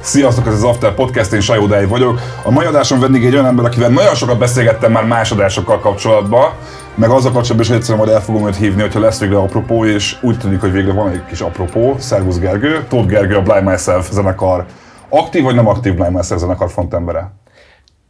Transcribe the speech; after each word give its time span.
Sziasztok, 0.00 0.46
ez 0.46 0.52
az 0.52 0.64
After 0.64 0.94
Podcast, 0.94 1.32
én 1.32 1.40
Sajó 1.40 1.66
Dáj 1.66 1.86
vagyok. 1.86 2.20
A 2.44 2.50
mai 2.50 2.66
adáson 2.66 3.00
vendég 3.00 3.24
egy 3.24 3.32
olyan 3.32 3.46
ember, 3.46 3.64
akivel 3.64 3.88
nagyon 3.88 4.14
sokat 4.14 4.38
beszélgettem 4.38 4.92
már 4.92 5.04
másodásokkal 5.04 5.78
kapcsolatban, 5.78 6.52
meg 6.94 7.10
azzal 7.10 7.32
kapcsolatban 7.32 7.60
is, 7.60 7.70
egyszerűen 7.70 8.04
majd 8.04 8.16
el 8.16 8.22
fogom 8.22 8.46
őt 8.46 8.56
hívni, 8.56 8.80
hogyha 8.80 9.00
lesz 9.00 9.20
végre 9.20 9.36
apropó, 9.36 9.84
és 9.84 10.16
úgy 10.20 10.38
tűnik, 10.38 10.60
hogy 10.60 10.72
végre 10.72 10.92
van 10.92 11.10
egy 11.10 11.24
kis 11.24 11.40
apropó. 11.40 11.96
Szervusz 11.98 12.38
Gergő, 12.38 12.84
Tóth 12.88 13.08
Gergő, 13.08 13.36
a 13.36 13.42
Blind 13.42 13.64
Myself 13.64 14.10
zenekar. 14.10 14.64
Aktív 15.08 15.42
vagy 15.42 15.54
nem 15.54 15.68
aktív 15.68 15.94
Blind 15.94 16.12
Myself 16.12 16.40
zenekar 16.40 16.70
frontembere? 16.70 17.32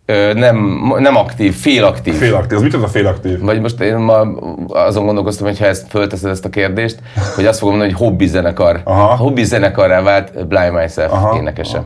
Ö, 0.07 0.33
nem, 0.35 0.57
nem 0.99 1.17
aktív, 1.17 1.55
félaktív. 1.55 2.15
Félaktív, 2.15 2.57
az 2.57 2.63
mit 2.63 2.75
az 2.75 2.83
a 2.83 2.89
félaktív? 2.89 3.41
Vagy 3.41 3.61
most 3.61 3.81
én 3.81 3.97
ma 3.97 4.21
azon 4.69 5.05
gondolkoztam, 5.05 5.47
hogy 5.47 5.59
ha 5.59 5.65
ezt 5.67 5.89
fölteszed 5.89 6.31
ezt 6.31 6.45
a 6.45 6.49
kérdést, 6.49 6.99
hogy 7.35 7.47
azt 7.47 7.59
fogom 7.59 7.75
mondani, 7.75 7.97
hogy 7.97 8.07
hobbi 8.07 8.27
zenekar. 8.27 8.81
Aha. 8.85 9.17
Hobbi 9.17 9.45
zenekarrá 9.45 10.03
vált 10.03 10.47
Blind 10.47 10.73
Myself 10.73 11.13
Aha. 11.13 11.37
énekese. 11.37 11.85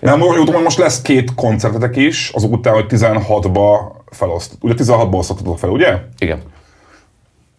Nem, 0.00 0.18
most, 0.18 0.62
most 0.62 0.78
lesz 0.78 1.02
két 1.02 1.34
koncertetek 1.34 1.96
is, 1.96 2.30
azután, 2.34 2.74
hogy 2.74 2.84
16-ba 2.88 3.76
feloszt. 4.10 4.52
Ugye 4.60 4.74
16-ba 4.76 5.12
osztottatok 5.14 5.58
fel, 5.58 5.70
ugye? 5.70 5.98
Igen. 6.18 6.38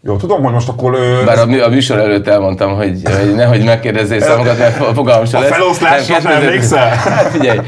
Jó, 0.05 0.15
tudom, 0.15 0.43
hogy 0.43 0.53
most 0.53 0.69
akkor... 0.69 0.93
Ö, 0.93 1.23
Bár 1.25 1.37
a, 1.37 1.63
a 1.65 1.69
műsor 1.69 1.99
előtt 1.99 2.27
elmondtam, 2.27 2.75
hogy, 2.75 3.01
hogy 3.19 3.35
nehogy 3.35 3.63
megkérdezzél 3.63 4.19
számokat, 4.29 4.57
mert 4.57 4.79
a 4.79 4.93
fogalmam 4.93 5.25
sem 5.25 5.39
A 5.39 5.43
lesz. 5.43 5.51
feloszlásra 5.51 6.13
Nem, 6.13 6.23
nem 6.23 6.41
2000 6.41 6.43
emlékszel? 6.43 6.87
Hát 7.15 7.27
figyelj, 7.27 7.59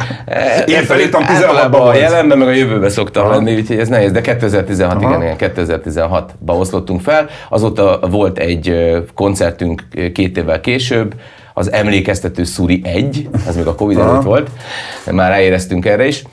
Én 0.66 0.84
felírtam 0.84 1.23
16-ban 1.23 1.27
általában 1.27 1.88
a 1.88 1.94
jelenben, 1.94 2.38
meg 2.38 2.48
a 2.48 2.52
jövőben 2.52 2.89
szoktam 2.89 3.30
lenni, 3.30 3.55
úgyhogy 3.55 3.80
ez 3.80 3.88
nehéz, 3.88 4.11
de 4.11 4.21
2016, 4.21 4.94
Aha. 5.03 5.09
igen, 5.09 5.21
igen, 5.21 5.53
2016-ba 5.55 6.59
oszlottunk 6.59 7.02
fel. 7.02 7.30
Azóta 7.49 7.99
volt 8.09 8.38
egy 8.38 8.94
koncertünk 9.13 9.83
két 10.13 10.38
évvel 10.38 10.59
később, 10.61 11.13
az 11.53 11.72
Emlékeztető 11.72 12.44
Szuri 12.44 12.81
1, 12.83 13.30
az 13.47 13.56
még 13.56 13.66
a 13.67 13.75
Covid 13.75 13.97
előtt 13.97 14.23
volt, 14.23 14.50
már 15.11 15.30
ráéreztünk 15.31 15.86
erre 15.86 16.08
is, 16.08 16.23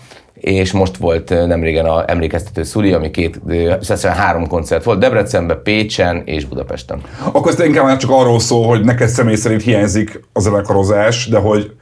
és 0.43 0.73
most 0.73 0.97
volt 0.97 1.29
nemrégen 1.47 1.85
a 1.85 2.11
Emlékeztető 2.11 2.63
Szuri, 2.63 2.93
ami 2.93 3.11
két, 3.11 3.41
összesen 3.81 4.13
három 4.13 4.47
koncert 4.47 4.85
volt, 4.85 4.99
Debrecenben, 4.99 5.61
Pécsen 5.63 6.23
és 6.25 6.45
Budapesten. 6.45 7.01
Akkor 7.33 7.53
ez 7.53 7.61
inkább 7.61 7.85
már 7.85 7.97
csak 7.97 8.11
arról 8.11 8.41
szól, 8.41 8.67
hogy 8.67 8.85
neked 8.85 9.09
személy 9.09 9.35
szerint 9.35 9.63
hiányzik 9.63 10.21
a 10.33 10.41
zenekarozás, 10.41 11.29
de 11.29 11.39
hogy 11.39 11.73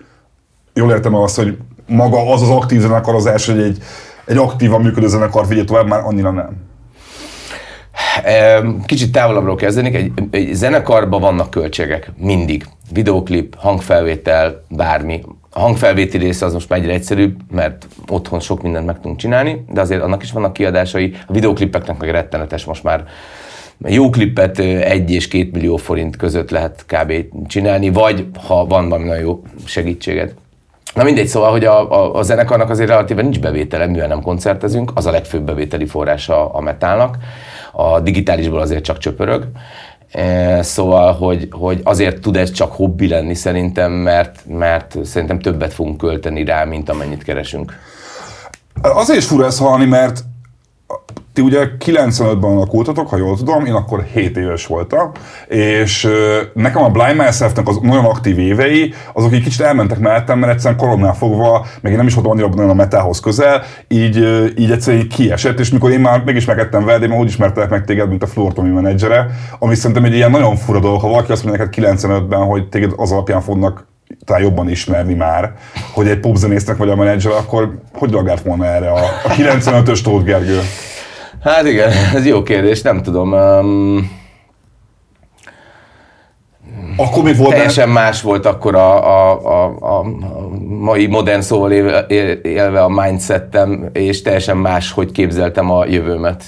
jól 0.75 0.91
értem 0.91 1.14
azt, 1.14 1.36
hogy 1.36 1.56
maga 1.86 2.33
az 2.33 2.42
az 2.42 2.48
aktív 2.48 2.81
zenekarozás, 2.81 3.47
hogy 3.47 3.61
egy, 3.61 3.78
egy 4.25 4.36
aktívan 4.36 4.81
működő 4.81 5.08
zenekar 5.08 5.48
vigye 5.48 5.64
tovább, 5.64 5.86
már 5.86 6.00
annyira 6.05 6.31
nem. 6.31 6.69
Em, 8.25 8.83
Kicsit 8.86 9.12
távolabbról 9.12 9.56
kezdenék, 9.56 9.94
egy, 9.94 10.12
egy 10.31 10.55
zenekarban 10.55 11.20
vannak 11.20 11.50
költségek, 11.50 12.12
mindig. 12.16 12.66
Videoklip, 12.92 13.55
hangfelvétel, 13.58 14.64
bármi. 14.69 15.22
A 15.52 15.60
hangfelvéti 15.60 16.18
része 16.18 16.44
az 16.44 16.52
most 16.52 16.68
már 16.68 16.78
egyre 16.78 16.92
egyszerűbb, 16.92 17.40
mert 17.50 17.86
otthon 18.08 18.40
sok 18.40 18.62
mindent 18.62 18.86
meg 18.86 18.96
tudunk 18.96 19.18
csinálni, 19.18 19.64
de 19.72 19.80
azért 19.80 20.02
annak 20.02 20.22
is 20.22 20.32
vannak 20.32 20.52
kiadásai. 20.52 21.14
A 21.26 21.32
videoklipeknek 21.32 21.98
meg 21.98 22.10
rettenetes 22.10 22.64
most 22.64 22.82
már 22.82 23.04
jó 23.86 24.10
klippet 24.10 24.58
egy 24.58 25.10
és 25.10 25.28
két 25.28 25.52
millió 25.52 25.76
forint 25.76 26.16
között 26.16 26.50
lehet 26.50 26.84
kb. 26.86 27.12
csinálni, 27.46 27.90
vagy 27.90 28.26
ha 28.46 28.66
van 28.66 28.88
valami 28.88 29.08
nagyon 29.08 29.22
jó 29.22 29.42
segítséged. 29.64 30.34
Na 30.94 31.02
mindegy, 31.02 31.26
szóval, 31.26 31.50
hogy 31.50 31.64
a, 31.64 31.92
a, 31.92 32.14
a 32.14 32.22
zenekarnak 32.22 32.70
azért 32.70 32.88
relatíven 32.88 33.24
nincs 33.24 33.40
bevétele, 33.40 33.86
mivel 33.86 34.08
nem 34.08 34.22
koncertezünk, 34.22 34.90
az 34.94 35.06
a 35.06 35.10
legfőbb 35.10 35.42
bevételi 35.42 35.86
forrása 35.86 36.52
a 36.52 36.60
metálnak. 36.60 37.16
A 37.72 38.00
digitálisból 38.00 38.60
azért 38.60 38.84
csak 38.84 38.98
csöpörög. 38.98 39.44
E, 40.12 40.62
Szóval, 40.62 41.12
hogy, 41.12 41.48
hogy 41.50 41.80
azért 41.84 42.20
tud 42.20 42.36
ez 42.36 42.50
csak 42.50 42.72
hobbi 42.72 43.08
lenni 43.08 43.34
szerintem, 43.34 43.92
mert, 43.92 44.42
mert 44.47 44.97
szerintem 45.04 45.38
többet 45.38 45.72
fogunk 45.72 45.97
költeni 45.97 46.44
rá, 46.44 46.65
mint 46.65 46.88
amennyit 46.88 47.22
keresünk. 47.22 47.72
Azért 48.82 49.19
is 49.19 49.26
fura 49.26 49.47
ezt 49.47 49.59
hallani, 49.59 49.84
mert 49.84 50.25
ti 51.32 51.40
ugye 51.40 51.68
95-ben 51.84 52.50
alakultatok, 52.50 53.08
ha 53.08 53.16
jól 53.16 53.36
tudom, 53.36 53.64
én 53.64 53.72
akkor 53.72 54.04
7 54.12 54.36
éves 54.36 54.66
voltam, 54.66 55.10
és 55.48 56.08
nekem 56.54 56.82
a 56.82 56.88
Blind 56.88 57.16
Myself-nek 57.16 57.68
az 57.68 57.78
nagyon 57.82 58.04
aktív 58.04 58.38
évei, 58.38 58.94
azok 59.12 59.32
egy 59.32 59.42
kicsit 59.42 59.60
elmentek 59.60 59.98
mellettem, 59.98 60.38
mert 60.38 60.52
egyszerűen 60.52 60.80
koromnál 60.80 61.14
fogva, 61.14 61.66
meg 61.80 61.92
én 61.92 61.98
nem 61.98 62.06
is 62.06 62.14
voltam 62.14 62.32
annyira 62.32 62.48
nagyon 62.48 62.70
a 62.70 62.74
metához 62.74 63.20
közel, 63.20 63.62
így, 63.88 64.16
így 64.58 64.70
egyszerűen 64.70 65.02
így 65.02 65.14
kiesett, 65.14 65.58
és 65.58 65.70
mikor 65.70 65.90
én 65.90 66.00
már 66.00 66.22
megismerkedtem 66.24 66.84
veled, 66.84 67.02
én 67.02 67.08
már 67.08 67.18
úgy 67.18 67.28
ismertelek 67.28 67.70
meg 67.70 67.84
téged, 67.84 68.08
mint 68.08 68.22
a 68.22 68.26
Floor 68.26 68.52
Tomi 68.52 68.70
menedzsere, 68.70 69.26
ami 69.58 69.74
szerintem 69.74 70.04
egy 70.04 70.14
ilyen 70.14 70.30
nagyon 70.30 70.56
fura 70.56 70.80
dolog, 70.80 71.00
ha 71.00 71.08
valaki 71.08 71.32
azt 71.32 71.44
mondja 71.44 71.64
neked 71.64 71.84
95-ben, 71.84 72.40
hogy 72.40 72.68
téged 72.68 72.92
az 72.96 73.12
alapján 73.12 73.40
fognak 73.40 73.89
talán 74.25 74.43
jobban 74.43 74.69
ismerni 74.69 75.15
már, 75.15 75.53
hogy 75.93 76.09
egy 76.09 76.21
popzenésznek 76.21 76.76
vagy 76.76 76.88
a 76.88 76.97
menedzser, 76.97 77.32
akkor 77.32 77.78
hogy 77.93 78.12
reagált 78.12 78.43
volna 78.43 78.66
erre 78.66 78.91
a, 78.91 79.04
a 79.25 79.28
95-ös 79.28 80.00
Tóth 80.03 80.25
Gergő? 80.25 80.60
Hát 81.43 81.66
igen, 81.66 81.91
ez 82.15 82.26
jó 82.26 82.43
kérdés, 82.43 82.82
nem 82.82 83.03
tudom. 83.03 83.32
Um, 83.32 84.10
Akkor 86.97 87.22
még 87.22 87.37
volt 87.37 87.54
teljesen 87.54 87.88
más 87.88 88.22
volt 88.22 88.47
akkor 88.47 88.75
a, 88.75 89.06
a, 89.06 89.41
a, 89.44 89.99
a 89.99 90.04
mai 90.66 91.06
modern 91.06 91.41
szóval 91.41 91.72
élve, 92.43 92.82
a 92.82 92.88
mindsettem, 92.88 93.88
és 93.93 94.22
teljesen 94.22 94.56
más, 94.56 94.93
hogy 94.93 95.12
képzeltem 95.12 95.70
a 95.70 95.87
jövőmet. 95.87 96.44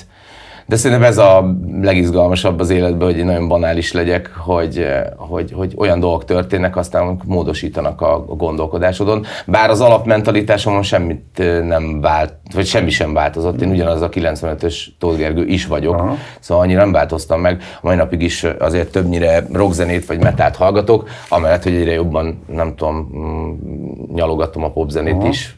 De 0.67 0.77
szerintem 0.77 1.07
ez 1.07 1.19
a 1.19 1.57
legizgalmasabb 1.81 2.61
az 2.61 2.71
életben, 2.71 3.15
hogy 3.15 3.25
nagyon 3.25 3.49
banális 3.49 3.93
legyek, 3.93 4.31
hogy, 4.37 4.87
hogy, 5.17 5.53
hogy 5.53 5.75
olyan 5.77 6.01
dolgok 6.01 6.25
történnek, 6.25 6.77
aztán 6.77 7.21
módosítanak 7.25 8.01
a 8.01 8.19
gondolkodásodon. 8.19 9.25
Bár 9.47 9.71
az 9.71 9.81
alapmentalitásomon 9.81 10.83
semmit 10.83 11.43
nem 11.65 12.01
vált, 12.01 12.35
vagy 12.55 12.67
semmi 12.67 12.91
sem 12.91 13.13
változott. 13.13 13.61
Én 13.61 13.71
ugyanaz 13.71 14.01
a 14.01 14.09
95-ös 14.09 14.87
Tóth 14.99 15.19
Gergő 15.19 15.45
is 15.45 15.67
vagyok, 15.67 15.95
Aha. 15.95 16.17
szóval 16.41 16.65
annyira 16.65 16.81
nem 16.81 16.93
változtam 16.93 17.41
meg. 17.41 17.63
A 17.77 17.81
mai 17.83 17.97
napig 17.97 18.23
is 18.23 18.45
azért 18.59 18.91
többnyire 18.91 19.47
rockzenét 19.53 20.07
vagy 20.07 20.23
metált 20.23 20.57
hallgatok, 20.57 21.09
amellett, 21.29 21.63
hogy 21.63 21.75
egyre 21.75 21.93
jobban, 21.93 22.43
nem 22.47 22.75
tudom, 22.75 23.11
mm, 23.17 24.15
nyalogatom 24.15 24.65
a 24.65 24.71
popzenét 24.71 25.15
Aha. 25.15 25.29
is, 25.29 25.57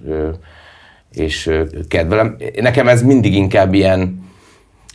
és 1.15 1.51
kedvelem. 1.89 2.37
Nekem 2.61 2.89
ez 2.89 3.03
mindig 3.03 3.35
inkább 3.35 3.75
ilyen 3.75 4.24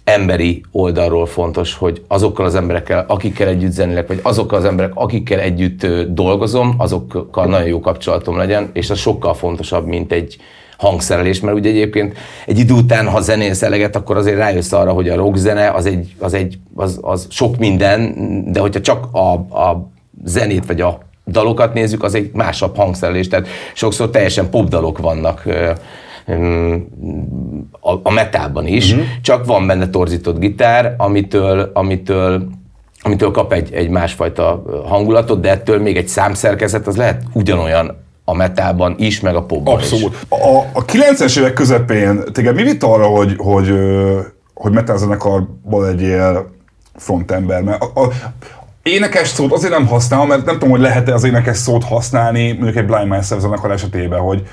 emberi 0.10 0.64
oldalról 0.72 1.26
fontos, 1.26 1.74
hogy 1.74 2.04
azokkal 2.08 2.46
az 2.46 2.56
emberekkel, 2.56 3.06
akikkel 3.08 3.48
együtt 3.48 3.72
zenélek, 3.72 4.08
vagy 4.08 4.20
azokkal 4.24 4.58
az 4.58 4.66
emberek, 4.66 4.92
akikkel 4.96 5.40
együtt 5.40 5.86
dolgozom, 6.08 6.76
azokkal 6.78 7.46
nagyon 7.46 7.68
jó 7.68 7.80
kapcsolatom 7.80 8.38
legyen, 8.38 8.70
és 8.74 8.90
az 8.90 8.98
sokkal 8.98 9.34
fontosabb, 9.34 9.86
mint 9.86 10.12
egy 10.12 10.38
hangszerelés, 10.78 11.40
mert 11.40 11.58
ugye 11.58 11.70
egyébként 11.70 12.18
egy 12.46 12.60
idő 12.60 12.74
után, 12.74 13.08
ha 13.08 13.22
zenélsz 13.22 13.62
eleget, 13.62 13.96
akkor 13.96 14.18
azért 14.18 14.38
rájössz 14.38 14.72
arra, 14.72 14.92
hogy 14.92 15.10
a 15.10 15.16
rockzene 15.16 15.70
az 15.70 15.86
egy, 15.86 16.16
az 16.20 16.34
egy 16.34 16.58
az, 16.76 17.00
az 17.02 17.28
sok 17.30 17.58
minden, 17.58 18.14
de 18.52 18.60
hogyha 18.60 18.82
csak 18.82 19.08
a, 19.12 19.34
a 19.34 19.90
zenét 20.24 20.66
vagy 20.66 20.82
a 20.82 21.00
dalokat 21.28 21.74
nézzük, 21.74 22.04
az 22.04 22.16
egy 22.16 22.30
másabb 22.34 22.76
hangszerelés, 22.76 23.28
tehát 23.28 23.48
sokszor 23.74 24.10
teljesen 24.10 24.50
popdalok 24.50 24.98
vannak 24.98 25.44
a, 27.80 27.94
a 28.04 28.12
metában 28.12 28.68
is, 28.68 28.92
uh-huh. 28.92 29.08
csak 29.22 29.46
van 29.46 29.68
benne 29.68 29.90
torzított 29.90 30.40
gitár, 30.40 30.96
amitől, 30.98 31.72
amitől 31.74 32.48
amitől 33.02 33.32
kap 33.32 33.54
egy, 33.54 33.74
egy 33.74 33.90
másfajta 33.90 34.64
hangulatot, 34.86 35.40
de 35.40 35.50
ettől 35.50 35.82
még 35.82 35.98
egy 35.98 36.08
számszerkezet 36.08 36.88
az 36.88 36.98
lehet 36.98 37.24
ugyanolyan 37.34 37.98
a 38.24 38.34
metában 38.34 38.96
is, 38.98 39.20
meg 39.20 39.36
a 39.36 39.44
popban 39.44 39.74
Abszolút. 39.76 40.14
is. 40.14 40.20
A, 40.30 40.58
a 40.74 40.86
90-es 40.86 41.38
évek 41.40 41.54
közepén 41.54 42.24
téged 42.34 42.56
mi 42.56 42.64
vitt 42.64 42.84
arra, 42.84 43.06
hogy, 43.06 43.36
hogy, 43.38 43.74
hogy 44.54 44.72
metal 44.72 44.98
zenekarból 44.98 45.84
legyél 45.84 46.52
frontember? 46.96 47.62
Mert 47.62 47.84
a, 47.84 48.02
a, 48.02 48.10
énekes 48.84 49.28
szót 49.28 49.52
azért 49.52 49.72
nem 49.72 49.88
használom, 49.88 50.28
mert 50.28 50.46
nem 50.46 50.54
tudom, 50.54 50.70
hogy 50.70 50.82
lehet-e 50.82 51.14
az 51.14 51.24
énekes 51.24 51.58
szót 51.58 51.84
használni, 51.84 52.52
mondjuk 52.52 52.76
egy 52.76 52.86
Blind 52.86 53.08
Myself 53.08 53.42
zenekar 53.42 53.72
esetében, 53.72 54.20
hogy, 54.20 54.44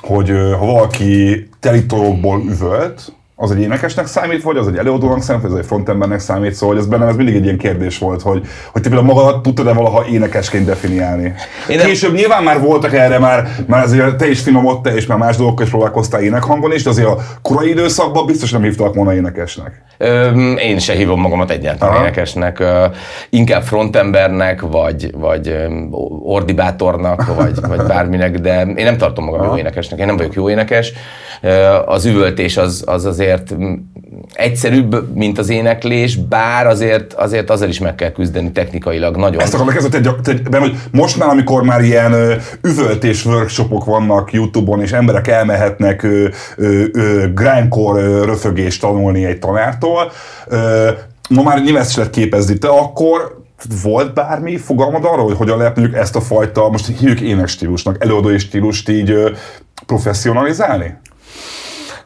hogy 0.00 0.28
ha 0.30 0.66
valaki 0.66 1.48
telitolókból 1.60 2.40
üvölt, 2.40 3.12
az 3.40 3.50
egy 3.50 3.60
énekesnek 3.60 4.06
számít, 4.06 4.42
vagy 4.42 4.56
az 4.56 4.68
egy 4.68 4.76
előadónak 4.76 5.22
számít, 5.22 5.42
vagy 5.42 5.50
az 5.52 5.58
egy 5.58 5.66
frontembernek 5.66 6.20
számít, 6.20 6.52
szóval 6.54 6.74
hogy 6.74 6.84
ez 6.84 6.90
bennem 6.90 7.08
ez 7.08 7.16
mindig 7.16 7.34
egy 7.34 7.44
ilyen 7.44 7.58
kérdés 7.58 7.98
volt, 7.98 8.22
hogy, 8.22 8.46
hogy 8.72 8.82
te 8.82 8.88
például 8.88 9.12
magadat 9.14 9.42
tudtad-e 9.42 9.72
valaha 9.72 10.06
énekesként 10.06 10.64
definiálni. 10.64 11.34
Én 11.68 11.76
nem- 11.76 11.86
Később 11.86 12.14
nyilván 12.14 12.42
már 12.42 12.60
voltak 12.60 12.94
erre, 12.94 13.18
már, 13.18 13.48
már 13.66 13.82
azért 13.84 14.16
te 14.16 14.28
is 14.28 14.40
finomodtál, 14.40 14.96
és 14.96 15.06
már 15.06 15.18
más 15.18 15.36
dolgokkal 15.36 15.64
is 15.64 15.70
próbálkoztál 15.70 16.22
énekhangon 16.22 16.72
is, 16.72 16.82
de 16.82 16.90
azért 16.90 17.08
a 17.08 17.16
korai 17.42 17.68
időszakban 17.70 18.26
biztos 18.26 18.50
nem 18.52 18.62
hívtak 18.62 18.94
volna 18.94 19.14
énekesnek. 19.14 19.82
Öm, 19.98 20.56
Én 20.56 20.78
se 20.78 20.92
hívom 20.92 21.20
magamat 21.20 21.50
egyáltalán 21.50 21.94
Aha. 21.94 22.02
énekesnek, 22.02 22.58
ö, 22.58 22.84
inkább 23.30 23.62
frontembernek, 23.62 24.60
vagy, 24.60 25.10
vagy 25.16 25.56
ordibátornak, 26.24 27.34
vagy, 27.36 27.60
vagy 27.68 27.82
bárminek, 27.86 28.38
de 28.38 28.62
én 28.62 28.84
nem 28.84 28.96
tartom 28.96 29.24
magam 29.24 29.46
jó 29.46 29.56
énekesnek, 29.56 29.98
én 30.00 30.06
nem 30.06 30.16
vagyok 30.16 30.34
jó 30.34 30.50
énekes. 30.50 30.92
Az 31.86 32.04
üvöltés 32.04 32.56
az, 32.56 32.82
az 32.86 33.04
azért 33.04 33.27
azért 33.28 33.54
egyszerűbb, 34.32 35.14
mint 35.14 35.38
az 35.38 35.48
éneklés, 35.48 36.16
bár 36.16 36.66
azért, 36.66 37.12
azért 37.12 37.50
azzal 37.50 37.68
is 37.68 37.78
meg 37.78 37.94
kell 37.94 38.10
küzdeni 38.10 38.52
technikailag 38.52 39.16
nagyon. 39.16 39.40
Ezt 39.40 39.54
akarom 39.54 39.72
kezdeni, 39.72 40.58
hogy 40.58 40.76
most 40.90 41.18
már, 41.18 41.28
amikor 41.28 41.62
már 41.62 41.80
ilyen 41.80 42.14
üvöltés 42.62 43.24
workshopok 43.24 43.84
vannak 43.84 44.32
YouTube-on, 44.32 44.80
és 44.80 44.92
emberek 44.92 45.28
elmehetnek 45.28 46.06
grindcore 47.34 48.24
röfögést 48.24 48.80
tanulni 48.80 49.24
egy 49.24 49.38
tanártól, 49.38 50.12
ma 51.28 51.42
már 51.42 51.62
nyilván 51.62 51.82
ezt 51.82 51.90
is 51.90 51.96
lehet 51.96 52.12
képezni, 52.12 52.58
te 52.58 52.68
akkor 52.68 53.46
volt 53.82 54.14
bármi 54.14 54.56
fogalmad 54.56 55.04
arról, 55.04 55.24
hogy 55.24 55.36
hogyan 55.36 55.58
lehet 55.58 55.76
mondjuk 55.76 56.00
ezt 56.00 56.16
a 56.16 56.20
fajta, 56.20 56.68
most 56.68 56.86
hívjuk 56.86 57.20
énekstílusnak, 57.20 57.96
előadói 58.02 58.38
stílust 58.38 58.88
így 58.88 59.14
professzionalizálni? 59.86 60.96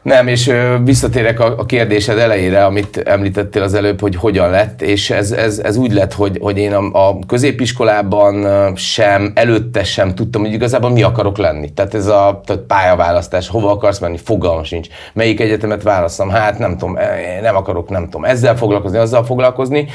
Nem, 0.03 0.27
és 0.27 0.51
visszatérek 0.83 1.39
a, 1.39 1.57
a 1.57 1.65
kérdésed 1.65 2.17
elejére, 2.17 2.65
amit 2.65 2.97
említettél 2.97 3.61
az 3.61 3.73
előbb, 3.73 4.01
hogy 4.01 4.15
hogyan 4.15 4.49
lett, 4.49 4.81
és 4.81 5.09
ez, 5.09 5.31
ez, 5.31 5.59
ez 5.59 5.77
úgy 5.77 5.93
lett, 5.93 6.13
hogy, 6.13 6.37
hogy 6.41 6.57
én 6.57 6.73
a, 6.73 7.09
a 7.09 7.19
középiskolában 7.27 8.45
sem, 8.75 9.31
előtte 9.35 9.83
sem 9.83 10.15
tudtam, 10.15 10.41
hogy 10.41 10.53
igazából 10.53 10.89
mi 10.89 11.01
akarok 11.03 11.37
lenni. 11.37 11.73
Tehát 11.73 11.93
ez 11.93 12.07
a 12.07 12.41
tehát 12.45 12.61
pályaválasztás, 12.61 13.47
hova 13.47 13.71
akarsz 13.71 13.99
menni, 13.99 14.17
fogalma 14.17 14.63
sincs. 14.63 14.87
Melyik 15.13 15.39
egyetemet 15.39 15.83
választom? 15.83 16.29
Hát 16.29 16.59
nem 16.59 16.77
tudom, 16.77 16.97
e, 16.97 17.39
nem 17.41 17.55
akarok, 17.55 17.89
nem 17.89 18.03
tudom, 18.03 18.25
ezzel 18.25 18.57
foglalkozni, 18.57 18.97
azzal 18.97 19.23
foglalkozni, 19.23 19.87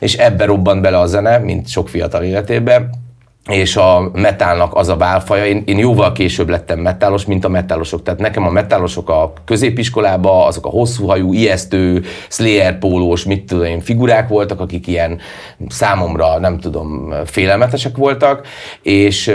és 0.00 0.14
ebbe 0.14 0.44
robbant 0.44 0.80
bele 0.80 0.98
a 0.98 1.06
zene, 1.06 1.38
mint 1.38 1.68
sok 1.68 1.88
fiatal 1.88 2.22
életében 2.22 2.90
és 3.50 3.76
a 3.76 4.10
metálnak 4.12 4.74
az 4.74 4.88
a 4.88 4.96
válfaja. 4.96 5.46
Én, 5.46 5.62
én 5.66 5.78
jóval 5.78 6.12
később 6.12 6.48
lettem 6.48 6.78
metálos, 6.78 7.24
mint 7.24 7.44
a 7.44 7.48
metálosok. 7.48 8.02
Tehát 8.02 8.20
nekem 8.20 8.46
a 8.46 8.50
metálosok 8.50 9.10
a 9.10 9.32
középiskolába, 9.44 10.46
azok 10.46 10.66
a 10.66 10.68
hosszú 10.68 11.06
hajú, 11.06 11.32
ijesztő, 11.32 12.04
Slayer 12.28 12.78
pólós, 12.78 13.24
mit 13.24 13.46
tudom 13.46 13.64
én, 13.64 13.80
figurák 13.80 14.28
voltak, 14.28 14.60
akik 14.60 14.86
ilyen 14.86 15.20
számomra, 15.68 16.38
nem 16.38 16.58
tudom, 16.58 17.14
félelmetesek 17.24 17.96
voltak, 17.96 18.46
és 18.82 19.28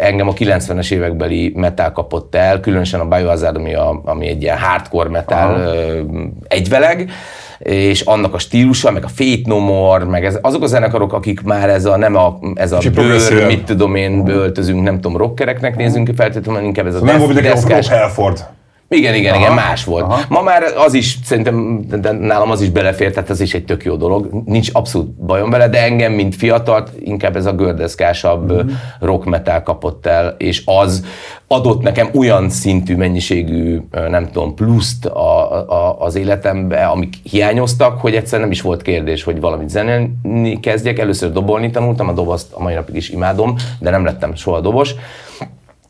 engem 0.00 0.28
a 0.28 0.32
90-es 0.32 0.90
évekbeli 0.90 1.52
metal 1.54 1.92
kapott 1.92 2.34
el, 2.34 2.60
különösen 2.60 3.00
a 3.00 3.04
Biohazard, 3.04 3.56
ami, 3.56 3.74
a, 3.74 4.00
ami 4.04 4.26
egy 4.26 4.42
ilyen 4.42 4.58
hardcore 4.58 5.08
metal 5.08 5.54
Aha. 5.54 6.28
egyveleg, 6.48 7.10
és 7.58 8.00
annak 8.00 8.34
a 8.34 8.38
stílusa, 8.38 8.90
meg 8.90 9.04
a 9.04 9.08
Fate 9.08 9.42
No 9.44 9.58
More, 9.58 10.04
meg 10.04 10.24
ez, 10.24 10.38
azok 10.40 10.62
a 10.62 10.66
zenekarok, 10.66 11.12
akik 11.12 11.42
már 11.42 11.68
ez 11.68 11.84
a, 11.84 11.96
nem 11.96 12.16
a, 12.16 12.38
ez 12.54 12.72
a 12.72 12.78
bőr, 12.94 13.46
mit 13.46 13.64
tudom 13.64 13.94
én, 13.94 14.24
böltözünk, 14.24 14.82
nem 14.82 15.00
tudom, 15.00 15.16
rockereknek 15.16 15.76
nézünk 15.76 16.10
feltétlenül, 16.16 16.62
inkább 16.62 16.86
ez 16.86 16.94
a 16.94 16.98
szóval 16.98 17.16
Nem 17.16 17.26
volt 17.26 17.40
Rock 17.40 17.84
Halford. 17.84 18.46
Igen, 18.88 19.14
igen, 19.14 19.34
aha, 19.34 19.42
igen, 19.42 19.54
más 19.54 19.84
volt. 19.84 20.04
Aha. 20.04 20.20
Ma 20.28 20.42
már 20.42 20.62
az 20.62 20.94
is, 20.94 21.18
szerintem 21.24 21.84
de 22.00 22.12
nálam 22.12 22.50
az 22.50 22.60
is 22.60 22.70
belefér, 22.70 23.12
tehát 23.12 23.30
ez 23.30 23.40
is 23.40 23.54
egy 23.54 23.64
tök 23.64 23.84
jó 23.84 23.96
dolog. 23.96 24.42
Nincs 24.44 24.68
abszolút 24.72 25.10
bajom 25.10 25.50
vele, 25.50 25.68
de 25.68 25.82
engem, 25.82 26.12
mint 26.12 26.34
fiatalt, 26.34 26.90
inkább 26.98 27.36
ez 27.36 27.46
a 27.46 27.52
gördeszkásabb 27.52 28.52
mm-hmm. 28.52 28.68
rock 29.00 29.24
metal 29.24 29.62
kapott 29.62 30.06
el, 30.06 30.34
és 30.38 30.62
az 30.64 31.04
adott 31.48 31.82
nekem 31.82 32.08
olyan 32.14 32.48
szintű 32.48 32.96
mennyiségű, 32.96 33.80
nem 34.08 34.30
tudom, 34.30 34.54
pluszt 34.54 35.06
a, 35.06 35.52
a, 35.72 35.96
az 36.00 36.14
életembe, 36.14 36.84
amik 36.84 37.14
hiányoztak, 37.30 38.00
hogy 38.00 38.14
egyszer 38.14 38.40
nem 38.40 38.50
is 38.50 38.60
volt 38.60 38.82
kérdés, 38.82 39.22
hogy 39.22 39.40
valamit 39.40 39.68
zenélni 39.68 40.60
kezdjek. 40.60 40.98
Először 40.98 41.32
dobolni 41.32 41.70
tanultam, 41.70 42.08
a 42.08 42.12
dobozt 42.12 42.52
a 42.52 42.62
mai 42.62 42.74
napig 42.74 42.94
is 42.94 43.08
imádom, 43.08 43.54
de 43.78 43.90
nem 43.90 44.04
lettem 44.04 44.34
soha 44.34 44.60
dobos 44.60 44.94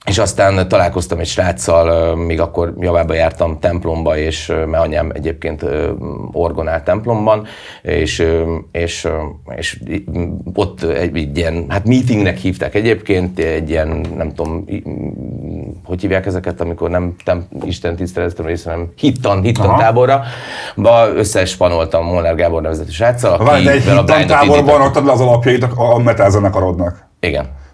és 0.07 0.19
aztán 0.19 0.69
találkoztam 0.69 1.19
egy 1.19 1.27
sráccal, 1.27 2.17
még 2.17 2.41
akkor 2.41 2.75
javába 2.79 3.15
jártam 3.15 3.59
templomba, 3.59 4.17
és 4.17 4.47
mert 4.47 4.85
anyám 4.85 5.11
egyébként 5.15 5.65
orgonál 6.33 6.83
templomban, 6.83 7.47
és, 7.83 8.27
és, 8.73 9.09
és 9.57 9.81
ott 10.55 10.83
egy, 10.83 11.17
egy 11.17 11.37
ilyen, 11.37 11.65
hát 11.69 11.87
meetingnek 11.87 12.37
hívták 12.37 12.75
egyébként, 12.75 13.39
egy 13.39 13.71
ilyen, 13.71 14.07
nem 14.17 14.33
tudom, 14.35 14.65
hogy 15.85 16.01
hívják 16.01 16.27
ezeket, 16.27 16.61
amikor 16.61 16.91
nem 16.91 17.15
tem, 17.25 17.47
Isten 17.65 17.97
tiszteletem 17.97 18.47
rész, 18.47 18.65
hanem 18.65 18.93
hittan, 18.97 19.43
hittan 19.43 19.69
Aha. 19.69 19.79
táborra, 19.79 20.23
ba 20.77 21.09
összespanoltam 21.15 22.05
Molnár 22.05 22.35
Gábor 22.35 22.63
nevezetű 22.63 22.91
sráccal, 22.91 23.33
aki 23.33 23.45
Várj, 23.45 23.65
de 23.65 23.71
egy 23.71 23.83
hittan 23.83 24.27
táborban 24.27 24.81
adtad 24.81 25.05
le 25.05 25.13
az 25.13 25.21
alapjait 25.21 25.67
a 25.75 25.99
metal 25.99 26.31
zenekarodnak. 26.31 27.09
Igen. 27.21 27.65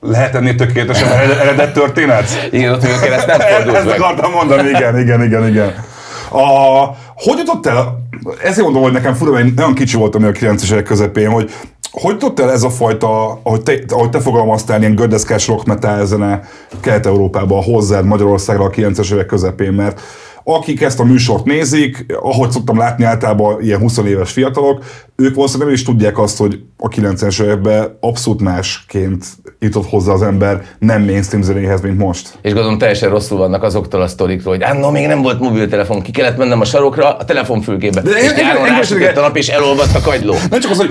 Lehet 0.00 0.34
ennél 0.34 0.54
tökéletesen 0.54 1.08
eredet 1.40 1.72
történet? 1.72 2.48
Igen, 2.50 2.72
ott 2.72 2.82
még 2.82 3.10
ezt 3.10 3.26
nem 3.26 3.40
fordult 3.40 3.76
Ezt 3.76 3.86
akartam 3.86 4.32
mondani, 4.32 4.68
igen, 4.68 4.98
igen, 4.98 5.22
igen, 5.22 5.48
igen. 5.48 5.84
A, 6.30 6.84
hogy 7.14 7.38
jutott 7.38 7.66
el, 7.66 8.06
ezért 8.42 8.64
mondom, 8.64 8.82
hogy 8.82 8.92
nekem 8.92 9.14
fura, 9.14 9.30
mert 9.30 9.54
nagyon 9.54 9.74
kicsi 9.74 9.96
voltam 9.96 10.24
a 10.24 10.26
90-es 10.26 10.82
közepén, 10.84 11.30
hogy 11.30 11.50
hogy 11.90 12.12
jutott 12.12 12.40
el 12.40 12.52
ez 12.52 12.62
a 12.62 12.70
fajta, 12.70 13.40
ahogy 13.42 13.62
te, 13.62 13.72
ahogy 13.88 14.10
te 14.10 14.20
fogalmaztál, 14.20 14.80
ilyen 14.80 14.94
gördeszkás 14.94 15.46
rock 15.46 15.66
metal 15.66 16.06
zene 16.06 16.42
Kelet-Európában 16.80 17.62
hozzád 17.62 18.04
Magyarországra 18.04 18.64
a 18.64 18.70
90-es 18.70 19.12
évek 19.12 19.26
közepén, 19.26 19.72
mert 19.72 20.00
akik 20.44 20.80
ezt 20.80 21.00
a 21.00 21.04
műsort 21.04 21.44
nézik, 21.44 22.06
ahogy 22.20 22.50
szoktam 22.50 22.78
látni 22.78 23.04
általában 23.04 23.62
ilyen 23.62 23.80
20 23.80 23.98
éves 23.98 24.32
fiatalok, 24.32 24.84
ők 25.20 25.34
valószínűleg 25.34 25.66
nem 25.66 25.76
is 25.76 25.84
tudják 25.84 26.18
azt, 26.18 26.38
hogy 26.38 26.60
a 26.78 26.88
90-es 26.88 27.42
években 27.42 27.96
abszolút 28.00 28.40
másként 28.40 29.24
jutott 29.58 29.88
hozzá 29.88 30.12
az 30.12 30.22
ember 30.22 30.62
nem 30.78 31.02
mainstream 31.02 31.42
zenéhez, 31.42 31.80
mint 31.80 31.98
most. 31.98 32.38
És 32.42 32.52
gondolom 32.52 32.78
teljesen 32.78 33.10
rosszul 33.10 33.38
vannak 33.38 33.62
azoktól 33.62 34.00
a 34.02 34.06
sztorikról, 34.06 34.56
hogy 34.56 34.78
no, 34.78 34.90
még 34.90 35.06
nem 35.06 35.22
volt 35.22 35.40
mobiltelefon, 35.40 36.02
ki 36.02 36.10
kellett 36.10 36.36
mennem 36.36 36.60
a 36.60 36.64
sarokra, 36.64 37.16
a 37.16 37.24
telefonfülkébe, 37.24 38.00
De 38.00 38.10
és 38.10 38.34
nyáron 38.34 38.64
rásütött 38.64 39.16
a 39.16 39.20
nap, 39.20 39.36
és 39.36 39.48
elolvadt 39.48 39.94
a 39.94 40.00
kagyló. 40.00 40.34
Nem 40.50 40.60
csak 40.60 40.70
az, 40.70 40.76
hogy 40.76 40.90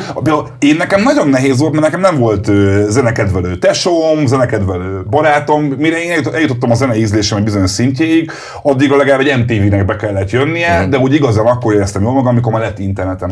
én 0.60 0.76
nekem 0.76 1.02
nagyon 1.02 1.28
nehéz 1.28 1.60
volt, 1.60 1.72
mert 1.72 1.84
nekem 1.84 2.00
nem 2.00 2.18
volt 2.18 2.48
ö, 2.48 2.86
zenekedvelő 2.88 3.58
tesóm, 3.58 4.26
zenekedvelő 4.26 5.04
barátom, 5.10 5.64
mire 5.64 6.04
én 6.04 6.28
eljutottam 6.34 6.72
a 6.72 6.76
zene 6.76 6.98
ízlésem 6.98 7.38
egy 7.38 7.44
bizonyos 7.44 7.70
szintjéig, 7.70 8.32
addig 8.62 8.92
a 8.92 8.96
legalább 8.96 9.20
egy 9.20 9.38
MTV-nek 9.38 9.86
be 9.86 9.96
kellett 9.96 10.30
jönnie, 10.30 10.86
mm. 10.86 10.90
de 10.90 10.98
úgy 10.98 11.14
igazán 11.14 11.46
akkor 11.46 11.74
éreztem 11.74 12.02
jól 12.02 12.14
magam, 12.14 12.28
amikor 12.28 12.52
már 12.52 12.62
lett 12.62 12.80
interneten 12.80 13.32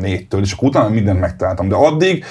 2003-4-től, 0.00 0.40
és 0.40 0.52
akkor 0.52 0.68
utána 0.68 0.88
mindent 0.88 1.20
megtaláltam. 1.20 1.68
De 1.68 1.74
addig 1.74 2.24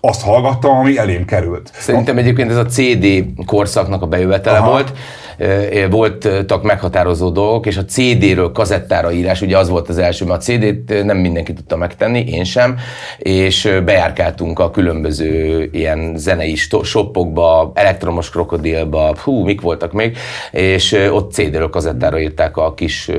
azt 0.00 0.22
hallgattam, 0.22 0.76
ami 0.76 0.98
elém 0.98 1.24
került. 1.24 1.70
Szerintem 1.74 2.18
egyébként 2.18 2.50
ez 2.50 2.56
a 2.56 2.66
CD 2.66 3.24
korszaknak 3.46 4.02
a 4.02 4.06
bejövetele 4.06 4.58
Aha. 4.58 4.70
volt. 4.70 4.92
Voltak 5.90 6.62
meghatározó 6.62 7.30
dolgok, 7.30 7.66
és 7.66 7.76
a 7.76 7.84
CD-ről 7.84 8.52
kazettára 8.52 9.12
írás, 9.12 9.40
ugye 9.40 9.58
az 9.58 9.68
volt 9.68 9.88
az 9.88 9.98
első, 9.98 10.24
mert 10.24 10.40
a 10.40 10.42
CD-t 10.42 11.04
nem 11.04 11.16
mindenki 11.16 11.52
tudta 11.52 11.76
megtenni, 11.76 12.24
én 12.26 12.44
sem, 12.44 12.76
és 13.18 13.80
bejárkáltunk 13.84 14.58
a 14.58 14.70
különböző 14.70 15.68
ilyen 15.72 16.12
zenei 16.16 16.54
shopokba, 16.82 17.72
elektromos 17.74 18.30
krokodilba, 18.30 19.16
hú, 19.24 19.44
mik 19.44 19.60
voltak 19.60 19.92
még, 19.92 20.16
és 20.50 21.08
ott 21.10 21.32
CD-ről 21.32 21.70
kazettára 21.70 22.20
írták 22.20 22.56
a 22.56 22.74
kis 22.74 23.10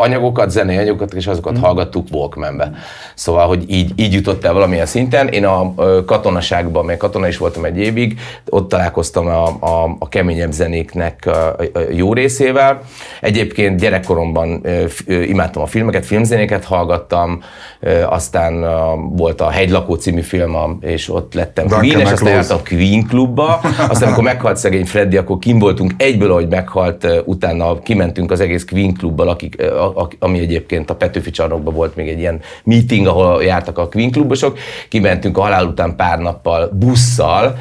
anyagokat, 0.00 0.50
zenei 0.50 0.76
anyagokat, 0.76 1.14
és 1.14 1.26
azokat 1.26 1.58
mm. 1.58 1.60
hallgattuk 1.60 2.06
Walkmanbe. 2.12 2.70
Szóval, 3.14 3.46
hogy 3.46 3.64
így, 3.66 3.92
így 3.96 4.12
jutott 4.12 4.44
el 4.44 4.52
valamilyen 4.52 4.86
szinten. 4.86 5.28
Én 5.28 5.44
a 5.44 5.74
katonaságban, 6.04 6.84
mert 6.84 6.98
katona 6.98 7.28
is 7.28 7.38
voltam 7.38 7.64
egy 7.64 7.78
évig, 7.78 8.20
ott 8.48 8.68
találkoztam 8.68 9.26
a, 9.26 9.46
a, 9.46 9.96
a 9.98 10.08
keményebb 10.08 10.52
zenéknek 10.52 11.26
a, 11.26 11.48
a 11.48 11.80
jó 11.90 12.12
részével. 12.12 12.80
Egyébként 13.20 13.80
gyerekkoromban 13.80 14.66
imádtam 15.06 15.62
a 15.62 15.66
filmeket, 15.66 16.06
filmzenéket 16.06 16.64
hallgattam, 16.64 17.42
aztán 18.08 18.60
volt 19.16 19.40
a 19.40 19.48
Hegylakó 19.48 19.94
című 19.94 20.20
film, 20.20 20.78
és 20.80 21.10
ott 21.10 21.34
lettem 21.34 21.66
Duncan 21.66 21.88
Queen, 21.88 22.00
és 22.06 22.12
aztán 22.12 22.32
jártam 22.32 22.56
a 22.56 22.68
Queen 22.68 23.06
klubba. 23.06 23.60
Aztán, 23.88 24.06
amikor 24.06 24.24
meghalt 24.24 24.56
szegény 24.56 24.84
Freddy, 24.84 25.16
akkor 25.16 25.38
kim 25.38 25.58
voltunk 25.58 25.92
egyből, 25.96 26.30
ahogy 26.30 26.48
meghalt, 26.48 27.06
utána 27.24 27.78
kimentünk 27.78 28.30
az 28.30 28.40
egész 28.40 28.64
Queen 28.64 28.94
klubbal, 28.94 29.28
akik, 29.28 29.62
ami 30.18 30.38
egyébként 30.38 30.90
a 30.90 30.94
Petőfi 30.94 31.30
csarnokban 31.30 31.74
volt 31.74 31.96
még 31.96 32.08
egy 32.08 32.18
ilyen 32.18 32.40
meeting, 32.64 33.06
ahol 33.06 33.44
jártak 33.44 33.78
a 33.78 33.88
Queen 33.88 34.10
klubosok, 34.10 34.58
kimentünk 34.88 35.38
a 35.38 35.40
halál 35.40 35.66
után 35.66 35.96
pár 35.96 36.18
nappal 36.18 36.70
busszal, 36.72 37.56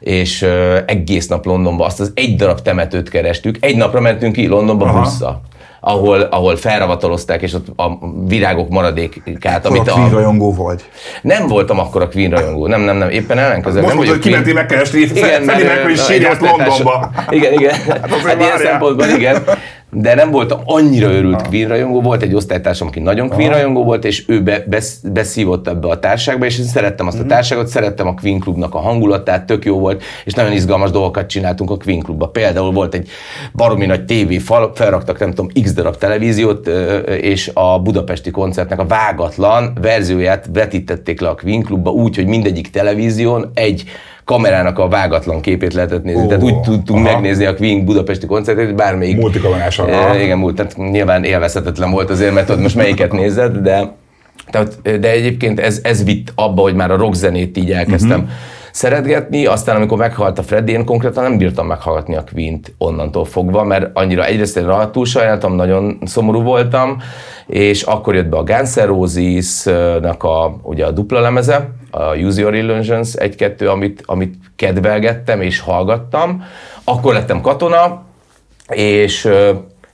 és 0.00 0.42
egész 0.86 1.26
nap 1.26 1.44
Londonba 1.44 1.84
azt 1.84 2.00
az 2.00 2.12
egy 2.14 2.36
darab 2.36 2.60
temetőt 2.60 3.08
kerestük, 3.08 3.56
egy 3.60 3.76
napra 3.76 4.00
mentünk 4.00 4.32
ki 4.32 4.46
Londonba 4.46 4.84
Aha. 4.84 5.00
busszal 5.00 5.42
ahol, 5.80 6.20
ahol 6.20 6.56
felravatalozták, 6.56 7.42
és 7.42 7.52
ott 7.52 7.66
a 7.76 7.98
virágok 8.26 8.68
maradékát. 8.68 9.66
Akkor 9.66 9.76
amit 9.76 9.88
a 9.88 9.92
Queen 9.92 10.08
a... 10.08 10.14
rajongó 10.14 10.54
vagy? 10.54 10.84
Nem 11.22 11.46
voltam 11.46 11.78
akkor 11.78 12.02
a 12.02 12.08
Queen 12.08 12.30
rajongó, 12.30 12.66
nem, 12.66 12.80
nem, 12.80 12.96
nem, 12.96 13.10
éppen 13.10 13.38
ellenkező. 13.38 13.80
Most 13.80 13.94
mondod, 13.94 14.12
hogy 14.12 14.22
kimentél 14.22 14.54
megkeresni, 14.54 15.00
igen, 15.00 15.42
Freddy 15.42 15.62
Mercury 15.62 15.94
sírját 15.94 16.40
Londonba. 16.40 17.10
Igen, 17.30 17.52
igen, 17.52 17.74
hát, 17.74 18.08
hát 18.10 18.40
ilyen 18.40 18.58
szempontból 18.58 19.06
igen. 19.06 19.42
De 19.90 20.14
nem 20.14 20.30
voltam 20.30 20.60
annyira 20.64 21.12
őrült 21.12 21.42
Queen 21.48 21.68
rajongó, 21.68 22.00
volt 22.00 22.22
egy 22.22 22.34
osztálytársam, 22.34 22.88
aki 22.88 23.00
nagyon 23.00 23.28
Queen 23.28 23.50
rajongó 23.50 23.84
volt, 23.84 24.04
és 24.04 24.24
ő 24.28 24.42
be, 24.42 24.64
besz, 24.66 25.00
beszívott 25.12 25.68
ebbe 25.68 25.88
a 25.88 25.98
társágba, 25.98 26.44
és 26.44 26.58
én 26.58 26.64
szerettem 26.64 27.06
azt 27.06 27.18
a 27.18 27.24
társágot, 27.24 27.66
szerettem 27.66 28.06
a 28.06 28.14
Queen 28.14 28.38
klubnak 28.38 28.74
a 28.74 28.78
hangulatát, 28.78 29.46
tök 29.46 29.64
jó 29.64 29.78
volt, 29.78 30.02
és 30.24 30.32
nagyon 30.32 30.52
izgalmas 30.52 30.90
dolgokat 30.90 31.26
csináltunk 31.26 31.70
a 31.70 31.76
Queen 31.76 32.00
klubba. 32.00 32.28
Például 32.28 32.72
volt 32.72 32.94
egy 32.94 33.08
baromi 33.52 33.86
nagy 33.86 34.04
tévé, 34.04 34.38
fal, 34.38 34.72
felraktak 34.74 35.18
nem 35.18 35.32
tudom, 35.32 35.50
x 35.62 35.72
darab 35.72 35.96
televíziót, 35.96 36.68
és 37.20 37.50
a 37.54 37.80
budapesti 37.80 38.30
koncertnek 38.30 38.78
a 38.78 38.86
vágatlan 38.86 39.78
verzióját 39.80 40.48
vetítették 40.52 41.20
le 41.20 41.28
a 41.28 41.34
Queen 41.34 41.62
klubba 41.62 41.90
úgy, 41.90 42.16
hogy 42.16 42.26
mindegyik 42.26 42.70
televízión 42.70 43.50
egy 43.54 43.84
kamerának 44.26 44.78
a 44.78 44.88
vágatlan 44.88 45.40
képét 45.40 45.74
lehetett 45.74 46.02
nézni. 46.02 46.22
Ó, 46.22 46.26
Tehát 46.26 46.42
úgy 46.42 46.60
tudtunk 46.60 47.06
aha. 47.06 47.12
megnézni 47.12 47.44
a 47.44 47.54
Queen 47.54 47.84
budapesti 47.84 48.26
koncertét, 48.26 48.74
bármelyik 48.74 49.16
Multikamerásan, 49.16 49.88
E, 49.88 49.96
aha. 49.98 50.18
igen, 50.18 50.38
múlt, 50.38 50.54
tehát 50.56 50.76
nyilván 50.76 51.24
élvezhetetlen 51.24 51.90
volt 51.90 52.10
azért, 52.10 52.34
mert 52.34 52.46
tudod, 52.46 52.62
most 52.62 52.76
melyiket 52.76 53.12
nézed, 53.12 53.56
de, 53.56 53.92
tehát, 54.50 54.98
de 55.00 55.10
egyébként 55.10 55.60
ez, 55.60 55.80
ez 55.82 56.04
vitt 56.04 56.32
abba, 56.34 56.62
hogy 56.62 56.74
már 56.74 56.90
a 56.90 56.96
rockzenét 56.96 57.56
így 57.56 57.72
elkezdtem 57.72 58.20
Mhm. 58.20 58.28
szeretgetni, 58.72 59.46
aztán 59.46 59.76
amikor 59.76 59.98
meghalt 59.98 60.38
a 60.38 60.42
Freddy, 60.42 60.72
én 60.72 60.84
konkrétan 60.84 61.22
nem 61.22 61.36
bírtam 61.38 61.66
meghallgatni 61.66 62.16
a 62.16 62.24
Queen-t 62.32 62.72
onnantól 62.78 63.24
fogva, 63.24 63.64
mert 63.64 63.90
annyira 63.94 64.24
egyrészt 64.24 64.56
én 64.56 64.66
rohadtul 64.66 65.04
sajnáltam, 65.04 65.54
nagyon 65.54 65.98
szomorú 66.04 66.42
voltam, 66.42 66.96
és 67.46 67.82
akkor 67.82 68.14
jött 68.14 68.26
be 68.28 68.36
a 68.36 68.42
Guns 68.42 68.74
N' 68.74 68.80
Roses-nak 68.86 70.22
a, 70.24 70.56
ugye 70.62 70.84
a 70.86 70.90
dupla 70.90 71.20
lemeze, 71.20 71.68
a 71.90 72.14
Use 72.14 72.40
Your 72.40 72.54
Illusions 72.54 73.14
1-2, 73.16 73.70
amit, 73.70 74.02
amit 74.06 74.34
kedvelgettem 74.56 75.40
és 75.40 75.60
hallgattam. 75.60 76.44
Akkor 76.84 77.12
lettem 77.12 77.40
katona, 77.40 78.02
és, 78.68 79.28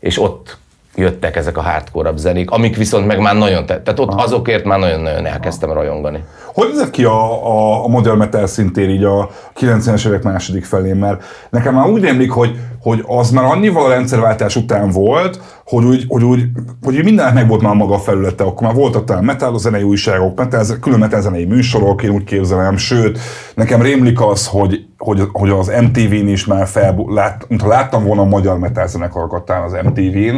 és 0.00 0.20
ott 0.20 0.60
jöttek 0.94 1.36
ezek 1.36 1.56
a 1.56 1.62
hardcore 1.62 2.12
zenék, 2.16 2.50
amik 2.50 2.76
viszont 2.76 3.06
meg 3.06 3.18
már 3.18 3.36
nagyon, 3.36 3.66
te- 3.66 3.82
tehát 3.82 4.00
ott 4.00 4.12
azokért 4.20 4.64
már 4.64 4.78
nagyon-nagyon 4.78 5.26
elkezdtem 5.26 5.72
rajongani. 5.72 6.24
Hogy 6.54 6.68
nézett 6.68 6.90
ki 6.90 7.04
a, 7.04 7.46
a, 7.46 7.84
a 7.84 7.88
modern 7.88 8.16
metal 8.16 8.46
szintén 8.46 8.90
így 8.90 9.04
a 9.04 9.30
90-es 9.60 10.06
évek 10.06 10.22
második 10.22 10.64
felén? 10.64 10.96
Mert 10.96 11.24
nekem 11.50 11.74
már 11.74 11.88
úgy 11.88 12.04
emlik, 12.04 12.30
hogy, 12.30 12.58
hogy 12.80 13.04
az 13.06 13.30
már 13.30 13.44
annyival 13.44 13.84
a 13.84 13.88
rendszerváltás 13.88 14.56
után 14.56 14.90
volt, 14.90 15.40
hogy 15.76 15.84
úgy, 15.84 16.04
hogy 16.08 16.24
úgy 16.24 16.42
hogy 16.82 16.96
úgy 16.96 17.04
mindennek 17.04 17.34
meg 17.34 17.48
volt 17.48 17.62
már 17.62 17.74
maga 17.74 17.94
a 17.94 17.98
felülete, 17.98 18.44
akkor 18.44 18.66
már 18.66 18.76
voltak 18.76 19.04
talán 19.04 19.24
metal 19.24 19.58
zenei 19.58 19.82
újságok, 19.82 20.38
metal, 20.38 20.64
külön 20.80 20.98
metal 20.98 21.20
zenei 21.20 21.44
műsorok, 21.44 22.02
én 22.02 22.10
úgy 22.10 22.24
képzelem, 22.24 22.76
sőt, 22.76 23.18
nekem 23.54 23.82
rémlik 23.82 24.20
az, 24.20 24.46
hogy, 24.46 24.86
hogy, 24.98 25.22
hogy 25.32 25.50
az 25.50 25.72
MTV-n 25.80 26.28
is 26.28 26.46
már 26.46 26.66
fel, 26.66 27.04
lát, 27.08 27.44
mintha 27.48 27.68
láttam 27.68 28.04
volna 28.04 28.22
a 28.22 28.24
magyar 28.24 28.58
metal 28.58 28.86
zenekarokat 28.86 29.50
az 29.50 29.76
MTV-n, 29.84 30.36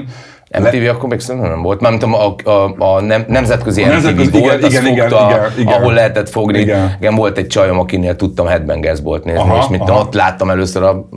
MTV 0.60 0.88
akkor 0.88 1.08
még 1.08 1.20
szerintem 1.20 1.50
nem 1.50 1.62
volt. 1.62 1.80
Mármint 1.80 2.02
a, 2.02 2.34
a, 2.44 2.74
a 2.78 3.00
nem, 3.00 3.24
nemzetközi 3.28 3.82
A 3.82 3.86
MTV 3.86 3.92
nemzetközi- 3.92 4.38
volt, 4.38 4.58
igen, 4.64 4.84
az 4.84 4.88
igen, 4.90 5.08
fogta, 5.08 5.26
igen, 5.30 5.50
igen. 5.58 5.72
ahol 5.72 5.92
lehetett 5.92 6.28
fogni. 6.28 6.58
Igen. 6.58 6.94
Igen. 6.98 7.14
volt 7.14 7.38
egy 7.38 7.46
csajom, 7.46 7.78
akinél 7.78 8.16
tudtam 8.16 8.46
Headbangers 8.46 9.00
Bolt 9.00 9.24
nézni, 9.24 9.40
Aha, 9.40 9.58
és 9.58 9.68
mint 9.68 9.82
aha. 9.88 10.00
ott 10.00 10.14
láttam 10.14 10.50
először 10.50 10.82
a 10.82 11.08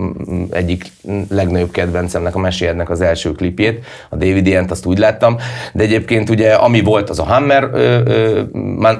egyik 0.51 0.91
legnagyobb 1.29 1.71
kedvencemnek, 1.71 2.35
a 2.35 2.39
Meséednek 2.39 2.89
az 2.89 3.01
első 3.01 3.31
klipjét, 3.31 3.85
a 4.09 4.15
David 4.15 4.47
Ient, 4.47 4.71
azt 4.71 4.85
úgy 4.85 4.97
láttam. 4.97 5.35
De 5.73 5.83
egyébként 5.83 6.29
ugye, 6.29 6.53
ami 6.53 6.81
volt, 6.81 7.09
az 7.09 7.19
a 7.19 7.23
Hammer, 7.23 7.69
ö, 7.73 7.99
ö, 8.05 8.41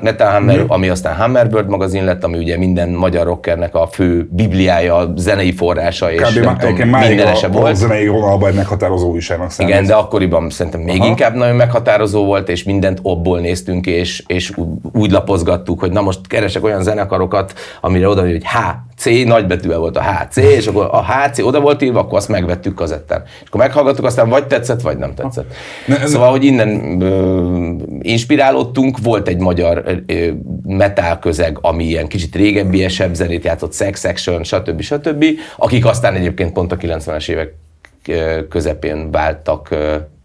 Metal 0.01 0.31
Hammer, 0.31 0.57
Mhm. 0.57 0.71
ami 0.71 0.89
aztán 0.89 1.15
Hammerbird 1.15 1.69
magazin 1.69 2.03
lett, 2.03 2.23
ami 2.23 2.37
ugye 2.37 2.57
minden 2.57 2.89
magyar 2.89 3.25
rockernek 3.25 3.75
a 3.75 3.87
fő 3.87 4.27
bibliája, 4.31 4.95
a 4.95 5.11
zenei 5.15 5.51
forrása, 5.51 6.11
és 6.11 6.21
kb. 6.21 6.43
nem 6.43 6.57
tudom, 6.57 6.75
mindenese 6.89 7.47
a, 7.47 7.49
a 7.49 7.59
volt. 7.59 7.75
zenei 7.75 8.07
vonalban 8.07 8.49
egy 8.49 8.55
meghatározó 8.55 9.09
újságnak 9.11 9.51
számít. 9.51 9.73
Igen, 9.73 9.85
de 9.85 9.93
akkoriban 9.93 10.49
szerintem 10.49 10.81
még 10.81 10.99
Aha. 10.99 11.07
inkább 11.09 11.35
nagyon 11.35 11.55
meghatározó 11.55 12.25
volt, 12.25 12.49
és 12.49 12.63
mindent 12.63 12.99
obból 13.01 13.39
néztünk, 13.39 13.85
és, 13.85 14.23
és 14.27 14.51
úgy 14.93 15.11
lapozgattuk, 15.11 15.79
hogy 15.79 15.91
na 15.91 16.01
most 16.01 16.19
keresek 16.27 16.63
olyan 16.63 16.83
zenekarokat, 16.83 17.53
amire 17.81 18.07
oda 18.07 18.21
hogy 18.21 18.41
HC, 18.97 19.25
nagybetűvel 19.25 19.77
volt 19.77 19.97
a 19.97 20.01
HC, 20.03 20.37
és 20.37 20.67
akkor 20.67 20.87
a 20.91 21.03
HC 21.05 21.39
oda 21.39 21.59
volt 21.59 21.81
írva, 21.81 21.99
akkor 21.99 22.17
azt 22.17 22.27
megvettük 22.29 22.73
kazettán. 22.73 23.23
És 23.25 23.47
akkor 23.47 23.59
meghallgattuk, 23.61 24.05
aztán 24.05 24.29
vagy 24.29 24.47
tetszett, 24.47 24.81
vagy 24.81 24.97
nem 24.97 25.13
tetszett. 25.13 25.53
Ne, 25.85 25.99
ez- 25.99 26.11
szóval, 26.11 26.29
hogy 26.29 26.43
innen 26.43 27.01
ö, 27.01 27.69
inspirálódtunk, 28.01 28.97
volt 29.03 29.27
egy 29.27 29.37
magyar 29.39 29.83
ö, 30.07 30.27
metal 30.67 31.19
közeg, 31.19 31.57
ami 31.61 31.83
ilyen 31.83 32.07
kicsit 32.07 32.35
régebbiesebb 32.35 33.13
zenét 33.13 33.43
játszott, 33.43 33.73
Sex 33.73 34.03
Action, 34.03 34.43
stb. 34.43 34.81
stb., 34.81 35.25
akik 35.57 35.85
aztán 35.85 36.15
egyébként 36.15 36.53
pont 36.53 36.71
a 36.71 36.77
90-es 36.77 37.29
évek 37.29 37.53
közepén 38.49 39.11
váltak 39.11 39.75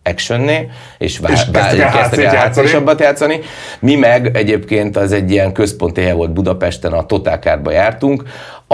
actionné, 0.05 0.69
és, 0.99 1.19
vá- 1.19 1.31
És 1.33 1.38
kezdtek 1.52 1.81
el 1.81 1.91
kezdtek 1.91 2.25
el 2.25 2.35
játszani. 2.35 2.69
Játszani. 2.99 3.41
Mi 3.81 3.95
meg 3.95 4.37
egyébként 4.37 4.97
az 4.97 5.12
egy 5.12 5.31
ilyen 5.31 5.52
központi 5.52 6.00
hely 6.00 6.12
volt 6.12 6.33
Budapesten, 6.33 6.93
a 6.93 7.07
Totálkárba 7.07 7.71
jártunk, 7.71 8.23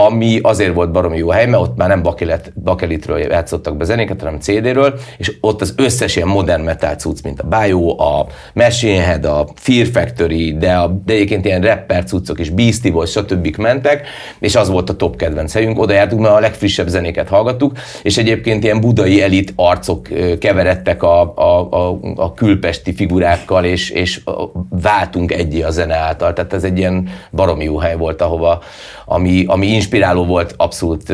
ami 0.06 0.38
azért 0.42 0.74
volt 0.74 0.90
baromi 0.90 1.16
jó 1.16 1.28
hely, 1.28 1.46
mert 1.46 1.62
ott 1.62 1.76
már 1.76 1.88
nem 1.88 2.02
bakelit, 2.02 2.52
bakelitről 2.62 3.18
játszottak 3.18 3.76
be 3.76 3.84
zenéket, 3.84 4.20
hanem 4.20 4.40
CD-ről, 4.40 4.94
és 5.16 5.32
ott 5.40 5.60
az 5.60 5.74
összes 5.76 6.16
ilyen 6.16 6.28
modern 6.28 6.62
metal 6.62 6.94
cucc, 6.94 7.22
mint 7.22 7.40
a 7.40 7.46
Bio, 7.46 8.00
a 8.00 8.26
Machine 8.54 9.02
Head, 9.02 9.24
a 9.24 9.48
Fear 9.54 9.86
Factory, 9.86 10.56
de, 10.58 10.74
a, 10.74 11.00
de 11.04 11.12
egyébként 11.12 11.44
ilyen 11.44 11.60
rapper 11.60 12.04
cuccok 12.04 12.38
is, 12.38 12.50
Beastie 12.50 12.92
Boys, 12.92 13.10
stb. 13.10 13.56
mentek, 13.56 14.06
és 14.38 14.56
az 14.56 14.68
volt 14.68 14.90
a 14.90 14.96
top 14.96 15.16
kedvenc 15.16 15.52
helyünk. 15.52 15.78
Oda 15.78 15.92
jártunk, 15.92 16.22
mert 16.22 16.34
a 16.34 16.40
legfrissebb 16.40 16.88
zenéket 16.88 17.28
hallgattuk, 17.28 17.72
és 18.02 18.18
egyébként 18.18 18.64
ilyen 18.64 18.80
budai 18.80 19.22
elit 19.22 19.52
arcok 19.56 20.08
keveredtek 20.38 21.02
a, 21.02 21.34
a, 21.36 21.68
a, 21.70 21.98
a 22.16 22.34
külpesti 22.34 22.94
figurákkal, 22.94 23.64
és, 23.64 23.90
és 23.90 24.20
váltunk 24.70 25.32
egyé 25.32 25.62
a 25.62 25.70
zene 25.70 25.94
által. 25.94 26.32
Tehát 26.32 26.52
ez 26.52 26.64
egy 26.64 26.78
ilyen 26.78 27.08
baromi 27.30 27.64
jó 27.64 27.78
hely 27.78 27.96
volt, 27.96 28.22
ahova, 28.22 28.62
ami, 29.04 29.44
ami 29.46 29.66
inspiráló 29.88 30.24
volt 30.24 30.54
abszolút 30.56 31.12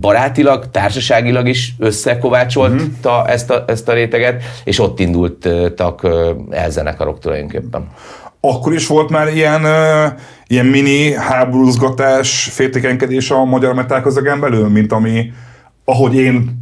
barátilag, 0.00 0.70
társaságilag 0.70 1.48
is 1.48 1.74
összekovácsolta 1.78 3.26
ezt, 3.26 3.50
a, 3.50 3.64
ezt 3.66 3.88
a 3.88 3.92
réteget, 3.92 4.42
és 4.64 4.78
ott 4.78 5.00
indultak 5.00 6.08
el 6.50 6.70
zenekarok 6.70 7.18
tulajdonképpen. 7.18 7.88
Akkor 8.40 8.72
is 8.72 8.86
volt 8.86 9.10
már 9.10 9.34
ilyen, 9.34 9.62
ilyen 10.46 10.66
mini 10.66 11.12
háborúzgatás, 11.12 12.48
féltékenykedés 12.52 13.30
a 13.30 13.44
magyar 13.44 13.74
metal 13.74 14.00
közegen 14.00 14.40
belül, 14.40 14.68
mint 14.68 14.92
ami, 14.92 15.32
ahogy 15.84 16.14
én 16.14 16.61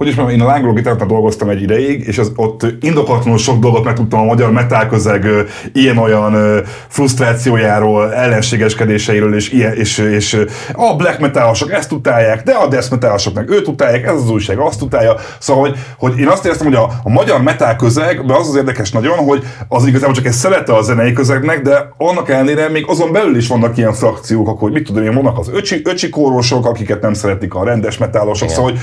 hogy 0.00 0.08
is 0.08 0.14
mondjam, 0.14 0.38
én 0.38 0.46
a 0.46 0.48
lángoló 0.48 0.72
gitárnál 0.72 1.06
dolgoztam 1.06 1.48
egy 1.48 1.62
ideig, 1.62 2.06
és 2.06 2.18
az, 2.18 2.32
ott 2.36 2.66
indokatlanul 2.80 3.38
sok 3.38 3.58
dolgot 3.58 3.84
megtudtam 3.84 4.20
a 4.20 4.24
magyar 4.24 4.52
metal 4.52 4.86
közeg 4.86 5.26
ilyen-olyan 5.72 6.64
frusztrációjáról, 6.88 8.14
ellenségeskedéseiről, 8.14 9.34
és, 9.34 9.50
ilyen, 9.50 9.74
és, 9.74 9.98
és 9.98 10.44
a 10.72 10.96
black 10.96 11.18
metalosok 11.18 11.72
ezt 11.72 11.92
utálják, 11.92 12.42
de 12.42 12.52
a 12.52 12.68
death 12.68 12.90
metalosok 12.90 13.34
meg 13.34 13.50
őt 13.50 13.68
utálják, 13.68 14.06
ez 14.06 14.14
az 14.14 14.30
újság 14.30 14.58
azt 14.58 14.82
utálja. 14.82 15.14
Szóval, 15.38 15.62
hogy, 15.62 15.78
hogy 15.98 16.18
én 16.18 16.28
azt 16.28 16.44
éreztem, 16.44 16.66
hogy 16.66 16.76
a, 16.76 16.90
a 17.02 17.10
magyar 17.10 17.42
metal 17.42 17.76
közegben 17.76 18.36
az 18.36 18.48
az 18.48 18.56
érdekes 18.56 18.90
nagyon, 18.90 19.16
hogy 19.16 19.42
az 19.68 19.86
igazából 19.86 20.14
csak 20.14 20.26
egy 20.26 20.32
szerete 20.32 20.74
a 20.74 20.82
zenei 20.82 21.12
közegnek, 21.12 21.62
de 21.62 21.92
annak 21.96 22.28
ellenére 22.28 22.68
még 22.68 22.84
azon 22.88 23.12
belül 23.12 23.36
is 23.36 23.48
vannak 23.48 23.76
ilyen 23.76 23.92
frakciók, 23.92 24.58
hogy 24.60 24.72
mit 24.72 24.84
tudom 24.84 25.04
én, 25.04 25.14
vannak 25.14 25.38
az 25.38 25.50
öcsi, 25.52 25.80
öcsi 25.84 26.08
kórosok, 26.08 26.66
akiket 26.66 27.00
nem 27.00 27.14
szeretik 27.14 27.54
a 27.54 27.64
rendes 27.64 27.98
metálosok, 27.98 28.48
Igen. 28.48 28.54
szóval 28.54 28.70
hogy 28.70 28.80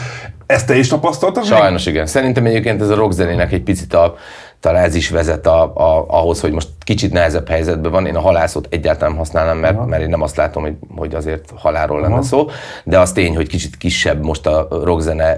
ezt 0.47 0.67
te 0.67 0.77
is 0.77 0.87
tapasztaltad? 1.07 1.49
meg? 1.49 1.59
Sajnos 1.59 1.85
igen. 1.85 2.05
Szerintem 2.05 2.45
egyébként 2.45 2.81
ez 2.81 2.89
a 2.89 2.95
rockzenének 2.95 3.51
egy 3.51 3.61
picit 3.61 3.93
a, 3.93 4.15
talán 4.59 4.83
ez 4.83 4.95
is 4.95 5.09
vezet 5.09 5.47
a, 5.47 5.63
a, 5.63 6.05
ahhoz, 6.07 6.41
hogy 6.41 6.51
most 6.51 6.67
kicsit 6.83 7.11
nehezebb 7.11 7.49
helyzetben 7.49 7.91
van. 7.91 8.05
Én 8.05 8.15
a 8.15 8.19
halászot 8.19 8.67
egyáltalán 8.69 9.09
nem 9.09 9.17
használnám, 9.17 9.57
mert, 9.57 9.85
mert 9.85 10.01
én 10.01 10.09
nem 10.09 10.21
azt 10.21 10.35
látom, 10.35 10.63
hogy, 10.63 10.75
hogy 10.95 11.15
azért 11.15 11.51
halálról 11.55 12.01
lenne 12.01 12.21
szó, 12.21 12.49
de 12.83 12.99
az 12.99 13.11
tény, 13.11 13.35
hogy 13.35 13.47
kicsit 13.47 13.77
kisebb 13.77 14.23
most 14.23 14.45
a 14.47 14.67
rockzene 14.83 15.37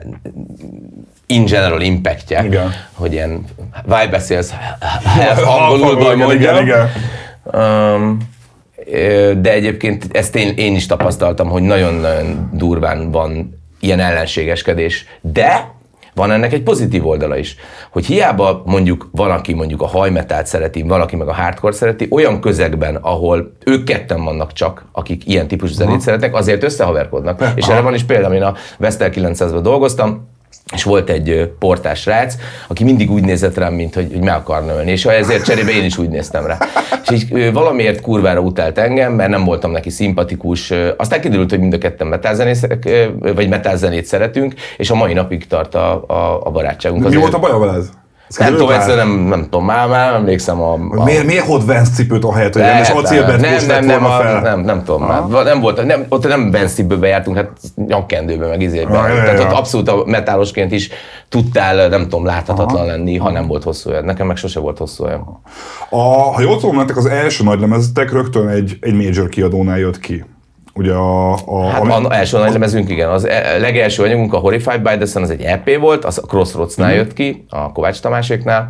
in 1.25 1.45
general 1.45 1.81
impactje, 1.81 2.45
Igen. 2.45 2.71
hogy 2.93 3.13
ilyen 3.13 3.45
why 3.87 4.07
beszélsz 4.07 4.53
angolul, 5.45 6.13
igen, 6.13 6.31
igen, 6.31 6.61
igen. 6.61 6.89
Um, 7.43 8.17
de 9.41 9.51
egyébként 9.51 10.07
ezt 10.11 10.35
én, 10.35 10.53
én 10.57 10.75
is 10.75 10.85
tapasztaltam, 10.85 11.49
hogy 11.49 11.61
nagyon-nagyon 11.61 12.49
durván 12.53 13.11
van 13.11 13.58
ilyen 13.79 13.99
ellenségeskedés, 13.99 15.05
de 15.21 15.77
van 16.13 16.31
ennek 16.31 16.53
egy 16.53 16.63
pozitív 16.63 17.07
oldala 17.07 17.37
is, 17.37 17.55
hogy 17.89 18.05
hiába 18.05 18.61
mondjuk 18.65 19.09
van, 19.11 19.31
aki 19.31 19.53
mondjuk 19.53 19.81
a 19.81 19.87
hajmetált 19.87 20.45
szereti, 20.45 20.81
van, 20.81 21.01
aki 21.01 21.15
meg 21.15 21.27
a 21.27 21.33
hardcore 21.33 21.73
szereti, 21.73 22.07
olyan 22.11 22.41
közegben, 22.41 22.95
ahol 22.95 23.51
ők 23.65 23.83
ketten 23.83 24.23
vannak 24.23 24.53
csak, 24.53 24.85
akik 24.91 25.27
ilyen 25.27 25.47
típusú 25.47 25.73
zenét 25.73 26.01
szeretnek, 26.01 26.35
azért 26.35 26.63
összehaverkodnak. 26.63 27.43
És 27.55 27.67
erre 27.67 27.81
van 27.81 27.93
is 27.93 28.03
példa, 28.03 28.33
én 28.33 28.43
a 28.43 28.55
Vestel 28.77 29.09
900-ban 29.13 29.59
dolgoztam, 29.61 30.27
és 30.73 30.83
volt 30.83 31.09
egy 31.09 31.51
portás 31.59 32.05
rác, 32.05 32.35
aki 32.67 32.83
mindig 32.83 33.11
úgy 33.11 33.23
nézett 33.23 33.57
rám, 33.57 33.73
mint 33.73 33.95
hogy, 33.95 34.07
hogy 34.11 34.21
meg 34.21 34.33
akarna 34.33 34.73
ölni, 34.73 34.91
és 34.91 35.05
ezért 35.05 35.45
cserébe 35.45 35.71
én 35.71 35.83
is 35.83 35.97
úgy 35.97 36.09
néztem 36.09 36.45
rá. 36.45 36.57
És 37.03 37.09
így 37.11 37.53
valamiért 37.53 38.01
kurvára 38.01 38.39
utált 38.39 38.77
engem, 38.77 39.13
mert 39.13 39.29
nem 39.29 39.43
voltam 39.43 39.71
neki 39.71 39.89
szimpatikus. 39.89 40.73
Aztán 40.97 41.21
kiderült, 41.21 41.49
hogy 41.49 41.59
mind 41.59 41.73
a 41.73 41.77
ketten 41.77 42.07
metalzenét, 42.07 42.67
vagy 43.35 43.49
metalzenét 43.49 44.05
szeretünk, 44.05 44.53
és 44.77 44.89
a 44.89 44.95
mai 44.95 45.13
napig 45.13 45.47
tart 45.47 45.75
a, 45.75 46.03
a, 46.07 46.41
a 46.43 46.51
barátságunk. 46.51 47.01
Mi 47.01 47.07
Azért, 47.07 47.21
volt 47.21 47.33
a 47.33 47.39
baja 47.39 47.57
vele 47.57 47.73
ez? 47.73 47.89
Nem 48.37 48.51
tudom, 48.51 48.69
egyszerűen 48.69 49.07
nem, 49.07 49.17
nem 49.17 49.43
tudom, 49.43 49.65
már, 49.65 49.87
már 49.87 50.13
emlékszem 50.13 50.61
a... 50.61 50.73
a 50.73 51.03
Miért, 51.03 51.25
miért 51.25 51.45
hord 51.45 51.65
Vans 51.65 51.89
cipőt 51.89 52.23
a 52.23 52.33
helyet, 52.33 52.53
hogy 52.53 52.61
Lehet, 52.61 52.87
rendes 52.87 53.03
acélbet 53.03 53.41
nem, 53.41 53.65
nem, 53.67 53.85
nem, 53.85 54.05
a, 54.05 54.09
fel? 54.09 54.41
nem, 54.41 54.59
nem 54.59 54.83
tudom 54.83 55.03
már. 55.03 55.27
Nem 55.27 55.59
volt, 55.59 55.85
nem, 55.85 56.05
ott 56.09 56.27
nem 56.27 56.51
Benszibőbe 56.51 57.07
jártunk, 57.07 57.37
hát 57.37 57.49
nyakkendőbe, 57.75 58.47
meg 58.47 58.61
izébe. 58.61 58.93
Ja. 58.93 59.23
Tehát 59.23 59.39
ott 59.39 59.51
abszolút 59.51 59.89
a 59.89 60.03
metálosként 60.05 60.71
is 60.71 60.89
tudtál, 61.29 61.87
nem 61.87 62.03
tudom, 62.03 62.25
láthatatlan 62.25 62.85
lenni, 62.85 63.17
ha 63.17 63.31
nem 63.31 63.47
volt 63.47 63.63
hosszú 63.63 63.89
olyan. 63.89 64.05
Nekem 64.05 64.27
meg 64.27 64.35
sose 64.35 64.59
volt 64.59 64.77
hosszú 64.77 65.03
olyan. 65.03 65.41
A, 65.89 65.99
ha 66.33 66.41
jól 66.41 66.57
tudom, 66.57 66.75
nektek 66.75 66.97
az 66.97 67.05
első 67.05 67.43
nagy 67.43 67.59
lemezetek 67.59 68.11
rögtön 68.11 68.47
egy, 68.47 68.77
egy 68.79 68.93
major 68.93 69.29
kiadónál 69.29 69.77
jött 69.77 69.99
ki. 69.99 70.25
Ugye 70.79 70.93
a... 70.93 71.33
a 71.33 71.67
Hát 71.69 71.81
ami- 71.81 72.05
a 72.05 72.13
első 72.13 72.37
nagy 72.37 72.51
lemezünk, 72.51 72.89
igen. 72.89 73.09
Az 73.09 73.27
e- 73.27 73.57
legelső 73.57 74.03
anyagunk, 74.03 74.33
a 74.33 74.37
Horrified 74.37 74.81
by 74.81 74.95
the 74.95 75.05
Sun, 75.05 75.21
az 75.21 75.29
egy 75.29 75.41
EP 75.41 75.77
volt, 75.79 76.05
az 76.05 76.17
a 76.23 76.27
Crossroads-nál 76.27 76.93
jött 76.93 77.13
ki, 77.13 77.45
a 77.49 77.71
Kovács 77.71 77.99
Tamáséknál, 77.99 78.67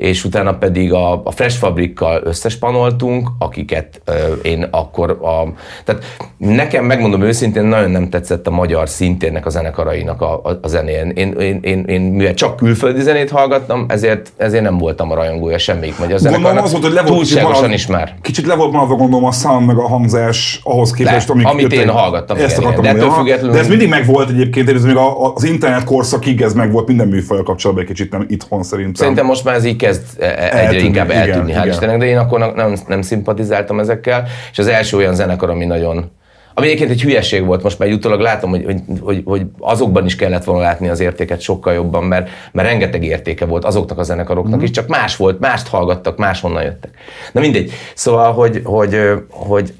és 0.00 0.24
utána 0.24 0.54
pedig 0.54 0.92
a, 0.92 1.20
a 1.24 1.30
Fresh 1.30 1.58
Fabrikkal 1.58 2.20
összespanoltunk, 2.24 3.28
akiket 3.38 4.00
ö, 4.04 4.12
én 4.42 4.66
akkor 4.70 5.10
a... 5.10 5.52
Tehát 5.84 6.04
nekem, 6.36 6.84
megmondom 6.84 7.22
őszintén, 7.22 7.64
nagyon 7.64 7.90
nem 7.90 8.08
tetszett 8.08 8.46
a 8.46 8.50
magyar 8.50 8.88
szintérnek 8.88 9.46
a 9.46 9.50
zenekarainak 9.50 10.20
a, 10.22 10.40
a, 10.44 10.58
a 10.62 10.68
zenén. 10.68 11.08
Én, 11.10 11.32
én, 11.32 11.58
én, 11.62 11.84
én, 11.86 12.00
mivel 12.00 12.34
csak 12.34 12.56
külföldi 12.56 13.00
zenét 13.02 13.30
hallgattam, 13.30 13.84
ezért, 13.88 14.32
ezért 14.36 14.62
nem 14.62 14.78
voltam 14.78 15.10
a 15.10 15.14
rajongója 15.14 15.58
semmelyik 15.58 15.98
magyar 15.98 16.20
Gondolom 16.20 16.32
zenekarnak. 16.40 16.64
az 16.64 16.70
volt, 16.72 16.84
hogy 16.84 16.92
le 16.92 17.02
volt 17.02 17.14
Túlságosan 17.14 17.52
marad- 17.60 17.72
is 17.74 17.86
már. 17.86 18.14
Kicsit 18.22 18.46
le 18.46 18.54
volt 18.54 18.72
maradva, 18.72 18.94
gondolom 18.94 19.24
a 19.24 19.32
sound 19.32 19.66
meg 19.66 19.76
a 19.76 19.88
hangzás 19.88 20.60
ahhoz 20.64 20.92
képest, 20.92 21.28
Le, 21.28 21.48
amit 21.48 21.60
jöttek. 21.62 21.78
én 21.78 21.88
hallgattam, 21.88 22.36
Ezt 22.36 22.58
igen, 22.58 22.70
akartam 22.70 22.84
igen. 22.96 23.08
De 23.08 23.14
függetlenül- 23.14 23.52
De 23.54 23.58
ez 23.60 23.68
mindig 23.68 23.88
megvolt 23.88 24.28
egyébként, 24.30 24.68
ez 24.70 24.84
még 24.84 24.96
az 25.34 25.44
internet 25.44 25.84
korszakig 25.84 26.40
ez 26.42 26.54
meg 26.54 26.72
volt 26.72 26.86
minden 26.86 27.08
műfajjal 27.08 27.44
kapcsolatban 27.44 27.84
egy 27.86 27.90
kicsit 27.90 28.12
nem 28.12 28.24
itthon 28.28 28.62
szerintem. 28.62 28.94
Szerintem 28.94 29.26
most 29.26 29.44
már 29.44 29.54
ez 29.54 29.64
így 29.64 29.76
kezd 29.90 30.20
e- 30.20 30.24
e- 30.24 30.28
egyre 30.44 30.50
Eltűnni, 30.58 30.84
inkább 30.84 31.10
igen, 31.10 31.20
eltűnni, 31.20 31.52
hál' 31.52 31.54
igen. 31.54 31.68
Istennek, 31.68 31.98
de 31.98 32.04
én 32.06 32.18
akkor 32.18 32.54
nem, 32.54 32.74
nem, 32.86 33.02
szimpatizáltam 33.02 33.80
ezekkel, 33.80 34.26
és 34.52 34.58
az 34.58 34.66
első 34.66 34.96
olyan 34.96 35.14
zenekar, 35.14 35.50
ami 35.50 35.64
nagyon 35.64 36.10
ami 36.54 36.66
egyébként 36.68 36.90
egy 36.90 37.02
hülyeség 37.02 37.44
volt, 37.44 37.62
most 37.62 37.78
már 37.78 37.88
utólag 37.92 38.20
látom, 38.20 38.50
hogy, 38.50 38.64
hogy, 38.64 38.80
hogy, 39.00 39.22
hogy 39.24 39.42
azokban 39.58 40.04
is 40.04 40.16
kellett 40.16 40.44
volna 40.44 40.62
látni 40.62 40.88
az 40.88 41.00
értéket 41.00 41.40
sokkal 41.40 41.72
jobban, 41.72 42.04
mert, 42.04 42.28
mert 42.52 42.68
rengeteg 42.68 43.04
értéke 43.04 43.44
volt 43.44 43.64
azoknak 43.64 43.98
a 43.98 44.02
zenekaroknak 44.02 44.54
Mhm. 44.54 44.62
is, 44.62 44.70
csak 44.70 44.86
más 44.86 45.16
volt, 45.16 45.40
mást 45.40 45.68
hallgattak, 45.68 46.16
máshonnan 46.16 46.62
jöttek. 46.62 46.90
Na 47.32 47.40
mindegy. 47.40 47.72
Szóval, 47.94 48.32
hogy, 48.32 48.60
hogy, 48.64 48.98
hogy, 49.30 49.72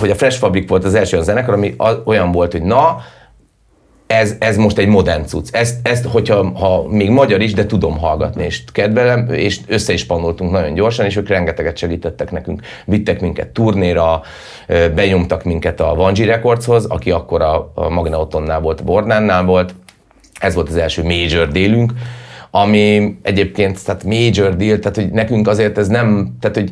hogy 0.00 0.10
a 0.10 0.14
Fresh 0.14 0.38
Fabric 0.38 0.68
volt 0.68 0.84
az 0.84 0.94
első 0.94 1.12
olyan 1.12 1.26
zenekar, 1.26 1.54
ami 1.54 1.74
olyan 2.04 2.32
volt, 2.32 2.52
hogy 2.52 2.62
na, 2.62 2.98
ez, 4.12 4.36
ez 4.38 4.56
most 4.56 4.78
egy 4.78 4.86
modern 4.86 5.24
cucc. 5.24 5.54
Ezt, 5.54 5.88
ezt 5.88 6.04
hogyha 6.04 6.52
ha 6.58 6.86
még 6.88 7.10
magyar 7.10 7.40
is, 7.40 7.52
de 7.52 7.66
tudom 7.66 7.98
hallgatni, 7.98 8.44
és 8.44 8.62
kedvelem, 8.72 9.28
és 9.32 9.58
össze 9.66 9.92
is 9.92 10.04
panoltunk 10.04 10.50
nagyon 10.50 10.74
gyorsan, 10.74 11.06
és 11.06 11.16
ők 11.16 11.28
rengeteget 11.28 11.76
segítettek 11.76 12.30
nekünk. 12.30 12.62
Vittek 12.84 13.20
minket 13.20 13.48
turnéra, 13.48 14.22
benyomtak 14.94 15.44
minket 15.44 15.80
a 15.80 15.94
Vanji 15.94 16.24
Recordshoz, 16.24 16.84
aki 16.84 17.10
akkor 17.10 17.42
a, 17.42 17.72
a 17.74 17.88
Magnautonnál 17.88 18.60
volt, 18.60 18.80
a 18.80 18.84
Bornánnál 18.84 19.44
volt. 19.44 19.74
Ez 20.40 20.54
volt 20.54 20.68
az 20.68 20.76
első 20.76 21.02
major 21.02 21.48
délünk, 21.48 21.92
ami 22.50 23.16
egyébként, 23.22 23.84
tehát 23.84 24.04
major 24.04 24.56
deal, 24.56 24.78
tehát 24.78 24.96
hogy 24.96 25.10
nekünk 25.10 25.48
azért 25.48 25.78
ez 25.78 25.88
nem, 25.88 26.36
tehát 26.40 26.56
hogy 26.56 26.70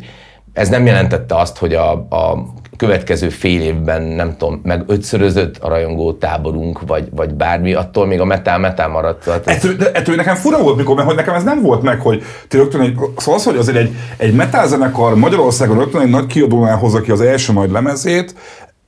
ez 0.52 0.68
nem 0.68 0.86
jelentette 0.86 1.36
azt, 1.36 1.58
hogy 1.58 1.74
a, 1.74 1.90
a 1.92 2.46
következő 2.76 3.28
fél 3.28 3.60
évben, 3.60 4.02
nem 4.02 4.36
tudom, 4.36 4.60
meg 4.62 4.82
ötszörözött 4.86 5.56
a 5.56 5.68
rajongó 5.68 6.12
táborunk, 6.12 6.80
vagy, 6.86 7.08
vagy 7.10 7.34
bármi, 7.34 7.74
attól 7.74 8.06
még 8.06 8.20
a 8.20 8.24
metal 8.24 8.58
metal 8.58 8.88
maradt. 8.88 9.24
Tehát 9.24 9.46
Ettől, 9.46 9.76
de 9.76 9.92
ettől 9.92 10.14
nekem 10.14 10.34
fura 10.34 10.62
volt, 10.62 10.76
mikor, 10.76 10.94
mert 10.94 11.06
hogy 11.06 11.16
nekem 11.16 11.34
ez 11.34 11.42
nem 11.42 11.62
volt 11.62 11.82
meg, 11.82 12.00
hogy 12.00 12.22
ti 12.48 12.56
rögtön 12.56 12.80
egy, 12.80 12.94
szóval 13.16 13.34
az, 13.34 13.44
hogy 13.44 13.56
azért 13.56 13.78
egy, 13.78 13.94
egy 14.16 14.34
metal 14.34 14.66
zenekar 14.66 15.14
Magyarországon 15.14 15.78
rögtön 15.78 16.00
egy 16.00 16.10
nagy 16.10 16.26
kiadónál 16.26 16.76
hozza 16.76 17.00
ki 17.00 17.10
az 17.10 17.20
első 17.20 17.52
nagy 17.52 17.70
lemezét, 17.70 18.34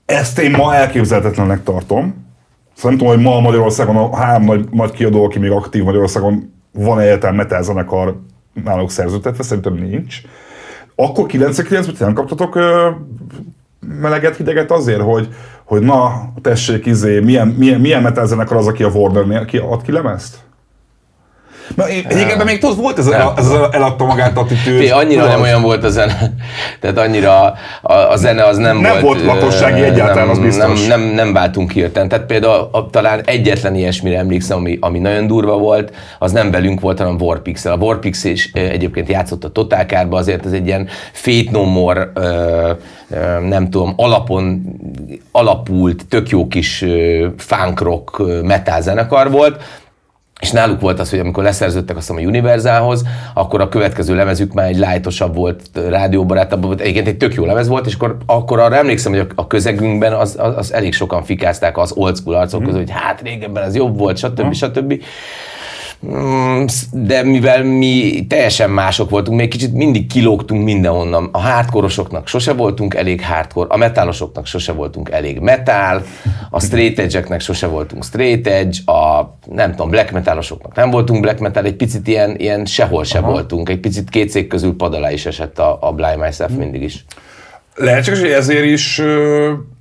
ezt 0.07 0.39
én 0.39 0.51
ma 0.51 0.75
elképzelhetetlennek 0.75 1.63
tartom. 1.63 2.15
Szóval 2.75 2.91
nem 2.91 2.99
tudom, 2.99 3.15
hogy 3.15 3.25
ma 3.25 3.41
Magyarországon 3.41 3.97
a 3.97 4.17
három 4.17 4.45
nagy, 4.45 4.69
nagy 4.71 4.91
kiadó, 4.91 5.25
aki 5.25 5.39
még 5.39 5.51
aktív 5.51 5.85
Magyarországon, 5.85 6.53
van 6.73 7.01
egyáltalán 7.01 7.35
metal 7.35 7.63
zenekar 7.63 8.21
náluk 8.65 8.91
szerződtetve, 8.91 9.43
szerintem 9.43 9.75
nincs. 9.75 10.21
Akkor 10.95 11.27
99-ben 11.29 11.83
ti 11.83 12.03
nem 12.05 12.13
kaptatok 12.13 12.55
ö, 12.55 12.91
meleget, 14.01 14.37
hideget 14.37 14.71
azért, 14.71 15.01
hogy, 15.01 15.29
hogy 15.65 15.83
na, 15.83 16.33
tessék, 16.43 16.87
izé, 16.87 17.21
milyen, 17.21 17.49
milyen, 17.49 17.81
milyen 17.81 18.03
metal 18.03 18.27
zenekar 18.27 18.57
az, 18.57 18.67
aki 18.67 18.83
a 18.83 18.89
Warnernél 18.89 19.45
ki, 19.45 19.57
ad 19.57 19.83
ki 19.83 19.93
lemezt? 19.93 20.39
Na, 21.77 21.89
én- 21.89 22.05
egyébként 22.09 22.45
még 22.45 22.59
tudod, 22.59 22.77
volt 22.77 22.99
ez, 22.99 23.07
a, 23.07 23.33
ez 23.37 23.47
az 23.47 23.69
eladta 23.71 24.05
magát 24.05 24.37
attitűd. 24.39 24.79
Fé, 24.79 24.89
annyira 24.91 25.27
nem 25.27 25.41
olyan 25.41 25.63
volt 25.63 25.85
a 25.85 25.89
zene. 25.91 26.33
Tehát 26.81 26.99
annyira 26.99 27.55
a, 27.83 27.93
a 27.93 28.17
zene 28.17 28.45
az 28.45 28.57
nem, 28.57 28.79
Nem 28.79 29.01
volt 29.01 29.21
ö, 29.21 29.25
lakossági 29.25 29.83
egyáltalán, 29.83 30.17
nem, 30.27 30.31
az 30.31 30.39
biztos. 30.39 30.87
Nem, 30.87 31.01
nem, 31.01 31.15
nem 31.15 31.33
váltunk 31.33 31.71
hirtelen. 31.73 32.09
Tehát 32.09 32.27
például 32.27 32.69
a, 32.73 32.91
talán 32.91 33.21
egyetlen 33.25 33.75
ilyesmire 33.75 34.19
emlékszem, 34.19 34.57
ami, 34.59 34.79
ami 34.81 34.99
nagyon 34.99 35.27
durva 35.27 35.59
volt, 35.59 35.93
az 36.19 36.33
nem 36.33 36.51
velünk 36.51 36.81
volt, 36.81 36.99
hanem 36.99 37.17
Warpix-el. 37.21 37.73
A 37.73 37.77
Warpix 37.77 38.25
is 38.25 38.51
egyébként 38.53 39.09
játszott 39.09 39.45
a 39.45 39.51
Totálkárba, 39.51 40.17
azért 40.19 40.47
ez 40.47 40.53
egy 40.53 40.67
ilyen 40.67 40.89
Fate 41.13 41.51
No 41.51 41.65
More, 41.65 42.13
nem 43.49 43.71
tudom, 43.71 43.93
alapon 43.97 44.63
alapult, 45.33 46.07
tök 46.09 46.29
jó 46.29 46.49
kis 46.49 46.85
funk 47.39 47.81
rock 47.81 48.23
metal 48.43 48.81
zenekar 48.81 49.31
volt, 49.31 49.63
és 50.43 50.51
náluk 50.51 50.81
volt 50.81 51.01
az, 51.01 51.11
hogy 51.11 51.19
amikor 51.19 51.43
leszerződtek 51.43 51.97
azt 51.97 52.09
hiszem 52.09 52.25
a 52.25 52.27
Universalhoz, 52.29 53.05
akkor 53.35 53.61
a 53.61 53.69
következő 53.69 54.15
lemezük 54.15 54.53
már 54.53 54.67
egy 54.69 54.77
lájtosabb 54.77 55.35
volt, 55.35 55.63
rádióbarátabb 55.89 56.65
volt, 56.65 56.81
egyébként 56.81 57.07
egy 57.07 57.17
tök 57.17 57.35
jó 57.35 57.45
lemez 57.45 57.69
volt, 57.69 57.87
és 57.87 57.95
akkor, 57.95 58.17
akkor 58.27 58.59
arra 58.59 58.77
emlékszem, 58.77 59.13
hogy 59.13 59.27
a, 59.35 59.47
közegünkben 59.47 60.13
az, 60.13 60.37
az, 60.39 60.57
az, 60.57 60.73
elég 60.73 60.95
sokan 60.95 61.25
fikázták 61.25 61.79
az 61.79 61.93
old 61.95 62.17
school 62.17 62.35
arcok 62.35 62.63
között, 62.63 62.79
hogy 62.79 62.91
hát 62.91 63.21
régebben 63.21 63.63
ez 63.63 63.75
jobb 63.75 63.99
volt, 63.99 64.17
stb. 64.17 64.53
stb. 64.55 64.93
Mm, 64.93 64.97
De 66.91 67.23
mivel 67.23 67.63
mi 67.65 68.27
teljesen 68.29 68.71
mások 68.71 69.11
voltunk, 69.11 69.39
még 69.39 69.49
kicsit 69.49 69.73
mindig 69.73 70.07
kilógtunk 70.07 70.65
mindenhonnan. 70.65 71.29
A 71.33 71.41
hardkorosoknak 71.41 72.29
sose 72.29 72.53
voltunk 72.53 72.95
elég 72.95 73.23
hardcore, 73.25 73.69
a 73.69 73.77
metálosoknak 73.77 74.47
sose 74.47 74.73
voltunk 74.73 75.11
elég 75.11 75.39
metal, 75.39 76.03
a 76.51 76.61
straight 76.61 76.99
edge 76.99 77.39
sose 77.39 77.67
voltunk 77.67 78.05
straight 78.05 78.47
edge, 78.47 78.93
a 78.93 79.35
nem 79.51 79.71
tudom, 79.71 79.91
black 79.91 80.13
metalosoknak 80.13 80.75
nem 80.75 80.91
voltunk 80.91 81.21
black 81.21 81.39
metal, 81.39 81.65
egy 81.65 81.77
picit 81.77 82.09
ilyen, 82.09 82.37
ilyen 82.37 82.65
sehol 82.65 83.05
se 83.05 83.21
voltunk, 83.21 83.69
egy 83.69 83.81
picit 83.81 84.09
két 84.09 84.29
szék 84.29 84.47
közül 84.47 84.77
pad 84.77 84.95
alá 84.95 85.13
is 85.13 85.27
esett 85.27 85.59
a, 85.59 85.79
a 85.81 85.93
Blind 85.93 86.19
Myself 86.19 86.53
mindig 86.57 86.83
is. 86.83 87.05
Lehetséges, 87.75 88.21
hogy 88.21 88.31
ezért 88.31 88.65
is 88.65 89.03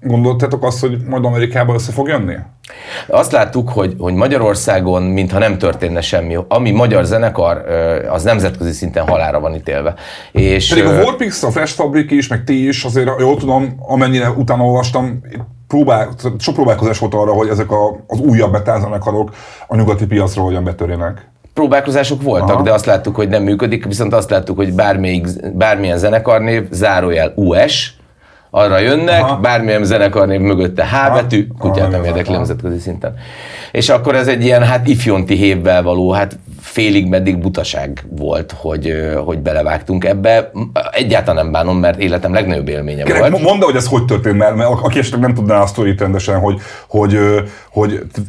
gondoltátok 0.02 0.64
azt, 0.64 0.80
hogy 0.80 0.98
majd 1.08 1.26
Amerikában 1.26 1.76
össze 1.76 1.92
fog 1.92 2.08
jönni? 2.08 2.36
Azt 3.08 3.32
láttuk, 3.32 3.70
hogy, 3.70 3.96
hogy 3.98 4.14
Magyarországon, 4.14 5.04
mintha 5.04 5.40
nem 5.40 5.58
történne 5.58 6.02
semmi. 6.02 6.38
Ami 6.48 6.72
magyar 6.72 7.06
zenekar, 7.06 7.58
az 8.10 8.24
nemzetközi 8.24 8.72
szinten 8.72 9.08
halára 9.08 9.40
van 9.40 9.56
ítélve. 9.56 9.96
És, 10.32 10.70
Pedig 10.70 10.86
a 10.86 11.04
Warpix, 11.04 11.44
a 11.44 11.52
Fresh 11.52 11.74
Fabric 11.74 12.12
is, 12.12 12.28
meg 12.28 12.44
ti 12.44 12.68
is, 12.68 12.84
azért 12.84 13.20
jól 13.20 13.38
tudom, 13.38 13.76
amennyire 13.80 14.30
utána 14.30 14.64
olvastam, 14.64 15.22
próbál, 15.68 16.10
sok 16.40 16.54
próbálkozás 16.54 17.00
volt 17.00 17.14
arra, 17.14 17.32
hogy 17.34 17.48
ezek 17.48 17.72
a, 17.72 18.04
az 18.08 18.20
újabb 18.20 18.52
metal 18.52 18.80
zenekarok 18.80 19.32
a 19.68 19.76
nyugati 19.76 20.06
piacra 20.06 20.42
hogyan 20.42 20.64
betörjenek. 20.64 21.30
Próbálkozások 21.62 22.22
voltak, 22.22 22.50
Aha. 22.50 22.62
de 22.62 22.72
azt 22.74 22.86
láttuk, 22.86 23.16
hogy 23.16 23.30
nem 23.30 23.44
működik, 23.44 23.86
viszont 23.86 24.14
azt 24.14 24.30
láttuk, 24.30 24.58
hogy 24.58 24.74
bármelyik, 24.74 25.28
bármilyen 25.54 25.98
zenekarnév, 25.98 26.64
zárójel 26.72 27.32
US, 27.36 27.94
arra 28.50 28.80
jönnek, 28.80 29.22
Aha. 29.22 29.36
bármilyen 29.40 29.84
zenekarnév 29.84 30.40
mögötte 30.40 30.86
H 30.86 31.14
betű, 31.14 31.48
kutyát 31.60 31.90
nem 31.90 32.00
Aha, 32.00 32.06
érdekli 32.06 32.30
aha. 32.30 32.38
nemzetközi 32.38 32.80
szinten. 32.80 33.16
És 33.72 33.90
akkor 33.90 34.16
ez 34.16 34.28
egy 34.28 34.44
ilyen, 34.44 34.64
hát 34.64 34.88
ifjonti 34.88 35.36
hévvel 35.36 35.84
való, 35.84 36.12
hát 36.12 36.40
félig 36.60 37.08
meddig 37.08 37.38
butaság 37.38 38.06
volt, 38.10 38.56
hogy, 38.58 38.94
hogy 39.26 39.40
belevágtunk 39.40 40.06
ebbe. 40.06 40.52
Egyáltalán 40.92 41.44
nem 41.44 41.52
bánom, 41.52 41.78
mert 41.78 42.00
életem 42.00 42.34
legnagyobb 42.34 42.68
élménye 42.68 43.04
Kérlek, 43.04 43.20
volt. 43.22 43.32
mo- 43.32 43.42
mondd 43.42 43.64
hogy 43.64 43.76
ez 43.76 43.88
hogy 43.88 44.06
történt, 44.06 44.38
mert, 44.38 44.56
mert 44.56 44.70
aki 44.70 45.00
esetleg 45.00 45.22
nem 45.22 45.34
tudná 45.34 45.62
a 45.62 45.66
sztorit 45.66 46.00
rendesen, 46.00 46.40
hogy, 46.40 46.60
hogy, 46.88 47.18
hogy 47.72 48.02
t- 48.14 48.22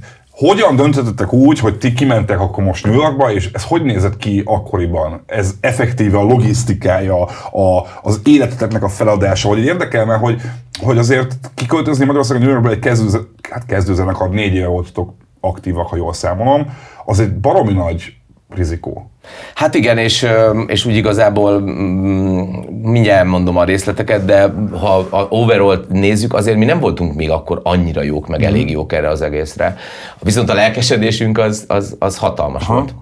hogyan 0.48 0.76
döntöttetek 0.76 1.32
úgy, 1.32 1.58
hogy 1.58 1.78
ti 1.78 1.92
kimentek 1.92 2.40
akkor 2.40 2.64
most 2.64 2.86
New 2.86 2.94
Yorkba, 2.94 3.32
és 3.32 3.50
ez 3.52 3.64
hogy 3.64 3.82
nézett 3.82 4.16
ki 4.16 4.42
akkoriban? 4.44 5.22
Ez 5.26 5.54
effektíve 5.60 6.18
a 6.18 6.22
logisztikája, 6.22 7.22
a, 7.50 7.86
az 8.02 8.20
életeteknek 8.24 8.82
a 8.82 8.88
feladása, 8.88 9.48
hogy 9.48 9.58
érdekel, 9.58 10.04
mert 10.04 10.20
hogy, 10.20 10.40
hogy 10.80 10.98
azért 10.98 11.36
kiköltözni 11.54 12.04
Magyarországon 12.04 12.42
New 12.42 12.52
Yorkba 12.52 12.70
egy 12.70 12.78
kezdő, 12.78 13.18
hát 13.50 13.66
kezdőzenekar, 13.66 14.30
négy 14.30 14.54
éve 14.54 14.66
voltatok 14.66 15.14
aktívak, 15.40 15.88
ha 15.88 15.96
jól 15.96 16.12
számolom, 16.12 16.66
az 17.04 17.20
egy 17.20 17.34
baromi 17.34 17.72
nagy 17.72 18.14
rizikó. 18.54 19.10
Hát 19.54 19.74
igen, 19.74 19.98
és, 19.98 20.26
és 20.66 20.84
úgy 20.84 20.96
igazából 20.96 21.60
mm, 21.60 22.40
mindjárt 22.82 23.26
mondom 23.28 23.56
a 23.56 23.64
részleteket, 23.64 24.24
de 24.24 24.54
ha 24.80 25.06
a 25.10 25.26
overall 25.30 25.84
nézzük, 25.88 26.34
azért 26.34 26.56
mi 26.56 26.64
nem 26.64 26.80
voltunk 26.80 27.14
még 27.14 27.30
akkor 27.30 27.60
annyira 27.62 28.02
jók, 28.02 28.26
meg 28.28 28.42
elég 28.42 28.64
Mhm. 28.64 28.72
jók 28.72 28.92
erre 28.92 29.08
az 29.08 29.22
egészre. 29.22 29.76
Viszont 30.22 30.50
a 30.50 30.54
lelkesedésünk 30.54 31.38
az, 31.38 31.64
az, 31.68 31.96
az 31.98 32.16
hatalmas 32.16 32.62
Aha. 32.62 32.74
volt. 32.74 32.94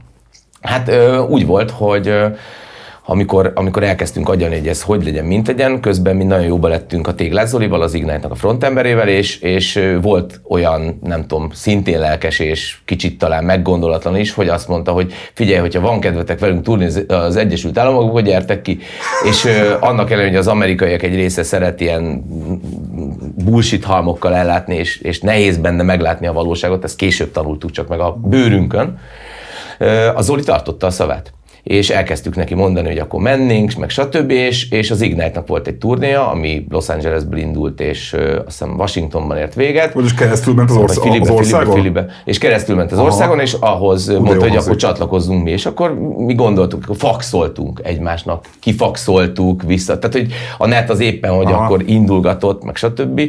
Hát 0.61 0.91
úgy 1.29 1.47
volt, 1.47 1.71
hogy 1.71 2.13
amikor, 3.05 3.53
amikor 3.55 3.83
elkezdtünk 3.83 4.29
agyalni, 4.29 4.59
hogy 4.59 4.69
ez 4.69 4.83
hogy 4.83 5.05
legyen, 5.05 5.25
mint 5.25 5.47
legyen, 5.47 5.81
közben 5.81 6.17
mi 6.17 6.25
nagyon 6.25 6.45
jóba 6.47 6.69
lettünk 6.69 7.07
a 7.07 7.15
Téglás 7.15 7.49
Zolival, 7.49 7.83
az 7.83 7.95
Ignite-nak 7.95 8.31
a 8.31 8.35
frontemberével, 8.35 9.09
és, 9.09 9.39
és 9.41 9.81
volt 10.03 10.41
olyan, 10.49 10.99
nem 11.03 11.27
tudom, 11.27 11.51
szintén 11.53 11.99
lelkes 11.99 12.39
és 12.39 12.79
kicsit 12.85 13.19
talán 13.19 13.45
meggondolatlan 13.45 14.17
is, 14.17 14.33
hogy 14.33 14.49
azt 14.49 14.69
mondta, 14.69 14.93
hogy 14.93 15.13
figyelj, 15.33 15.61
hogyha 15.61 15.81
van 15.81 16.01
kedvetek 16.01 16.39
velünk 16.39 16.63
túlni 16.63 16.85
az- 16.85 17.05
az 17.09 17.37
Egyesült 17.37 17.79
Államokba, 17.79 18.21
gyertek 18.21 18.63
ki. 18.63 18.79
És 19.25 19.45
ö, 19.45 19.75
annak 19.81 20.11
ellenére, 20.11 20.29
hogy 20.31 20.39
az 20.39 20.47
amerikaiak 20.49 21.03
egy 21.03 21.15
része 21.15 21.43
szeret 21.43 21.81
ilyen 21.81 22.25
bullshit 23.45 23.85
halmokkal 23.85 24.35
ellátni, 24.35 24.75
és, 24.75 24.97
és 24.97 25.21
nehéz 25.21 25.57
benne 25.57 25.83
meglátni 25.83 26.27
a 26.27 26.33
valóságot, 26.33 26.85
ezt 26.85 26.97
később 26.97 27.31
tanultuk 27.31 27.71
csak 27.71 27.89
meg 27.89 28.01
a 28.01 28.13
bőrünkön, 28.13 28.99
Ö, 29.79 30.09
a 30.15 30.21
Zoli 30.23 30.43
tartotta 30.43 30.87
a 30.87 30.91
szavát. 30.91 31.33
És 31.63 31.91
elkezdtük 31.91 32.37
neki 32.37 32.55
mondani, 32.55 32.89
hogy 32.89 32.99
akkor 32.99 33.21
mennénk, 33.21 33.73
meg 33.75 33.91
stb. 33.91 34.31
És, 34.31 34.71
és 34.71 34.91
az 34.91 35.01
Ignite-nak 35.01 35.47
volt 35.47 35.67
egy 35.67 35.75
turnéja, 35.75 36.29
ami 36.31 36.67
Los 36.71 36.89
Angelesből 36.89 37.39
indult, 37.39 37.81
és 37.81 38.13
ö, 38.13 38.37
azt 38.37 38.45
hiszem 38.47 38.75
Washingtonban 38.79 39.37
ért 39.37 39.55
véget. 39.55 39.93
Vagyis 39.93 40.15
keresztül 40.15 40.55
ment 40.55 40.71
az, 40.71 40.77
orsz- 40.77 40.95
Vagy 40.95 41.05
Filibe, 41.09 41.25
az 41.25 41.31
országon? 41.39 41.75
Filibe, 41.75 42.01
Filibe. 42.01 42.15
És 42.25 42.39
keresztül 42.39 42.77
ment 42.77 42.93
az 42.93 42.99
országon, 42.99 43.41
és 43.41 43.53
ahhoz 43.61 44.09
mondta, 44.09 44.35
jó 44.35 44.41
hogy 44.41 44.57
akkor 44.57 44.77
csatlakozzunk 44.77 45.43
mi. 45.43 45.51
És 45.51 45.67
akkor 45.67 45.95
mi 46.17 46.35
gondoltuk, 46.35 46.83
akkor 46.83 46.97
faxoltunk 46.97 47.81
egymásnak, 47.83 48.45
kifaxoltuk 48.61 49.63
vissza. 49.63 49.99
Tehát, 49.99 50.15
hogy 50.17 50.33
a 50.59 50.67
net 50.67 50.91
az 50.91 51.01
éppen, 51.01 51.31
hogy 51.33 51.47
Aha. 51.47 51.65
akkor 51.65 51.83
indulgatott, 51.87 52.65
meg 52.65 52.77
stb. 52.77 53.21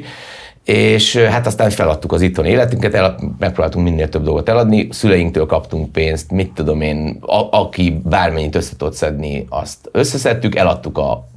És 0.71 1.15
hát 1.15 1.47
aztán 1.47 1.69
feladtuk 1.69 2.11
az 2.11 2.21
itthoni 2.21 2.49
életünket, 2.49 2.93
el, 2.93 3.15
megpróbáltunk 3.39 3.85
minél 3.85 4.09
több 4.09 4.23
dolgot 4.23 4.49
eladni, 4.49 4.87
szüleinktől 4.91 5.45
kaptunk 5.45 5.91
pénzt, 5.91 6.31
mit 6.31 6.51
tudom 6.53 6.81
én, 6.81 7.17
a, 7.21 7.57
aki 7.57 8.01
bármennyit 8.03 8.55
össze 8.55 8.75
tudott 8.77 8.93
szedni, 8.93 9.45
azt 9.49 9.89
összeszedtük, 9.91 10.55
eladtuk 10.55 10.97
a 10.97 11.27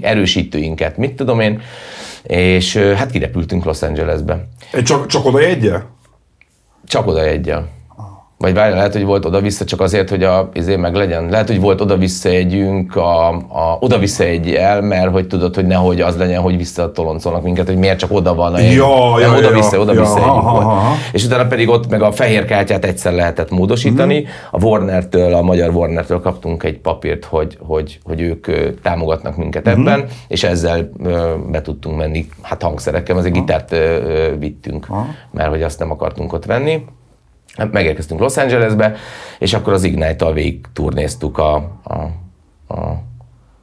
erősítőinket, 0.00 0.96
mit 0.96 1.16
tudom 1.16 1.40
én, 1.40 1.60
és 2.22 2.76
hát 2.76 3.10
kirepültünk 3.10 3.64
Los 3.64 3.82
Angelesbe. 3.82 4.46
Csak, 4.84 5.06
csak 5.06 5.26
oda 5.26 5.40
jegye? 5.40 5.78
Csak 6.86 7.06
oda 7.06 7.24
egyel. 7.24 7.68
Vagy 8.38 8.54
várj, 8.54 8.74
lehet, 8.74 8.92
hogy 8.92 9.04
volt 9.04 9.24
oda-vissza 9.24 9.64
csak 9.64 9.80
azért, 9.80 10.10
hogy 10.10 10.22
a 10.22 10.48
izé 10.52 10.76
meg 10.76 10.94
legyen. 10.94 11.28
Lehet, 11.28 11.46
hogy 11.46 11.60
volt 11.60 11.80
oda-vissza 11.80 12.28
együnk, 12.28 12.96
a, 12.96 13.28
a, 13.34 13.76
oda-vissza 13.80 14.24
egy 14.24 14.54
el, 14.54 14.80
mert 14.80 15.10
hogy 15.10 15.26
tudod, 15.26 15.54
hogy 15.54 15.66
nehogy 15.66 16.00
az 16.00 16.16
legyen, 16.16 16.40
hogy 16.40 16.56
visszatoloncolnak 16.56 17.42
minket, 17.42 17.66
hogy 17.66 17.76
miért 17.76 17.98
csak 17.98 18.12
oda 18.12 18.34
van 18.34 18.54
a. 18.54 18.58
Ja, 18.58 18.86
Nem, 19.18 19.32
ja, 19.32 19.38
oda-vissza, 19.38 19.74
ja, 19.76 19.80
oda-vissza 19.82 20.18
ja, 20.18 20.24
együnk 20.24 20.36
aha, 20.36 20.50
volt. 20.52 20.64
aha. 20.64 20.94
És 21.12 21.24
utána 21.24 21.46
pedig 21.46 21.68
ott 21.68 21.88
meg 21.88 22.02
a 22.02 22.12
fehér 22.12 22.44
kártyát 22.44 22.84
egyszer 22.84 23.12
lehetett 23.12 23.50
módosítani. 23.50 24.20
Mhm. 24.20 24.28
A 24.50 24.64
Warner-től, 24.64 25.34
a 25.34 25.42
magyar 25.42 25.74
Warner-től 25.74 26.20
kaptunk 26.20 26.62
egy 26.62 26.78
papírt, 26.78 27.24
hogy, 27.24 27.58
hogy, 27.66 27.98
hogy 28.04 28.20
ők 28.20 28.46
támogatnak 28.82 29.36
minket 29.36 29.64
Mhm. 29.64 29.80
ebben, 29.80 30.04
és 30.28 30.44
ezzel 30.44 30.90
be 31.50 31.62
tudtunk 31.62 31.96
menni, 31.96 32.26
hát 32.42 32.62
hangszerekkel, 32.62 33.16
azért 33.16 33.34
gitárt 33.34 33.72
ö, 33.72 33.76
ö, 33.76 34.36
vittünk, 34.38 34.86
mert 35.32 35.48
hogy 35.48 35.62
azt 35.62 35.78
nem 35.78 35.90
akartunk 35.90 36.32
ott 36.32 36.44
venni. 36.44 36.84
Hát 37.56 37.72
megérkeztünk 37.72 38.20
Los 38.20 38.36
Angelesbe, 38.36 38.96
és 39.38 39.54
akkor 39.54 39.72
az 39.72 39.84
Ignite-tal 39.84 40.32
végig 40.32 40.66
turnéztuk 40.72 41.38
a, 41.38 41.54
a, 41.84 41.94
a, 42.74 43.02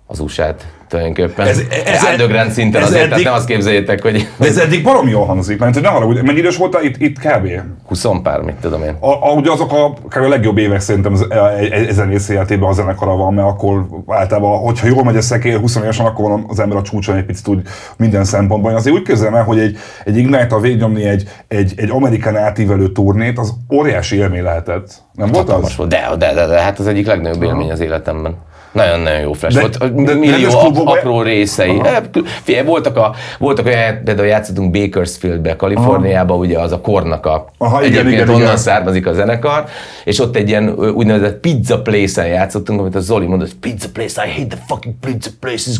az 0.06 0.19
USA-t 0.19 0.65
tulajdonképpen. 0.93 1.47
Ez- 1.47 1.63
Ez, 1.86 2.03
underground 2.12 2.51
szinten 2.51 2.82
ez 2.82 2.88
azért, 2.88 3.01
eddig... 3.01 3.10
tehát 3.12 3.23
ne 3.34 3.39
azt 3.39 3.47
képzeljétek, 3.47 4.01
hogy 4.01 4.27
De 4.38 4.47
ez 4.47 4.58
eddig 4.58 4.84
baromi 4.84 5.10
jól 5.10 5.25
hangzik, 5.25 5.60
mert 5.60 5.73
hogy 5.73 5.84
ne 5.84 5.89
haragudj, 5.89 6.19
mennyi 6.21 6.38
idős 6.39 6.58
voltál 6.58 6.84
itt, 6.84 6.95
itt 7.01 7.19
kb? 7.19 7.47
20 7.88 8.06
pár, 8.23 8.41
mit 8.41 8.56
tudom 8.56 8.84
én. 8.84 8.95
A, 8.99 9.10
a, 9.12 9.32
ugye 9.36 9.51
azok 9.51 9.71
a, 9.71 9.93
kb. 9.93 10.23
a 10.23 10.27
legjobb 10.27 10.58
évek 10.58 10.79
szerintem 10.79 11.13
az, 11.13 11.25
e- 11.29 11.36
e- 11.36 11.88
ezen 11.88 12.12
életében 12.29 12.69
a 12.69 12.73
zenekara 12.73 13.15
van, 13.15 13.34
mert 13.34 13.47
akkor 13.47 13.86
általában, 14.08 14.60
hogyha 14.60 14.88
jól 14.88 15.03
megy 15.03 15.17
a 15.17 15.21
szekér 15.21 15.60
20 15.60 15.75
évesen, 15.75 16.06
akkor 16.06 16.29
van 16.29 16.45
az 16.47 16.60
ember 16.60 16.77
a 16.77 16.82
csúcson 16.82 17.15
egy 17.15 17.25
picit 17.25 17.47
úgy 17.47 17.62
minden 17.97 18.23
szempontból. 18.23 18.71
Én 18.71 18.77
azért 18.77 18.95
úgy 18.95 19.01
képzelem 19.03 19.36
el, 19.36 19.43
hogy 19.43 19.60
egy, 19.60 19.77
egy 20.06 20.17
Ignite-a 20.17 20.60
végignyomni 20.60 21.03
egy, 21.03 21.29
egy, 21.47 21.73
egy 21.75 21.89
amerikán 21.89 22.38
átívelő 22.38 22.91
turnét, 22.91 23.39
az 23.39 23.53
óriási 23.73 24.15
élmény 24.17 24.43
lehetett. 24.43 24.93
Nem 25.13 25.32
volt 25.32 25.49
az? 25.49 25.75
volt. 25.75 25.89
De, 25.89 26.10
de, 26.17 26.34
de, 26.34 26.45
de, 26.47 26.62
hát 26.62 26.79
az 26.79 26.88
egyik 26.88 27.06
legnagyobb 27.08 27.43
élmény 27.43 27.71
az 27.71 27.79
életemben. 27.79 28.36
Nagyon-nagyon 28.73 29.19
jó 29.19 29.33
flash 29.33 29.55
De- 29.55 29.62
volt. 29.62 29.77
de- 29.77 30.03
de 30.03 30.13
Millió 30.19 30.31
rendes 30.31 30.53
ap- 30.53 30.88
apró 30.88 31.21
részei. 31.21 31.79
Aha. 31.79 32.01
Figyelj, 32.43 32.65
voltak, 32.65 32.97
a, 32.97 33.13
voltak 33.39 33.65
olyan, 33.65 34.01
például 34.03 34.27
játszottunk 34.27 34.71
Bakersfieldbe, 34.71 35.55
Kaliforniába, 35.55 36.36
ugye 36.36 36.59
az 36.59 36.71
a 36.71 36.81
kornak 36.81 37.25
a, 37.25 37.45
Aha, 37.57 37.83
igen, 37.83 37.91
egyébként 37.91 38.13
igen, 38.13 38.27
onnan 38.29 38.41
igen. 38.41 38.57
származik 38.57 39.07
a 39.07 39.13
zenekar, 39.13 39.63
és 40.03 40.19
ott 40.19 40.36
egy 40.36 40.49
ilyen 40.49 40.69
úgynevezett 40.69 41.39
pizza 41.39 41.81
place-en 41.81 42.27
játszottunk, 42.27 42.79
amit 42.79 42.95
a 42.95 42.99
Zoli 42.99 43.25
mondott, 43.25 43.55
pizza 43.55 43.88
place, 43.93 44.25
I 44.25 44.29
hate 44.39 44.55
the 44.55 44.63
fucking 44.67 44.95
pizza 45.01 45.29
places. 45.39 45.75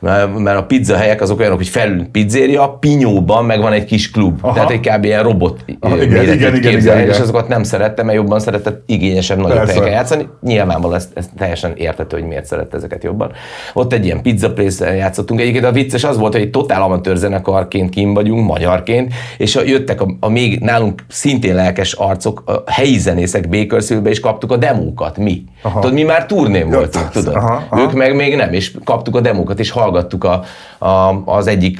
Mert, 0.00 0.38
mert 0.38 0.58
a 0.58 0.64
pizza 0.64 0.96
helyek 0.96 1.20
azok 1.20 1.38
olyanok, 1.38 1.58
hogy 1.58 1.68
felül 1.68 2.06
pizzéria, 2.12 2.68
Pinyóban 2.80 3.44
meg 3.44 3.60
van 3.60 3.72
egy 3.72 3.84
kis 3.84 4.10
klub. 4.10 4.38
Aha. 4.40 4.54
Tehát 4.54 4.70
egy 4.70 4.80
kb. 4.80 5.04
ilyen 5.04 5.22
robot 5.22 5.64
Aha, 5.80 6.02
igen, 6.02 6.22
igen, 6.22 6.34
igen, 6.34 6.54
igen, 6.56 6.76
és 6.76 6.82
igen. 6.82 7.20
azokat 7.20 7.48
nem 7.48 7.62
szerette, 7.62 8.02
mert 8.02 8.16
jobban 8.16 8.40
szeretett 8.40 8.82
igényesebb, 8.86 9.38
nagyobb 9.38 9.66
helyeken 9.66 9.90
játszani. 9.90 10.28
Nyilvánvalóan 10.40 10.96
ez, 10.96 11.08
ez 11.14 11.28
teljesen 11.38 11.72
értető, 12.12 12.18
hogy 12.18 12.28
miért 12.28 12.46
szerette 12.46 12.76
ezeket 12.76 13.04
jobban. 13.04 13.32
Ott 13.72 13.92
egy 13.92 14.04
ilyen 14.04 14.22
pizza 14.22 14.52
place 14.52 14.94
játszottunk. 14.94 15.40
Egyébként 15.40 15.64
a 15.64 15.72
vicces 15.72 16.04
az 16.04 16.18
volt, 16.18 16.32
hogy 16.32 16.42
egy 16.42 16.50
totál 16.50 16.82
amatőr 16.82 17.16
zenekarként 17.16 17.90
kim 17.90 18.14
vagyunk, 18.14 18.46
magyarként, 18.46 19.12
és 19.38 19.58
jöttek 19.64 20.00
a, 20.00 20.06
a, 20.20 20.28
még 20.28 20.60
nálunk 20.60 21.04
szintén 21.08 21.54
lelkes 21.54 21.92
arcok, 21.92 22.42
a 22.46 22.70
helyi 22.70 22.98
zenészek 22.98 23.48
Bakersfieldbe, 23.48 24.10
és 24.10 24.20
kaptuk 24.20 24.52
a 24.52 24.56
demókat, 24.56 25.18
mi. 25.18 25.44
Aha. 25.62 25.80
Tudod, 25.80 25.94
mi 25.94 26.02
már 26.02 26.26
turnén 26.26 26.70
voltunk, 26.70 27.08
tudod. 27.10 27.34
Aha, 27.34 27.62
aha. 27.70 27.82
Ők 27.82 27.92
meg 27.92 28.14
még 28.14 28.36
nem, 28.36 28.52
és 28.52 28.72
kaptuk 28.84 29.16
a 29.16 29.20
demókat, 29.20 29.58
és 29.58 29.70
hallgattuk 29.70 30.24
a, 30.24 30.42
a, 30.78 31.22
az 31.24 31.46
egyik 31.46 31.78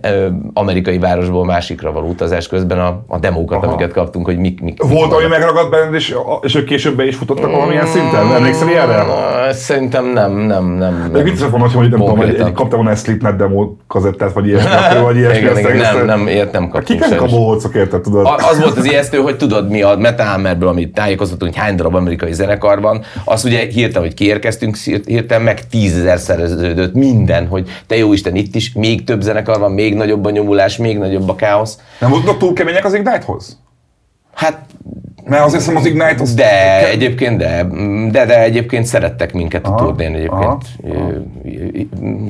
ö, 0.00 0.28
amerikai 0.54 0.98
városból 0.98 1.44
másikra 1.44 1.92
való 1.92 2.06
utazás 2.06 2.48
közben 2.48 2.78
a, 2.78 3.02
a 3.06 3.18
demókat, 3.18 3.62
Aha. 3.62 3.66
amiket 3.66 3.92
kaptunk, 3.92 4.26
hogy 4.26 4.38
mik, 4.38 4.60
mik, 4.60 4.82
Volt, 4.82 5.10
mik 5.10 5.18
ami 5.18 5.26
megragadt 5.26 5.70
benned, 5.70 5.94
és, 5.94 6.14
és 6.42 6.54
ők 6.54 6.64
később 6.64 6.96
be 6.96 7.06
is 7.06 7.16
futottak 7.16 7.50
valamilyen 7.50 7.86
szinten? 7.86 8.32
Emlékszel 8.32 8.68
ilyenre? 8.68 9.04
Szerintem 9.72 10.06
nem, 10.06 10.32
nem, 10.32 10.64
nem. 10.64 11.08
De 11.12 11.22
vicces 11.22 11.50
volna, 11.50 11.68
hogy 11.68 11.88
nem 11.88 11.98
tudom, 11.98 12.16
hogy 12.16 12.28
egy, 12.28 12.52
kaptam 12.52 12.68
volna 12.68 12.90
egy 12.90 12.96
Slipknot 12.96 13.36
demo 13.36 13.70
kazettát, 13.86 14.32
vagy 14.32 14.46
ilyesmi, 14.46 15.00
vagy 15.02 15.16
ilyesmi. 15.16 15.38
Igen, 15.38 15.58
igen, 15.58 15.76
nem, 15.76 16.04
nem, 16.04 16.28
ilyet 16.28 16.52
nem 16.52 16.68
kaptunk 16.68 16.98
Kik 16.98 17.00
ezek 17.00 17.22
a 17.22 17.26
bohócok, 17.26 17.74
érted, 17.74 18.00
tudod? 18.00 18.26
Az 18.50 18.60
volt 18.60 18.76
az 18.76 18.84
ijesztő, 18.84 19.18
hogy 19.18 19.36
tudod, 19.36 19.70
mi 19.70 19.82
a 19.82 19.96
Metal 19.96 20.26
Hammerből, 20.26 20.68
amit 20.68 20.94
tájékoztatunk, 20.94 21.52
hogy 21.54 21.62
hány 21.62 21.76
darab 21.76 21.94
amerikai 21.94 22.32
zenekar 22.32 22.80
van, 22.80 23.02
azt 23.24 23.44
ugye 23.44 23.58
hirtelen, 23.58 24.08
hogy 24.08 24.16
kiérkeztünk, 24.16 24.76
hirtelen 24.76 25.42
meg 25.42 25.66
tízezer 25.66 26.18
szereződött 26.18 26.94
minden, 26.94 27.46
hogy 27.46 27.68
te 27.86 27.96
jó 27.96 28.12
Isten, 28.12 28.34
itt 28.34 28.54
is 28.54 28.72
még 28.72 29.04
több 29.04 29.20
zenekar 29.20 29.58
van, 29.58 29.72
még 29.72 29.94
nagyobb 29.94 30.24
a 30.24 30.30
nyomulás, 30.30 30.76
még 30.76 30.98
nagyobb 30.98 31.28
a 31.28 31.34
káosz. 31.34 31.78
Nem 31.98 32.10
voltak 32.10 32.38
túl 32.38 32.52
kemények 32.52 32.84
az 32.84 32.94
Ignite-hoz? 32.94 33.58
Hát 34.34 34.58
Mert 35.24 35.44
azt 35.44 35.54
hiszem 35.54 35.76
az 35.76 35.86
Ignite 35.86 36.16
az... 36.20 36.34
De 36.34 36.88
egyébként, 36.90 37.38
de, 37.38 37.66
de, 38.10 38.24
de 38.26 38.42
egyébként 38.42 38.84
szerettek 38.86 39.32
minket 39.32 39.66
a 39.66 39.68
Aha, 39.68 39.84
turnén 39.86 40.14
egyébként. 40.14 40.64
Ö, 40.84 41.18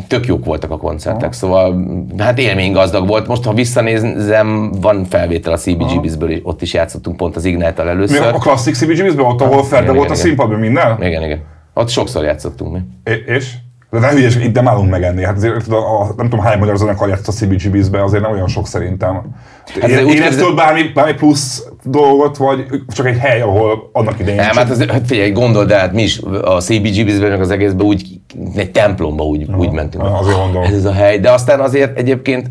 Tök 0.09 0.26
jók 0.26 0.44
voltak 0.44 0.70
a 0.70 0.76
koncertek, 0.76 1.33
szóval 1.33 1.85
hát 2.18 2.38
élménygazdag 2.38 3.07
volt. 3.07 3.26
Most, 3.26 3.44
ha 3.44 3.52
visszanézem, 3.55 4.72
van 4.81 5.05
felvétel 5.05 5.52
a 5.52 5.57
CBGB-ből, 5.57 6.38
ott 6.42 6.62
is 6.62 6.74
játszottunk 6.74 7.16
pont 7.16 7.37
az 7.37 7.44
Ignite-tal 7.44 7.85
Mi 7.85 7.90
először. 7.90 8.22
a 8.26 8.38
klasszik 8.38 8.74
CBGB-ben, 8.74 9.24
ott, 9.24 9.40
ahol 9.40 9.64
Ferde 9.64 9.85
igen, 9.85 9.96
volt 9.96 10.11
a 10.11 10.12
igen. 10.12 10.24
színpadban 10.24 10.59
minden? 10.59 11.02
Igen, 11.02 11.22
igen. 11.22 11.40
Ott 11.74 11.88
sokszor 11.88 12.24
játszottunk 12.24 12.72
mi. 12.72 12.78
É- 13.12 13.26
És? 13.26 13.52
De 13.90 13.98
ne 13.98 14.11
hülyes, 14.11 14.37
itt 14.37 14.55
nem 14.55 14.68
állunk 14.68 14.90
megenni. 14.90 15.24
Hát 15.24 15.37
azért, 15.37 15.64
tudod, 15.64 15.83
a, 15.83 16.12
nem 16.16 16.28
tudom 16.28 16.44
hány 16.44 16.59
magyar 16.59 16.76
zenekar 16.76 17.09
játszott 17.09 17.26
a 17.26 17.33
CBGB-be, 17.33 18.02
azért 18.02 18.22
nem 18.22 18.33
olyan 18.33 18.48
sok 18.48 18.66
szerintem. 18.66 19.14
Hát 19.81 19.90
úgy 19.90 19.90
Éreztél 19.90 20.28
képzel- 20.28 20.55
bármi, 20.55 20.83
bármi 20.94 21.12
plusz 21.12 21.66
dolgot, 21.85 22.37
vagy 22.37 22.66
csak 22.95 23.07
egy 23.07 23.16
hely, 23.18 23.40
ahol 23.40 23.90
annak 23.92 24.18
idején... 24.18 24.40
Nem, 24.40 24.57
hát, 24.57 24.71
az, 24.71 24.85
hát 24.88 25.07
figyelj, 25.07 25.31
gondold 25.31 25.71
el, 25.71 25.79
hát 25.79 25.92
mi 25.92 26.03
is 26.03 26.21
a 26.45 26.61
CBGB-ben, 26.61 27.40
az 27.40 27.51
egészben 27.51 27.87
úgy, 27.87 28.05
egy 28.57 28.71
templomba 28.71 29.25
úgy, 29.25 29.47
úgy 29.57 29.71
mentünk. 29.71 30.05
aha, 30.05 30.18
azért 30.18 30.37
gondolom. 30.37 30.73
Ez, 30.75 30.85
a 30.85 30.92
hely, 30.92 31.18
de 31.18 31.31
aztán 31.31 31.61
azért 31.61 31.99
egyébként, 31.99 32.51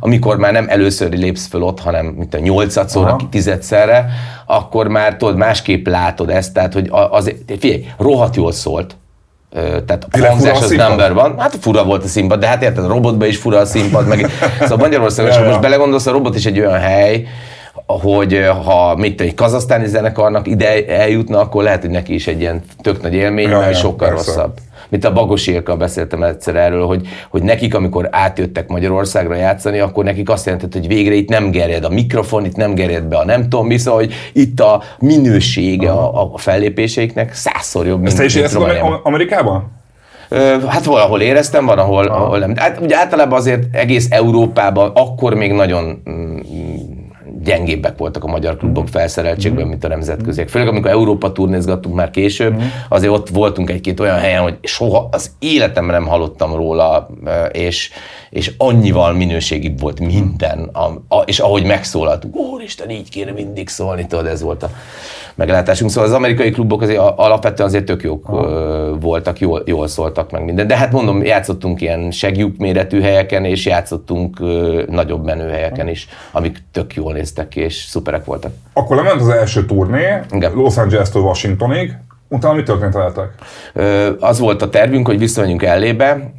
amikor 0.00 0.36
már 0.36 0.52
nem 0.52 0.66
először 0.68 1.12
lépsz 1.12 1.46
föl 1.46 1.62
ott, 1.62 1.80
hanem 1.80 2.06
mint 2.06 2.34
a 2.34 2.38
nyolcadszorra, 2.38 3.08
Aha. 3.08 3.28
tizedszerre, 3.30 4.08
akkor 4.46 4.88
már 4.88 5.16
tudod, 5.16 5.36
másképp 5.36 5.86
látod 5.86 6.30
ezt, 6.30 6.52
tehát 6.54 6.72
hogy 6.72 6.88
a- 6.90 7.10
azért, 7.12 7.36
figyelj, 7.58 7.86
rohadt 7.98 8.36
jól 8.36 8.52
szólt, 8.52 8.96
tehát 9.86 10.06
a 10.10 10.26
hangzás 10.26 10.62
az 10.62 10.70
number 10.70 11.12
van. 11.14 11.34
Hát 11.38 11.56
fura 11.60 11.84
volt 11.84 12.04
a 12.04 12.06
színpad, 12.06 12.40
de 12.40 12.46
hát 12.46 12.62
érted, 12.62 12.84
a 12.84 12.88
robotban 12.88 13.28
is 13.28 13.36
fura 13.36 13.58
a 13.58 13.64
színpad, 13.64 14.06
meg 14.06 14.26
szóval 14.60 14.76
Magyarországon, 14.76 15.32
Ja, 15.32 15.38
ja. 15.40 15.46
most 15.46 15.60
belegondolsz, 15.60 16.06
a 16.06 16.10
robot 16.12 16.36
is 16.36 16.46
egy 16.46 16.58
olyan 16.58 16.78
hely, 16.80 17.24
hogy 17.86 18.46
ha 18.64 18.96
mit 18.96 19.20
egy 19.20 19.34
kazasztáni 19.34 19.86
zenekarnak 19.86 20.48
ide 20.48 20.86
eljutna, 20.86 21.40
akkor 21.40 21.62
lehet, 21.62 21.80
hogy 21.80 21.90
neki 21.90 22.14
is 22.14 22.26
egy 22.26 22.40
ilyen 22.40 22.62
tök 22.80 23.02
nagy 23.02 23.14
élmény, 23.14 23.48
Ja, 23.48 23.58
mert 23.58 23.78
sokkal 23.78 24.08
persze. 24.08 24.30
rosszabb. 24.32 24.52
Mint 24.88 25.04
a 25.04 25.12
Bagos 25.12 25.46
Ilka 25.46 25.76
beszéltem 25.76 26.22
egyszer 26.22 26.56
erről, 26.56 26.86
hogy, 26.86 27.06
hogy 27.30 27.42
nekik, 27.42 27.74
amikor 27.74 28.08
átjöttek 28.10 28.68
Magyarországra 28.68 29.34
játszani, 29.34 29.78
akkor 29.78 30.04
nekik 30.04 30.30
azt 30.30 30.44
jelentett, 30.46 30.72
hogy 30.72 30.86
végre 30.86 31.14
itt 31.14 31.28
nem 31.28 31.50
gerjed 31.50 31.84
a 31.84 31.88
mikrofon, 31.88 32.44
itt 32.44 32.56
nem 32.56 32.74
gerjed 32.74 33.04
be 33.04 33.16
a 33.16 33.24
nem 33.24 33.42
tudom 33.42 33.66
mi, 33.66 33.78
szóval, 33.78 34.00
hogy 34.00 34.12
itt 34.32 34.60
a 34.60 34.82
minősége 34.98 35.90
a, 35.90 36.32
a 36.34 36.38
fellépéseiknek 36.38 37.34
százszor 37.34 37.86
jobb, 37.86 38.00
mint, 38.00 38.20
Ezt 38.20 38.58
mint. 38.58 38.78
Am- 38.80 39.00
Amerikában? 39.02 39.80
Hát 40.68 40.84
valahol 40.84 41.20
éreztem, 41.20 41.66
van, 41.66 41.78
ahol, 41.78 42.04
ahol 42.06 42.38
nem. 42.38 42.56
Hát 42.56 42.80
ugye 42.80 42.96
általában 42.96 43.38
azért 43.38 43.76
egész 43.76 44.06
Európában 44.10 44.90
akkor 44.94 45.34
még 45.34 45.52
nagyon 45.52 46.02
mm, 46.10 46.36
gyengébbek 47.44 47.98
voltak 47.98 48.24
a 48.24 48.26
magyar 48.26 48.56
klubok 48.56 48.88
felszereltségben, 48.88 49.66
mint 49.66 49.84
a 49.84 49.88
nemzetköziek. 49.88 50.48
Főleg 50.48 50.68
amikor 50.68 50.90
Európa 50.90 51.32
turnézgattunk 51.32 51.94
már 51.94 52.10
később, 52.10 52.62
azért 52.88 53.12
ott 53.12 53.28
voltunk 53.28 53.70
egy-két 53.70 54.00
olyan 54.00 54.18
helyen, 54.18 54.42
hogy 54.42 54.58
soha 54.62 55.08
az 55.10 55.30
életemben 55.38 56.00
nem 56.00 56.10
hallottam 56.10 56.54
róla, 56.54 57.08
és, 57.52 57.90
és 58.30 58.52
annyival 58.58 59.12
minőségibb 59.12 59.80
volt 59.80 60.00
minden, 60.00 60.68
a, 60.72 61.14
a, 61.16 61.20
és 61.20 61.38
ahogy 61.38 61.64
megszólaltunk, 61.64 62.36
úristen, 62.36 62.90
így 62.90 63.08
kéne 63.08 63.30
mindig 63.30 63.68
szólni, 63.68 64.06
tudod, 64.06 64.26
ez 64.26 64.42
volt 64.42 64.62
a 64.62 64.70
meglátásunk. 65.34 65.90
Szóval 65.90 66.08
az 66.08 66.14
amerikai 66.14 66.50
klubok 66.50 66.82
azért 66.82 66.98
alapvetően 66.98 67.68
azért 67.68 67.84
tök 67.84 68.02
jók 68.02 68.28
ö, 68.32 68.94
voltak, 69.00 69.38
jól, 69.38 69.62
jól 69.66 69.88
szóltak 69.88 70.30
meg 70.30 70.44
minden. 70.44 70.66
De 70.66 70.76
hát 70.76 70.92
mondom, 70.92 71.24
játszottunk 71.24 71.80
ilyen 71.80 72.10
segjuk 72.10 72.56
méretű 72.56 73.00
helyeken, 73.00 73.44
és 73.44 73.66
játszottunk 73.66 74.38
nagyobb 74.88 75.24
menő 75.24 75.48
helyeken 75.48 75.88
is, 75.88 76.08
amik 76.30 76.62
tök 76.72 76.94
jól 76.94 77.12
néztek 77.12 77.48
ki, 77.48 77.60
és 77.60 77.74
szuperek 77.74 78.24
voltak. 78.24 78.52
Akkor 78.72 78.96
lement 78.96 79.20
az 79.20 79.28
első 79.28 79.64
turné, 79.64 80.20
Igen. 80.30 80.52
Los 80.54 80.76
Angeles-től 80.76 81.22
Washingtonig, 81.22 81.96
utána 82.28 82.54
mi 82.54 82.62
történt 82.62 82.94
veletek? 82.94 83.28
Az 84.20 84.38
volt 84.38 84.62
a 84.62 84.68
tervünk, 84.68 85.06
hogy 85.06 85.18
visszamegyünk 85.18 85.62
ellébe, 85.62 86.32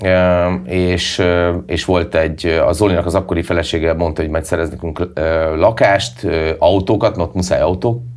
és, 0.65 1.21
és 1.65 1.85
volt 1.85 2.15
egy, 2.15 2.45
a 2.67 2.71
Zolinak 2.71 3.05
az 3.05 3.15
akkori 3.15 3.41
felesége 3.41 3.93
mondta, 3.93 4.21
hogy 4.21 4.31
majd 4.31 4.45
szerez 4.45 4.69
nekünk 4.69 5.09
lakást, 5.55 6.27
autókat, 6.57 7.15
mert 7.15 7.29
ott 7.29 7.35
muszáj 7.35 7.61
autókkal 7.61 8.11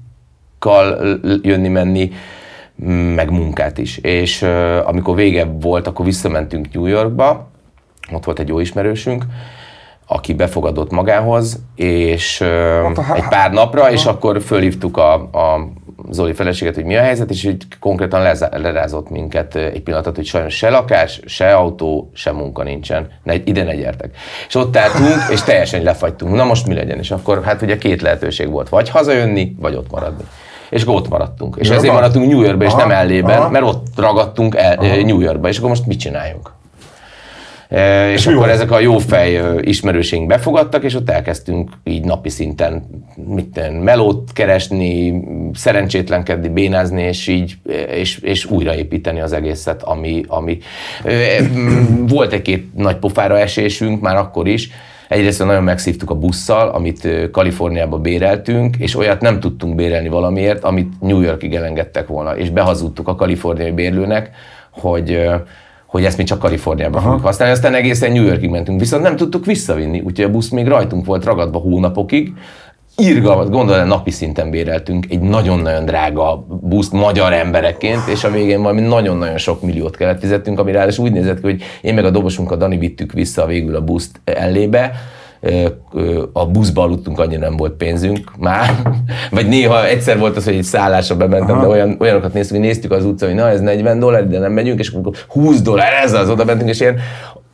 l- 1.22 1.44
jönni-menni, 1.46 2.10
meg 3.14 3.30
munkát 3.30 3.78
is. 3.78 3.96
És 3.98 4.42
ö, 4.42 4.80
amikor 4.84 5.14
vége 5.14 5.44
volt, 5.44 5.86
akkor 5.86 6.04
visszamentünk 6.04 6.72
New 6.72 6.86
Yorkba, 6.86 7.48
ott 8.12 8.24
volt 8.24 8.38
egy 8.38 8.48
jó 8.48 8.58
ismerősünk, 8.58 9.24
aki 10.06 10.34
befogadott 10.34 10.90
magához, 10.90 11.58
és 11.74 12.38
há- 13.02 13.16
egy 13.16 13.28
pár 13.28 13.52
napra, 13.52 13.90
és 13.90 14.04
akkor 14.04 14.42
fölhívtuk 14.42 14.96
a, 14.96 15.12
a 15.14 15.68
Zoli 16.10 16.32
feleséget, 16.32 16.74
hogy 16.74 16.84
mi 16.84 16.96
a 16.96 17.00
helyzet, 17.02 17.30
és 17.30 17.44
így 17.44 17.64
konkrétan 17.80 18.22
lerázott 18.50 19.10
minket 19.10 19.54
egy 19.54 19.82
pillanatot, 19.82 20.16
hogy 20.16 20.24
sajnos 20.26 20.56
se 20.56 20.68
lakás, 20.70 21.20
se 21.24 21.54
autó, 21.54 22.10
se 22.14 22.32
munka 22.32 22.62
nincsen. 22.62 23.08
Ne, 23.22 23.34
ide 23.34 23.62
ne 23.64 23.74
gyertek. 23.74 24.16
És 24.48 24.54
ott 24.54 24.76
álltunk, 24.76 25.14
és 25.30 25.42
teljesen 25.42 25.82
lefagytunk. 25.82 26.34
Na 26.34 26.44
most 26.44 26.66
mi 26.66 26.74
legyen? 26.74 26.98
És 26.98 27.10
akkor 27.10 27.42
hát 27.44 27.62
ugye 27.62 27.78
két 27.78 28.02
lehetőség 28.02 28.50
volt, 28.50 28.68
vagy 28.68 28.88
hazajönni, 28.88 29.54
vagy 29.58 29.74
ott 29.74 29.90
maradni. 29.90 30.24
És 30.70 30.82
ott 30.86 31.08
maradtunk. 31.08 31.56
És 31.58 31.68
New 31.68 31.76
ezért 31.76 31.92
maradtunk 31.92 32.30
New 32.30 32.40
Yorkba, 32.40 32.64
és 32.64 32.70
Aha, 32.70 32.80
nem 32.80 32.90
ellében, 32.90 33.38
aha. 33.38 33.50
mert 33.50 33.64
ott 33.64 33.86
ragadtunk 33.96 34.56
el, 34.56 34.78
ö, 34.80 35.02
New 35.02 35.20
Yorkba, 35.20 35.48
és 35.48 35.56
akkor 35.56 35.68
most 35.68 35.86
mit 35.86 35.98
csináljunk? 35.98 36.54
E, 37.68 38.12
és 38.12 38.24
mi 38.24 38.32
akkor 38.32 38.44
volt? 38.44 38.56
ezek 38.56 38.70
a 38.70 38.80
jó 38.80 38.98
fej 38.98 39.34
ö, 39.34 39.58
ismerősénk 39.60 40.26
befogadtak, 40.26 40.84
és 40.84 40.94
ott 40.94 41.10
elkezdtünk 41.10 41.70
így 41.84 42.04
napi 42.04 42.28
szinten 42.28 42.86
mit 43.26 43.46
tudom, 43.46 43.74
melót 43.74 44.32
keresni, 44.32 45.22
szerencsétlenkedni, 45.54 46.48
bénázni, 46.48 47.02
és 47.02 47.26
így, 47.26 47.56
és, 47.90 48.18
és 48.18 48.44
újraépíteni 48.44 49.20
az 49.20 49.32
egészet, 49.32 49.82
ami, 49.82 50.24
ami 50.26 50.58
mm, 51.42 52.06
volt 52.06 52.32
egy-két 52.32 52.74
nagy 52.74 52.96
pofára 52.96 53.38
esésünk 53.38 54.00
már 54.00 54.16
akkor 54.16 54.48
is, 54.48 54.70
Egyrészt 55.08 55.44
nagyon 55.44 55.62
megszívtuk 55.62 56.10
a 56.10 56.14
busszal, 56.14 56.68
amit 56.68 57.08
Kaliforniába 57.30 57.98
béreltünk, 57.98 58.76
és 58.78 58.96
olyat 58.96 59.20
nem 59.20 59.40
tudtunk 59.40 59.74
bérelni 59.74 60.08
valamiért, 60.08 60.64
amit 60.64 61.00
New 61.00 61.20
Yorkig 61.20 61.54
elengedtek 61.54 62.06
volna. 62.06 62.36
És 62.36 62.50
behazudtuk 62.50 63.08
a 63.08 63.14
kaliforniai 63.14 63.70
bérlőnek, 63.70 64.30
hogy 64.70 65.28
hogy 65.86 66.04
ezt 66.04 66.16
mi 66.16 66.24
csak 66.24 66.38
Kaliforniában 66.38 67.02
fogjuk 67.02 67.22
használni, 67.22 67.54
aztán 67.54 67.74
egészen 67.74 68.12
New 68.12 68.24
Yorkig 68.24 68.50
mentünk, 68.50 68.80
viszont 68.80 69.02
nem 69.02 69.16
tudtuk 69.16 69.44
visszavinni, 69.44 70.00
úgyhogy 70.00 70.24
a 70.24 70.30
busz 70.30 70.48
még 70.48 70.66
rajtunk 70.66 71.06
volt 71.06 71.24
ragadva 71.24 71.58
hónapokig, 71.58 72.32
irgalmat, 72.96 73.50
gondolod, 73.50 73.86
napi 73.86 74.10
szinten 74.10 74.50
béreltünk 74.50 75.06
egy 75.10 75.20
nagyon-nagyon 75.20 75.84
drága 75.84 76.46
buszt 76.60 76.92
magyar 76.92 77.32
emberekként, 77.32 78.06
és 78.08 78.24
a 78.24 78.30
végén 78.30 78.62
valami 78.62 78.80
nagyon-nagyon 78.80 79.38
sok 79.38 79.62
milliót 79.62 79.96
kellett 79.96 80.20
fizettünk, 80.20 80.58
ami 80.58 80.72
ráadásul 80.72 81.04
úgy 81.04 81.12
nézett 81.12 81.40
ki, 81.40 81.42
hogy 81.42 81.62
én 81.80 81.94
meg 81.94 82.04
a 82.04 82.10
dobosunk 82.10 82.50
a 82.50 82.56
Dani 82.56 82.78
vittük 82.78 83.12
vissza 83.12 83.46
végül 83.46 83.76
a 83.76 83.80
buszt 83.80 84.20
ellébe, 84.24 84.92
a 86.32 86.46
buszba 86.46 86.82
aludtunk, 86.82 87.18
annyira 87.18 87.40
nem 87.40 87.56
volt 87.56 87.72
pénzünk 87.72 88.32
már. 88.38 88.70
Vagy 89.30 89.46
néha 89.46 89.86
egyszer 89.86 90.18
volt 90.18 90.36
az, 90.36 90.44
hogy 90.44 90.54
egy 90.54 90.62
szállásra 90.62 91.16
bementem, 91.16 91.60
de 91.60 91.66
olyan, 91.66 91.96
olyanokat 92.00 92.32
néztük, 92.32 92.56
hogy 92.56 92.66
néztük 92.66 92.92
az 92.92 93.04
utcán, 93.04 93.28
hogy 93.28 93.38
na 93.38 93.48
ez 93.48 93.60
40 93.60 93.98
dollár, 93.98 94.28
de 94.28 94.38
nem 94.38 94.52
megyünk, 94.52 94.78
és 94.78 94.88
akkor 94.88 95.12
20 95.28 95.60
dollár, 95.60 95.92
ez 96.02 96.12
az, 96.12 96.30
oda 96.30 96.44
mentünk, 96.44 96.70
és 96.70 96.80
ilyen, 96.80 96.98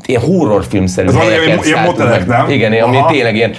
ilyen 0.07 0.21
horrorfilmszerű 0.21 1.13
helyeket 1.13 1.47
ilyen- 1.47 1.65
ilyen 1.65 1.85
motelek, 1.85 2.27
nem? 2.27 2.51
Igen, 2.51 2.73
ami 2.73 2.97
Aha. 2.97 3.11
tényleg 3.11 3.35
ilyen 3.35 3.53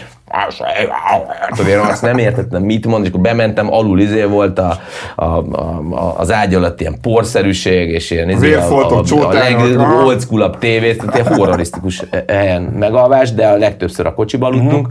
Tudod, 1.56 1.72
én 1.72 1.78
azt 1.78 2.02
nem 2.02 2.18
értettem, 2.18 2.64
mit 2.64 2.86
mond, 2.86 3.04
és 3.04 3.10
akkor 3.10 3.22
bementem, 3.22 3.74
alul 3.74 4.00
izé 4.00 4.24
volt 4.24 4.60
a, 4.60 4.78
a, 5.16 5.26
a, 5.26 5.82
a, 5.92 6.16
az 6.18 6.32
ágy 6.32 6.54
alatt 6.54 6.82
ilyen 6.82 7.00
porszerűség, 7.02 7.90
és 7.90 8.12
ilyen 8.12 8.30
izé, 8.30 8.54
a, 8.54 8.90
a, 8.90 8.98
a 8.98 9.04
csótányok, 9.04 9.60
aha. 9.60 9.96
leg 9.96 10.06
old 10.06 10.22
school 10.22 10.58
tévét, 10.60 10.98
tehát 10.98 11.16
ilyen 11.16 11.38
horrorisztikus 11.38 12.04
helyen 12.28 12.62
megalvás, 12.62 13.34
de 13.34 13.48
a 13.48 13.58
legtöbbször 13.58 14.06
a 14.06 14.14
kocsiba 14.14 14.46
aludtunk. 14.46 14.88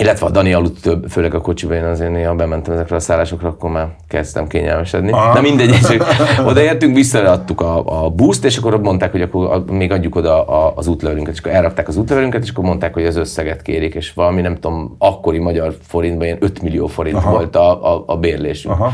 Illetve 0.00 0.26
a 0.26 0.30
Dani 0.30 0.52
aludt 0.52 0.82
több, 0.82 1.08
főleg 1.08 1.34
a 1.34 1.40
kocsiba, 1.40 1.74
én 1.74 1.84
azért 1.84 2.10
néha 2.10 2.34
bementem 2.34 2.74
ezekre 2.74 2.96
a 2.96 3.00
szállásokra, 3.00 3.48
akkor 3.48 3.70
már 3.70 3.88
kezdtem 4.08 4.46
kényelmesedni. 4.46 5.10
Aha. 5.12 5.34
Na 5.34 5.40
mindegy, 5.40 5.68
és 5.68 5.96
odaértünk, 6.44 6.94
visszaadtuk 6.94 7.60
a, 7.60 8.04
a 8.04 8.08
buszt, 8.10 8.44
és 8.44 8.56
akkor 8.56 8.80
mondták, 8.80 9.10
hogy 9.10 9.22
akkor 9.22 9.52
a- 9.52 9.72
még 9.72 9.92
adjuk 9.92 10.16
oda 10.16 10.44
a, 10.46 10.72
az 10.76 10.86
útlevelünket, 10.86 11.32
és 11.34 11.38
akkor 11.40 11.52
elrakták 11.52 11.88
az 11.88 11.96
útlevelünket, 11.96 12.42
és 12.42 12.50
akkor 12.50 12.64
mondták, 12.64 12.94
hogy 12.94 13.04
az 13.06 13.16
összeget 13.16 13.62
kérik, 13.62 13.94
és 13.94 14.12
valami 14.12 14.40
nem 14.40 14.54
tudom, 14.54 14.94
akkori 14.98 15.38
magyar 15.38 15.76
forintban 15.86 16.26
ilyen 16.26 16.38
5 16.40 16.62
millió 16.62 16.86
forint 16.86 17.16
Aha. 17.16 17.30
volt 17.30 17.56
a, 17.56 17.94
a, 17.94 18.02
a 18.06 18.16
bérlésünk 18.16 18.74
Aha. 18.74 18.92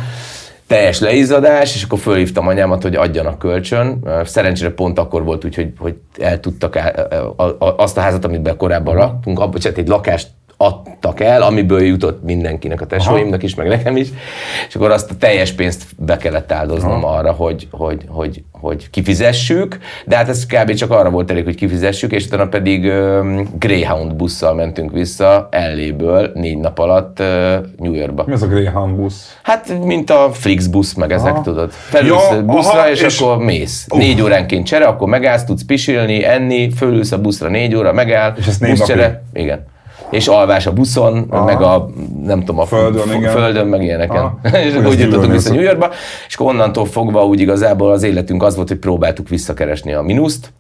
teljes 0.67 1.01
leizzadás, 1.01 1.75
és 1.75 1.83
akkor 1.83 1.99
fölhívtam 1.99 2.47
anyámat, 2.47 2.83
hogy 2.83 2.95
adjanak 2.95 3.39
kölcsön. 3.39 4.09
Szerencsére 4.25 4.71
pont 4.71 4.99
akkor 4.99 5.25
volt 5.25 5.45
úgy, 5.45 5.55
hogy, 5.55 5.73
hogy 5.79 5.95
el 6.21 6.41
tudtak 6.41 6.77
el, 6.77 7.09
a, 7.37 7.43
a, 7.43 7.75
azt 7.77 7.97
a 7.97 8.01
házat, 8.01 8.25
amit 8.25 8.43
be 8.43 8.57
korábban 8.57 8.95
raktunk, 8.95 9.41
abba 9.41 9.59
csak 9.59 9.79
egy 9.79 9.89
lakást 9.89 10.29
adtak 10.57 11.21
el, 11.21 11.43
amiből 11.43 11.83
jutott 11.83 12.23
mindenkinek, 12.23 12.81
a 12.81 12.87
tesóimnak 12.87 13.43
is, 13.43 13.55
meg 13.55 13.69
nekem 13.69 13.97
is, 13.97 14.09
és 14.69 14.75
akkor 14.75 14.91
azt 14.91 15.11
a 15.11 15.15
teljes 15.17 15.53
pénzt 15.53 15.85
be 15.99 16.17
kellett 16.17 16.53
áldoznom 16.53 17.05
Aha. 17.05 17.17
arra, 17.17 17.33
hogy, 17.33 17.69
hogy, 17.71 18.05
hogy, 18.09 18.43
hogy 18.53 18.91
kifizessük, 18.91 19.79
de 20.07 20.17
hát 20.17 20.29
ez 20.29 20.47
kb. 20.47 20.75
csak 20.75 20.91
arra 20.91 21.11
volt 21.11 21.31
elég, 21.31 21.45
hogy 21.45 21.55
kifizessük, 21.55 22.13
és 22.13 22.27
utána 22.27 22.47
pedig 22.47 22.85
um, 22.85 23.49
Greyhound 23.59 24.15
busszal 24.15 24.55
mentünk 24.55 24.93
vissza 24.93 25.49
Elléből 25.51 26.31
négy 26.35 26.59
nap 26.59 26.79
alatt 26.79 27.21
uh, 27.21 27.27
New 27.77 27.93
Yorkba. 27.93 28.25
Mi 28.27 28.33
az 28.33 28.43
a 28.43 28.47
Greyhound 28.47 28.95
busz? 28.95 29.39
Hát, 29.43 29.79
mint 29.85 30.11
a 30.11 30.31
Flixbus, 30.33 30.95
meg 30.95 31.13
ezek, 31.13 31.33
Aha. 31.33 31.43
tudod. 31.43 31.71
Felülsz 31.73 32.31
Ja, 32.31 32.43
buszra, 32.43 32.79
aha, 32.79 32.91
és, 32.91 33.03
és- 33.03 33.21
akkor 33.21 33.45
mész. 33.45 33.87
Négy 33.87 34.23
óránként 34.23 34.67
csere, 34.67 34.85
akkor 34.85 35.09
megállsz, 35.09 35.45
tudsz 35.45 35.65
pisilni, 35.65 36.25
enni, 36.25 36.71
fölülsz 36.71 37.13
a 37.13 37.21
buszra 37.21 37.49
négy 37.49 37.75
óra, 37.75 37.93
megáll, 37.93 38.35
És 38.37 38.59
négy 38.59 38.71
buszcsere, 38.71 39.23
igen. 39.33 39.75
És 40.11 40.27
alvás 40.29 40.67
a 40.67 40.73
buszon, 40.73 41.27
Aha. 41.31 41.45
meg 41.45 41.63
a, 41.63 41.89
nem 42.23 42.39
tudom, 42.39 42.59
a 42.59 42.65
Földön, 42.65 43.07
f- 43.07 43.15
igen. 43.15 43.33
földön, 43.33 43.67
meg 43.67 43.83
ilyeneken. 43.83 44.17
Aha. 44.17 44.39
és 44.67 44.75
ezt 44.75 44.87
úgy 44.87 45.01
jutottunk 45.01 45.33
vissza 45.33 45.53
New 45.53 45.63
Yorkba, 45.63 45.91
és 46.27 46.35
akkor 46.35 46.47
onnantól 46.47 46.87
fogva 46.87 47.27
úgy 47.27 47.41
igazából 47.41 47.91
az 47.91 48.03
életünk 48.03 48.43
az 48.43 48.57
volt, 48.57 48.69
hogy 48.69 48.79
próbáltuk 48.79 49.29
visszakeresni 49.29 49.93
a 49.93 50.03
mínuszt, 50.03 50.53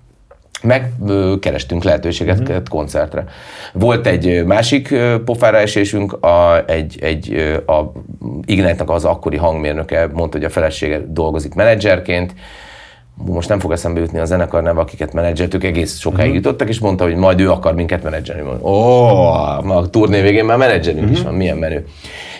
meg 0.62 0.92
ö, 1.06 1.34
kerestünk 1.40 1.82
lehetőséget 1.82 2.52
mm. 2.52 2.56
koncertre. 2.70 3.24
Volt 3.72 4.06
egy 4.06 4.44
másik 4.44 4.90
ö, 4.90 5.16
pofára 5.24 5.56
esésünk, 5.56 6.12
a, 6.12 6.64
egy, 6.66 6.98
egy, 7.00 7.32
ö, 7.34 7.72
a 7.72 7.92
Ignite-nak 8.44 8.90
az 8.90 9.04
akkori 9.04 9.36
hangmérnöke 9.36 10.08
mondta, 10.12 10.36
hogy 10.36 10.46
a 10.46 10.50
felesége 10.50 11.00
dolgozik 11.08 11.54
menedzserként, 11.54 12.34
most 13.24 13.48
nem 13.48 13.58
fog 13.58 13.72
eszembe 13.72 14.00
jutni 14.00 14.18
a 14.18 14.24
zenekar 14.24 14.62
neve, 14.62 14.80
akiket 14.80 15.12
menedzseltük, 15.12 15.64
egész 15.64 15.98
sokáig 15.98 16.26
Mhm. 16.28 16.36
jutottak, 16.36 16.68
és 16.68 16.78
mondta, 16.78 17.04
hogy 17.04 17.16
majd 17.16 17.40
ő 17.40 17.50
akar 17.50 17.74
minket 17.74 18.02
menedzselni. 18.02 18.42
Ó, 18.62 19.06
a 19.68 19.88
turné 19.90 20.20
végén 20.20 20.44
már 20.44 20.56
menedzselünk 20.56 21.10
is 21.10 21.20
van, 21.22 21.34
milyen 21.34 21.56
menő. 21.56 21.86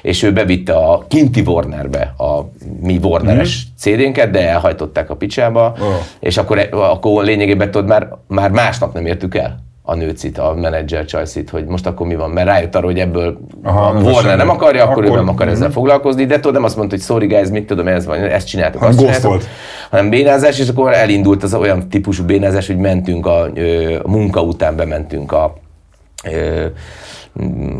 És 0.03 0.23
ő 0.23 0.33
bevitte 0.33 0.75
a 0.77 1.05
kinti 1.09 1.41
Warnerbe 1.41 2.15
a 2.19 2.41
mi 2.81 2.99
Warneres 3.03 3.67
CD-nket, 3.79 4.31
de 4.31 4.49
elhajtották 4.49 5.11
a 5.11 5.17
picsába, 5.17 5.75
Ó. 5.81 5.85
és 6.21 6.37
akkor, 6.37 6.69
akkor 6.71 7.25
lényegében 7.25 7.71
tudod, 7.71 7.89
már, 7.89 8.09
már 8.29 8.51
másnap 8.51 8.95
nem 8.95 9.07
értük 9.07 9.35
el 9.35 9.65
a 9.89 9.95
nőcit, 9.95 10.39
a 10.39 10.55
menedzser 10.55 11.05
csajszit, 11.05 11.51
hogy 11.51 11.65
most 11.65 11.87
akkor 11.87 12.07
mi 12.07 12.15
van, 12.15 12.31
mert 12.31 12.47
rájött 12.47 12.75
arra, 12.75 12.87
hogy 12.87 12.99
ebből 12.99 13.39
Aha, 13.63 13.87
a 13.87 13.93
Warner 13.93 14.23
semmi. 14.23 14.37
nem 14.37 14.49
akarja, 14.51 14.85
akkor, 14.85 15.03
ő 15.03 15.07
Akkor- 15.07 15.19
nem 15.19 15.29
akar 15.29 15.49
ezzel 15.49 15.67
Mhm. 15.67 15.77
foglalkozni, 15.77 16.25
de 16.25 16.35
tudod, 16.35 16.53
nem 16.53 16.65
azt 16.65 16.77
mondta, 16.77 16.95
hogy 16.95 17.05
sorry 17.05 17.27
guys, 17.27 17.49
mit 17.49 17.67
tudom, 17.67 17.89
ez 17.89 18.07
van, 18.07 18.19
ezt 18.19 18.47
csináltuk, 18.47 18.81
Hanem 18.81 18.97
azt 18.97 19.05
csináltuk, 19.21 19.49
hanem 19.91 20.11
bénázás, 20.11 20.59
és 20.59 20.69
akkor 20.69 20.93
elindult 20.93 21.43
az 21.43 21.55
olyan 21.55 21.89
típusú 21.89 22.25
bénázás, 22.25 22.67
hogy 22.67 22.77
mentünk 22.79 23.27
a, 23.27 23.43
a 24.03 24.09
munka 24.09 24.43
után 24.43 24.77
bementünk 24.77 25.33
a 25.33 25.55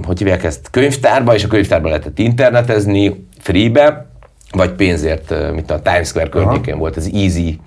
hogy 0.07 0.19
hívják 0.19 0.45
ezt, 0.45 0.71
könyvtárba, 0.71 1.35
és 1.35 1.45
a 1.45 1.49
könyvtárban 1.49 1.91
lehetett 1.91 2.19
internetezni 2.19 3.27
freebe, 3.39 4.07
vagy 4.53 4.71
pénzért, 4.73 5.35
mint 5.55 5.71
a 5.71 5.81
Times 5.83 6.09
Square 6.09 6.29
környékén 6.29 6.79
volt 6.79 6.97
az 6.97 7.11
Easy 7.15 7.61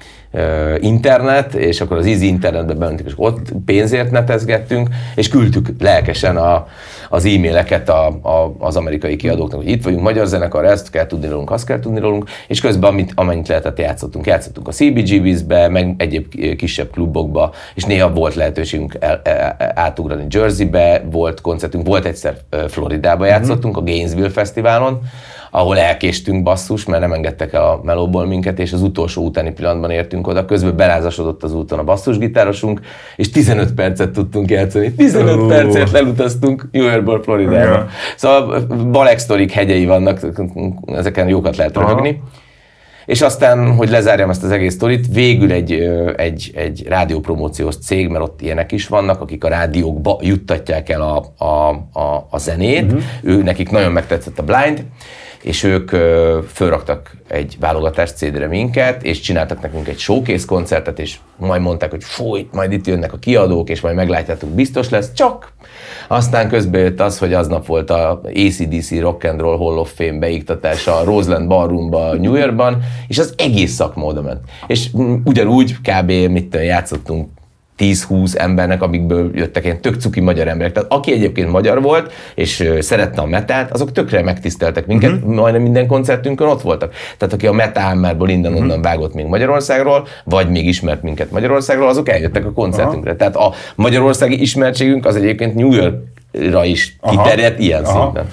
internet, 0.79 1.53
és 1.53 1.81
akkor 1.81 1.97
az 1.97 2.05
Easy 2.05 2.27
internetbe 2.27 2.73
bementünk, 2.73 3.09
és 3.09 3.13
ott 3.17 3.51
pénzért 3.65 4.11
netezgettünk, 4.11 4.89
és 5.15 5.29
küldtük 5.29 5.67
lelkesen 5.79 6.37
a, 6.37 6.67
az 7.09 7.25
e-maileket 7.25 7.89
a, 7.89 8.07
a, 8.07 8.55
az 8.59 8.75
amerikai 8.75 9.15
kiadóknak, 9.15 9.61
hogy 9.61 9.69
itt 9.69 9.83
vagyunk, 9.83 10.03
magyar 10.03 10.27
zenekar, 10.27 10.65
ezt 10.65 10.89
kell 10.89 11.05
tudni 11.05 11.27
rólunk, 11.27 11.51
azt 11.51 11.65
kell 11.65 11.79
tudni 11.79 11.99
rólunk, 11.99 12.29
és 12.47 12.61
közben 12.61 12.89
amit, 12.89 13.11
amennyit 13.15 13.47
lehetett 13.47 13.79
játszottunk. 13.79 14.25
Játszottunk 14.25 14.67
a 14.67 14.71
CBGB-be, 14.71 15.67
meg 15.67 15.95
egyéb 15.97 16.55
kisebb 16.55 16.89
klubokba, 16.91 17.53
és 17.75 17.83
néha 17.83 18.13
volt 18.13 18.35
lehetőségünk 18.35 18.95
el, 18.99 19.21
el, 19.23 19.55
átugrani 19.75 20.25
Jerseybe, 20.29 21.03
volt 21.11 21.41
koncertünk, 21.41 21.87
volt 21.87 22.05
egyszer 22.05 22.37
Floridába 22.67 23.25
játszottunk, 23.25 23.77
a 23.77 23.81
Gainesville 23.81 24.29
Fesztiválon, 24.29 25.01
ahol 25.51 25.77
elkéstünk 25.77 26.43
basszus, 26.43 26.85
mert 26.85 27.01
nem 27.01 27.13
engedtek 27.13 27.53
el 27.53 27.63
a 27.63 27.79
melóból 27.83 28.25
minket, 28.25 28.59
és 28.59 28.73
az 28.73 28.81
utolsó 28.81 29.25
utáni 29.25 29.51
pillanatban 29.51 29.91
értünk 29.91 30.27
oda. 30.27 30.45
Közben 30.45 30.75
belázasodott 30.75 31.43
az 31.43 31.53
úton 31.53 31.79
a 31.79 31.83
basszusgitárosunk, 31.83 32.81
és 33.15 33.29
15 33.29 33.73
percet 33.73 34.11
tudtunk 34.11 34.49
játszani. 34.49 34.93
15 34.93 35.35
Ó. 35.35 35.47
percet 35.47 35.91
lelutaztunk 35.91 36.67
New 36.71 36.83
Yorkból 36.83 37.23
Floridába. 37.23 37.57
Igen. 37.57 37.87
Szóval 38.15 38.59
Balek 38.91 39.17
sztorik 39.17 39.51
hegyei 39.51 39.85
vannak, 39.85 40.19
ezeken 40.85 41.27
jókat 41.27 41.55
lehet 41.55 41.77
Aha. 41.77 41.87
röhögni. 41.87 42.21
És 43.09 43.21
aztán, 43.21 43.75
hogy 43.75 43.89
lezárjam 43.89 44.29
ezt 44.29 44.43
az 44.43 44.51
egész 44.51 44.73
sztorit, 44.73 45.07
végül 45.13 45.51
egy, 45.51 45.71
egy, 46.15 46.51
egy 46.55 46.85
rádiópromóciós 46.87 47.77
cég, 47.77 48.07
mert 48.07 48.23
ott 48.23 48.41
ilyenek 48.41 48.71
is 48.71 48.87
vannak, 48.87 49.21
akik 49.21 49.43
a 49.43 49.47
rádiókba 49.47 50.19
juttatják 50.21 50.89
el 50.89 51.01
a, 51.01 51.43
a, 51.45 51.69
a, 51.99 52.27
a 52.29 52.37
zenét, 52.37 52.83
uh-huh. 52.83 53.01
ő, 53.21 53.43
nekik 53.43 53.69
nagyon 53.69 53.91
megtetszett 53.91 54.39
a 54.39 54.43
Blind, 54.43 54.83
és 55.49 55.63
ők 55.63 55.89
fölraktak 56.47 57.11
egy 57.27 57.57
válogatás 57.59 58.11
CD-re 58.11 58.47
minket, 58.47 59.03
és 59.03 59.19
csináltak 59.19 59.61
nekünk 59.61 59.87
egy 59.87 59.97
showcase 59.97 60.45
koncertet, 60.45 60.99
és 60.99 61.17
majd 61.37 61.61
mondták, 61.61 61.89
hogy 61.89 62.03
fúj, 62.03 62.47
majd 62.51 62.71
itt 62.71 62.87
jönnek 62.87 63.13
a 63.13 63.17
kiadók, 63.17 63.69
és 63.69 63.81
majd 63.81 63.95
meglátjátok, 63.95 64.49
biztos 64.49 64.89
lesz, 64.89 65.13
csak 65.13 65.51
aztán 66.07 66.49
közben 66.49 66.81
jött 66.81 66.99
az, 66.99 67.17
hogy 67.17 67.33
aznap 67.33 67.65
volt 67.65 67.89
a 67.89 68.21
ACDC 68.23 68.99
Rock 68.99 69.23
and 69.23 69.39
Roll 69.39 69.57
Hall 69.57 69.77
of 69.77 69.93
Fame 69.95 70.19
beiktatása 70.19 70.97
a 70.97 71.03
Roseland 71.03 71.47
Ballroomba 71.47 72.13
New 72.13 72.35
Yorkban, 72.35 72.81
és 73.07 73.19
az 73.19 73.33
egész 73.37 73.73
szakma 73.73 74.05
oda 74.05 74.21
ment. 74.21 74.41
És 74.67 74.89
ugyanúgy 75.23 75.75
kb. 75.81 76.11
mit 76.11 76.55
játszottunk 76.55 77.29
10-20 77.79 78.37
embernek, 78.37 78.81
amikből 78.81 79.29
jöttek 79.33 79.63
ilyen 79.63 79.81
tök 79.81 79.95
cuki 79.95 80.19
magyar 80.19 80.47
emberek. 80.47 80.73
Tehát 80.73 80.91
aki 80.91 81.11
egyébként 81.11 81.51
magyar 81.51 81.81
volt, 81.81 82.13
és 82.35 82.69
szerette 82.79 83.21
a 83.21 83.25
metált, 83.25 83.71
azok 83.71 83.91
tökre 83.91 84.23
megtiszteltek 84.23 84.85
minket, 84.85 85.11
uh-huh. 85.11 85.33
majdnem 85.33 85.61
minden 85.61 85.87
koncertünkön 85.87 86.47
ott 86.47 86.61
voltak. 86.61 86.93
Tehát 87.17 87.33
aki 87.33 87.47
a 87.47 87.51
metálmárból 87.51 88.29
innen-onnan 88.29 88.67
uh-huh. 88.67 88.83
vágott 88.83 89.13
még 89.13 89.25
Magyarországról, 89.25 90.07
vagy 90.23 90.49
még 90.49 90.67
ismert 90.67 91.01
minket 91.01 91.31
Magyarországról, 91.31 91.87
azok 91.87 92.09
eljöttek 92.09 92.45
a 92.45 92.51
koncertünkre. 92.51 93.15
Tehát 93.15 93.35
a 93.35 93.53
magyarországi 93.75 94.41
ismertségünk 94.41 95.05
az 95.05 95.15
egyébként 95.15 95.55
New 95.55 95.71
Yorkra 95.71 96.65
is 96.65 96.97
Aha. 96.99 97.23
kiterjedt 97.23 97.59
ilyen 97.59 97.83
Aha. 97.83 98.01
szinten. 98.03 98.25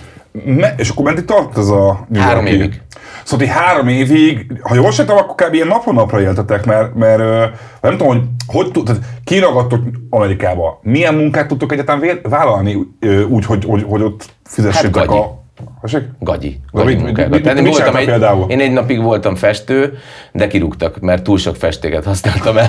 Me- 0.56 0.80
és 0.80 0.88
akkor 0.88 1.04
meddig 1.04 1.24
tart 1.24 1.58
ez 1.58 1.68
a 1.68 2.06
New 2.08 2.22
Három 2.22 2.46
évig. 2.46 2.80
Szóval 3.26 3.46
ti 3.46 3.52
három 3.52 3.88
évig, 3.88 4.46
ha 4.62 4.74
jól 4.74 4.90
sejtem, 4.90 5.16
akkor 5.16 5.46
kb. 5.46 5.54
ilyen 5.54 5.66
napról 5.66 5.94
napra 5.94 6.20
éltetek, 6.20 6.64
mert, 6.66 6.94
mert 6.94 7.18
nem 7.80 7.96
tudom, 7.96 8.06
hogy 8.06 8.22
hogy 8.46 8.82
tehát 8.84 9.00
kiragadtok 9.24 9.80
Amerikába. 10.10 10.78
Milyen 10.82 11.14
munkát 11.14 11.48
tudtok 11.48 11.72
egyáltalán 11.72 12.20
vállalni 12.22 12.74
úgy, 13.28 13.44
hogy, 13.44 13.64
hogy, 13.64 13.84
hogy 13.88 14.02
ott 14.02 14.28
fizessétek 14.44 14.96
Hát 14.96 15.06
gagyi. 15.06 15.18
a... 15.18 15.44
Gagyi. 16.20 16.48
mit- 16.48 16.60
Gagyi 16.72 16.94
mit- 16.94 17.04
munkákat. 17.04 17.30
mit- 17.30 17.44
mit 17.44 17.54
voltam 17.54 17.72
csináltak 17.72 18.00
egy, 18.00 18.06
például? 18.06 18.50
én 18.50 18.60
egy 18.60 18.72
napig 18.72 19.02
voltam 19.02 19.34
festő, 19.34 19.98
de 20.32 20.46
kirúgtak, 20.46 21.00
mert 21.00 21.22
túl 21.22 21.38
sok 21.38 21.56
festéket 21.56 22.04
használtam 22.10 22.56
el. 22.56 22.68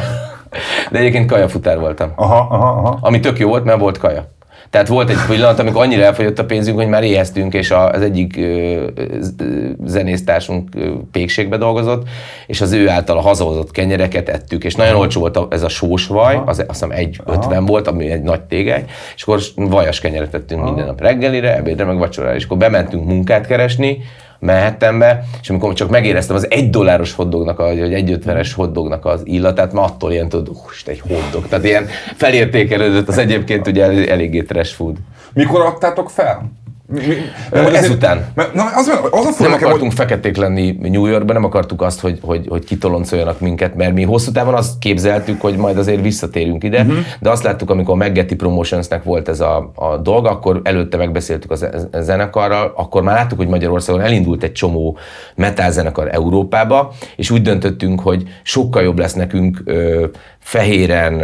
De 0.92 1.00
egyébként 1.00 1.30
kajafutár 1.30 1.80
voltam. 1.80 2.12
Aha, 2.16 2.48
aha, 2.50 2.68
aha. 2.68 2.98
Ami 3.02 3.20
tök 3.20 3.40
jó 3.40 3.48
volt, 3.50 3.64
mert 3.64 3.80
volt 3.80 3.98
kaja. 3.98 4.36
Tehát 4.70 4.88
volt 4.88 5.10
egy 5.10 5.26
pillanat, 5.28 5.60
amikor 5.60 5.82
annyira 5.82 6.04
elfogyott 6.04 6.40
a 6.40 6.46
pénzünk, 6.46 6.78
hogy 6.78 6.88
már 6.88 7.04
éheztünk, 7.04 7.54
és 7.54 7.72
az 7.72 8.02
egyik 8.02 8.40
zenésztársunk 9.86 10.70
pékségbe 11.12 11.58
dolgozott, 11.58 12.08
és 12.48 12.62
az 12.62 12.72
ő 12.72 12.90
által 12.90 13.18
a 13.18 13.22
hazahozott 13.22 13.72
kenyereket 13.72 14.30
ettük, 14.30 14.64
és 14.64 14.76
nagyon 14.76 14.96
olcsó 14.96 15.20
volt 15.20 15.38
a, 15.38 15.48
ez 15.50 15.64
a 15.64 15.70
sósvaj, 15.70 16.42
az, 16.46 16.60
azt 16.60 16.68
hiszem 16.68 16.92
egy 16.92 17.20
50 17.26 17.66
volt, 17.66 17.88
ami 17.88 18.12
egy 18.12 18.22
nagy 18.22 18.42
tégely, 18.42 18.86
és 19.16 19.24
akkor 19.24 19.42
vajas 19.56 20.00
kenyeret 20.00 20.34
ettünk 20.34 20.64
minden 20.64 20.86
nap 20.86 21.02
reggelire, 21.02 21.56
ebédre, 21.56 21.86
meg 21.86 21.98
vacsorára, 21.98 22.36
és 22.36 22.44
akkor 22.44 22.58
bementünk 22.58 23.06
munkát 23.06 23.48
keresni, 23.48 23.98
Manhattanbe, 24.40 25.24
és 25.42 25.50
amikor 25.50 25.74
csak 25.74 25.90
megéreztem 25.90 26.36
az 26.36 26.52
egy 26.52 26.70
dolláros 26.70 27.14
hotdognak, 27.14 27.58
vagy 27.58 27.94
egy 27.94 28.12
ötvenes 28.12 28.54
hotdognak 28.54 29.06
az 29.06 29.22
illatát, 29.24 29.74
már 29.74 29.84
attól 29.84 30.12
ilyen 30.12 30.30
tudod, 30.30 30.56
húst, 30.58 30.88
egy 30.88 31.00
hotdog. 31.00 31.48
Tehát 31.48 31.66
ilyen 31.66 31.88
felértékelődött 32.16 33.08
az 33.08 33.18
egyébként 33.18 33.68
ugye 33.68 33.84
el- 33.84 34.10
eléggé 34.10 34.42
trash 34.42 34.74
food. 34.74 34.96
Mikor 35.34 35.62
adtátok 35.62 36.10
fel? 36.10 36.52
Mi, 36.90 37.02
hogy 37.50 37.60
azért- 37.60 37.76
ezután. 37.76 38.26
Mert, 38.36 38.54
na, 38.54 38.64
az, 38.76 38.88
az 39.12 39.40
a 39.40 39.44
Nem 39.44 39.54
akartunk 39.54 39.92
feketék 39.92 40.38
lenni 40.38 40.78
New 40.82 41.06
Yorkban, 41.06 41.36
nem 41.36 41.44
akartuk 41.44 41.82
azt, 41.82 42.00
hogy, 42.00 42.20
hogy, 42.22 42.46
hogy 42.50 42.64
kitoloncoljanak 42.64 43.40
minket, 43.40 43.76
mert 43.76 43.94
mi 43.94 44.04
hosszú 44.04 44.32
távon 44.32 44.54
azt 44.54 44.80
képzeltük, 44.80 45.42
hogy 45.42 45.58
majd 45.58 45.78
azért 45.78 46.02
visszatérünk 46.02 46.64
ide, 46.64 46.82
uh-huh. 46.82 46.98
de 47.20 47.30
azt 47.30 47.44
láttuk, 47.44 47.70
amikor 47.70 47.94
a 47.94 47.98
Meggetty 47.98 48.36
Promotionsnek 48.36 49.04
volt 49.04 49.28
ez 49.28 49.40
a, 49.40 49.72
a 49.76 49.98
dolga, 49.98 50.30
akkor 50.30 50.62
előtte 50.64 50.98
megbeszéltük 50.98 51.52
a 51.52 51.58
zenekarral, 52.02 52.74
akkor 52.76 53.02
már 53.04 53.16
láttuk, 53.16 53.38
hogy 53.38 53.48
Magyarországon 53.48 54.02
elindult 54.02 54.44
egy 54.44 54.52
csomó 54.52 54.98
metal 55.36 55.72
zenekar 55.72 56.08
Európába, 56.12 56.94
és 57.16 57.30
úgy 57.30 57.42
döntöttünk, 57.42 58.00
hogy 58.00 58.24
sokkal 58.44 58.84
jobb 58.84 59.00
lesz 59.00 59.14
nekünk 59.14 59.62
ö, 59.66 60.06
fehéren, 60.48 61.24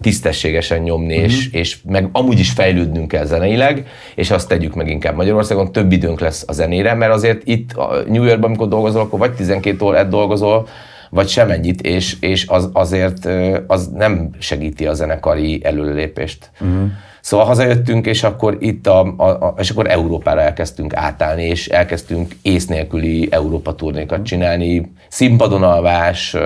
tisztességesen 0.00 0.78
nyomni, 0.78 1.14
Mhm. 1.16 1.24
uh-huh. 1.24 1.36
és, 1.38 1.50
és 1.52 1.76
meg 1.84 2.08
amúgy 2.12 2.38
is 2.38 2.50
fejlődnünk 2.50 3.08
kell 3.08 3.24
zeneileg, 3.24 3.86
és 4.14 4.30
azt 4.30 4.48
tegyük 4.48 4.74
meg 4.74 4.88
inkább 4.88 5.14
Magyarországon, 5.16 5.72
több 5.72 5.92
időnk 5.92 6.20
lesz 6.20 6.44
a 6.46 6.52
zenére, 6.52 6.94
mert 6.94 7.12
azért 7.12 7.42
itt 7.44 7.72
a 7.72 8.02
New 8.08 8.22
Yorkban, 8.22 8.44
amikor 8.44 8.68
dolgozol, 8.68 9.00
akkor 9.00 9.18
vagy 9.18 9.32
12 9.32 9.84
órát 9.84 10.08
dolgozol, 10.08 10.68
vagy 11.10 11.28
semennyit, 11.28 11.80
és, 11.80 12.16
és 12.20 12.46
az, 12.46 12.68
azért 12.72 13.28
az 13.66 13.88
nem 13.94 14.30
segíti 14.38 14.86
a 14.86 14.94
zenekari 14.94 15.60
előlépést. 15.64 16.50
Uh-huh. 16.60 16.90
Szóval 17.20 17.46
hazajöttünk, 17.46 18.06
és 18.06 18.22
akkor 18.22 18.56
itt 18.58 18.86
a, 18.86 19.14
a, 19.16 19.28
a, 19.28 19.54
és 19.58 19.70
akkor 19.70 19.90
Európára 19.90 20.40
elkezdtünk 20.40 20.94
átállni, 20.94 21.42
és 21.42 21.68
elkezdtünk 21.68 22.34
ész 22.42 22.66
nélküli 22.66 23.28
Európa 23.30 23.74
turnékat 23.74 24.22
csinálni, 24.22 24.92
színpadon 25.08 25.62
alvás, 25.62 26.36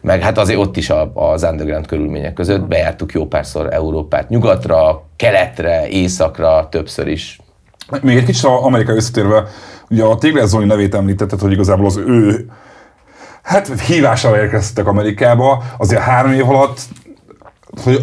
meg 0.00 0.20
hát 0.20 0.38
azért 0.38 0.58
ott 0.58 0.76
is 0.76 0.90
a, 0.90 1.10
az 1.14 1.42
underground 1.42 1.86
körülmények 1.86 2.32
között 2.32 2.62
bejártuk 2.62 3.12
jó 3.12 3.26
párszor 3.26 3.72
Európát, 3.72 4.28
nyugatra, 4.28 5.06
keletre, 5.16 5.88
északra, 5.88 6.68
többször 6.70 7.06
is. 7.06 7.40
Még 8.02 8.16
egy 8.16 8.24
kicsit 8.24 8.44
Amerika 8.44 8.92
visszatérve, 8.92 9.44
ugye 9.90 10.04
a 10.04 10.18
Tigres 10.18 10.48
Zoli 10.48 10.66
nevét 10.66 10.94
említetted, 10.94 11.40
hogy 11.40 11.52
igazából 11.52 11.86
az 11.86 11.96
ő 11.96 12.50
hát 13.42 13.80
hívására 13.80 14.42
érkeztek 14.42 14.86
Amerikába, 14.86 15.62
azért 15.78 16.02
három 16.02 16.32
év 16.32 16.48
alatt 16.48 16.78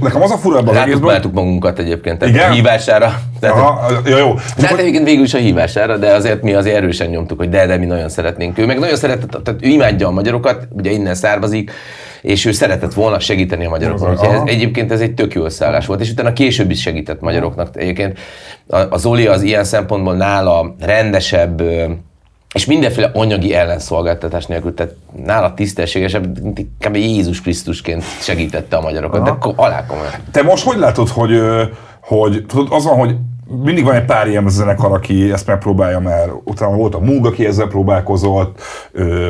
nekem 0.01 0.21
az 0.21 0.31
a 0.31 0.37
fura 0.37 0.57
ebben 0.57 0.75
az 0.75 0.81
egészben, 0.81 1.21
magunkat 1.33 1.79
egyébként 1.79 2.19
tehát 2.19 2.33
Igen? 2.33 2.49
a 2.49 2.53
hívására. 2.53 3.13
Tehát, 3.39 3.55
Aha, 3.55 3.91
jó. 4.05 4.33
de 4.57 4.67
hát 4.67 4.79
egyébként 4.79 5.05
végül 5.05 5.23
is 5.23 5.33
a 5.33 5.37
hívására, 5.37 5.97
de 5.97 6.13
azért 6.13 6.41
mi 6.41 6.53
azért 6.53 6.75
erősen 6.75 7.09
nyomtuk, 7.09 7.37
hogy 7.37 7.49
de, 7.49 7.65
de 7.65 7.77
mi 7.77 7.85
nagyon 7.85 8.09
szeretnénk. 8.09 8.57
Ő 8.57 8.65
meg 8.65 8.79
nagyon 8.79 8.95
szeretett, 8.95 9.43
tehát 9.43 9.65
ő 9.65 9.67
imádja 9.67 10.07
a 10.07 10.11
magyarokat, 10.11 10.67
ugye 10.69 10.91
innen 10.91 11.15
származik, 11.15 11.71
és 12.21 12.45
ő 12.45 12.51
szeretett 12.51 12.93
volna 12.93 13.19
segíteni 13.19 13.65
a 13.65 13.69
magyarokon. 13.69 14.07
Aha. 14.07 14.13
Úgyhogy 14.13 14.35
ez, 14.35 14.41
egyébként 14.55 14.91
ez 14.91 15.01
egy 15.01 15.13
tök 15.13 15.33
jó 15.33 15.43
összeállás 15.43 15.85
volt, 15.85 16.01
és 16.01 16.11
utána 16.11 16.33
később 16.33 16.71
is 16.71 16.81
segített 16.81 17.21
magyaroknak. 17.21 17.69
Egyébként 17.77 18.19
a, 18.67 18.77
a 18.77 18.97
Zoli 18.97 19.27
az 19.27 19.41
ilyen 19.41 19.63
szempontból 19.63 20.15
nála 20.15 20.75
rendesebb, 20.79 21.61
és 22.53 22.65
mindenféle 22.65 23.11
anyagi 23.13 23.53
ellenszolgáltatás 23.53 24.45
nélkül, 24.45 24.73
tehát 24.73 24.95
nála 25.25 25.53
tisztességesebb, 25.53 26.37
kb. 26.79 26.95
Jézus 26.95 27.41
Krisztusként 27.41 28.03
segítette 28.03 28.75
a 28.75 28.81
magyarokat, 28.81 29.23
de 29.23 29.35
ko- 29.39 29.57
alá 29.57 29.85
komolyan. 29.85 30.11
Te 30.31 30.41
most 30.41 30.63
hogy 30.63 30.77
látod, 30.77 31.09
hogy, 31.09 31.41
hogy 32.01 32.45
tudod, 32.47 32.67
az 32.71 32.83
van, 32.83 32.97
hogy 32.97 33.15
mindig 33.63 33.83
van 33.83 33.95
egy 33.95 34.05
pár 34.05 34.27
ilyen 34.27 34.49
zenekar, 34.49 34.91
aki 34.91 35.31
ezt 35.31 35.47
megpróbálja, 35.47 35.99
mert 35.99 36.31
utána 36.43 36.75
volt 36.75 36.95
a 36.95 36.99
Moog, 36.99 37.25
aki 37.25 37.45
ezzel 37.45 37.67
próbálkozott, 37.67 38.61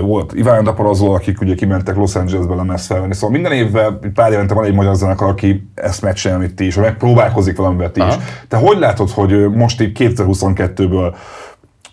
volt 0.01 0.33
Iván 0.33 0.63
Daparazó, 0.63 1.13
akik 1.13 1.41
ugye 1.41 1.55
kimentek 1.55 1.95
Los 1.95 2.15
Angelesbe 2.15 2.55
lemez 2.55 2.85
felvenni, 2.85 3.13
szóval 3.13 3.29
minden 3.29 3.51
évvel, 3.51 3.99
pár 4.13 4.31
évente 4.31 4.53
van 4.53 4.65
egy 4.65 4.73
magyar 4.73 4.95
zenekar, 4.95 5.29
aki 5.29 5.69
ezt 5.75 6.01
megcsinálja, 6.01 6.43
amit 6.43 6.55
ti 6.55 6.65
is, 6.65 6.75
vagy 6.75 6.83
megpróbálkozik 6.83 7.57
valamivel 7.57 7.91
ti 7.91 8.01
is. 8.07 8.13
Te 8.47 8.57
hogy 8.57 8.77
látod, 8.77 9.09
hogy 9.09 9.49
most 9.49 9.81
itt 9.81 9.97
2022-ből 9.99 11.15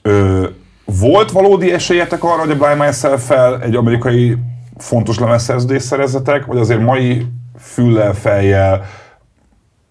ö, 0.03 0.47
volt 0.99 1.30
valódi 1.30 1.72
esélyetek 1.72 2.24
arra, 2.24 2.41
hogy 2.41 2.51
a 2.51 2.57
Blind 2.57 2.78
myself 2.78 3.26
fel 3.26 3.62
egy 3.62 3.74
amerikai 3.74 4.36
fontos 4.78 5.18
lemezszerződést 5.18 5.84
szerezzetek, 5.84 6.45
vagy 6.45 6.59
azért 6.59 6.80
mai 6.80 7.26
füllel, 7.59 8.14
fejjel 8.14 8.84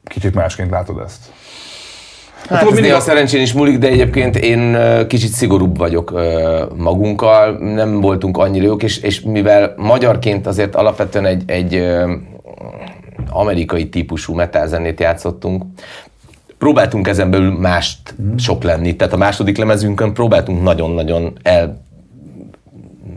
kicsit 0.04 0.36
másként 0.36 0.70
látod 0.70 1.02
ezt? 1.06 1.32
Hát 2.50 2.72
ez 2.72 2.80
néha 2.80 2.98
a 2.98 3.00
szerencsén 3.00 3.42
is 3.42 3.54
múlik, 3.54 3.78
de 3.78 3.88
egyébként 3.88 4.36
én 4.36 4.78
kicsit 5.08 5.32
szigorúbb 5.32 5.78
vagyok 5.78 6.20
magunkkal, 6.76 7.58
nem 7.58 8.02
voltunk 8.02 8.38
annyira 8.38 8.66
jók, 8.66 8.84
és, 8.84 8.98
és 8.98 9.22
mivel 9.22 9.74
magyarként 9.78 10.48
azért 10.48 10.76
alapvetően 10.76 11.26
egy, 11.26 11.44
egy 11.46 11.84
amerikai 13.30 13.90
típusú 13.90 14.34
metalzenét 14.34 15.00
játszottunk, 15.00 15.64
próbáltunk 16.60 17.08
ezen 17.08 17.30
belül 17.30 17.60
mást 17.60 18.16
mm. 18.22 18.36
sok 18.36 18.64
lenni. 18.64 18.96
Tehát 18.96 19.14
a 19.14 19.18
második 19.18 19.58
lemezünkön 19.58 20.14
próbáltunk 20.14 20.64
nagyon-nagyon 20.64 21.38
el 21.44 21.88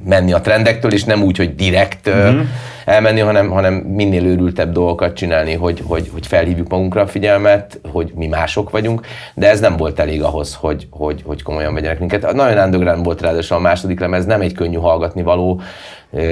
menni 0.04 0.32
a 0.32 0.40
trendektől, 0.40 0.92
és 0.92 1.04
nem 1.04 1.22
úgy, 1.22 1.36
hogy 1.36 1.54
direkt 1.54 2.10
mm-hmm. 2.10 2.40
elmenni, 2.84 3.20
hanem, 3.20 3.50
hanem 3.50 3.74
minél 3.74 4.26
őrültebb 4.26 4.72
dolgokat 4.72 5.16
csinálni, 5.16 5.54
hogy, 5.54 5.82
hogy, 5.86 6.08
hogy 6.12 6.26
felhívjuk 6.26 6.68
magunkra 6.68 7.00
a 7.00 7.06
figyelmet, 7.06 7.80
hogy 7.92 8.12
mi 8.14 8.26
mások 8.26 8.70
vagyunk, 8.70 9.06
de 9.34 9.48
ez 9.48 9.60
nem 9.60 9.76
volt 9.76 9.98
elég 9.98 10.22
ahhoz, 10.22 10.54
hogy, 10.54 10.86
hogy, 10.90 11.22
hogy 11.26 11.42
komolyan 11.42 11.74
vegyenek 11.74 11.98
minket. 11.98 12.32
Nagyon 12.32 12.64
underground 12.64 13.04
volt 13.04 13.20
ráadásul 13.20 13.56
a 13.56 13.60
második 13.60 14.00
lemez, 14.00 14.24
nem 14.24 14.40
egy 14.40 14.52
könnyű 14.52 14.76
hallgatni 14.76 15.22
való, 15.22 15.60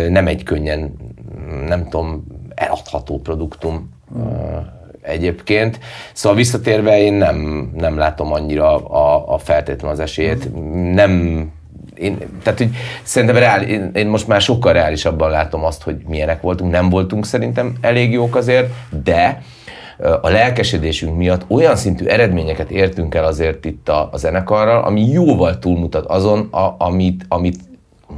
nem 0.09 0.27
egy 0.27 0.43
könnyen, 0.43 0.95
nem 1.67 1.89
tudom, 1.89 2.25
eladható 2.55 3.21
produktum. 3.21 3.91
Mm 4.19 4.79
egyébként. 5.11 5.79
Szóval 6.13 6.39
visszatérve 6.39 7.01
én 7.01 7.13
nem, 7.13 7.71
nem 7.77 7.99
látom 7.99 8.33
annyira 8.33 8.77
a, 8.77 9.35
a 9.35 9.39
feltétlenül 9.39 9.97
az 9.97 10.01
esélyét. 10.01 10.49
Nem 10.93 11.45
én, 11.95 12.19
tehát, 12.43 12.59
hogy 12.59 12.71
szerintem 13.03 13.37
reál, 13.37 13.63
én, 13.63 13.91
én 13.95 14.07
most 14.07 14.27
már 14.27 14.41
sokkal 14.41 14.73
reálisabban 14.73 15.31
látom 15.31 15.65
azt, 15.65 15.83
hogy 15.83 15.97
milyenek 16.09 16.41
voltunk. 16.41 16.71
Nem 16.71 16.89
voltunk 16.89 17.27
szerintem 17.27 17.75
elég 17.81 18.13
jók 18.13 18.37
azért, 18.37 18.71
de 19.05 19.43
a 20.21 20.29
lelkesedésünk 20.29 21.17
miatt 21.17 21.45
olyan 21.49 21.77
szintű 21.77 22.05
eredményeket 22.05 22.71
értünk 22.71 23.15
el 23.15 23.25
azért 23.25 23.65
itt 23.65 23.89
a, 23.89 24.09
a 24.13 24.17
zenekarral, 24.17 24.83
ami 24.83 25.11
jóval 25.11 25.59
túlmutat 25.59 26.07
azon, 26.07 26.49
a, 26.51 26.75
amit, 26.79 27.25
amit 27.29 27.59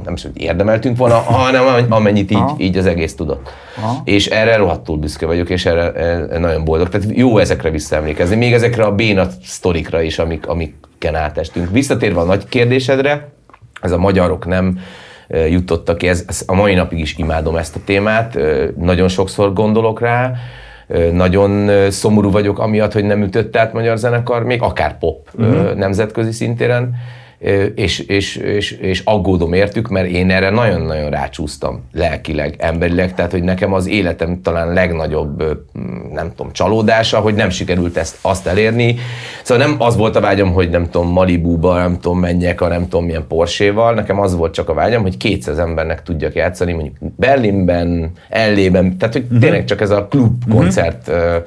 nem 0.05 0.13
is, 0.13 0.23
hogy 0.23 0.41
érdemeltünk 0.41 0.97
volna, 0.97 1.15
hanem 1.15 1.85
amennyit 1.89 2.31
így, 2.31 2.43
így 2.57 2.77
az 2.77 2.85
egész 2.85 3.15
tudott. 3.15 3.49
Aha. 3.77 4.01
És 4.05 4.27
erre 4.27 4.55
rohadtul 4.55 4.97
büszke 4.97 5.25
vagyok, 5.25 5.49
és 5.49 5.65
erre, 5.65 5.91
erre 5.93 6.37
nagyon 6.37 6.63
boldog. 6.63 6.89
Tehát 6.89 7.07
jó 7.11 7.37
ezekre 7.37 7.69
visszaemlékezni, 7.69 8.35
még 8.35 8.53
ezekre 8.53 8.83
a 8.83 8.95
béna 8.95 9.27
sztorikra 9.43 10.01
is, 10.01 10.19
amik, 10.19 10.47
amiken 10.47 11.15
átestünk. 11.15 11.71
Visszatérve 11.71 12.19
a 12.19 12.23
nagy 12.23 12.47
kérdésedre, 12.49 13.31
ez 13.81 13.91
a 13.91 13.97
magyarok 13.97 14.45
nem 14.45 14.79
jutottak 15.49 15.97
ki, 15.97 16.07
ez, 16.07 16.23
ez, 16.27 16.43
a 16.47 16.53
mai 16.53 16.73
napig 16.73 16.99
is 16.99 17.17
imádom 17.17 17.55
ezt 17.55 17.75
a 17.75 17.79
témát, 17.85 18.37
nagyon 18.77 19.07
sokszor 19.07 19.53
gondolok 19.53 19.99
rá, 19.99 20.33
nagyon 21.11 21.69
szomorú 21.91 22.31
vagyok 22.31 22.59
amiatt, 22.59 22.93
hogy 22.93 23.03
nem 23.03 23.23
ütött 23.23 23.57
át 23.57 23.73
magyar 23.73 23.97
zenekar, 23.97 24.43
még 24.43 24.61
akár 24.61 24.97
pop 24.97 25.29
uh-huh. 25.33 25.73
nemzetközi 25.73 26.31
szintéren 26.31 26.95
és, 27.75 27.99
és, 27.99 28.35
és, 28.35 28.71
és 28.71 29.01
aggódom 29.05 29.53
értük, 29.53 29.87
mert 29.87 30.07
én 30.07 30.31
erre 30.31 30.49
nagyon-nagyon 30.49 31.09
rácsúsztam 31.09 31.83
lelkileg, 31.91 32.55
emberileg, 32.57 33.13
tehát 33.13 33.31
hogy 33.31 33.43
nekem 33.43 33.73
az 33.73 33.87
életem 33.87 34.41
talán 34.41 34.73
legnagyobb, 34.73 35.43
nem 36.11 36.29
tudom, 36.35 36.51
csalódása, 36.51 37.19
hogy 37.19 37.33
nem 37.33 37.49
sikerült 37.49 37.97
ezt 37.97 38.17
azt 38.21 38.47
elérni. 38.47 38.95
Szóval 39.43 39.67
nem 39.67 39.75
az 39.79 39.97
volt 39.97 40.15
a 40.15 40.21
vágyam, 40.21 40.53
hogy 40.53 40.69
nem 40.69 40.89
tudom, 40.89 41.11
Malibuba, 41.11 41.77
nem 41.77 41.99
tudom, 41.99 42.19
menjek 42.19 42.61
a 42.61 42.67
nem 42.67 42.87
tudom 42.87 43.05
milyen 43.05 43.27
Porsche-val, 43.27 43.93
nekem 43.93 44.19
az 44.19 44.35
volt 44.35 44.53
csak 44.53 44.69
a 44.69 44.73
vágyam, 44.73 45.01
hogy 45.01 45.17
200 45.17 45.57
embernek 45.57 46.03
tudjak 46.03 46.35
játszani, 46.35 46.73
mondjuk 46.73 46.95
Berlinben, 47.15 48.11
Ellében, 48.29 48.97
tehát 48.97 49.13
hogy 49.13 49.23
uh-huh. 49.23 49.39
tényleg 49.39 49.65
csak 49.65 49.81
ez 49.81 49.89
a 49.89 50.07
klub 50.07 50.49
koncert 50.49 51.07
uh-huh 51.07 51.43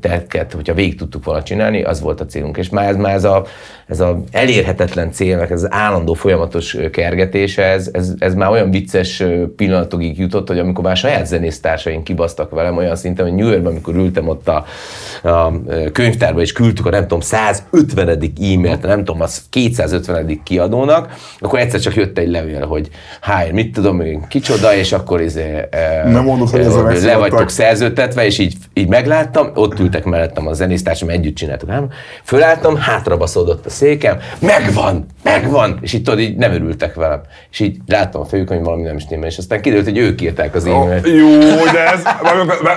terket, 0.00 0.52
hogyha 0.52 0.74
végig 0.74 0.96
tudtuk 0.96 1.24
volna 1.24 1.42
csinálni, 1.42 1.82
az 1.82 2.00
volt 2.00 2.20
a 2.20 2.26
célunk. 2.26 2.56
És 2.56 2.68
már 2.68 2.88
ez, 2.88 2.96
már 2.96 3.14
ez, 3.14 3.24
a, 3.24 3.44
ez 3.86 4.00
a 4.00 4.22
elérhetetlen 4.30 5.12
célnak, 5.12 5.50
ez 5.50 5.62
az 5.62 5.72
állandó 5.72 6.14
folyamatos 6.14 6.76
kergetése, 6.92 7.62
ez, 7.62 7.88
ez, 7.92 8.12
ez 8.18 8.34
már 8.34 8.50
olyan 8.50 8.70
vicces 8.70 9.22
pillanatokig 9.56 10.18
jutott, 10.18 10.48
hogy 10.48 10.58
amikor 10.58 10.84
már 10.84 10.96
saját 10.96 11.26
zenésztársaink 11.26 12.04
kibasztak 12.04 12.50
velem 12.50 12.76
olyan 12.76 12.96
szinten, 12.96 13.24
hogy 13.24 13.34
New 13.34 13.48
Yorkban, 13.48 13.72
amikor 13.72 13.94
ültem 13.94 14.28
ott 14.28 14.48
a, 14.48 14.64
a 15.28 15.52
könyvtárba, 15.92 16.40
és 16.40 16.52
küldtük 16.52 16.86
a 16.86 16.90
nem 16.90 17.02
tudom 17.02 17.20
150. 17.20 18.08
e-mailt, 18.08 18.82
nem 18.82 19.04
tudom, 19.04 19.20
az 19.20 19.42
250. 19.50 20.42
kiadónak, 20.42 21.14
akkor 21.38 21.58
egyszer 21.58 21.80
csak 21.80 21.94
jött 21.94 22.18
egy 22.18 22.30
levél, 22.30 22.66
hogy 22.66 22.88
háj, 23.20 23.50
mit 23.50 23.72
tudom 23.72 24.00
én, 24.00 24.24
kicsoda, 24.28 24.74
és 24.74 24.92
akkor 24.92 25.20
izé, 25.20 25.68
nem 26.04 26.24
mondod, 26.24 26.48
hogy 26.48 26.60
ez 26.60 27.04
le 27.04 27.16
vagytok 27.16 27.50
szerződtetve, 27.50 28.24
és 28.24 28.38
így, 28.38 28.54
így 28.74 28.88
megláttam, 28.88 29.50
ott 29.54 29.74
ültek 29.82 30.04
mellettem 30.04 30.46
a 30.46 30.52
zenésztársam, 30.52 31.08
együtt 31.08 31.34
csináltuk. 31.34 31.68
Nem? 31.68 31.90
Fölálltam, 32.24 32.76
hátrabaszódott 32.76 33.66
a 33.66 33.70
székem, 33.70 34.18
megvan, 34.38 35.06
megvan, 35.22 35.78
és 35.80 35.92
itt 35.92 36.04
tudod, 36.04 36.20
így 36.20 36.36
nem 36.36 36.52
örültek 36.52 36.94
velem. 36.94 37.20
És 37.50 37.60
így 37.60 37.76
láttam 37.86 38.20
a 38.20 38.24
fejük, 38.24 38.48
hogy 38.48 38.62
valami 38.62 38.82
nem 38.82 38.98
stimmel, 38.98 39.28
és 39.28 39.38
aztán 39.38 39.60
kiderült, 39.60 39.86
hogy 39.86 39.98
ők 39.98 40.20
írták 40.22 40.54
az 40.54 40.66
e-mailt. 40.66 41.06
Oh, 41.06 41.14
jó, 41.14 41.64
de 41.72 41.92
ez, 41.92 42.02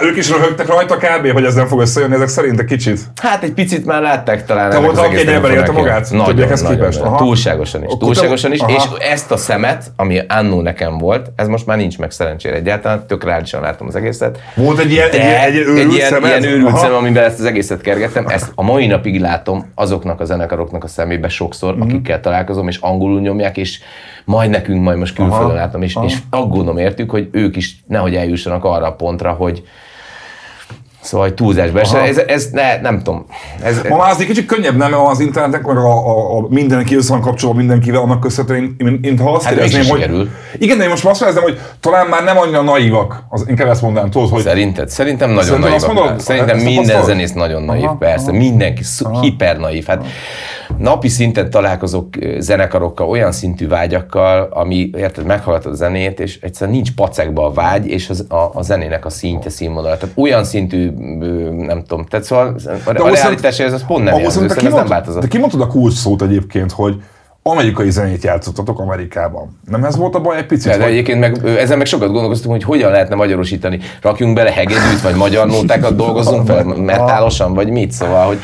ők 0.02 0.18
is 0.18 0.30
röhögtek 0.30 0.68
rajta 0.68 0.98
kb., 0.98 1.32
hogy 1.32 1.44
ez 1.44 1.54
nem 1.54 1.68
fog 1.68 1.82
összejönni, 1.82 2.16
ezek 2.16 2.28
szerint 2.28 2.60
egy 2.60 2.66
kicsit. 2.66 3.00
Hát 3.22 3.44
egy 3.44 3.52
picit 3.52 3.86
már 3.86 4.02
látták 4.02 4.46
talán. 4.46 4.70
Te 4.70 4.80
volt, 4.80 4.98
aki 4.98 5.16
egy 5.16 5.28
ember 5.28 5.52
élte 5.52 5.72
magát? 5.72 6.12
Nagyon, 6.12 6.36
nagyon, 6.36 6.48
képest. 6.76 7.04
Nagyon, 7.04 7.18
túlságosan 7.18 7.84
is. 7.84 7.92
túlságosan 8.00 8.54
is, 8.54 8.60
és 8.68 8.84
ezt 9.00 9.32
a 9.32 9.38
szemet, 9.38 9.92
ami 9.96 10.20
annó 10.28 10.62
nekem 10.62 10.98
volt, 10.98 11.32
ez 11.36 11.48
most 11.48 11.66
már 11.66 11.78
nincs 11.78 11.98
meg 11.98 12.12
szerencsére 12.12 12.56
egyáltalán, 12.56 13.08
tök 13.08 13.24
reálisan 13.24 13.62
láttam 13.62 13.88
az 13.88 13.96
egészet. 13.96 14.40
Volt 14.56 14.80
egy 14.80 14.92
ilyen, 14.92 15.10
egy, 15.10 15.20
egy, 15.20 15.56
egy, 15.56 15.78
egy 15.78 15.94
ilyen, 15.94 16.24
ilyen 16.24 16.44
őrült 16.44 16.78
szem, 16.78 16.94
amiben 16.94 17.24
ezt 17.24 17.40
az 17.40 17.46
egészet 17.46 17.82
kergettem, 17.82 18.28
ezt 18.28 18.52
a 18.56 18.64
mai 18.64 18.88
napig 18.88 19.20
látom 19.20 19.72
azoknak 19.76 20.20
a 20.20 20.26
zenekaroknak 20.26 20.84
a 20.84 20.88
szemébe 20.88 21.30
sokszor, 21.30 21.74
mm-hmm. 21.74 21.82
akikkel 21.82 22.20
találkozom, 22.36 22.68
és 22.68 22.78
angolul 22.78 23.22
nyomják, 23.22 23.58
és 23.58 23.80
majd 24.26 24.50
nekünk 24.50 24.84
majd 24.84 24.98
most 24.98 25.16
külföldön 25.16 25.56
látom, 25.56 25.82
és, 25.82 25.98
és 26.06 26.18
aggódom 26.30 26.78
értük, 26.78 27.10
hogy 27.10 27.30
ők 27.32 27.56
is 27.56 27.84
nehogy 27.88 28.16
eljussanak 28.16 28.64
arra 28.64 28.88
a 28.88 28.96
pontra, 28.96 29.32
hogy, 29.32 29.64
Szóval 31.06 31.34
túlzásba 31.34 31.80
esve. 31.80 32.02
Ez, 32.02 32.18
ez 32.18 32.50
ne, 32.52 32.82
nem 32.82 33.02
tudom. 33.04 33.26
Ez, 33.64 33.82
Ma 33.90 33.98
már 33.98 34.12
azért 34.12 34.30
kicsit 34.30 34.46
könnyebb, 34.46 34.78
nem 34.78 34.94
az 34.94 35.20
internetek, 35.20 35.66
meg 35.66 35.78
a, 35.78 36.08
a, 36.08 36.38
a 36.38 36.46
mindenki 36.50 36.96
össze 36.96 37.12
van 37.12 37.22
kapcsolva 37.22 37.58
mindenkivel, 37.58 38.02
annak 38.02 38.20
köszönhetően 38.20 38.76
én, 38.78 38.88
én, 38.88 39.00
én, 39.02 39.18
ha 39.18 39.32
azt 39.32 39.46
hát 39.46 39.54
érezném, 39.54 39.86
hogy... 39.86 40.00
Sikerül. 40.00 40.30
Igen, 40.58 40.78
de 40.78 40.84
én 40.84 40.90
most 40.90 41.06
azt 41.06 41.22
érzem, 41.22 41.44
hogy 41.44 41.60
talán 41.80 42.08
már 42.08 42.24
nem 42.24 42.38
annyira 42.38 42.62
naívak, 42.62 43.24
az, 43.30 43.46
inkább 43.48 43.68
ezt 43.68 43.82
mondanám, 43.82 44.10
tudod, 44.10 44.30
hogy... 44.30 44.42
Szerinted? 44.42 44.90
Szerintem 44.90 45.30
nagyon 45.30 45.44
Szerintem 45.44 45.70
naívak. 45.70 45.94
Mondod, 45.94 46.20
Szerintem 46.20 46.58
minden 46.58 47.04
zenész 47.04 47.34
nagyon 47.34 47.64
naív, 47.64 47.84
aha, 47.84 47.96
persze. 47.96 48.30
Aha, 48.30 48.38
mindenki 48.38 48.84
aha, 49.00 49.22
hiper 49.22 49.58
naív. 49.58 49.86
Hát 49.86 50.06
napi 50.78 51.08
szinten 51.08 51.50
találkozok 51.50 52.08
zenekarokkal, 52.38 53.08
olyan 53.08 53.32
szintű 53.32 53.68
vágyakkal, 53.68 54.50
ami, 54.52 54.90
érted, 54.98 55.26
meghallgatod 55.26 55.72
a 55.72 55.76
zenét, 55.76 56.20
és 56.20 56.40
egyszerűen 56.42 56.76
nincs 56.76 56.92
pacekba 56.92 57.46
a 57.46 57.52
vágy, 57.52 57.88
és 57.88 58.10
az, 58.10 58.26
a, 58.30 58.52
a 58.54 58.62
zenének 58.62 59.06
a 59.06 59.10
szintje, 59.10 59.50
színvonal. 59.50 59.98
Tehát 59.98 60.16
olyan 60.18 60.44
szintű 60.44 60.92
nem 61.58 61.84
tudom, 61.88 62.06
tehát 62.06 62.26
szóval 62.26 62.56
a, 62.86 62.90
a 62.90 63.10
realitás 63.10 63.60
ez 63.60 63.74
az 63.74 63.86
pont 63.88 64.04
nem 64.04 64.20
jelző, 64.20 64.46
ez 64.46 64.74
nem 64.74 64.88
változott. 64.88 65.22
De 65.22 65.28
ki 65.28 65.38
mondtad 65.38 65.62
a 65.62 65.68
kulcs 65.68 65.94
szót 65.94 66.22
egyébként, 66.22 66.72
hogy 66.72 66.96
amerikai 67.44 67.90
zenét 67.90 68.24
játszottatok 68.24 68.80
Amerikában. 68.80 69.60
Nem 69.68 69.84
ez 69.84 69.96
volt 69.96 70.16
a 70.16 70.20
baj 70.20 70.38
egy 70.38 70.46
picit? 70.46 70.72
De, 70.72 70.78
de 70.78 70.86
egyébként 70.86 71.20
meg, 71.20 71.46
ezen 71.58 71.78
meg 71.78 71.88
sokat 71.88 72.12
gondolkoztunk, 72.12 72.54
hogy 72.54 72.64
hogyan 72.64 72.92
lehetne 72.92 73.16
magyarosítani. 73.16 73.80
Rakjunk 74.02 74.36
bele 74.36 74.52
hegedűt, 74.52 75.02
vagy 75.02 75.16
magyar 75.16 75.48
nótákat 75.48 75.96
dolgozunk 75.96 76.48
fel, 76.48 76.64
metálosan, 76.94 77.54
vagy 77.54 77.70
mit, 77.70 77.92
szóval, 77.92 78.26
hogy 78.26 78.40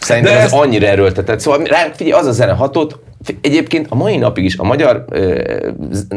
Szerintem 0.00 0.36
ez, 0.36 0.44
ez 0.44 0.52
annyira 0.52 0.86
erőltetett. 0.86 1.40
Szóval 1.40 1.64
rá, 1.64 1.86
figyelj, 1.94 2.20
az 2.20 2.26
a 2.26 2.32
zene 2.32 2.52
hatott, 2.52 2.98
Egyébként 3.40 3.86
a 3.90 3.94
mai 3.94 4.16
napig 4.16 4.44
is 4.44 4.56
a 4.56 4.64
magyar 4.64 5.04
ö, 5.08 5.40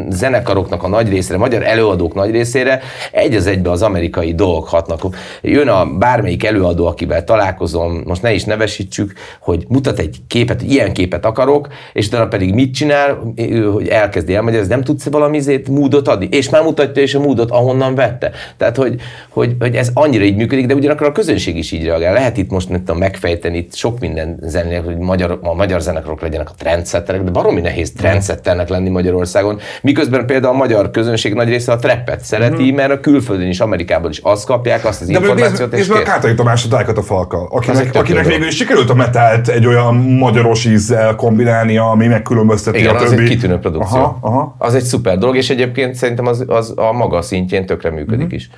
zenekaroknak 0.10 0.84
a 0.84 0.88
nagy 0.88 1.10
részére, 1.10 1.36
a 1.36 1.40
magyar 1.40 1.64
előadók 1.64 2.14
nagy 2.14 2.32
részére 2.32 2.82
egy 3.12 3.36
az 3.36 3.48
egybe 3.48 3.72
az 3.72 3.82
amerikai 3.82 4.36
dolgok 4.36 4.68
hatnak. 4.68 5.02
Jön 5.42 5.68
a 5.68 5.86
bármelyik 5.86 6.44
előadó, 6.44 6.86
akivel 6.86 7.24
találkozom, 7.24 8.02
most 8.06 8.22
ne 8.22 8.34
is 8.34 8.44
nevesítsük, 8.44 9.14
hogy 9.40 9.66
mutat 9.68 10.00
egy 10.00 10.18
képet, 10.28 10.60
hogy 10.62 10.72
ilyen 10.72 10.94
képet 10.94 11.26
akarok, 11.26 11.68
és 11.94 12.08
utána 12.08 12.28
pedig 12.28 12.54
mit 12.54 12.74
csinál, 12.74 13.34
hogy 13.74 13.88
elkezdi 13.88 14.36
elmagyarázni, 14.36 14.74
nem 14.74 14.84
tudsz 14.84 15.10
valami 15.10 15.40
zét, 15.40 15.70
módot 15.70 16.08
adni, 16.08 16.28
és 16.32 16.50
már 16.50 16.64
mutatja 16.64 17.02
is 17.02 17.16
a 17.16 17.20
módot, 17.20 17.52
ahonnan 17.52 17.96
vette. 17.96 18.32
Tehát, 18.58 18.78
hogy, 18.78 18.96
hogy, 19.30 19.56
hogy 19.60 19.76
ez 19.76 19.90
annyira 19.94 20.24
így 20.24 20.36
működik, 20.36 20.66
de 20.66 20.74
ugyanakkor 20.74 21.08
a 21.08 21.12
közönség 21.12 21.58
is 21.58 21.72
így 21.72 21.86
reagál. 21.86 22.14
Lehet 22.14 22.38
itt 22.38 22.50
most 22.50 22.70
nem 22.70 22.80
tudom, 22.80 22.98
megfejteni 22.98 23.58
itt 23.58 23.76
sok 23.76 24.00
minden 24.00 24.38
zenének, 24.42 24.86
hogy 24.86 24.98
magyar, 24.98 25.40
a 25.42 25.54
magyar 25.54 25.82
zenekarok 25.82 26.22
legyenek 26.22 26.50
a 26.50 26.54
trendsetterek, 26.94 27.24
de 27.24 27.32
baromi 27.32 27.62
nehéz 27.62 27.92
trendsetternek 27.92 28.70
lenni 28.70 28.90
Magyarországon. 28.90 29.60
Miközben 29.82 30.26
például 30.26 30.54
a 30.54 30.58
magyar 30.58 30.92
közönség 30.92 31.34
nagy 31.34 31.48
része 31.48 31.72
a 31.72 31.76
trappet 31.76 32.22
szereti, 32.24 32.72
mm. 32.72 32.76
mert 32.76 32.92
a 32.92 33.00
külföldön 33.00 33.48
is, 33.48 33.60
Amerikában 33.60 34.12
is 34.12 34.20
azt 34.24 34.46
kapják, 34.46 34.86
azt 34.86 35.02
az 35.02 35.08
De 35.08 35.14
információt, 35.14 35.72
nézd, 35.72 35.74
és 35.74 35.78
nézd 35.80 35.92
meg 35.92 36.02
a. 36.02 36.04
Kártai 36.06 36.34
Tamás 36.34 36.66
a 36.66 36.68
tájkat 36.68 36.98
a 36.98 37.02
Az 37.02 37.08
egy 37.10 37.48
akinek, 37.50 37.96
akinek 37.96 38.26
végül 38.26 38.48
is 38.48 38.56
sikerült 38.56 38.90
a 38.90 38.94
metált 38.94 39.48
egy 39.48 39.66
olyan 39.66 39.96
magyaros 39.96 40.66
ízzel 40.66 41.16
kombinálnia, 41.16 41.90
ami 41.90 42.08
megkülönbözteti 42.08 42.80
Igen, 42.80 42.96
a 42.96 43.00
az 43.00 43.10
többi. 43.10 43.22
egy 43.24 43.30
kitűnő 43.30 43.58
produkció. 43.58 43.98
Aha, 43.98 44.18
aha. 44.22 44.56
Az 44.58 44.76
egy 44.76 44.84
szuper 44.84 45.18
dolog, 45.18 45.36
és 45.36 45.50
egyébként 45.50 45.96
szerintem 45.96 46.26
az, 46.28 46.44
az 46.48 46.74
a 46.76 46.92
maga 46.92 47.22
szintjén 47.22 47.66
tökre 47.66 47.90
működik 47.90 48.26
Mhm. 48.26 48.36
is. 48.36 48.50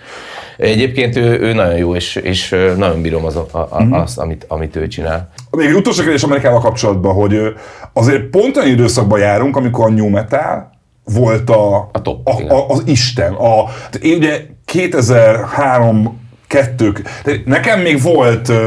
Egyébként 0.57 1.15
ő, 1.15 1.39
ő 1.39 1.53
nagyon 1.53 1.77
jó, 1.77 1.95
és, 1.95 2.15
és 2.15 2.55
nagyon 2.77 3.01
bírom 3.01 3.25
az, 3.25 3.35
a, 3.35 3.47
a, 3.69 3.83
Mhm. 3.83 3.93
azt, 3.93 4.17
amit, 4.17 4.45
amit 4.47 4.75
ő 4.75 4.87
csinál. 4.87 5.29
Még 5.55 5.67
egy 5.67 5.73
utolsó 5.73 6.01
kérdés 6.01 6.23
Amerikával 6.23 6.59
kapcsolatban, 6.59 7.13
hogy 7.13 7.53
azért 7.93 8.23
pont 8.23 8.57
olyan 8.57 8.69
időszakban 8.69 9.19
járunk, 9.19 9.55
amikor 9.55 9.85
a 9.85 9.93
new 9.93 10.09
metal 10.09 10.69
volt 11.03 11.49
a, 11.49 11.89
A 11.91 12.01
top, 12.01 12.27
a, 12.27 12.53
a, 12.53 12.69
az 12.69 12.83
Isten. 12.85 13.33
A, 13.33 13.63
én 14.01 14.17
ugye 14.17 14.41
2003 14.65 16.19
kettők, 16.47 17.01
nekem 17.45 17.79
még 17.79 18.01
volt 18.01 18.49
uh, 18.49 18.57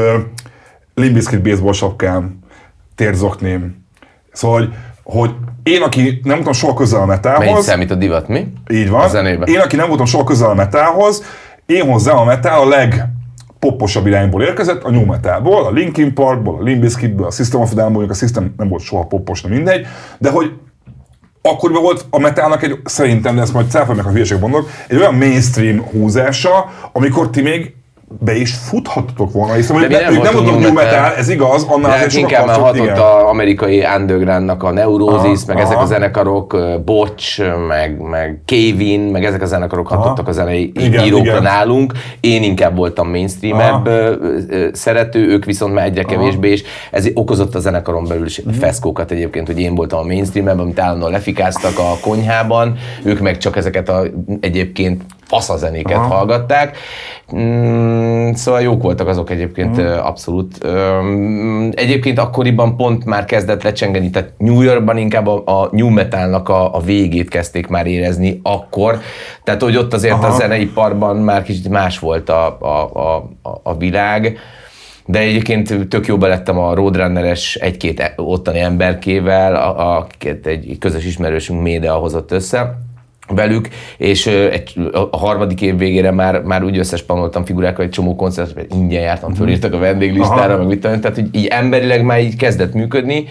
Limbiskit 0.93 1.41
baseball 1.41 1.73
sapkám, 1.73 2.39
térzokném. 2.95 3.85
Szóval, 4.31 4.59
hogy, 4.59 4.73
hogy 5.03 5.31
én, 5.63 5.81
aki 5.81 6.19
nem 6.23 6.35
voltam 6.35 6.53
soha 6.53 6.73
közel 6.73 7.01
a 7.01 7.05
Melyik 7.05 7.23
metalhoz, 7.23 7.65
számít 7.65 7.91
a 7.91 7.95
divat, 7.95 8.27
mi? 8.27 8.47
így 8.71 8.89
van. 8.89 9.01
A 9.01 9.07
zenében. 9.07 9.47
Én, 9.47 9.59
aki 9.59 9.75
nem 9.75 9.87
voltam 9.87 10.05
soha 10.05 10.23
közel 10.23 10.49
a 10.49 10.53
metalhoz, 10.53 11.23
én 11.65 11.89
hozzám 11.89 12.17
a 12.17 12.23
metal 12.23 12.61
a 12.61 12.67
leg 12.67 13.05
popposabb 13.59 14.07
irányból 14.07 14.43
érkezett, 14.43 14.83
a 14.83 14.91
new 14.91 15.05
metalból, 15.05 15.65
a 15.65 15.71
Linkin 15.71 16.13
Parkból, 16.13 16.59
a 16.59 16.63
Limp 16.63 16.81
Bizkitből, 16.81 17.25
a 17.25 17.31
System 17.31 17.61
of 17.61 17.73
Down, 17.73 17.91
mondjuk 17.91 18.11
a 18.11 18.17
System 18.17 18.53
nem 18.57 18.67
volt 18.67 18.81
soha 18.81 19.03
poppos, 19.03 19.41
nem 19.41 19.51
mindegy, 19.51 19.87
de 20.17 20.29
hogy 20.29 20.51
akkoriban 21.41 21.81
volt 21.81 22.05
a 22.09 22.19
metalnak 22.19 22.63
egy, 22.63 22.79
szerintem, 22.83 23.35
de 23.35 23.41
ezt 23.41 23.53
majd 23.53 23.69
cáfolj 23.69 23.97
meg, 23.97 24.05
a 24.05 24.09
hülyeségek 24.09 24.41
mondok, 24.41 24.69
egy 24.87 24.97
olyan 24.97 25.15
mainstream 25.15 25.81
húzása, 25.81 26.65
amikor 26.91 27.29
ti 27.29 27.41
még 27.41 27.75
be 28.19 28.35
is 28.35 28.53
futhattatok 28.53 29.31
volna, 29.31 29.53
hiszen 29.53 29.79
De 29.79 29.87
ne, 29.87 29.99
nem 29.99 30.13
ők 30.13 30.21
nem 30.21 30.33
voltak 30.33 30.59
new 30.59 30.73
metal, 30.73 31.13
ez 31.17 31.29
igaz, 31.29 31.63
annál 31.69 31.91
azért 31.91 32.13
inkább 32.13 32.45
már 32.45 32.59
hatott 32.59 32.89
az 32.89 33.23
amerikai 33.29 33.83
undergroundnak 33.97 34.63
a 34.63 34.71
Neurosis, 34.71 35.45
meg 35.45 35.55
Aha, 35.55 35.65
ezek 35.65 35.75
a 35.75 35.79
aha. 35.79 35.87
zenekarok, 35.87 36.53
ö, 36.53 36.75
Botch, 36.85 37.43
meg, 37.67 37.99
meg 37.99 38.41
Kevin, 38.45 38.99
meg 38.99 39.25
ezek 39.25 39.41
a 39.41 39.45
zenekarok 39.45 39.87
hatottak 39.87 40.27
a 40.27 40.31
zenei 40.31 40.71
Igen, 40.75 41.05
írókra 41.05 41.29
igen. 41.31 41.41
nálunk. 41.43 41.93
Én 42.19 42.43
inkább 42.43 42.75
voltam 42.77 43.09
mainstreamebb 43.09 43.87
Aha. 43.87 44.15
szerető, 44.73 45.27
ők 45.27 45.45
viszont 45.45 45.73
már 45.73 45.85
egyre 45.85 46.03
kevésbé, 46.03 46.49
és 46.51 46.63
ez 46.91 47.07
okozott 47.13 47.55
a 47.55 47.59
zenekaron 47.59 48.05
belül 48.07 48.25
is 48.25 48.41
Mhm. 48.41 48.53
feszkókat 48.53 49.11
egyébként, 49.11 49.47
hogy 49.47 49.59
én 49.59 49.75
voltam 49.75 49.99
a 49.99 50.03
mainstreamebb, 50.03 50.59
amit 50.59 50.79
állandóan 50.79 51.11
lefikáztak 51.11 51.79
a 51.79 51.97
konyhában, 52.01 52.75
ők 53.03 53.19
meg 53.19 53.37
csak 53.37 53.55
ezeket 53.57 53.89
a 53.89 54.03
egyébként 54.39 55.03
faszazenéket 55.29 55.97
Aha. 55.97 56.15
hallgatták. 56.15 56.77
Mm, 57.35 58.31
szóval 58.31 58.61
jók 58.61 58.81
voltak 58.81 59.07
azok 59.07 59.29
egyébként 59.29 59.77
ö, 59.77 59.97
abszolút. 59.97 60.65
Egyébként 61.71 62.19
akkoriban 62.19 62.75
pont 62.77 63.05
már 63.05 63.25
kezdett 63.25 63.63
lecsengeni, 63.63 64.09
tehát 64.09 64.33
New 64.37 64.61
Yorkban 64.61 64.97
inkább 64.97 65.27
a, 65.27 65.61
a 65.61 65.69
new 65.71 65.89
metalnak 65.89 66.49
a, 66.49 66.75
a 66.75 66.79
végét 66.79 67.29
kezdték 67.29 67.67
már 67.67 67.85
érezni 67.87 68.39
akkor. 68.43 68.99
Tehát, 69.43 69.61
hogy 69.61 69.77
ott 69.77 69.93
azért 69.93 70.13
Aha. 70.13 70.27
a 70.27 70.31
zeneiparban 70.31 71.15
már 71.17 71.43
kicsit 71.43 71.69
más 71.69 71.99
volt 71.99 72.29
a, 72.29 72.57
a, 72.61 72.99
a, 72.99 73.29
a- 73.63 73.77
világ. 73.77 74.37
De 75.05 75.19
egyébként 75.19 75.87
tök 75.89 76.07
jó 76.07 76.17
belettem 76.17 76.57
a 76.57 76.73
Roadrunner-es 76.73 77.55
egy-két 77.55 77.99
e- 77.99 78.13
ottani 78.15 78.59
emberkével, 78.59 79.55
a- 79.55 80.07
egy 80.43 80.77
közös 80.79 81.05
ismerősünk 81.05 81.61
Médea 81.61 81.93
hozott 81.93 82.31
össze 82.31 82.77
velük, 83.35 83.67
és 83.97 84.27
egy, 84.27 84.73
a 85.11 85.17
harmadik 85.17 85.61
év 85.61 85.77
végére 85.77 86.11
már, 86.11 86.41
már 86.41 86.63
úgy 86.63 86.77
összespanoltam 86.77 87.45
figurákkal 87.45 87.85
egy 87.85 87.91
csomó 87.91 88.15
koncertet, 88.15 88.55
mert 88.55 88.73
ingyen 88.73 89.01
jártam, 89.01 89.33
fölírtak 89.33 89.73
a 89.73 89.77
vendéglistára, 89.77 90.53
Aha. 90.53 90.57
meg 90.57 90.67
mit 90.67 90.79
tudom, 90.79 91.01
tehát 91.01 91.17
így, 91.17 91.35
így 91.35 91.45
emberileg 91.45 92.03
már 92.03 92.19
így 92.19 92.35
kezdett 92.35 92.73
működni. 92.73 93.25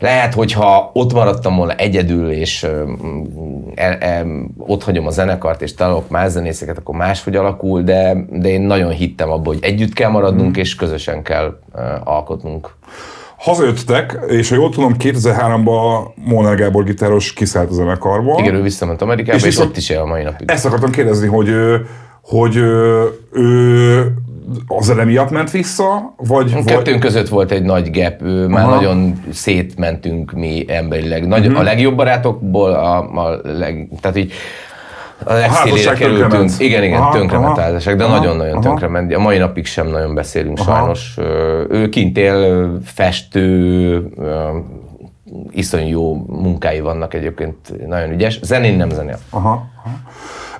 Lehet, 0.00 0.34
hogyha 0.34 0.90
ott 0.92 1.12
maradtam 1.12 1.56
volna 1.56 1.74
egyedül, 1.74 2.30
és 2.30 2.62
ö, 2.62 2.92
el, 3.74 3.94
el, 3.94 4.26
ott 4.58 4.84
hagyom 4.84 5.06
a 5.06 5.10
zenekart, 5.10 5.62
és 5.62 5.74
találok 5.74 6.08
más 6.08 6.30
zenészeket, 6.30 6.78
akkor 6.78 6.94
máshogy 6.94 7.36
alakul, 7.36 7.82
de, 7.82 8.16
de 8.30 8.48
én 8.48 8.60
nagyon 8.60 8.90
hittem 8.90 9.30
abba, 9.30 9.48
hogy 9.48 9.58
együtt 9.62 9.92
kell 9.92 10.10
maradnunk, 10.10 10.56
és 10.56 10.74
közösen 10.74 11.22
kell 11.22 11.58
ö, 11.74 11.80
alkotnunk. 12.04 12.74
Hazajöttetek, 13.44 14.18
és 14.28 14.48
ha 14.48 14.54
jól 14.54 14.70
tudom, 14.70 14.94
2003-ban 14.98 16.14
Molnár 16.14 16.56
Gábor 16.56 16.84
gitáros 16.84 17.32
kiszállt 17.32 17.70
a 17.70 17.72
zenekarból. 17.72 18.38
Igen, 18.38 18.54
ő 18.54 18.62
visszament 18.62 19.02
Amerikába, 19.02 19.36
és, 19.36 19.44
És 19.44 19.58
ott 19.58 19.76
is 19.76 19.90
él 19.90 19.98
a 19.98 20.04
mai 20.04 20.22
napig. 20.22 20.50
Ezt 20.50 20.64
akartam 20.66 20.90
kérdezni, 20.90 21.26
hogy, 21.26 21.50
hogy 22.22 22.56
ő 23.32 24.14
a 24.66 24.82
zene 24.82 25.04
miatt 25.04 25.30
ment 25.30 25.50
vissza, 25.50 26.14
vagy... 26.16 26.52
vagy 26.52 26.64
Kettőnk 26.64 27.00
között 27.00 27.28
volt 27.28 27.50
egy 27.50 27.62
nagy 27.62 27.90
gap, 27.90 28.22
ő, 28.22 28.46
már 28.46 28.64
Aha. 28.64 28.74
nagyon 28.74 29.22
szétmentünk 29.32 30.32
mi 30.32 30.64
emberileg. 30.68 31.26
Nagy, 31.26 31.48
Mhm. 31.48 31.56
A 31.56 31.62
legjobb 31.62 31.96
barátokból 31.96 32.72
a, 32.72 32.98
a 32.98 33.40
leg, 33.42 33.88
tehát 34.00 34.16
így 34.16 34.32
a 35.24 35.32
legszélére 35.32 35.70
házasság 35.70 35.96
kerültünk. 35.96 36.50
Igen, 36.58 36.82
igen, 36.82 37.00
Aha, 37.00 37.12
tönkrement 37.12 37.56
aha. 37.56 37.60
házasság, 37.60 37.96
de 37.96 38.06
nagyon-nagyon 38.06 38.60
tönkrement. 38.60 39.14
A 39.14 39.18
mai 39.18 39.38
napig 39.38 39.66
sem 39.66 39.86
nagyon 39.88 40.14
beszélünk 40.14 40.58
Aha. 40.58 40.76
sajnos. 40.76 41.14
Ő 41.70 41.88
kint 41.88 42.18
él, 42.18 42.70
festő, 42.84 44.02
iszonyú 45.50 45.88
jó 45.88 46.14
munkái 46.26 46.80
vannak 46.80 47.14
egyébként, 47.14 47.86
nagyon 47.86 48.10
ügyes. 48.12 48.38
Zenén 48.42 48.76
nem 48.76 48.90
zenél. 48.90 49.18
Aha, 49.30 49.48
aha. 49.48 49.96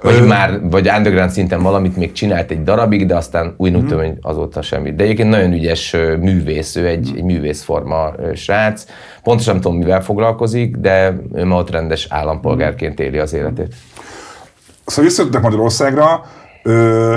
Vagy 0.03 0.15
Ö, 0.15 0.27
már, 0.27 0.61
vagy 0.71 0.89
underground 0.97 1.31
szinten 1.31 1.63
valamit 1.63 1.97
még 1.97 2.13
csinált 2.13 2.51
egy 2.51 2.63
darabig, 2.63 3.07
de 3.07 3.17
aztán 3.17 3.55
úgy 3.57 3.73
Mhm. 3.73 3.95
mm. 3.95 3.99
hogy 3.99 4.13
azóta 4.21 4.63
semmit. 4.63 4.95
De 4.95 5.05
egyébként 5.05 5.29
nagyon 5.31 5.53
ügyes 5.53 5.97
művész, 6.21 6.77
ő 6.77 6.87
egy, 6.87 7.13
egy 7.17 7.23
művészforma 7.25 8.11
srác. 8.35 8.85
Pontosan 9.23 9.53
nem 9.53 9.63
tudom, 9.63 9.79
mivel 9.79 10.03
foglalkozik, 10.03 10.77
de 10.77 11.17
ő 11.35 11.45
ma 11.45 11.57
ott 11.57 11.71
rendes 11.71 12.07
állampolgárként 12.11 13.01
éli 13.01 13.19
az 13.19 13.35
életét. 13.35 13.75
Szóval 14.87 15.05
visszajöttetek 15.05 15.43
Magyarországra, 15.43 16.25
ö, 16.63 17.17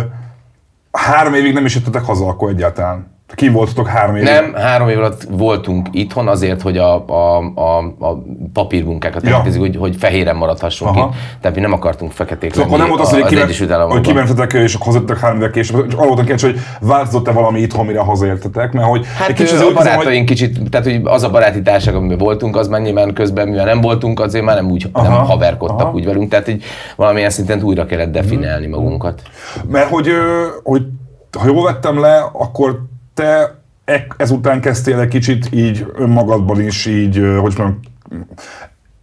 három 0.91 1.33
évig 1.33 1.53
nem 1.53 1.65
is 1.65 1.75
jöttetek 1.75 2.03
haza 2.03 2.27
akkor 2.27 2.49
egyáltalán. 2.49 3.16
Ki 3.35 3.49
voltatok 3.49 3.87
három 3.87 4.15
évig? 4.15 4.27
Nem, 4.27 4.53
három 4.53 4.89
év 4.89 4.97
alatt 4.97 5.27
voltunk 5.29 5.87
itthon 5.91 6.27
azért, 6.27 6.61
hogy 6.61 6.77
a, 6.77 7.05
a, 7.07 7.37
a, 7.55 7.77
a 7.99 8.23
papírmunkákat 8.53 9.23
Ja. 9.23 9.41
ja. 9.45 9.59
hogy, 9.59 9.75
hogy 9.75 9.95
fehéren 9.95 10.35
maradhassunk 10.35 10.95
Aha. 10.95 11.09
itt. 11.11 11.41
Tehát 11.41 11.55
mi 11.55 11.61
nem 11.61 11.73
akartunk 11.73 12.11
feketék 12.11 12.53
Szóval 12.53 12.65
akkor 12.65 12.77
lenni 12.77 12.89
nem 12.89 12.97
volt 12.97 13.09
az, 13.09 13.21
hogy, 13.21 13.35
az 13.35 13.43
Egyesült 13.43 13.71
hogy 13.71 14.01
kimentetek 14.01 14.53
és 14.53 14.73
akkor 14.73 14.85
hazajöttetek 14.85 15.21
három 15.21 15.37
évvel 15.37 15.51
később. 15.51 15.87
Csak 15.87 15.99
voltam 15.99 16.23
kíváncsi, 16.25 16.45
hogy 16.45 16.59
változott-e 16.81 17.31
valami 17.31 17.59
itthon, 17.59 17.85
mire 17.85 17.99
hazaértetek, 17.99 18.71
mert 18.71 18.87
hogy 18.87 19.05
Hát 19.17 19.29
egy 19.29 19.35
kicsit 19.35 19.53
azért 19.53 19.69
a 19.69 19.73
barátaink 19.73 20.25
kicsit, 20.25 20.69
tehát 20.69 20.85
hogy 20.85 21.01
az 21.03 21.23
a 21.23 21.29
baráti 21.29 21.61
társaság, 21.61 21.95
amiben 21.95 22.17
voltunk, 22.17 22.55
az 22.55 22.67
már 22.67 22.81
nyilván 22.81 23.13
közben, 23.13 23.47
mivel 23.47 23.65
nem 23.65 23.81
voltunk, 23.81 24.19
azért 24.19 24.43
már 24.43 24.55
nem 24.55 24.71
úgy 24.71 24.89
Aha, 24.91 25.07
nem 25.07 25.25
haverkodtak 25.25 25.79
aha. 25.79 25.91
úgy 25.91 26.05
velünk, 26.05 26.29
tehát 26.29 26.45
hogy 26.45 26.63
valamilyen 26.95 27.29
szinten 27.29 27.61
újra 27.61 27.85
kellett 27.85 28.11
definiálni 28.11 28.67
magunkat. 28.67 29.21
Mert 29.69 29.89
hogy, 29.89 30.09
hogy 30.63 30.81
ha 31.39 31.45
jól 31.45 31.63
vettem 31.63 31.99
le, 31.99 32.29
akkor 32.33 32.79
te 33.17 33.59
e- 33.85 34.07
ezután 34.17 34.61
kezdtél 34.61 34.99
egy 34.99 35.07
kicsit 35.07 35.49
így 35.51 35.85
önmagadban 35.95 36.61
is 36.61 36.85
így, 36.85 37.15
hogy 37.15 37.53
mondjam, 37.57 37.79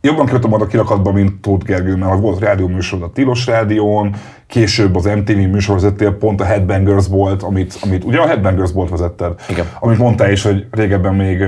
jobban 0.00 0.26
kijöttem 0.26 0.52
a 0.52 0.66
kirakatba, 0.66 1.12
mint 1.12 1.40
Tóth 1.40 1.64
Gergő, 1.64 1.96
mert 1.96 2.20
volt 2.20 2.40
rádió 2.40 2.68
műsor 2.68 3.02
a 3.02 3.12
Tilos 3.12 3.46
Rádión, 3.46 4.14
később 4.46 4.96
az 4.96 5.04
MTV 5.04 5.36
műsor 5.36 5.74
vezettél, 5.74 6.12
pont 6.12 6.40
a 6.40 6.44
Headbangers 6.44 7.06
volt, 7.06 7.42
amit, 7.42 7.78
amit 7.80 8.04
ugye 8.04 8.18
a 8.18 8.26
Headbangers 8.26 8.72
volt 8.72 8.90
vezetted. 8.90 9.34
Igen. 9.48 9.66
Amit 9.80 9.98
mondtál 9.98 10.30
is, 10.30 10.42
hogy 10.42 10.66
régebben 10.70 11.14
még 11.14 11.44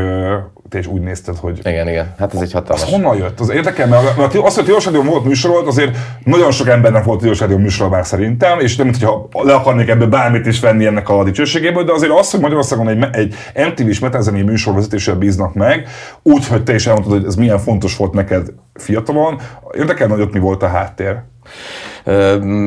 te 0.68 0.78
is 0.78 0.86
úgy 0.86 1.00
nézted, 1.00 1.36
hogy 1.36 1.58
Igen, 1.58 1.88
igen. 1.88 2.14
Hát 2.18 2.34
ez 2.34 2.40
egy 2.40 2.52
hatalmas. 2.52 2.84
az 2.84 2.90
honnan 2.90 3.16
jött? 3.16 3.40
Az 3.40 3.50
érdekel, 3.50 3.86
mert 3.86 4.16
mert 4.16 4.34
az, 4.34 4.54
hogy 4.54 4.64
Tilos 4.64 4.84
Rádió 4.84 5.02
volt 5.02 5.24
műsorod, 5.24 5.66
azért 5.66 5.96
nagyon 6.24 6.50
sok 6.50 6.68
embernek 6.68 7.04
volt 7.04 7.20
Tilos 7.20 7.40
Rádió 7.40 7.56
műsor 7.58 7.88
már 7.88 8.06
szerintem, 8.06 8.60
és 8.60 8.76
nem, 8.76 8.86
hogyha 8.86 9.28
le 9.32 9.54
akarnék 9.54 9.88
ebből 9.88 10.08
bármit 10.08 10.46
is 10.46 10.60
venni 10.60 10.86
ennek 10.86 11.08
a 11.08 11.24
dicsőségéből, 11.24 11.84
de 11.84 11.92
azért 11.92 12.12
az, 12.12 12.30
hogy 12.30 12.40
Magyarországon 12.40 12.88
egy, 12.88 13.06
egy 13.12 13.34
MTV-s 13.68 13.98
metalzenei 13.98 14.42
műsor 14.42 14.74
vezetéssel 14.74 15.14
bíznak 15.14 15.54
meg, 15.54 15.88
úgy, 16.22 16.46
hogy 16.46 16.62
te 16.62 16.74
is 16.74 16.86
elmondtad, 16.86 17.12
hogy 17.12 17.24
ez 17.24 17.34
milyen 17.34 17.58
fontos 17.58 17.96
volt 17.96 18.12
neked 18.12 18.48
fiatalon, 18.74 19.40
érdekel, 19.76 20.08
hogy 20.08 20.20
ott 20.20 20.32
mi 20.32 20.38
volt 20.38 20.62
a 20.62 20.68
háttér. 20.68 21.22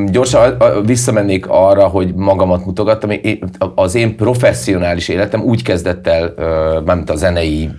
Gyorsan 0.06 0.58
visszamennék 0.86 1.46
arra, 1.48 1.88
hogy 1.88 2.14
magamat 2.16 2.66
mutogattam. 2.66 3.10
Az 3.76 3.96
én 3.96 4.16
professzionális 4.16 5.08
életem 5.08 5.42
úgy 5.42 5.64
kezdett 5.64 6.08
el, 6.08 6.34
mármint 6.86 7.10
a 7.10 7.16
zenei 7.16 7.70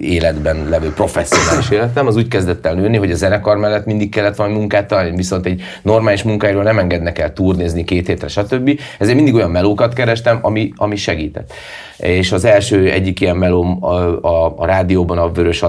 életben 0.00 0.68
levő 0.68 0.92
professzionális 0.92 1.70
életem, 1.70 2.06
az 2.06 2.16
úgy 2.16 2.28
kezdett 2.28 2.66
el 2.66 2.74
nőni, 2.74 2.96
hogy 2.96 3.10
a 3.10 3.14
zenekar 3.14 3.56
mellett 3.56 3.84
mindig 3.84 4.10
kellett 4.10 4.36
valami 4.36 4.54
munkát 4.54 4.88
találni, 4.88 5.16
viszont 5.16 5.46
egy 5.46 5.62
normális 5.82 6.22
munkáiról 6.22 6.62
nem 6.62 6.78
engednek 6.78 7.18
el 7.18 7.32
turnézni 7.32 7.84
két 7.84 8.06
hétre, 8.06 8.28
stb. 8.28 8.80
Ezért 8.98 9.16
mindig 9.16 9.34
olyan 9.34 9.50
melókat 9.50 9.92
kerestem, 9.92 10.38
ami, 10.42 10.72
ami 10.76 10.96
segített. 10.96 11.52
És 11.98 12.32
az 12.32 12.44
első 12.44 12.90
egyik 12.90 13.20
ilyen 13.20 13.36
melóm 13.36 13.84
a, 13.84 13.92
a, 14.22 14.54
a 14.56 14.66
rádióban 14.66 15.18
a 15.18 15.32
Vörös 15.32 15.64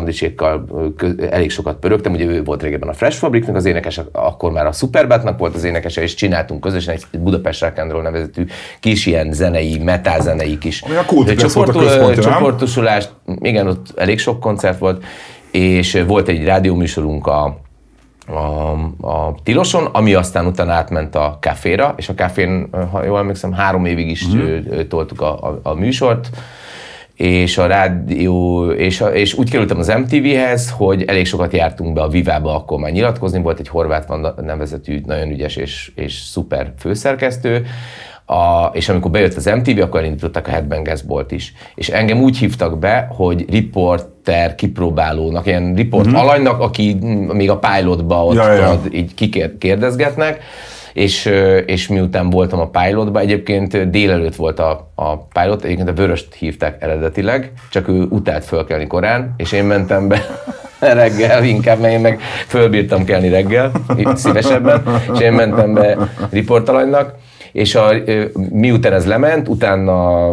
kö- 0.95 1.21
elég 1.31 1.51
sokat 1.51 1.75
pörögtem, 1.75 2.13
ugye 2.13 2.25
ő 2.25 2.43
volt 2.43 2.61
régebben 2.61 2.89
a 2.89 2.93
Fresh 2.93 3.17
Fabricnak 3.17 3.55
az 3.55 3.65
énekes, 3.65 4.01
akkor 4.11 4.51
már 4.51 4.65
a 4.65 4.71
Superbatnak 5.29 5.39
volt 5.39 5.55
az 5.55 5.63
énekese, 5.63 6.01
és 6.01 6.13
csináltunk 6.13 6.61
közösen 6.61 6.93
egy 6.93 7.19
Budapest 7.19 7.61
Rock 7.61 7.77
and 7.77 7.91
Roll 7.91 8.01
nevezetű 8.01 8.45
kis 8.79 9.05
ilyen 9.05 9.31
zenei, 9.33 9.77
metal 9.77 10.21
zenei 10.21 10.57
kis 10.57 10.81
Ami 10.81 10.95
a 10.95 11.05
csoportul- 11.35 12.21
csoportosulást, 12.21 13.11
igen, 13.41 13.67
ott 13.67 13.87
elég 13.95 14.19
sok 14.19 14.39
koncert 14.39 14.79
volt, 14.79 15.03
és 15.51 16.03
volt 16.07 16.27
egy 16.27 16.43
rádióműsorunk 16.43 17.27
a, 17.27 17.57
a, 18.27 18.71
a 19.07 19.35
Tiloson, 19.43 19.85
ami 19.85 20.13
aztán 20.13 20.45
utána 20.45 20.71
átment 20.71 21.15
a 21.15 21.37
kávéra, 21.41 21.93
és 21.97 22.09
a 22.09 22.13
káfén, 22.13 22.69
ha 22.91 23.03
jól 23.03 23.19
emlékszem, 23.19 23.51
három 23.53 23.85
évig 23.85 24.09
is 24.09 24.27
mm. 24.27 24.87
toltuk 24.89 25.21
a, 25.21 25.31
a, 25.41 25.59
a 25.63 25.73
műsort, 25.73 26.29
és 27.19 27.57
a 27.57 27.65
rádió, 27.65 28.69
és, 28.71 29.01
a, 29.01 29.07
és 29.07 29.33
úgy 29.33 29.49
kerültem 29.49 29.77
az 29.77 29.87
MTV-hez, 29.87 30.69
hogy 30.69 31.03
elég 31.03 31.25
sokat 31.25 31.53
jártunk 31.53 31.93
be 31.93 32.01
a 32.01 32.07
Vivába, 32.07 32.55
akkor 32.55 32.79
már 32.79 32.91
nyilatkozni, 32.91 33.41
volt 33.41 33.59
egy 33.59 33.67
horvát 33.67 34.05
Vanda 34.05 34.35
nevezetű, 34.41 35.01
nagyon 35.05 35.29
ügyes 35.29 35.55
és, 35.55 35.91
és 35.95 36.13
szuper 36.13 36.73
főszerkesztő, 36.77 37.65
a, 38.25 38.69
és 38.73 38.89
amikor 38.89 39.11
bejött 39.11 39.33
az 39.33 39.45
MTV, 39.45 39.81
akkor 39.81 39.99
elindítottak 39.99 40.47
a 40.47 40.49
Headbangers 40.49 41.01
Bolt 41.01 41.31
is. 41.31 41.53
És 41.75 41.89
engem 41.89 42.21
úgy 42.21 42.37
hívtak 42.37 42.79
be, 42.79 43.07
hogy 43.15 43.45
riporter 43.49 44.55
kipróbálónak, 44.55 45.45
ilyen 45.45 45.73
riport 45.73 46.07
mm-hmm. 46.07 46.15
alanynak, 46.15 46.59
aki 46.59 46.97
még 47.33 47.49
a 47.49 47.59
pilotba 47.59 48.25
ott, 48.25 48.35
Ja, 48.35 48.51
ja. 48.51 48.81
így 48.91 49.13
kikérdezgetnek, 49.13 50.43
és, 50.93 51.29
és 51.65 51.87
miután 51.87 52.29
voltam 52.29 52.59
a 52.59 52.69
pilotba, 52.69 53.19
egyébként 53.19 53.89
délelőtt 53.89 54.35
volt 54.35 54.59
a, 54.59 54.91
a 54.95 55.17
pilot, 55.17 55.63
egyébként 55.63 55.89
a 55.89 55.93
Vöröst 55.93 56.33
hívták 56.33 56.81
eredetileg, 56.81 57.51
csak 57.71 57.87
ő 57.87 58.05
utált 58.09 58.45
fölkelni 58.45 58.87
korán, 58.87 59.33
és 59.37 59.51
én 59.51 59.63
mentem 59.63 60.07
be 60.07 60.25
reggel 60.79 61.43
inkább, 61.43 61.79
mert 61.79 61.93
én 61.93 61.99
meg 61.99 62.19
fölbírtam 62.47 63.05
kelni 63.05 63.29
reggel, 63.29 63.71
szívesebben, 64.15 64.83
és 65.13 65.19
én 65.19 65.33
mentem 65.33 65.73
be 65.73 65.97
riportalanynak, 66.29 67.15
és 67.51 67.75
a, 67.75 67.91
miután 68.51 68.93
ez 68.93 69.05
lement, 69.05 69.47
utána 69.47 70.31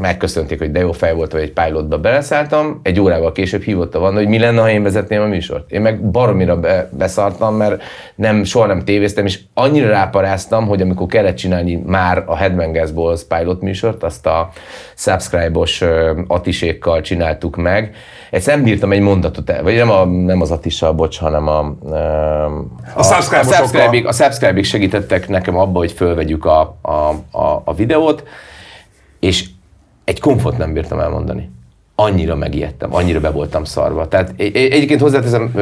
megköszönték, 0.00 0.58
hogy 0.58 0.70
de 0.70 0.80
jó 0.80 0.92
fej 0.92 1.14
volt, 1.14 1.32
hogy 1.32 1.40
egy 1.40 1.52
pilotba 1.52 1.98
beleszálltam, 1.98 2.80
egy 2.82 3.00
órával 3.00 3.32
később 3.32 3.62
hívott 3.62 3.94
a 3.94 3.98
Vanda, 3.98 4.18
hogy 4.18 4.28
mi 4.28 4.38
lenne, 4.38 4.60
ha 4.60 4.70
én 4.70 4.82
vezetném 4.82 5.22
a 5.22 5.26
műsort. 5.26 5.70
Én 5.70 5.80
meg 5.80 6.10
baromira 6.10 6.60
be, 6.60 6.90
beszartam, 6.92 7.56
mert 7.56 7.82
nem, 8.14 8.44
soha 8.44 8.66
nem 8.66 8.84
tévéztem, 8.84 9.26
és 9.26 9.40
annyira 9.54 9.88
ráparáztam, 9.88 10.66
hogy 10.66 10.80
amikor 10.80 11.06
kellett 11.06 11.36
csinálni 11.36 11.82
már 11.86 12.22
a 12.26 12.36
Headbangers 12.36 12.90
Balls 12.90 13.24
pilot 13.24 13.62
műsort, 13.62 14.02
azt 14.02 14.26
a 14.26 14.50
subscribe-os 14.94 15.84
atisékkal 16.26 17.00
csináltuk 17.00 17.56
meg, 17.56 17.94
ezt 18.30 18.46
nem 18.46 18.62
bírtam 18.62 18.92
egy 18.92 19.00
mondatot 19.00 19.50
el, 19.50 19.62
vagy 19.62 19.74
nem, 19.74 19.90
a, 19.90 20.04
nem 20.04 20.40
az 20.40 20.50
Atissal, 20.50 20.92
bocs, 20.92 21.18
hanem 21.18 21.48
a, 21.48 21.74
ö, 21.84 21.94
A 22.94 23.02
subscribe-osokkal. 23.02 23.40
a 23.40 23.54
subscribe 23.54 24.08
a 24.08 24.12
subscribe 24.12 24.62
segítettek 24.62 25.28
nekem 25.28 25.56
abba, 25.56 25.78
hogy 25.78 25.92
fölvegyük 25.92 26.44
a, 26.44 26.76
a, 26.82 26.90
a, 27.38 27.62
a 27.64 27.74
videót, 27.74 28.22
és 29.20 29.48
egy 30.04 30.20
komfort 30.20 30.58
nem 30.58 30.72
bírtam 30.72 31.00
elmondani. 31.00 31.50
Annyira 32.00 32.34
megijedtem, 32.34 32.94
annyira 32.94 33.20
be 33.20 33.30
voltam 33.30 33.64
szarva. 33.64 34.08
Tehát 34.08 34.32
egy- 34.36 34.56
egy- 34.56 34.72
egyébként 34.72 35.00
hozzáteszem, 35.00 35.52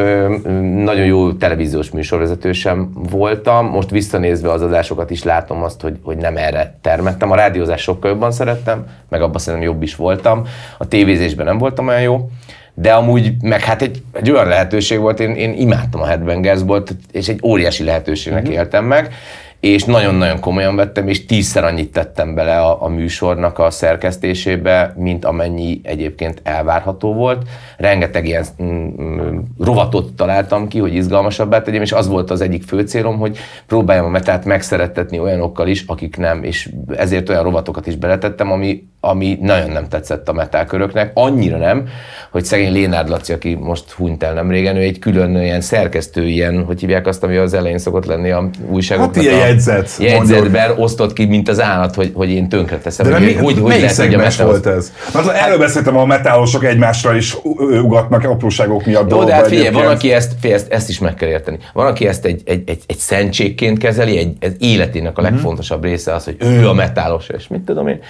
nagyon 0.84 1.04
jó 1.04 1.32
televíziós 1.32 1.90
műsorvezető 1.90 2.52
sem 2.52 2.90
voltam. 3.10 3.66
Most 3.66 3.90
visszanézve 3.90 4.50
az 4.50 4.62
adásokat 4.62 5.10
is 5.10 5.22
látom 5.22 5.62
azt, 5.62 5.80
hogy, 5.80 5.98
hogy 6.02 6.16
nem 6.16 6.36
erre 6.36 6.78
termettem. 6.80 7.30
A 7.30 7.34
rádiózás 7.34 7.82
sokkal 7.82 8.10
jobban 8.10 8.32
szerettem, 8.32 8.86
meg 9.08 9.22
abban 9.22 9.38
szerintem 9.38 9.68
jobb 9.68 9.82
is 9.82 9.96
voltam. 9.96 10.46
A 10.78 10.88
tévézésben 10.88 11.46
nem 11.46 11.58
voltam 11.58 11.86
olyan 11.86 12.02
jó. 12.02 12.28
De 12.74 12.92
amúgy, 12.92 13.32
meg 13.40 13.60
hát 13.60 13.82
egy, 13.82 14.02
egy 14.12 14.30
olyan 14.30 14.46
lehetőség 14.46 14.98
volt, 14.98 15.20
én, 15.20 15.34
én 15.34 15.52
imádtam 15.52 16.00
a 16.00 16.06
Headbangers 16.06 16.60
volt, 16.66 16.96
és 17.12 17.28
egy 17.28 17.40
óriási 17.42 17.84
lehetőségnek 17.84 18.42
uh-huh. 18.42 18.56
éltem 18.56 18.84
meg, 18.84 19.14
és 19.60 19.84
nagyon-nagyon 19.84 20.40
komolyan 20.40 20.76
vettem, 20.76 21.08
és 21.08 21.26
tízszer 21.26 21.64
annyit 21.64 21.92
tettem 21.92 22.34
bele 22.34 22.60
a, 22.60 22.82
a 22.82 22.88
műsornak 22.88 23.58
a 23.58 23.70
szerkesztésébe, 23.70 24.94
mint 24.96 25.24
amennyi 25.24 25.80
egyébként 25.82 26.40
elvárható 26.42 27.14
volt. 27.14 27.48
Rengeteg 27.76 28.26
ilyen 28.26 28.44
mm, 28.62 28.86
mm, 29.02 29.38
rovatot 29.58 30.12
találtam 30.12 30.68
ki, 30.68 30.78
hogy 30.78 30.94
izgalmasabbá 30.94 31.62
tegyem, 31.62 31.82
és 31.82 31.92
az 31.92 32.08
volt 32.08 32.30
az 32.30 32.40
egyik 32.40 32.62
fő 32.62 32.80
célom, 32.80 33.18
hogy 33.18 33.38
próbáljam 33.66 34.04
a 34.04 34.08
metát 34.08 34.44
megszerettetni 34.44 35.18
olyanokkal 35.18 35.68
is, 35.68 35.84
akik 35.86 36.16
nem, 36.16 36.42
és 36.42 36.70
ezért 36.96 37.28
olyan 37.28 37.42
rovatokat 37.42 37.86
is 37.86 37.96
beletettem, 37.96 38.52
ami, 38.52 38.88
ami 39.08 39.38
nagyon 39.40 39.70
nem 39.70 39.88
tetszett 39.88 40.28
a 40.28 40.32
metálköröknek, 40.32 41.10
annyira 41.14 41.56
nem, 41.58 41.88
hogy 42.30 42.44
szegény 42.44 42.72
Lénárd 42.72 43.08
Laci, 43.08 43.32
aki 43.32 43.54
most 43.54 43.90
hunyt 43.90 44.22
el 44.22 44.32
nem 44.32 44.50
régen, 44.50 44.76
ő 44.76 44.80
egy 44.80 44.98
külön 44.98 45.36
ilyen 45.36 45.60
szerkesztő, 45.60 46.26
ilyen, 46.26 46.64
hogy 46.64 46.80
hívják 46.80 47.06
azt, 47.06 47.22
ami 47.22 47.36
az 47.36 47.54
elején 47.54 47.78
szokott 47.78 48.04
lenni 48.06 48.30
a 48.30 48.50
újságoknak. 48.70 49.14
Hát 49.14 49.24
ilyen 49.24 49.38
jegyzet, 49.38 49.90
Jegyzetben 49.98 50.70
osztott 50.78 51.12
ki, 51.12 51.24
mint 51.24 51.48
az 51.48 51.60
állat, 51.60 51.94
hogy, 51.94 52.10
hogy 52.14 52.30
én 52.30 52.48
tönkre 52.48 52.78
teszem. 52.78 53.06
De 53.06 53.12
hogy, 53.12 53.24
mi, 53.24 53.32
hogy, 53.32 53.58
hogy 53.58 53.80
lehet, 53.80 53.96
hogy 53.96 54.14
a 54.14 54.16
metal- 54.18 54.48
volt 54.48 54.66
ez? 54.66 54.92
Mert 55.14 55.28
erről 55.28 55.58
beszéltem, 55.58 55.96
a 55.96 56.04
metálosok 56.04 56.64
egymásra 56.64 57.14
is 57.16 57.36
ugatnak 57.82 58.24
apróságok 58.24 58.84
miatt. 58.86 59.10
Jó, 59.10 59.24
de 59.24 59.34
hát 59.34 59.46
figyelj, 59.46 59.70
van, 59.70 59.86
aki 59.86 60.12
ezt, 60.12 60.32
figyelj, 60.40 60.60
ezt, 60.60 60.72
ezt 60.72 60.88
is 60.88 60.98
meg 60.98 61.14
kell 61.14 61.28
érteni. 61.28 61.58
Van, 61.72 61.86
aki 61.86 62.06
ezt 62.06 62.24
egy, 62.24 62.42
egy, 62.44 62.62
egy, 62.66 62.80
egy 62.86 62.96
szentségként 62.98 63.78
kezeli, 63.78 64.18
egy, 64.18 64.36
egy 64.40 64.56
életének 64.62 65.18
a 65.18 65.22
Mhm. 65.22 65.32
legfontosabb 65.32 65.84
része 65.84 66.14
az, 66.14 66.24
hogy 66.24 66.36
ő 66.38 66.68
a 66.68 66.72
metálos, 66.72 67.28
és 67.28 67.48
mit 67.48 67.60
tudom 67.60 67.88
én. 67.88 68.00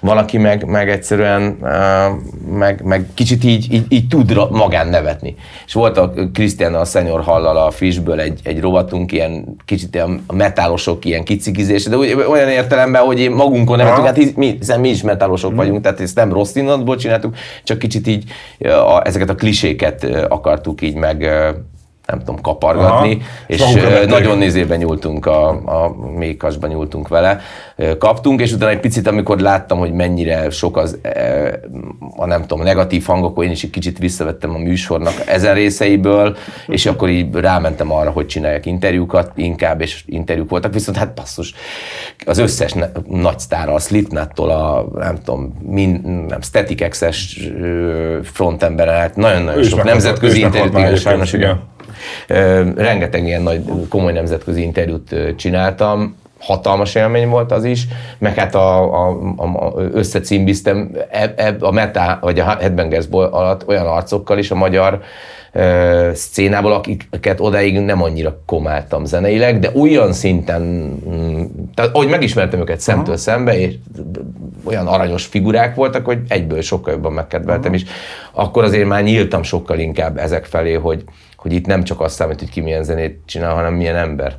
Van, 0.00 0.16
aki 0.18 0.38
meg, 0.44 0.64
meg 0.66 0.90
egyszerűen 0.90 1.42
meg, 2.50 2.82
meg 2.82 3.06
kicsit 3.14 3.44
így, 3.44 3.72
így, 3.72 3.84
így 3.88 4.08
tud 4.08 4.50
magán 4.50 4.88
nevetni. 4.88 5.34
És 5.66 5.72
volt 5.72 5.98
a 5.98 6.12
Krisztián 6.32 6.74
a 6.74 6.84
Szenyor 6.84 7.22
Hallal 7.22 7.56
a 7.56 7.70
Frissből 7.70 8.20
egy, 8.20 8.40
egy 8.42 8.60
rovatunk, 8.60 9.12
ilyen 9.12 9.56
kicsit 9.64 9.94
ilyen 9.94 10.24
metálosok 10.32 11.04
ilyen 11.04 11.24
kicikizés, 11.24 11.84
de 11.84 11.96
úgy- 11.96 12.24
olyan 12.28 12.48
értelemben, 12.48 13.02
hogy 13.02 13.20
én 13.20 13.30
magunkon 13.30 13.76
nevetünk, 13.76 14.06
hát 14.06 14.36
mi, 14.36 14.56
hiszen 14.58 14.80
mi 14.80 14.88
is 14.88 15.02
metálosok 15.02 15.54
vagyunk, 15.54 15.80
tehát 15.80 16.00
ezt 16.00 16.16
nem 16.16 16.32
rossz 16.32 16.54
indulatból 16.54 16.96
csináltuk, 16.96 17.36
csak 17.64 17.78
kicsit 17.78 18.06
így 18.06 18.24
a, 18.58 19.06
ezeket 19.06 19.30
a 19.30 19.34
kliséket 19.34 20.04
akartuk 20.28 20.82
így 20.82 20.94
meg 20.94 21.28
nem 22.06 22.18
tudom, 22.18 22.40
kapargatni, 22.40 23.12
Aha. 23.12 23.24
és 23.46 23.74
vették. 23.74 24.08
nagyon 24.08 24.38
nézében 24.38 24.78
nyúltunk, 24.78 25.26
a, 25.26 25.48
a 25.48 25.94
mékasban 26.16 26.70
nyúltunk 26.70 27.08
vele, 27.08 27.40
kaptunk, 27.98 28.40
és 28.40 28.52
utána 28.52 28.70
egy 28.70 28.80
picit, 28.80 29.06
amikor 29.06 29.38
láttam, 29.38 29.78
hogy 29.78 29.92
mennyire 29.92 30.50
sok 30.50 30.76
az, 30.76 30.98
a 32.16 32.26
nem 32.26 32.40
tudom, 32.40 32.64
negatív 32.64 33.04
hangok, 33.04 33.30
akkor 33.30 33.44
én 33.44 33.50
is 33.50 33.62
egy 33.62 33.70
kicsit 33.70 33.98
visszavettem 33.98 34.54
a 34.54 34.58
műsornak 34.58 35.12
ezen 35.26 35.54
részeiből, 35.54 36.36
és 36.66 36.86
akkor 36.86 37.08
így 37.08 37.34
rámentem 37.34 37.92
arra, 37.92 38.10
hogy 38.10 38.26
csináljak 38.26 38.66
interjúkat 38.66 39.32
inkább, 39.34 39.80
és 39.80 40.02
interjúk 40.06 40.50
voltak, 40.50 40.72
viszont 40.72 40.96
hát 40.96 41.14
basszus, 41.14 41.54
az 42.26 42.38
összes 42.38 42.74
nagy 43.08 43.38
sztára, 43.38 43.72
a 43.72 43.78
Slipknottól 43.78 44.50
a, 44.50 44.86
nem 44.94 45.18
tudom, 45.24 45.58
min, 45.68 46.00
nem, 46.28 46.40
Static 46.40 46.88
X-es 46.88 47.50
hát 48.86 49.16
nagyon-nagyon 49.16 49.62
sok 49.62 49.84
nemzetközi 49.84 50.40
interjút, 50.40 50.78
igen, 50.78 50.96
sajnos 50.96 51.32
igen. 51.32 51.72
Rengeteg 52.76 53.26
ilyen 53.26 53.42
nagy, 53.42 53.62
komoly 53.88 54.12
nemzetközi 54.12 54.62
interjút 54.62 55.16
csináltam, 55.36 56.16
hatalmas 56.38 56.94
élmény 56.94 57.28
volt 57.28 57.52
az 57.52 57.64
is, 57.64 57.86
meg 58.18 58.34
hát 58.34 58.54
a, 58.54 58.94
a, 58.94 59.18
a, 59.36 59.44
a 59.44 59.72
összecímbiztem 59.92 60.90
eb, 61.10 61.32
eb, 61.36 61.62
a 61.62 61.70
Meta, 61.70 62.18
vagy 62.20 62.38
a 62.38 62.44
Headbangers 62.44 63.06
Ball 63.06 63.26
alatt 63.26 63.68
olyan 63.68 63.86
arcokkal 63.86 64.38
is 64.38 64.50
a 64.50 64.54
magyar 64.54 65.02
ö, 65.54 66.10
szcénából, 66.14 66.72
akiket 66.72 67.40
odáig 67.40 67.80
nem 67.80 68.02
annyira 68.02 68.42
komáltam 68.46 69.04
zeneileg, 69.04 69.58
de 69.58 69.70
olyan 69.74 70.12
szinten, 70.12 70.62
mm, 70.62 71.42
tehát 71.74 71.94
ahogy 71.94 72.08
megismertem 72.08 72.60
őket 72.60 72.80
szemtől 72.80 73.16
szembe, 73.16 73.58
és 73.58 73.74
olyan 74.64 74.86
aranyos 74.86 75.24
figurák 75.24 75.74
voltak, 75.74 76.04
hogy 76.04 76.18
egyből 76.28 76.60
sokkal 76.60 76.92
jobban 76.92 77.12
megkedveltem, 77.12 77.72
és 77.72 77.84
akkor 78.32 78.64
azért 78.64 78.88
már 78.88 79.02
nyíltam 79.02 79.42
sokkal 79.42 79.78
inkább 79.78 80.18
ezek 80.18 80.44
felé, 80.44 80.72
hogy, 80.72 81.04
hogy 81.36 81.52
itt 81.52 81.66
nem 81.66 81.84
csak 81.84 82.00
azt 82.00 82.14
számít, 82.14 82.38
hogy 82.38 82.50
ki 82.50 82.60
milyen 82.60 82.84
zenét 82.84 83.18
csinál, 83.26 83.54
hanem 83.54 83.74
milyen 83.74 83.96
ember. 83.96 84.36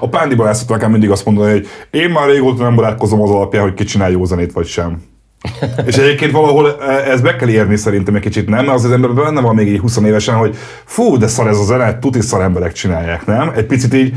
A 0.00 0.08
Pándiban 0.08 0.48
ezt 0.48 0.68
nekem 0.68 0.90
mindig 0.90 1.10
azt 1.10 1.24
mondani, 1.24 1.50
hogy 1.50 1.66
én 1.90 2.10
már 2.10 2.28
régóta 2.28 2.62
nem 2.62 2.74
barátkozom 2.74 3.22
az 3.22 3.30
alapján, 3.30 3.62
hogy 3.62 3.74
ki 3.74 3.84
csinál 3.84 4.10
jó 4.10 4.24
zenét 4.24 4.52
vagy 4.52 4.66
sem. 4.66 5.02
És 5.86 5.96
egyébként 5.96 6.32
valahol 6.32 6.76
e, 6.80 7.10
ez 7.10 7.20
be 7.20 7.36
kell 7.36 7.48
érni 7.48 7.76
szerintem 7.76 8.14
egy 8.14 8.22
kicsit, 8.22 8.48
nem? 8.48 8.64
Mert 8.64 8.76
az 8.76 8.84
az 8.84 8.92
emberben 8.92 9.24
benne 9.24 9.40
van 9.40 9.54
még 9.54 9.68
így 9.68 9.80
20 9.80 9.96
évesen, 9.96 10.34
hogy 10.34 10.56
fú, 10.84 11.16
de 11.16 11.26
szar 11.26 11.46
ez 11.46 11.58
a 11.58 11.64
zene, 11.64 11.98
tuti 11.98 12.20
szar 12.20 12.40
emberek 12.40 12.72
csinálják, 12.72 13.26
nem? 13.26 13.52
Egy 13.56 13.66
picit 13.66 13.94
így, 13.94 14.14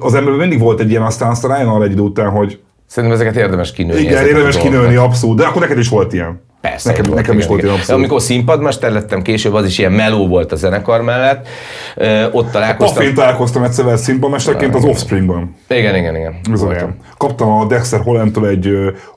az 0.00 0.14
emberben 0.14 0.40
mindig 0.40 0.58
volt 0.58 0.80
egy 0.80 0.90
ilyen, 0.90 1.02
aztán 1.02 1.30
aztán 1.30 1.50
rájön 1.50 1.68
arra 1.68 1.84
egy 1.84 1.90
idő 1.90 2.02
után, 2.02 2.30
hogy 2.30 2.58
Szerintem 2.86 3.18
ezeket 3.20 3.36
érdemes 3.36 3.72
kinőni. 3.72 4.00
Igen, 4.00 4.26
érdemes 4.26 4.56
kinőni, 4.56 4.96
abszolút, 4.96 5.36
de 5.36 5.44
akkor 5.44 5.60
neked 5.60 5.78
is 5.78 5.88
volt 5.88 6.12
ilyen. 6.12 6.40
Persze. 6.60 6.88
Nekem, 6.88 7.04
volt, 7.04 7.16
nekem 7.16 7.32
igen, 7.32 7.42
is 7.42 7.48
volt 7.48 7.58
igen. 7.58 7.70
ilyen 7.70 7.80
abszolút. 7.80 8.02
Amikor 8.02 8.22
színpadmester 8.22 8.92
lettem 8.92 9.22
később, 9.22 9.54
az 9.54 9.66
is 9.66 9.78
ilyen 9.78 9.92
meló 9.92 10.26
volt 10.26 10.52
a 10.52 10.56
zenekar 10.56 11.02
mellett. 11.02 11.48
Ö, 11.96 12.30
ott 12.30 12.50
találkoztam. 12.50 12.96
Pafén 12.96 13.14
találkoztam 13.14 13.62
egyszer 13.62 13.84
vele 13.84 13.96
színpadmesterként 13.96 14.74
az 14.74 14.84
Offspringban. 14.84 15.56
Igen, 15.68 15.96
igen, 15.96 16.16
igen. 16.16 16.40
Olyan. 16.66 16.96
Kaptam 17.16 17.48
a 17.48 17.66
Dexter 17.66 18.00
Hollandtól 18.00 18.48
egy 18.48 18.70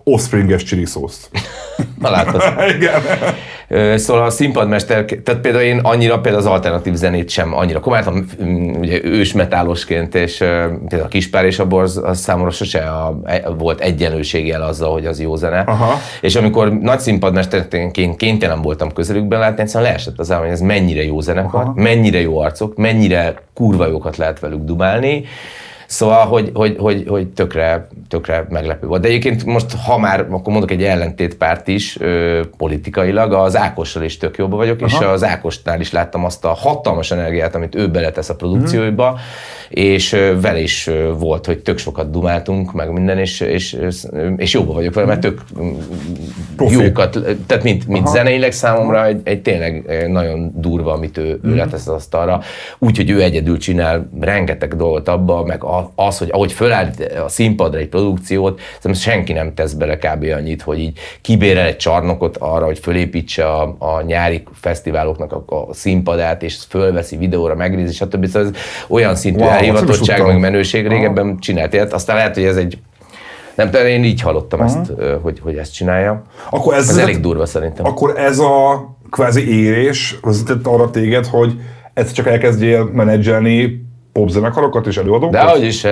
Offspringes 0.04 0.64
chili 0.64 0.86
szószt. 0.86 1.30
Na 2.02 2.10
látod. 2.10 2.42
Igen. 2.78 3.02
Szóval 3.96 4.24
a 4.26 4.30
színpadmester, 4.30 5.06
tehát 5.06 5.42
például 5.42 5.64
én 5.64 5.80
annyira 5.84 6.20
például 6.20 6.44
az 6.44 6.50
alternatív 6.52 6.94
zenét 6.94 7.30
sem 7.30 7.56
annyira 7.56 7.80
komolyan, 7.80 8.26
ugye 8.80 9.00
ősmetálosként, 9.04 10.16
és 10.16 10.38
például 10.38 11.04
a 11.04 11.08
Kispár 11.08 11.46
és 11.46 11.60
a 11.60 11.68
Borz, 11.68 11.98
az 11.98 12.20
számomra 12.20 12.50
sose 12.50 12.80
a, 12.80 13.20
e- 13.26 13.50
volt 13.58 13.80
egyenlőséggel 13.80 14.62
azzal, 14.62 14.92
hogy 14.92 15.06
az 15.06 15.22
jó 15.22 15.36
zene. 15.36 15.60
Aha. 15.60 16.00
És 16.22 16.36
amikor 16.36 16.74
nagy 16.74 17.00
színpadmesterként 17.00 18.18
kénytelen 18.18 18.62
voltam 18.62 18.94
közelükben 18.94 19.40
látni, 19.40 19.62
egyszerűen 19.62 19.92
leesett 19.92 20.20
az 20.20 20.32
állam, 20.32 20.44
hogy 20.44 20.54
ez 20.54 20.62
mennyire 20.62 21.04
jó 21.04 21.20
zenekar, 21.20 21.62
Aha. 21.62 21.74
mennyire 21.76 22.22
jó 22.22 22.40
arcok, 22.40 22.76
mennyire 22.76 23.34
kurva 23.54 23.88
jókat 23.88 24.18
lehet 24.18 24.40
velük 24.40 24.64
dumálni, 24.64 25.26
Szóval, 25.92 26.26
hogy, 26.26 26.52
hogy, 26.54 26.76
hogy, 26.80 27.06
hogy 27.08 27.28
tökre, 27.28 27.88
tökre 28.08 28.46
meglepő 28.50 28.88
volt. 28.88 29.02
De 29.02 29.08
egyébként 29.08 29.46
most, 29.46 29.74
ha 29.86 29.98
már, 29.98 30.20
akkor 30.30 30.52
mondok 30.54 30.72
egy 30.72 30.84
ellentétpárt 30.84 31.68
is 31.68 31.98
ö, 32.00 32.42
politikailag, 32.58 33.34
az 33.34 33.58
Ákossal 33.58 34.04
is 34.04 34.18
tök 34.18 34.38
jobban 34.38 34.58
vagyok, 34.58 34.82
Aha. 34.82 34.88
és 34.88 35.06
az 35.08 35.24
Ákosnál 35.24 35.80
is 35.80 35.92
láttam 35.92 36.26
azt 36.26 36.46
a 36.46 36.48
hatalmas 36.54 37.12
energiát, 37.12 37.56
amit 37.56 37.76
ő 37.76 37.88
beletesz 37.88 38.30
a 38.30 38.36
produkcióiba, 38.36 39.20
és 39.70 40.14
ö, 40.14 40.40
vele 40.42 40.60
is 40.60 40.88
ö, 40.88 41.14
volt, 41.20 41.46
hogy 41.46 41.60
tök 41.60 41.78
sokat 41.78 42.12
dumáltunk, 42.12 42.74
meg 42.74 42.92
minden, 42.92 43.18
és, 43.18 43.40
és, 43.40 43.78
és 44.38 44.54
jóban 44.54 44.76
vagyok 44.76 44.94
vele, 44.94 45.08
mert 45.08 45.22
tök 45.22 45.42
Profi. 46.56 46.84
jókat, 46.84 47.20
tehát 47.48 47.64
mint, 47.64 47.88
mint 47.88 48.08
zeneileg 48.08 48.52
számomra 48.52 49.06
egy, 49.06 49.22
egy 49.24 49.42
tényleg 49.42 50.06
nagyon 50.12 50.52
durva, 50.56 50.94
amit 50.94 51.18
ő, 51.18 51.40
ő 51.44 51.56
letesz 51.56 51.88
az 51.88 51.94
asztalra. 51.94 52.42
Úgyhogy 52.80 53.10
ő 53.10 53.22
egyedül 53.22 53.58
csinál 53.58 54.10
rengeteg 54.20 54.76
dolgot 54.76 55.08
abba, 55.08 55.44
meg 55.44 55.64
a- 55.64 55.80
az, 55.96 56.18
hogy 56.18 56.30
ahogy 56.32 56.52
fölállít 56.52 57.12
a 57.26 57.30
színpadra 57.30 57.80
egy 57.80 57.88
produkciót, 57.88 58.60
szerintem 58.82 59.02
senki 59.02 59.34
nem 59.34 59.54
tesz 59.54 59.74
bele 59.74 59.98
kb. 59.98 60.26
annyit, 60.38 60.62
hogy 60.62 60.80
így 60.80 61.00
kibérel 61.22 61.66
egy 61.66 61.78
csarnokot 61.78 62.38
arra, 62.38 62.66
hogy 62.66 62.80
fölépítse 62.80 63.46
a, 63.46 63.76
a 63.80 64.02
nyári 64.02 64.44
fesztiváloknak 64.54 65.32
a, 65.32 65.56
a 65.70 65.74
színpadát, 65.74 66.44
és 66.44 66.58
fölveszi 66.70 67.18
videóra, 67.18 67.56
megnézi, 67.56 67.94
stb. 67.94 68.26
Szóval 68.26 68.48
ez 68.48 68.54
olyan 68.88 69.16
szintű 69.16 69.44
Wow, 69.44 69.50
elhivatottság, 69.50 70.26
meg 70.26 70.40
menőség 70.40 70.88
régebben 70.88 71.40
csinált 71.40 71.74
ilyet. 71.74 71.94
Aztán 71.94 72.16
lehet, 72.16 72.34
hogy 72.34 72.44
ez 72.44 72.56
egy 72.56 72.78
nem 73.56 73.70
tudom, 73.70 73.86
én 73.86 74.04
így 74.04 74.22
hallottam 74.22 74.62
ezt, 74.62 74.92
ö, 74.98 75.16
hogy, 75.22 75.40
hogy 75.40 75.56
ezt 75.56 75.74
csinálja. 75.74 76.22
Akkor 76.50 76.74
ez, 76.74 76.90
Ez 76.90 76.98
elég 76.98 77.20
durva 77.20 77.46
szerintem. 77.46 77.86
Akkor 77.86 78.18
ez 78.18 78.40
a 78.40 78.86
kvázi 79.10 79.64
érés 79.64 80.20
vezetett 80.22 80.68
arra 80.68 80.90
téged, 80.90 81.26
hogy 81.26 81.60
ezt 81.94 82.14
csak 82.14 82.28
elkezdjél 82.28 82.90
menedzselni 82.94 83.86
popzenekarokat 84.14 84.88
és 84.88 84.98
előadókat? 84.98 85.32
De 85.32 85.50
hogy 85.50 85.64
is, 85.64 85.84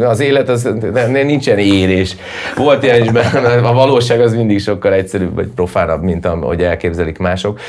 az 0.00 0.20
élet, 0.20 0.48
az, 0.48 0.68
nem, 0.92 1.10
nincsen 1.10 1.58
érés. 1.58 2.16
Volt 2.56 2.82
ilyen 2.82 3.02
is 3.02 3.10
benne, 3.10 3.68
a 3.68 3.72
valóság 3.72 4.20
az 4.20 4.34
mindig 4.34 4.60
sokkal 4.60 4.92
egyszerűbb, 4.92 5.34
vagy 5.34 5.46
profánabb, 5.46 6.02
mint 6.02 6.26
ahogy 6.26 6.62
elképzelik 6.62 7.18
mások. 7.18 7.60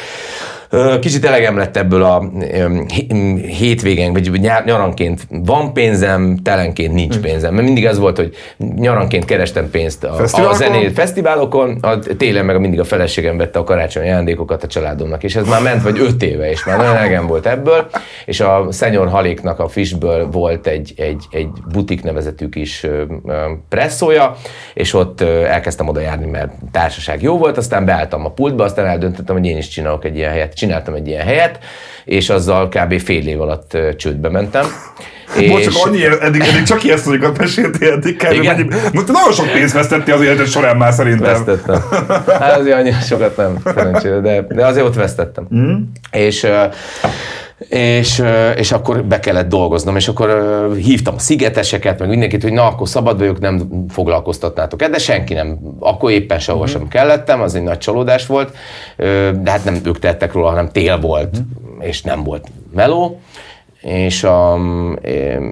Kicsit 0.99 1.25
elegem 1.25 1.57
lett 1.57 1.77
ebből 1.77 2.03
a 2.03 2.31
öm, 2.51 2.87
hé- 2.87 3.13
m, 3.13 3.35
hétvégen, 3.35 4.13
vagy 4.13 4.39
nyaranként 4.65 5.27
van 5.29 5.73
pénzem, 5.73 6.37
telenként 6.43 6.93
nincs 6.93 7.17
pénzem. 7.17 7.53
Mert 7.53 7.65
mindig 7.65 7.85
az 7.85 7.97
volt, 7.97 8.17
hogy 8.17 8.35
nyaranként 8.75 9.25
kerestem 9.25 9.69
pénzt 9.69 10.03
a, 10.03 10.15
a 10.49 10.53
zenét, 10.53 10.93
fesztiválokon, 10.93 11.77
a 11.81 11.99
télen 11.99 12.45
meg 12.45 12.59
mindig 12.59 12.79
a 12.79 12.83
feleségem 12.83 13.37
vette 13.37 13.59
a 13.59 13.63
karácsonyi 13.63 14.07
ajándékokat 14.07 14.63
a 14.63 14.67
családomnak, 14.67 15.23
és 15.23 15.35
ez 15.35 15.47
már 15.47 15.61
ment 15.61 15.81
vagy 15.81 15.99
öt 15.99 16.23
éve, 16.23 16.49
és 16.49 16.65
már 16.65 16.77
nagyon 16.77 16.95
elegem 16.95 17.27
volt 17.27 17.45
ebből, 17.45 17.89
és 18.25 18.39
a 18.39 18.67
Szenyor 18.69 19.07
Haléknak 19.09 19.59
a 19.59 19.67
Fishből 19.67 20.29
volt 20.29 20.67
egy, 20.67 20.93
egy, 20.97 21.25
egy 21.31 21.49
butik 21.71 22.03
nevezetű 22.03 22.49
kis 22.49 22.87
presszója, 23.69 24.35
és 24.73 24.93
ott 24.93 25.21
elkezdtem 25.21 25.87
oda 25.87 25.99
járni, 25.99 26.25
mert 26.25 26.51
társaság 26.71 27.21
jó 27.21 27.37
volt, 27.37 27.57
aztán 27.57 27.85
beálltam 27.85 28.25
a 28.25 28.31
pultba, 28.31 28.63
aztán 28.63 28.85
eldöntöttem, 28.85 29.35
hogy 29.35 29.45
én 29.45 29.57
is 29.57 29.67
csinálok 29.67 30.05
egy 30.05 30.15
ilyen 30.15 30.31
helyet. 30.31 30.57
Csináltam 30.59 30.93
egy 30.93 31.07
ilyen 31.07 31.25
helyet, 31.25 31.59
és 32.05 32.29
azzal 32.29 32.69
kb. 32.69 32.99
fél 32.99 33.27
év 33.27 33.41
alatt 33.41 33.77
csődbe 33.97 34.29
mentem. 34.29 34.65
Most 35.49 35.63
csak 35.63 35.85
annyi, 35.85 36.05
eddig, 36.05 36.41
eddig 36.41 36.63
csak 36.63 36.83
ilyen 36.83 36.97
szoriokat 36.97 37.37
meséltél, 37.37 37.91
eddig 37.91 38.21
mennyi, 38.43 38.67
most 38.93 39.07
nagyon 39.07 39.31
sok 39.33 39.51
pénzt 39.51 39.73
vesztettél 39.73 40.13
az 40.13 40.21
életed 40.21 40.47
során 40.47 40.77
már 40.77 40.93
szerintem. 40.93 41.33
Vesztettem. 41.33 41.81
Hát 42.39 42.57
azért 42.57 42.75
annyira 42.75 42.99
sokat 42.99 43.37
nem, 43.37 43.57
szerencsére, 43.65 44.19
de, 44.19 44.41
de 44.41 44.65
azért 44.65 44.85
ott 44.85 44.95
vesztettem. 44.95 45.47
Mm. 45.55 45.75
És, 46.11 46.43
ö, 46.43 46.63
és, 47.67 48.23
és 48.55 48.71
akkor 48.71 49.03
be 49.03 49.19
kellett 49.19 49.49
dolgoznom, 49.49 49.95
és 49.95 50.07
akkor 50.07 50.29
hívtam 50.75 51.15
a 51.15 51.19
szigeteseket, 51.19 51.99
meg 51.99 52.09
mindenkit, 52.09 52.43
hogy 52.43 52.53
na, 52.53 52.67
akkor 52.67 52.87
szabad 52.87 53.17
vagyok, 53.17 53.39
nem 53.39 53.85
foglalkoztatnátok 53.89 54.81
el, 54.81 54.89
de 54.89 54.97
senki 54.97 55.33
nem, 55.33 55.59
akkor 55.79 56.11
éppen 56.11 56.39
sehova 56.39 56.67
sem 56.67 56.87
kellettem, 56.87 57.41
az 57.41 57.55
egy 57.55 57.63
nagy 57.63 57.77
csalódás 57.77 58.25
volt, 58.25 58.55
de 59.41 59.51
hát 59.51 59.63
nem 59.63 59.79
ők 59.83 59.99
tettek 59.99 60.33
róla, 60.33 60.49
hanem 60.49 60.69
tél 60.71 60.99
volt, 60.99 61.37
és 61.79 62.01
nem 62.01 62.23
volt 62.23 62.47
meló, 62.73 63.19
és 63.81 64.23
a, 64.23 64.59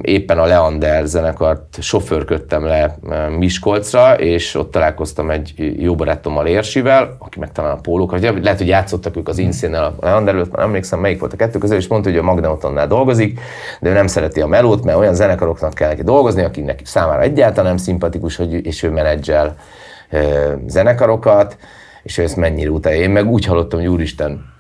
éppen 0.02 0.38
a 0.38 0.46
Leander 0.46 1.06
zenekart 1.06 1.82
sofőrködtem 1.82 2.66
le 2.66 2.98
Miskolcra, 3.38 4.14
és 4.14 4.56
ott 4.56 4.72
találkoztam 4.72 5.30
egy 5.30 5.76
jó 5.78 5.96
barátommal 5.96 6.48
Érsivel, 6.48 7.16
aki 7.20 7.40
meg 7.40 7.52
talán 7.52 7.78
a 7.84 7.92
vagy 8.12 8.22
lehet, 8.44 8.58
hogy 8.58 8.68
játszottak 8.68 9.18
ők 9.18 9.28
az 9.28 9.38
Inszénnel 9.38 9.84
a 9.84 10.06
Leander 10.06 10.34
előtt, 10.34 10.52
már 10.52 10.66
emlékszem, 10.66 11.00
melyik 11.00 11.20
volt 11.20 11.34
a 11.34 11.36
kettő 11.36 11.60
közül, 11.60 11.78
és 11.78 11.88
mondta, 11.88 12.10
hogy 12.10 12.18
a 12.18 12.24
Magneotonnál 12.24 12.88
dolgozik, 12.88 13.40
de 13.80 13.90
ő 13.90 13.94
nem 13.94 14.08
szereti 14.08 14.42
a 14.42 14.48
melót, 14.48 14.84
mert 14.84 14.98
olyan 14.98 15.16
zenekaroknak 15.16 15.74
kell 15.74 15.90
neki 15.90 16.04
dolgozni, 16.04 16.44
akiknek 16.44 16.80
számára 16.84 17.22
egyáltalán 17.22 17.66
nem 17.66 17.78
szimpatikus, 17.78 18.36
hogy, 18.36 18.66
és 18.66 18.84
ő 18.84 18.90
menedzsel 18.90 19.56
zenekarokat, 20.66 21.58
és 22.04 22.18
ő 22.18 22.24
ezt 22.24 22.36
mennyire 22.36 22.70
utálja. 22.70 23.02
Én 23.02 23.10
meg 23.10 23.28
úgy 23.28 23.46
hallottam, 23.46 23.80
hogy 23.80 23.90
úristen, 23.90 24.56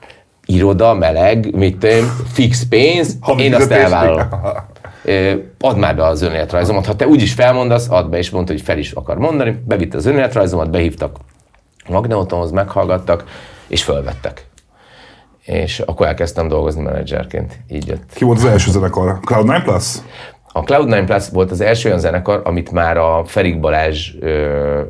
iroda, 0.47 0.93
meleg, 0.93 1.55
mit 1.55 1.83
én, 1.83 2.03
fix 2.33 2.67
pénz, 2.67 3.17
Havi 3.19 3.43
én 3.43 3.53
azt 3.53 3.71
elvállalom. 3.71 4.27
Add 5.59 5.77
már 5.77 5.95
be 5.95 6.05
az 6.05 6.21
önéletrajzomat. 6.21 6.85
Ha 6.85 6.95
te 6.95 7.07
úgyis 7.07 7.33
felmondasz, 7.33 7.89
add 7.89 8.09
be, 8.09 8.17
és 8.17 8.29
mondta, 8.29 8.51
hogy 8.51 8.61
fel 8.61 8.77
is 8.77 8.91
akar 8.91 9.17
mondani. 9.17 9.61
Bevitte 9.65 9.97
az 9.97 10.05
önéletrajzomat, 10.05 10.69
behívtak 10.69 11.17
Magneotonhoz, 11.89 12.51
meghallgattak, 12.51 13.23
és 13.67 13.83
fölvettek. 13.83 14.45
És 15.45 15.79
akkor 15.79 16.07
elkezdtem 16.07 16.47
dolgozni 16.47 16.81
menedzserként. 16.81 17.59
Így 17.69 17.87
jött. 17.87 18.13
Ki 18.13 18.23
volt 18.23 18.37
az 18.37 18.45
első 18.45 18.71
zenekar? 18.71 19.19
Cloud9 19.25 19.61
Plus? 19.63 19.95
A 20.57 20.63
Cloud9 20.63 21.03
Plus 21.05 21.29
volt 21.29 21.51
az 21.51 21.61
első 21.61 21.87
olyan 21.87 21.99
zenekar, 21.99 22.41
amit 22.43 22.71
már 22.71 22.97
a 22.97 23.23
Ferik 23.25 23.59
Balázs 23.59 24.13
ö, 24.19 24.81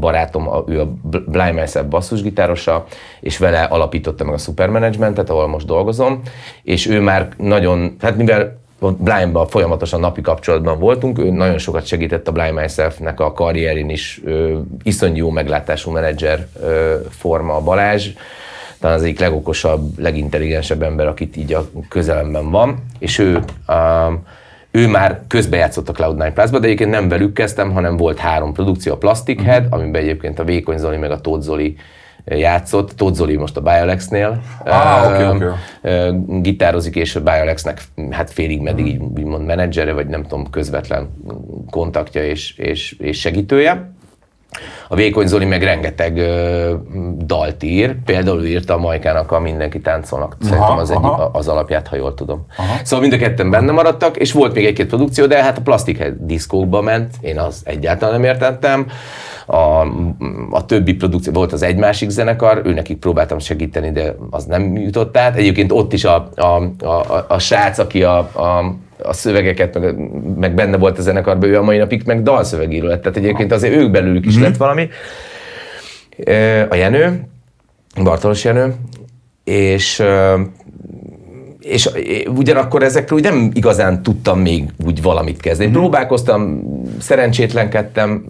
barátom, 0.00 0.48
a, 0.48 0.64
ő 0.68 0.80
a 0.80 0.92
Blind 1.26 1.54
Myself 1.54 1.86
basszusgitárosa, 1.86 2.84
és 3.20 3.38
vele 3.38 3.62
alapította 3.62 4.24
meg 4.24 4.34
a 4.34 4.38
Supermanagementet, 4.38 5.30
ahol 5.30 5.46
most 5.46 5.66
dolgozom, 5.66 6.20
és 6.62 6.86
ő 6.86 7.00
már 7.00 7.28
nagyon, 7.36 7.96
hát 8.00 8.16
mivel 8.16 8.58
Blindban 8.78 9.46
folyamatosan 9.46 10.00
napi 10.00 10.20
kapcsolatban 10.20 10.78
voltunk, 10.78 11.18
ő 11.18 11.30
nagyon 11.30 11.58
sokat 11.58 11.86
segített 11.86 12.28
a 12.28 12.32
Blind 12.32 12.54
Myself-nek 12.54 13.20
a 13.20 13.32
karrierin 13.32 13.90
is, 13.90 14.20
ö, 14.24 14.58
iszonyú 14.82 15.16
jó 15.16 15.30
meglátású 15.30 15.90
menedzser 15.90 16.46
ö, 16.62 16.94
forma 17.10 17.54
a 17.56 17.60
Balázs, 17.60 18.08
talán 18.80 18.96
az 18.96 19.02
egyik 19.02 19.20
legokosabb, 19.20 19.98
legintelligensebb 19.98 20.82
ember, 20.82 21.06
akit 21.06 21.36
így 21.36 21.52
a 21.52 21.66
közelemben 21.88 22.50
van, 22.50 22.84
és 22.98 23.18
ő, 23.18 23.44
um, 23.68 24.24
ő 24.76 24.88
már 24.88 25.20
közbejátszott 25.28 25.88
a 25.88 25.92
Cloud9 25.92 26.30
Plus-ba, 26.34 26.58
de 26.58 26.66
egyébként 26.66 26.90
nem 26.90 27.08
velük 27.08 27.32
kezdtem, 27.32 27.72
hanem 27.72 27.96
volt 27.96 28.18
három 28.18 28.52
produkció, 28.52 28.92
a 28.92 28.96
Plastic 28.96 29.42
Head, 29.42 29.66
amiben 29.70 30.02
egyébként 30.02 30.38
a 30.38 30.44
Vékony 30.44 30.78
Zoli 30.78 30.96
meg 30.96 31.10
a 31.10 31.20
Tóth 31.20 31.42
Zoli 31.42 31.76
játszott. 32.24 32.90
Tóth 32.96 33.14
Zoli 33.14 33.36
most 33.36 33.56
a 33.56 33.60
Biolexnél 33.60 34.42
Ah, 34.64 35.20
ö, 35.20 35.28
oké. 35.28 35.44
ö, 35.82 36.12
gitározik, 36.40 36.96
és 36.96 37.16
a 37.16 37.22
Biolexnek 37.22 37.82
hát 38.10 38.30
félig 38.30 38.60
meddig 38.60 38.86
így 38.86 39.00
úgymond 39.00 39.46
menedzsere, 39.46 39.92
vagy 39.92 40.06
nem 40.06 40.22
tudom, 40.22 40.50
közvetlen 40.50 41.08
kontaktja 41.70 42.24
és, 42.24 42.56
és, 42.56 42.96
és 42.98 43.20
segítője 43.20 43.90
A 44.88 44.94
Vékony 44.94 45.26
Zoli 45.26 45.44
meg 45.44 45.62
rengeteg 45.62 46.16
ö, 46.16 46.74
dalt 47.16 47.62
ír, 47.62 47.96
például 48.04 48.44
írta 48.44 48.74
a 48.74 48.78
Majkának 48.78 49.32
a 49.32 49.40
Mindenki 49.40 49.80
táncolnak, 49.80 50.36
szerintem 50.40 50.76
az, 50.76 50.90
egy, 50.90 50.96
aha. 50.96 51.30
az 51.32 51.48
alapját, 51.48 51.88
ha 51.88 51.96
jól 51.96 52.14
tudom. 52.14 52.46
Aha. 52.56 52.76
Szóval 52.82 53.08
mind 53.08 53.20
a 53.20 53.24
ketten 53.24 53.50
benne 53.50 53.72
maradtak, 53.72 54.16
és 54.16 54.32
volt 54.32 54.54
még 54.54 54.66
egy-két 54.66 54.86
produkció, 54.86 55.26
de 55.26 55.42
hát 55.42 55.58
a 55.58 55.62
plastik 55.62 56.12
diszkókba 56.18 56.80
ment, 56.80 57.14
én 57.20 57.38
az 57.38 57.60
egyáltalán 57.64 58.20
nem 58.20 58.24
értettem. 58.24 58.86
A, 59.46 59.80
a 60.50 60.64
többi 60.66 60.94
produkció, 60.94 61.32
volt 61.32 61.52
az 61.52 61.62
egy 61.62 61.76
másik 61.76 62.08
zenekar, 62.08 62.62
ő 62.64 62.72
nekik 62.72 62.98
próbáltam 62.98 63.38
segíteni, 63.38 63.90
de 63.90 64.14
az 64.30 64.44
nem 64.44 64.76
jutott 64.76 65.16
át. 65.16 65.36
Egyébként 65.36 65.72
ott 65.72 65.92
is 65.92 66.04
a, 66.04 66.30
a, 66.34 66.62
a, 66.78 66.86
a, 66.86 67.24
a 67.28 67.38
srác, 67.38 67.78
aki 67.78 68.02
a, 68.02 68.18
a 68.18 68.74
a 69.02 69.12
szövegeket, 69.12 69.78
meg, 69.78 69.96
meg 70.36 70.54
benne 70.54 70.76
volt 70.76 70.98
a 70.98 71.02
zenekarban, 71.02 71.48
ő 71.48 71.58
a 71.58 71.62
mai 71.62 71.78
napig 71.78 72.02
meg 72.06 72.22
dalszövegíró 72.22 72.86
lett. 72.86 73.02
Tehát 73.02 73.16
egyébként 73.16 73.52
azért 73.52 73.74
ők 73.74 73.90
belőlük 73.90 74.26
is 74.26 74.38
lett 74.38 74.56
valami. 74.56 74.88
A 76.68 76.74
Jenő, 76.74 77.28
Bartolos 78.02 78.44
Jenő, 78.44 78.74
és 79.44 80.02
és 81.68 81.90
ugyanakkor 82.36 82.82
ezekről 82.82 83.18
úgy 83.18 83.24
nem 83.24 83.50
igazán 83.54 84.02
tudtam 84.02 84.40
még 84.40 84.64
úgy 84.86 85.02
valamit 85.02 85.40
kezdeni. 85.40 85.70
Próbálkoztam, 85.70 86.62
szerencsétlenkedtem, 87.00 88.24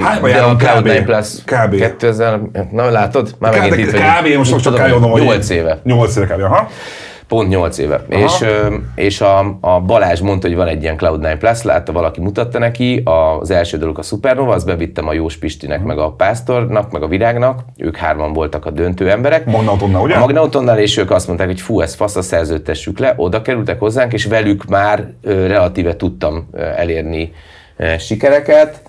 Hányba 0.00 0.28
de 0.28 0.34
a 0.34 0.36
járunk 0.36 0.58
kb? 0.58 0.88
Cloud9 0.88 1.02
Plus 1.04 1.28
Kb. 1.44 1.74
2000, 1.74 2.40
na 2.70 2.90
látod? 2.90 3.34
Már 3.38 3.58
megint 3.58 3.76
itt 3.76 3.90
vagyunk. 3.90 4.10
Kb. 4.34 4.36
most 4.36 4.62
csak 4.62 4.78
hogy... 4.78 5.22
8 5.22 5.50
éve. 5.50 5.80
8 5.84 6.16
éve 6.16 6.26
kb. 6.26 6.42
Aha. 6.42 6.68
Pont 7.30 7.48
8 7.48 7.78
éve. 7.78 8.04
És, 8.08 8.40
ö, 8.40 8.74
és 8.94 9.20
a, 9.20 9.58
a 9.60 9.80
Balázs 9.80 10.20
mondta, 10.20 10.46
hogy 10.46 10.56
van 10.56 10.66
egy 10.66 10.82
ilyen 10.82 10.96
Cloud9 10.98 11.36
Plus, 11.38 11.62
látta, 11.62 11.92
valaki 11.92 12.20
mutatta 12.20 12.58
neki, 12.58 13.02
az 13.04 13.50
első 13.50 13.76
dolog 13.76 13.98
a 13.98 14.02
Supernova, 14.02 14.52
azt 14.52 14.66
bevittem 14.66 15.08
a 15.08 15.12
Jós 15.12 15.36
Pistinek, 15.36 15.82
meg 15.82 15.98
a 15.98 16.10
Pásztornak, 16.12 16.92
meg 16.92 17.02
a 17.02 17.06
Virágnak, 17.06 17.64
ők 17.76 17.96
hárman 17.96 18.32
voltak 18.32 18.66
a 18.66 18.70
döntő 18.70 19.10
emberek. 19.10 19.46
Magnautonnál, 19.46 20.02
ugye? 20.02 20.14
A 20.14 20.18
Magnautonnál, 20.18 20.78
és 20.78 20.96
ők 20.96 21.10
azt 21.10 21.26
mondták, 21.26 21.48
hogy 21.48 21.60
fú, 21.60 21.80
ez 21.80 21.94
fasz, 21.94 22.16
a 22.16 22.22
szerződtessük 22.22 22.98
le, 22.98 23.14
oda 23.16 23.42
kerültek 23.42 23.78
hozzánk, 23.78 24.12
és 24.12 24.24
velük 24.24 24.64
már 24.64 25.12
relatíve 25.22 25.96
tudtam 25.96 26.48
elérni 26.76 27.32
sikereket. 27.98 28.82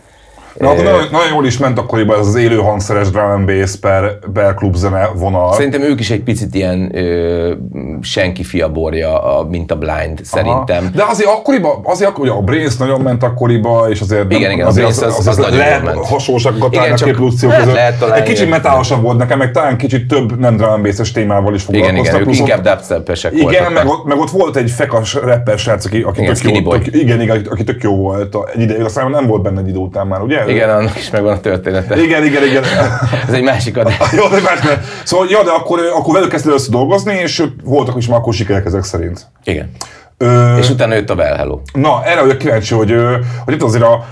Na, 0.59 0.69
akkor 0.69 0.83
nagyon, 0.83 0.99
nagyon 1.11 1.27
jól 1.33 1.45
is 1.45 1.57
ment 1.57 1.77
akkoriban 1.79 2.19
ez 2.19 2.27
az 2.27 2.35
élő 2.35 2.57
hangszeres 2.57 3.09
drum 3.09 3.29
and 3.29 3.45
bass 3.45 3.75
per, 3.75 4.19
per 4.33 4.53
klub 4.53 4.75
zene 4.75 5.09
vonal. 5.15 5.53
Szerintem 5.53 5.81
ők 5.81 5.99
is 5.99 6.09
egy 6.11 6.23
picit 6.23 6.55
ilyen 6.55 6.95
ö, 6.95 7.53
senki 8.01 8.43
fiaborja, 8.43 9.37
a, 9.37 9.43
mint 9.43 9.71
a 9.71 9.75
Blind, 9.75 10.19
szerintem. 10.23 10.91
De 10.95 11.03
azért 11.09 11.29
akkoriban, 11.29 11.71
azért 11.83 12.09
akkor, 12.09 12.23
ugye 12.23 12.33
a 12.33 12.41
Brains 12.41 12.77
nagyon 12.77 13.01
ment 13.01 13.23
akkoriban, 13.23 13.89
és 13.91 14.01
azért 14.01 14.27
nem, 14.27 14.37
Igen, 14.39 14.51
igen, 14.51 14.67
azért 14.67 14.87
az- 14.87 15.27
az 15.27 15.37
nagyon 15.37 15.57
lehet 15.57 15.81
jól 15.83 15.93
ment. 15.93 16.05
hasonlóságokat 16.07 16.67
Igen, 16.73 16.81
találni 16.83 17.01
a 17.01 17.05
két 17.05 17.15
produkció 17.15 17.47
lehet- 17.49 17.63
között. 17.63 17.77
lehet 17.79 17.99
találni 17.99 18.21
Egy 18.21 18.27
kicsit 18.27 18.49
metálosabb 18.49 19.01
volt 19.01 19.17
nekem, 19.17 19.37
meg 19.37 19.51
talán 19.51 19.77
kicsit 19.77 20.07
több 20.07 20.39
nem 20.39 20.55
drum 20.57 20.69
and 20.69 20.83
bass-es 20.83 21.11
témával 21.11 21.53
is 21.53 21.65
Igen, 21.69 21.73
foglalkoztak. 21.83 22.07
igen, 22.07 22.19
ők 22.19 22.23
plusz 22.25 22.39
ott- 22.41 22.47
inkább 22.47 22.63
dubstep-esek 22.75 23.33
Igen, 23.35 23.71
meg 23.71 23.87
ott, 23.87 24.05
meg 24.05 24.17
ott 24.19 24.29
volt 24.29 24.55
egy 24.55 24.69
fekas 24.71 25.13
rapper 25.13 25.57
srác, 25.59 25.85
aki, 25.85 26.01
aki 26.01 26.21
Igen, 26.21 26.33
tök 26.33 26.63
jó, 26.63 26.71
tök, 26.71 26.87
igen, 26.95 27.21
igen, 27.21 27.45
aki 27.49 27.63
tök 27.63 27.83
jó 27.83 27.95
volt 27.95 28.35
egy 28.53 28.61
ideig, 28.61 28.81
aztán 28.83 29.09
nem 29.09 29.27
volt 29.27 29.41
benne 29.41 29.59
egy 29.59 29.67
idő 29.67 29.77
után 29.77 30.07
már, 30.07 30.21
ugye? 30.21 30.40
Igen, 30.49 30.69
annak 30.69 30.95
is 30.97 31.09
megvan 31.09 31.33
a 31.33 31.39
története. 31.39 32.01
Igen, 32.01 32.23
igen, 32.25 32.43
igen. 32.43 32.63
Ez 33.27 33.33
egy 33.33 33.43
másik 33.43 33.77
adás. 33.77 34.11
Jó, 34.17 34.27
de 34.27 34.39
mert- 34.43 34.83
Szóval, 35.03 35.27
ja, 35.29 35.43
de 35.43 35.49
akkor, 35.51 35.79
akkor 35.95 36.13
velük 36.13 36.29
kezdtél 36.29 36.53
össze 36.53 36.71
dolgozni, 36.71 37.13
és 37.13 37.43
voltak 37.63 37.97
is 37.97 38.07
már 38.07 38.17
akkor 38.19 38.33
sikerek 38.33 38.65
ezek 38.65 38.83
szerint. 38.83 39.27
Igen. 39.43 39.71
Ö, 40.17 40.57
És 40.57 40.69
utána 40.69 40.93
jött 40.93 41.09
a 41.09 41.13
Well 41.13 41.35
Hello. 41.35 41.59
na, 41.73 42.01
erre 42.05 42.21
vagyok 42.21 42.37
kíváncsi, 42.37 42.73
hogy, 42.75 42.95
hogy 43.45 43.53
itt 43.53 43.61
azért 43.63 43.83
a, 43.83 44.05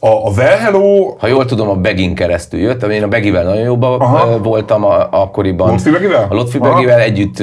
a, 0.00 0.08
a 0.08 0.30
Well 0.36 0.58
Hello, 0.58 1.16
Ha 1.18 1.26
jól 1.26 1.44
tudom, 1.44 1.68
a 1.68 1.74
Begin 1.74 2.14
keresztül 2.14 2.60
jött, 2.60 2.82
én 2.82 3.02
a 3.02 3.08
Begivel 3.08 3.44
nagyon 3.44 3.62
jóban 3.62 4.00
Aha. 4.00 4.38
voltam 4.38 4.84
a, 4.84 5.08
akkoriban. 5.10 5.68
Lotfi 5.70 5.90
Begivel? 5.90 6.26
A 6.30 6.34
Lotfi 6.34 6.58
Aha. 6.58 6.72
Begivel 6.74 7.00
együtt 7.00 7.42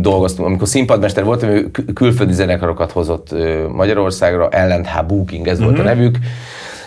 dolgoztunk. 0.00 0.48
Amikor 0.48 0.68
színpadmester 0.68 1.24
voltam, 1.24 1.48
ő 1.48 1.70
kül- 1.70 1.92
külföldi 1.92 2.32
zenekarokat 2.32 2.92
hozott 2.92 3.28
Magyarországra, 3.72 4.48
Ellent 4.50 4.86
H. 4.88 5.04
Booking, 5.06 5.48
ez 5.48 5.58
Mhm. 5.58 5.66
volt 5.66 5.78
a 5.78 5.82
nevük, 5.82 6.18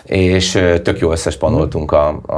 és 0.08 0.52
tök 0.84 1.00
jó 1.00 1.12
összespanoltunk 1.12 1.92
a, 1.92 2.08
a, 2.28 2.34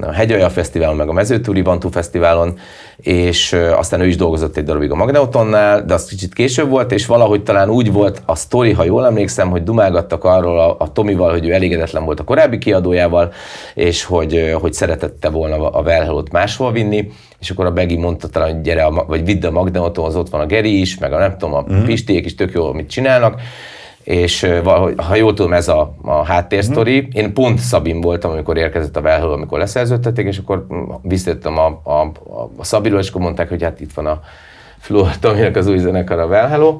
a 0.00 0.12
Hegyalja 0.12 0.50
Fesztiválon, 0.50 0.96
meg 0.96 1.08
a 1.08 1.12
Mezőtúri 1.12 1.62
Bantú 1.62 1.88
Fesztiválon, 1.88 2.58
és 2.96 3.52
aztán 3.76 4.00
ő 4.00 4.06
is 4.06 4.16
dolgozott 4.16 4.56
egy 4.56 4.64
darabig 4.64 4.90
a 4.90 4.94
Magneutonnál, 4.94 5.84
de 5.84 5.94
az 5.94 6.04
kicsit 6.04 6.34
később 6.34 6.68
volt, 6.68 6.92
és 6.92 7.06
valahogy 7.06 7.42
talán 7.42 7.70
úgy 7.70 7.92
volt 7.92 8.22
a 8.26 8.34
sztori, 8.34 8.72
ha 8.72 8.84
jól 8.84 9.06
emlékszem, 9.06 9.50
hogy 9.50 9.62
dumálgattak 9.62 10.24
arról 10.24 10.60
a, 10.60 10.76
a 10.78 10.92
Tomival, 10.92 11.30
hogy 11.30 11.48
ő 11.48 11.52
elégedetlen 11.52 12.04
volt 12.04 12.20
a 12.20 12.24
korábbi 12.24 12.58
kiadójával, 12.58 13.32
és 13.74 14.04
hogy, 14.04 14.56
hogy 14.60 14.72
szeretette 14.72 15.28
volna 15.28 15.68
a 15.70 15.82
Well 15.82 16.04
Hello-t 16.04 16.32
máshol 16.32 16.72
vinni, 16.72 17.10
és 17.40 17.50
akkor 17.50 17.66
a 17.66 17.72
Begi 17.72 17.96
mondta 17.96 18.28
talán, 18.28 18.52
hogy 18.52 18.60
gyere, 18.60 18.84
a, 18.84 19.04
vagy 19.06 19.24
vidd 19.24 19.46
a 19.46 19.50
Magneotonhoz, 19.50 20.16
ott 20.16 20.30
van 20.30 20.40
a 20.40 20.46
Geri 20.46 20.80
is, 20.80 20.98
meg 20.98 21.12
a 21.12 21.18
nem 21.18 21.38
tudom, 21.38 21.54
a 21.54 21.64
Mhm. 21.66 21.84
Pistiék 21.84 22.24
is 22.24 22.34
tök 22.34 22.52
jó, 22.52 22.66
amit 22.66 22.90
csinálnak, 22.90 23.40
és 24.04 24.46
ha 24.96 25.14
jól 25.14 25.34
tudom, 25.34 25.52
ez 25.52 25.68
a, 25.68 25.94
a 26.02 26.24
háttérsztori. 26.24 27.08
Én 27.12 27.32
pont 27.32 27.58
Szabin 27.58 28.00
voltam, 28.00 28.30
amikor 28.30 28.56
érkezett 28.56 28.96
a 28.96 29.08
Hello, 29.08 29.32
amikor 29.32 29.58
leszerződtették, 29.58 30.26
és 30.26 30.38
akkor 30.38 30.66
mm, 30.74 30.82
visszajöttem 31.02 31.58
a, 31.58 31.80
a, 31.82 31.90
a, 31.90 32.50
a 32.56 32.64
Szabiról, 32.64 33.00
és 33.00 33.08
akkor 33.08 33.20
mondták, 33.20 33.48
hogy 33.48 33.62
hát 33.62 33.80
itt 33.80 33.92
van 33.92 34.06
a 34.06 34.20
Fluor 34.78 35.18
Tominak 35.20 35.56
az 35.56 35.66
új 35.66 35.78
zenekar, 35.78 36.18
a 36.18 36.26
Well 36.26 36.48
Hello. 36.48 36.76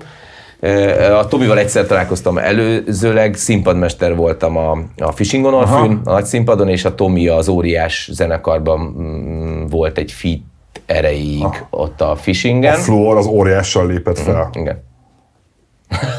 Ö, 0.60 1.14
A 1.14 1.26
Tomival 1.26 1.58
egyszer 1.58 1.86
találkoztam 1.86 2.38
előzőleg, 2.38 3.34
színpadmester 3.34 4.16
voltam 4.16 4.56
a, 4.56 4.78
a 4.98 5.12
Fishing 5.12 5.44
on 5.44 5.54
Orphan, 5.54 6.00
a 6.04 6.10
nagy 6.10 6.24
színpadon, 6.24 6.68
és 6.68 6.84
a 6.84 6.94
Tomi 6.94 7.28
az 7.28 7.48
óriás 7.48 8.08
zenekarban 8.12 8.80
mm, 8.80 9.66
volt 9.66 9.98
egy 9.98 10.12
feat 10.12 10.38
erejéig 10.86 11.64
ott 11.70 12.00
a 12.00 12.10
a 12.10 12.16
Fishingen. 12.16 12.76
Fluor 12.76 13.16
az 13.16 13.26
óriással 13.26 13.86
lépett 13.86 14.18
fel. 14.18 14.50
Igen. 14.52 14.82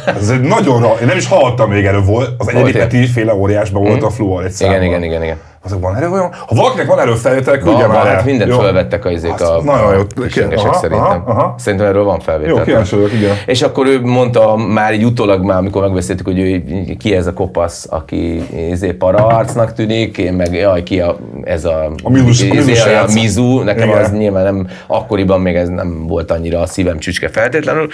Ez 0.06 0.30
egy 0.30 0.42
nagyon 0.42 0.82
ra... 0.82 0.94
Én 1.02 1.08
nem 1.08 1.18
is 1.18 1.28
hallottam 1.28 1.70
még 1.70 1.86
erről, 1.86 2.04
volt, 2.04 2.30
az 2.38 2.48
egyedi. 2.48 2.72
Peti 2.72 3.08
féle 3.08 3.34
óriásban 3.34 3.84
volt 3.84 4.04
a 4.04 4.10
Fluor 4.10 4.44
egy 4.44 4.52
számban. 4.52 4.78
Igen, 4.78 4.88
igen, 4.88 5.04
igen, 5.04 5.24
igen. 5.24 5.38
Azok 5.66 5.82
van 5.82 5.96
erről 5.96 6.12
olyan? 6.12 6.30
Ha 6.48 6.56
valakinek 6.56 6.88
van 6.88 7.00
erről 7.00 7.16
felvétel, 7.16 7.58
küldje 7.58 7.88
már 7.88 8.06
hát 8.06 8.26
mindent 8.26 8.50
Jó? 8.52 8.60
fölvettek 8.60 9.06
a 9.06 9.10
izék 9.12 9.32
Azt 9.34 9.42
a, 9.44 9.62
nagyon 9.64 9.94
jó. 9.94 10.00
a 10.00 10.54
Aha, 10.56 10.74
szerintem. 10.74 11.06
aha, 11.06 11.24
aha. 11.26 11.56
Szerintem 11.58 11.88
erről 11.88 12.04
van 12.04 12.20
felvétel. 12.20 12.56
Jó, 12.58 12.62
kíváncsi 12.64 12.96
vagyok, 12.96 13.14
igen. 13.14 13.36
És 13.46 13.62
akkor 13.62 13.88
ő 13.88 14.02
mondta 14.02 14.56
már 14.56 14.94
így 14.94 15.04
utólag 15.04 15.44
már, 15.44 15.58
amikor 15.58 15.82
megbeszéltük, 15.82 16.26
hogy 16.26 16.40
ő, 16.40 16.64
ki 16.98 17.16
ez 17.16 17.28
a 17.28 17.34
kopasz, 17.34 17.88
aki 17.90 18.44
izé 18.72 18.92
para 18.94 19.26
arcnak 19.28 19.74
tűnik, 19.74 20.18
én 20.18 20.34
meg 20.34 20.54
jaj, 20.54 20.84
ki 20.84 21.00
a, 21.02 21.18
ez 21.44 21.66
a, 21.66 21.86
A 21.86 22.10
a 22.10 22.18
izé, 22.18 22.48
Mizus 22.48 22.82
a, 22.84 22.88
srác. 22.88 23.14
Mizu, 23.14 23.60
nekem 23.60 23.88
Igen. 23.90 24.04
az 24.04 24.12
nyilván 24.12 24.44
nem, 24.44 24.68
akkoriban 24.88 25.42
még 25.42 25.56
ez 25.56 25.70
nem 25.70 26.08
volt 26.08 26.32
annyira 26.32 26.60
a 26.60 26.66
szívem 26.66 26.98
csücske 26.98 27.30
feltétlenül, 27.30 27.88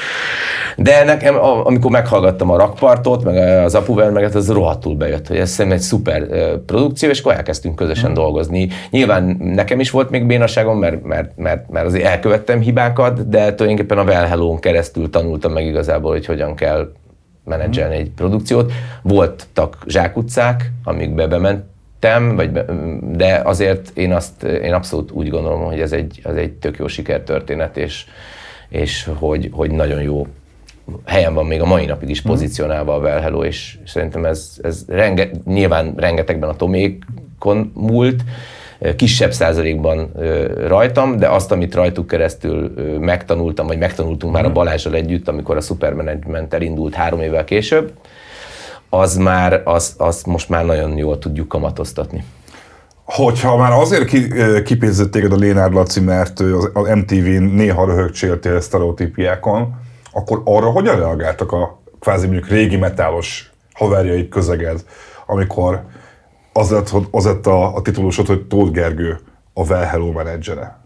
de 0.77 1.03
nekem, 1.03 1.35
a- 1.35 1.65
amikor 1.65 1.91
meghallgattam 1.91 2.49
a 2.49 2.57
rakpartot, 2.57 3.23
meg 3.23 3.63
az 3.63 3.75
apuvel, 3.75 4.11
meg 4.11 4.35
az 4.35 4.49
rohadtul 4.49 4.95
bejött, 4.95 5.27
hogy 5.27 5.37
ez 5.37 5.49
szerintem 5.49 5.79
egy 5.79 5.85
szuper 5.85 6.23
produkció, 6.65 7.09
és 7.09 7.19
akkor 7.19 7.33
elkezdtünk 7.61 7.75
közösen 7.75 8.11
Mm. 8.11 8.13
dolgozni. 8.13 8.69
Nyilván 8.89 9.37
nekem 9.39 9.79
is 9.79 9.89
volt 9.89 10.09
még 10.09 10.25
bénaságom, 10.25 10.79
mert, 10.79 11.03
mert, 11.03 11.37
mert, 11.37 11.69
mert 11.69 11.85
azért 11.85 12.05
elkövettem 12.05 12.59
hibákat, 12.59 13.29
de 13.29 13.55
tulajdonképpen 13.55 13.97
a 13.97 14.03
Well 14.03 14.25
Hello-n 14.25 14.59
keresztül 14.59 15.09
tanultam 15.09 15.51
meg 15.51 15.65
igazából, 15.65 16.11
hogy 16.11 16.25
hogyan 16.25 16.55
kell 16.55 16.91
menedzselni 17.43 17.95
egy 17.95 18.09
produkciót. 18.09 18.71
Voltak 19.01 19.77
zsákutcák, 19.87 20.71
amikbe 20.83 21.27
bementem, 21.27 22.35
vagy 22.35 22.51
be, 22.51 22.65
de 23.01 23.41
azért 23.43 23.91
én 23.93 24.13
azt, 24.13 24.43
én 24.43 24.73
abszolút 24.73 25.11
úgy 25.11 25.29
gondolom, 25.29 25.63
hogy 25.63 25.79
ez 25.79 25.91
egy, 25.91 26.21
ez 26.23 26.35
egy 26.35 26.51
tök 26.51 26.77
jó 26.77 26.87
sikertörténet, 26.87 27.77
és, 27.77 28.05
és 28.69 29.09
hogy, 29.19 29.49
hogy 29.51 29.71
nagyon 29.71 30.01
jó 30.01 30.27
helyen 31.05 31.33
van 31.33 31.45
még 31.45 31.61
a 31.61 31.65
mai 31.65 31.85
napig 31.85 32.09
is 32.09 32.21
pozícionálva 32.21 32.93
a 32.95 32.99
Well 32.99 33.19
Hello, 33.19 33.43
és 33.43 33.77
szerintem 33.85 34.25
ez, 34.25 34.59
ez 34.61 34.85
renge, 34.87 35.29
nyilván 35.45 35.93
rengetegben 35.97 36.49
a 36.49 36.55
Tomékon 37.41 37.71
múlt, 37.75 38.23
kisebb 38.95 39.33
százalékban 39.33 40.11
rajtam, 40.67 41.17
de 41.17 41.27
azt, 41.27 41.51
amit 41.51 41.75
rajtuk 41.75 42.07
keresztül 42.07 42.71
megtanultam, 42.99 43.67
vagy 43.67 43.77
megtanultunk 43.77 44.33
már 44.33 44.45
a 44.45 44.51
Balázsral 44.51 44.95
együtt, 44.95 45.27
amikor 45.27 45.57
a 45.57 45.61
Supermanagement 45.61 46.53
elindult 46.53 46.93
három 46.93 47.21
évvel 47.21 47.43
később, 47.43 47.91
az 48.89 49.15
már, 49.17 49.61
az, 49.65 49.93
azt 49.97 50.25
most 50.25 50.49
már 50.49 50.65
nagyon 50.65 50.97
jól 50.97 51.19
tudjuk 51.19 51.47
kamatoztatni. 51.47 52.23
Hogyha 53.03 53.57
már 53.57 53.71
azért 53.71 54.05
ki, 54.05 54.31
ö, 54.31 54.61
kipézett 54.61 55.11
téged 55.11 55.31
a 55.31 55.35
Lénárd 55.35 55.73
Laci, 55.73 55.99
mert 55.99 56.39
az, 56.39 56.69
az 56.73 56.87
MTV-n 56.95 57.43
néha 57.43 57.85
röhögcséltél 57.85 58.61
sztereotípiákon, 58.61 59.75
akkor 60.11 60.41
arra 60.45 60.69
hogyan 60.71 60.95
reagáltak 60.95 61.51
a 61.51 61.81
kvázi 61.99 62.25
mondjuk 62.25 62.47
régi 62.47 62.77
metálos 62.77 63.51
haverjaid 63.73 64.29
közeged, 64.29 64.85
amikor 65.25 65.83
az 66.53 66.69
lett, 66.69 66.91
az 67.11 67.25
lett 67.25 67.47
a, 67.47 67.75
a 67.75 67.81
titulusod, 67.81 68.27
hogy 68.27 68.41
Tóth 68.41 68.71
Gergő 68.71 69.19
a 69.53 69.61
Well 69.61 69.83
Hello 69.83 70.11
menedzsere? 70.11 70.79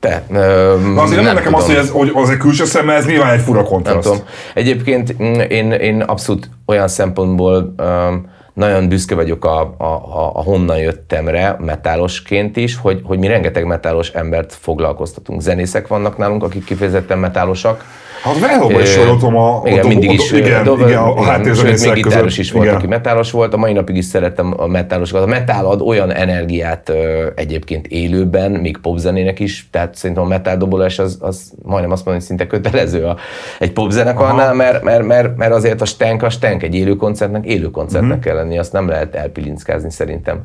Te, 0.00 0.24
ö, 0.30 0.76
Na 0.94 1.02
azért 1.02 1.22
nem, 1.22 1.34
nekem 1.34 1.52
tudom. 1.52 1.54
az, 1.54 1.66
hogy 1.66 1.76
ez 1.76 1.90
hogy 1.90 2.10
az 2.14 2.30
egy 2.30 2.36
külső 2.36 2.64
szemmel, 2.64 2.96
ez 2.96 3.06
nyilván 3.06 3.32
egy 3.32 3.40
fura 3.40 3.60
Nem 3.60 3.68
kontraszt. 3.68 4.08
tudom. 4.08 4.24
Egyébként 4.54 5.22
mm, 5.22 5.32
én, 5.34 5.72
én 5.72 6.00
abszolút 6.00 6.50
olyan 6.66 6.88
szempontból 6.88 7.74
um, 7.78 8.30
nagyon 8.54 8.88
büszke 8.88 9.14
vagyok 9.14 9.44
a, 9.44 9.74
a, 9.78 9.84
a, 9.84 10.30
a 10.34 10.42
honnan 10.42 10.78
jöttemre, 10.78 11.56
metálosként 11.60 12.56
is, 12.56 12.76
hogy, 12.76 13.00
hogy 13.04 13.18
mi 13.18 13.26
rengeteg 13.26 13.64
metálos 13.64 14.08
embert 14.08 14.52
foglalkoztatunk. 14.52 15.40
Zenészek 15.40 15.86
vannak 15.86 16.16
nálunk, 16.16 16.42
akik 16.42 16.64
kifejezetten 16.64 17.18
metálosak, 17.18 17.84
Hát 18.22 18.38
Velhóban 18.38 18.80
is 18.80 18.96
voltam 18.96 19.36
a, 19.36 19.62
igen, 19.64 19.84
a, 19.84 19.88
mindig 19.88 20.08
a, 20.08 20.12
is, 20.12 20.32
igen, 20.32 20.64
dob, 20.64 20.80
igen, 20.80 20.98
a 20.98 21.22
háttérzenészek 21.22 21.94
még 21.94 22.02
gitáros 22.02 22.38
is 22.38 22.52
volt, 22.52 22.64
igen. 22.64 22.76
aki 22.76 22.86
metálos 22.86 23.30
volt, 23.30 23.54
a 23.54 23.56
mai 23.56 23.72
napig 23.72 23.96
is 23.96 24.04
szeretem 24.04 24.54
a 24.56 24.66
metálosokat. 24.66 25.22
A 25.22 25.26
metál 25.26 25.66
ad 25.66 25.80
olyan 25.80 26.10
energiát 26.10 26.92
egyébként 27.34 27.86
élőben, 27.86 28.50
még 28.50 28.78
popzenének 28.78 29.40
is, 29.40 29.68
tehát 29.70 29.94
szerintem 29.94 30.24
a 30.24 30.28
metál 30.28 30.56
dobolás 30.56 30.98
az, 30.98 31.18
az 31.20 31.52
majdnem 31.62 31.90
azt 31.92 32.04
mondom, 32.04 32.14
hogy 32.14 32.22
szinte 32.22 32.46
kötelező 32.46 33.04
a, 33.04 33.16
egy 33.58 33.72
popzenekarnál, 33.72 34.54
mert, 34.54 34.82
mert, 34.82 35.06
mert, 35.06 35.36
mert, 35.36 35.52
azért 35.52 35.80
a 35.80 35.84
stenk 35.84 36.22
a 36.22 36.30
stenk, 36.30 36.62
egy 36.62 36.74
élő 36.74 36.96
koncertnek 36.96 37.44
élő 37.44 37.70
koncertnek 37.70 38.16
Mhm. 38.16 38.20
kell 38.26 38.34
lenni, 38.34 38.58
azt 38.58 38.72
nem 38.72 38.88
lehet 38.88 39.14
elpilinckázni 39.14 39.90
szerintem. 39.90 40.40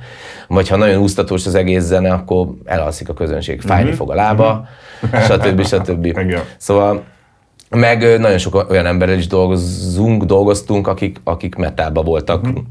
Vagy 0.47 0.67
ha 0.69 0.75
nagyon 0.75 1.01
úsztatós 1.01 1.45
az 1.45 1.55
egész 1.55 1.83
zene, 1.83 2.11
akkor 2.11 2.47
elalszik 2.65 3.09
a 3.09 3.13
közönség, 3.13 3.61
fájni 3.61 3.91
fog 3.91 4.11
a 4.11 4.15
lába, 4.15 4.65
stb. 5.23 5.65
stb. 5.65 6.05
Mhm. 6.07 6.19
Igen. 6.27 6.41
Szóval 6.57 7.03
meg 7.75 8.19
nagyon 8.19 8.37
sok 8.37 8.65
olyan 8.69 8.85
emberrel 8.85 9.17
is 9.17 9.27
dolgozunk, 9.27 10.23
dolgoztunk, 10.23 10.87
akik, 10.87 11.21
akik 11.23 11.55
metálba 11.55 12.01
voltak. 12.01 12.43
Uh-huh. 12.43 12.63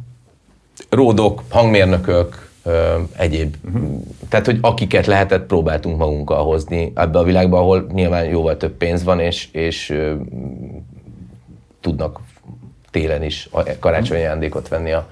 Ródok, 0.89 1.43
hangmérnökök, 1.49 2.49
ö, 2.63 2.99
egyéb. 3.17 3.55
Uh-huh. 3.65 4.03
Tehát, 4.29 4.47
hogy 4.47 4.59
akiket 4.61 5.07
lehetett, 5.07 5.47
próbáltunk 5.47 5.99
magunkkal 5.99 6.45
hozni 6.45 6.93
ebbe 6.95 7.19
a 7.19 7.23
világba, 7.23 7.59
ahol 7.59 7.87
nyilván 7.93 8.25
jóval 8.25 8.57
több 8.57 8.73
pénz 8.73 9.05
van, 9.05 9.21
és, 9.21 9.49
és 9.53 9.91
ö, 9.91 10.15
tudnak 11.81 12.21
télen 12.91 13.23
is 13.23 13.49
karácsonyi 13.81 14.21
ajándékot 14.21 14.69
venni 14.69 14.93
a 14.93 15.07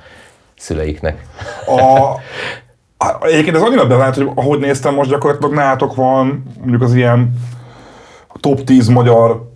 szüleiknek. 0.56 1.26
A, 1.66 1.80
a- 3.06 3.24
egyébként 3.26 3.56
ez 3.56 3.62
annyira 3.62 3.86
bevált, 3.86 4.14
hogy 4.14 4.30
ahogy 4.34 4.58
néztem, 4.58 4.94
most 4.94 5.10
gyakorlatilag 5.10 5.52
nálatok 5.54 5.94
van 5.94 6.44
mondjuk 6.58 6.82
az 6.82 6.94
ilyen 6.94 7.34
top 8.40 8.64
10 8.64 8.88
magyar 8.88 9.49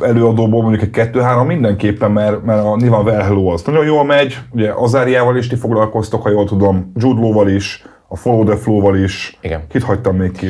előadóból 0.00 0.62
mondjuk 0.62 0.82
egy 0.82 0.90
kettő-három 0.90 1.46
mindenképpen, 1.46 2.10
mert, 2.10 2.44
mert 2.44 2.64
a 2.64 2.76
nyilván 2.76 3.04
Well 3.04 3.22
Hello 3.22 3.52
az 3.52 3.62
nagyon 3.62 3.84
jól 3.84 4.04
megy, 4.04 4.38
ugye 4.50 4.72
Azáriával 4.72 5.36
is 5.36 5.46
ti 5.46 5.56
foglalkoztok, 5.56 6.22
ha 6.22 6.30
jól 6.30 6.44
tudom, 6.44 6.92
Jude 6.96 7.20
Law-val 7.20 7.48
is, 7.48 7.84
a 8.10 8.16
Follow 8.16 8.44
the 8.44 8.56
Flow-val 8.56 8.96
is. 8.96 9.38
Igen. 9.40 9.60
Kit 9.68 9.82
hagytam 9.82 10.16
még 10.16 10.32
ki? 10.32 10.46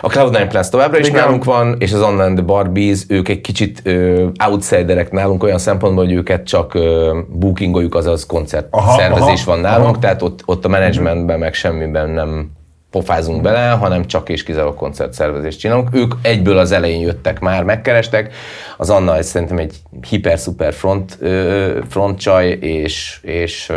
A 0.00 0.08
Cloud9 0.08 0.46
Plus 0.48 0.68
továbbra 0.68 0.98
is 0.98 1.08
Igen. 1.08 1.20
nálunk 1.20 1.44
van, 1.44 1.76
és 1.78 1.92
az 1.92 2.00
Online 2.00 2.34
the 2.34 2.42
Barbies, 2.42 3.04
ők 3.08 3.28
egy 3.28 3.40
kicsit 3.40 3.80
ö, 3.84 4.26
outsiderek 4.48 5.10
nálunk 5.10 5.42
olyan 5.42 5.58
szempontból, 5.58 6.04
hogy 6.04 6.14
őket 6.14 6.46
csak 6.46 6.74
ö, 6.74 7.18
bookingoljuk, 7.28 7.94
azaz 7.94 8.26
koncert 8.26 8.66
Aha, 8.70 8.98
szervezés 8.98 9.42
aha, 9.42 9.50
van 9.50 9.60
nálunk, 9.60 9.88
aha. 9.88 9.98
tehát 9.98 10.22
ott, 10.22 10.42
ott 10.44 10.64
a 10.64 10.68
menedzsmentben 10.68 11.38
meg 11.38 11.54
semmiben 11.54 12.10
nem 12.10 12.50
pofázunk 12.94 13.42
bele, 13.42 13.68
hanem 13.68 14.06
csak 14.06 14.28
és 14.28 14.42
kizárólag 14.42 14.76
koncertszervezést 14.76 15.58
csinálunk. 15.58 15.88
Ők 15.92 16.14
egyből 16.22 16.58
az 16.58 16.72
elején 16.72 17.00
jöttek 17.00 17.40
már, 17.40 17.64
megkerestek. 17.64 18.34
Az 18.76 18.90
Anna 18.90 19.16
ez 19.16 19.26
szerintem 19.26 19.58
egy 19.58 19.76
hiper-szuper 20.08 20.72
front, 20.72 21.16
ö, 21.20 21.78
front 21.88 22.18
csaj, 22.18 22.48
és, 22.48 23.18
és 23.22 23.72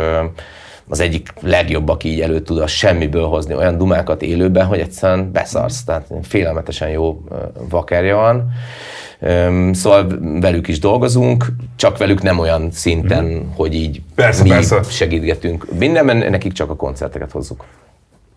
az 0.88 1.00
egyik 1.00 1.32
legjobb, 1.40 1.88
aki 1.88 2.08
így 2.08 2.20
elő 2.20 2.40
tud 2.40 2.58
a 2.58 2.66
semmiből 2.66 3.26
hozni 3.26 3.54
olyan 3.54 3.78
dumákat 3.78 4.22
élőben, 4.22 4.66
hogy 4.66 4.78
egyszerűen 4.78 5.32
beszarsz. 5.32 5.84
Tehát 5.84 6.06
félelmetesen 6.22 6.88
jó 6.88 7.24
vakerja 7.68 8.16
van. 8.16 8.50
Szóval 9.74 10.06
velük 10.40 10.68
is 10.68 10.78
dolgozunk, 10.78 11.46
csak 11.76 11.98
velük 11.98 12.22
nem 12.22 12.38
olyan 12.38 12.70
szinten, 12.72 13.52
hogy 13.56 13.74
így 13.74 14.02
Persze, 14.14 14.42
mi 14.42 14.48
persze. 14.48 14.82
segítgetünk. 14.82 15.66
Mindenben 15.78 16.16
nekik 16.16 16.52
csak 16.52 16.70
a 16.70 16.76
koncerteket 16.76 17.30
hozzuk. 17.30 17.64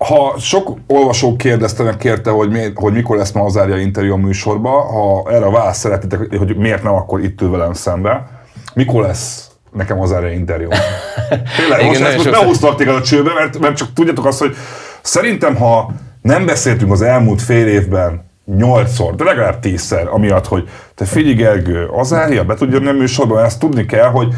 Ha 0.08 0.36
sok 0.40 0.78
olvasó 0.88 1.36
kérdezte 1.36 1.84
meg, 1.84 1.98
kérte, 1.98 2.30
hogy, 2.30 2.50
mi, 2.50 2.60
hogy 2.76 2.94
mikor 2.94 3.18
lesz 3.18 3.32
ma 3.32 3.44
az 3.44 3.58
Árja 3.58 3.78
interjú 3.78 4.14
a 4.14 4.18
műsorba, 4.18 4.70
ha 4.70 5.32
erre 5.32 5.46
a 5.46 5.52
választ 5.52 5.80
szeretitek, 5.80 6.38
hogy 6.38 6.56
miért 6.56 6.84
nem, 6.84 6.94
akkor 6.94 7.24
itt 7.24 7.42
ül 7.42 7.50
velem 7.50 7.74
szembe. 7.74 8.28
Mikor 8.74 9.04
lesz 9.04 9.50
nekem 9.72 10.02
az 10.02 10.14
Árja 10.14 10.32
interjú? 10.32 10.68
Tényleg, 11.58 11.80
Igen, 11.80 11.88
most, 11.88 12.02
ezt 12.02 12.16
most 12.16 12.32
behúztak 12.32 12.76
téged 12.76 12.96
a 12.96 13.02
csőbe, 13.02 13.34
mert, 13.34 13.60
mert 13.60 13.76
csak 13.76 13.94
tudjátok 13.94 14.26
azt, 14.26 14.40
hogy 14.40 14.56
szerintem, 15.02 15.56
ha 15.56 15.92
nem 16.22 16.46
beszéltünk 16.46 16.92
az 16.92 17.02
elmúlt 17.02 17.42
fél 17.42 17.68
évben 17.68 18.30
nyolcszor, 18.46 19.16
de 19.16 19.24
legalább 19.24 19.60
tízszer, 19.60 20.08
amiatt, 20.08 20.48
hogy 20.48 20.70
te 20.96 21.06
figyelj 21.06 21.34
Gergő, 21.34 21.86
az 21.86 22.14
Árja 22.14 22.44
be 22.44 22.56
tudja 22.56 22.90
a 22.90 22.94
műsorban, 22.94 23.44
ezt 23.44 23.60
tudni 23.60 23.86
kell, 23.86 24.10
hogy 24.10 24.34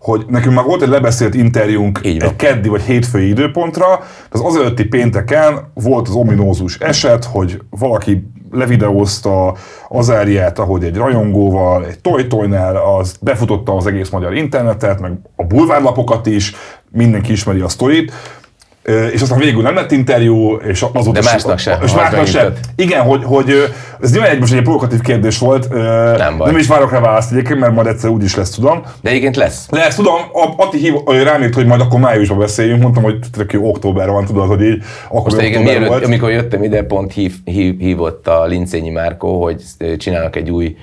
hogy 0.00 0.24
nekünk 0.28 0.54
már 0.54 0.64
volt 0.64 0.82
egy 0.82 0.88
lebeszélt 0.88 1.34
interjúnk 1.34 2.00
Így 2.02 2.20
van. 2.20 2.28
egy 2.28 2.36
keddi 2.36 2.68
vagy 2.68 2.82
hétfői 2.82 3.28
időpontra, 3.28 3.86
de 4.30 4.38
az 4.38 4.40
azelőtti 4.40 4.84
pénteken 4.84 5.70
volt 5.74 6.08
az 6.08 6.14
ominózus 6.14 6.78
eset, 6.78 7.24
hogy 7.24 7.60
valaki 7.70 8.30
levideózta 8.50 9.54
Azáriát, 9.88 10.58
ahogy 10.58 10.84
egy 10.84 10.96
rajongóval, 10.96 11.86
egy 11.86 11.98
tojtojnál, 12.00 12.76
az 12.76 13.16
befutotta 13.20 13.76
az 13.76 13.86
egész 13.86 14.08
magyar 14.08 14.34
internetet, 14.34 15.00
meg 15.00 15.12
a 15.36 15.44
bulvárlapokat 15.44 16.26
is, 16.26 16.54
mindenki 16.90 17.32
ismeri 17.32 17.60
a 17.60 17.68
sztorit, 17.68 18.12
és 19.12 19.20
aztán 19.20 19.38
végül 19.38 19.62
nem 19.62 19.74
lett 19.74 19.90
interjú, 19.90 20.54
és 20.54 20.84
azóta 20.92 21.20
De 21.20 21.30
másnak 21.30 21.58
se, 21.58 21.78
És 21.84 21.92
másnak 21.94 22.26
sem. 22.26 22.52
Igen, 22.76 23.00
hogy, 23.00 23.24
hogy 23.24 23.72
ez 24.00 24.12
nyilván 24.12 24.30
egy, 24.30 24.38
most 24.38 24.52
egy 24.52 24.62
provokatív 24.62 25.00
kérdés 25.00 25.38
volt, 25.38 25.68
Nem 26.16 26.36
baj. 26.36 26.50
nem 26.50 26.60
is 26.60 26.66
várok 26.66 26.90
rá 26.92 27.00
választ 27.00 27.32
egyébként, 27.32 27.60
mert 27.60 27.74
majd 27.74 27.86
egyszer 27.86 28.10
úgy 28.10 28.24
is 28.24 28.36
lesz, 28.36 28.50
tudom. 28.50 28.82
De 29.00 29.10
egyébként 29.10 29.36
lesz. 29.36 29.66
Lesz, 29.70 29.94
tudom, 29.94 30.20
Ati 30.56 30.78
hív, 30.78 30.94
rám 31.24 31.42
írt, 31.42 31.54
hogy 31.54 31.66
majd 31.66 31.80
akkor 31.80 32.00
májusban 32.00 32.38
beszéljünk, 32.38 32.82
mondtam, 32.82 33.02
hogy 33.02 33.18
tök 33.32 33.52
jó, 33.52 33.68
október 33.68 34.08
van, 34.10 34.24
tudod, 34.24 34.48
hogy 34.48 34.62
így, 34.62 34.82
akkor 35.08 35.22
Most 35.22 35.36
egyébként 35.36 35.64
mielőtt, 35.64 35.88
volt. 35.88 36.04
amikor 36.04 36.30
jöttem 36.30 36.62
ide, 36.62 36.82
pont 36.82 37.12
hív, 37.12 37.34
hív, 37.44 37.78
hívott 37.78 38.28
a 38.28 38.44
Lincényi 38.44 38.90
Márkó, 38.90 39.42
hogy 39.42 39.62
csinálnak 39.98 40.36
egy 40.36 40.50
új 40.50 40.76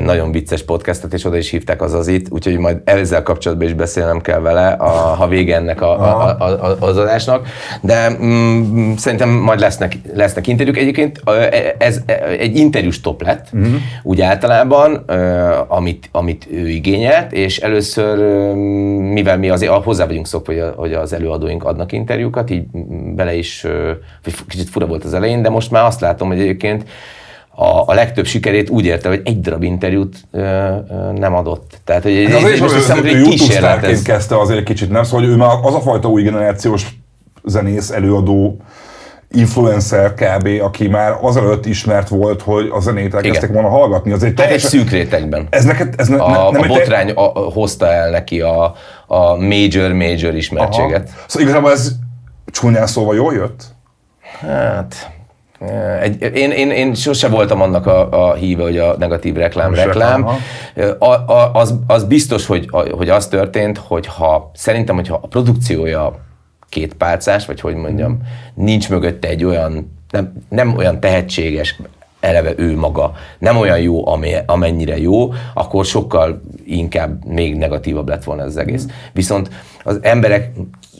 nagyon 0.00 0.32
vicces 0.32 0.62
podcastet, 0.64 1.12
és 1.12 1.24
oda 1.24 1.36
is 1.36 1.50
hívták 1.50 1.82
az 1.82 1.94
azit, 1.94 2.28
úgyhogy 2.30 2.58
majd 2.58 2.80
ezzel 2.84 3.22
kapcsolatban 3.22 3.66
is 3.66 3.74
beszélnem 3.74 4.20
kell 4.20 4.40
vele, 4.40 4.68
a, 4.68 4.90
ha 4.90 5.28
vége 5.28 5.56
ennek 5.56 5.82
a, 5.82 6.00
a, 6.00 6.36
a, 6.38 6.44
a, 6.44 6.76
az 6.80 6.96
adásnak. 6.96 7.46
De 7.80 8.10
mm, 8.22 8.92
szerintem 8.94 9.28
majd 9.28 9.60
lesznek, 9.60 9.96
lesznek 10.14 10.46
interjúk. 10.46 10.76
Egyébként 10.76 11.20
ö, 11.24 11.46
ez 11.78 12.00
egy 12.38 12.56
interjús 12.56 13.00
top 13.00 13.22
lett, 13.22 13.46
uh-huh. 13.52 13.74
úgy 14.02 14.20
általában, 14.20 15.04
amit, 15.68 16.08
amit 16.12 16.46
ő 16.50 16.68
igényelt, 16.68 17.32
és 17.32 17.58
először, 17.58 18.18
mivel 19.12 19.38
mi 19.38 19.48
azért 19.48 19.72
hozzá 19.72 20.06
vagyunk 20.06 20.26
szokva, 20.26 20.72
hogy, 20.76 20.92
az 20.92 21.12
előadóink 21.12 21.64
adnak 21.64 21.92
interjúkat, 21.92 22.50
így 22.50 22.64
bele 23.14 23.34
is, 23.34 23.66
kicsit 24.48 24.68
fura 24.68 24.86
volt 24.86 25.04
az 25.04 25.14
elején, 25.14 25.42
de 25.42 25.48
most 25.48 25.70
már 25.70 25.84
azt 25.84 26.00
látom, 26.00 26.28
hogy 26.28 26.40
egyébként 26.40 26.84
a, 27.54 27.82
a 27.86 27.94
legtöbb 27.94 28.26
sikerét 28.26 28.70
úgy 28.70 28.84
érte, 28.84 29.08
hogy 29.08 29.20
egy 29.24 29.40
darab 29.40 29.62
interjút 29.62 30.16
ö, 30.30 30.40
ö, 30.40 31.12
nem 31.12 31.34
adott. 31.34 31.80
Tehát, 31.84 32.02
hogy 32.02 32.24
Hát 32.30 32.42
azért 32.42 32.60
most 32.60 32.74
hiszem, 32.74 32.96
hogy 32.96 33.06
egy 33.06 33.22
kísérlet 33.28 33.84
ez. 33.84 34.02
kezdte 34.02 34.40
azért 34.40 34.58
egy 34.58 34.64
kicsit, 34.64 34.90
nem? 34.90 35.02
Szóval 35.04 35.20
hogy 35.20 35.28
ő 35.28 35.36
már 35.36 35.50
az 35.62 35.74
a 35.74 35.80
fajta 35.80 36.08
új 36.08 36.22
generációs 36.22 36.86
zenész, 37.44 37.90
előadó, 37.90 38.56
influencer 39.30 40.14
kb., 40.14 40.48
aki 40.62 40.88
már 40.88 41.18
azelőtt 41.20 41.66
ismert 41.66 42.08
volt, 42.08 42.42
hogy 42.42 42.68
a 42.72 42.80
zenét 42.80 43.14
elkezdtek 43.14 43.52
volna 43.52 43.68
hallgatni. 43.68 44.12
Az 44.12 44.22
egy 44.22 44.34
Tehát 44.34 44.52
egy 44.52 44.60
teljesen, 44.60 44.80
szűk 44.80 44.90
rétegben. 44.90 45.46
ez 45.50 45.64
neked, 45.64 45.94
ez 45.96 46.08
ne, 46.08 46.16
A, 46.16 46.30
ne, 46.30 46.36
a 46.36 46.50
nem 46.50 46.60
te- 46.62 46.68
botrány 46.68 47.10
a, 47.10 47.32
a, 47.34 47.38
hozta 47.50 47.92
el 47.92 48.10
neki 48.10 48.40
a, 48.40 48.74
a 49.06 49.34
major-major 49.36 50.34
ismertséget. 50.34 51.08
Aha. 51.08 51.24
Szóval 51.26 51.46
igazából 51.48 51.70
ez 51.72 51.92
csúnyán 52.46 52.86
szóval 52.86 53.14
jól 53.14 53.34
jött? 53.34 53.64
Hát, 54.40 55.10
egy, 56.00 56.36
én, 56.36 56.50
én, 56.50 56.70
én 56.70 56.94
sose 56.94 57.28
voltam 57.28 57.60
annak 57.60 57.86
a, 57.86 58.28
a 58.30 58.34
híve, 58.34 58.62
hogy 58.62 58.78
a 58.78 58.96
negatív 58.98 59.34
reklám 59.34 59.74
reklám. 59.74 60.26
A, 60.98 61.06
a, 61.32 61.50
az, 61.54 61.74
az 61.86 62.04
biztos, 62.04 62.46
hogy, 62.46 62.66
a- 62.70 62.96
hogy 62.96 63.08
az 63.08 63.26
történt, 63.28 63.78
hogy 63.78 64.06
ha 64.06 64.50
szerintem, 64.54 64.94
hogyha 64.94 65.18
a 65.22 65.26
produkciója 65.26 66.14
két 66.68 66.94
pálcás, 66.94 67.46
vagy 67.46 67.60
hogy 67.60 67.74
mondjam, 67.74 68.18
nincs 68.54 68.90
mögötte 68.90 69.28
egy 69.28 69.44
olyan, 69.44 69.92
nem, 70.10 70.32
nem 70.48 70.76
olyan 70.76 71.00
tehetséges, 71.00 71.76
eleve 72.20 72.52
ő 72.56 72.76
maga 72.76 73.12
nem 73.38 73.56
olyan 73.56 73.78
jó, 73.80 74.06
amennyire 74.46 74.98
jó, 74.98 75.32
akkor 75.54 75.84
sokkal 75.84 76.40
inkább 76.64 77.24
még 77.24 77.56
negatívabb 77.56 78.08
lett 78.08 78.24
volna 78.24 78.42
ez 78.42 78.48
az 78.48 78.56
egész. 78.56 78.86
Viszont 79.12 79.50
az 79.84 79.98
emberek 80.02 80.50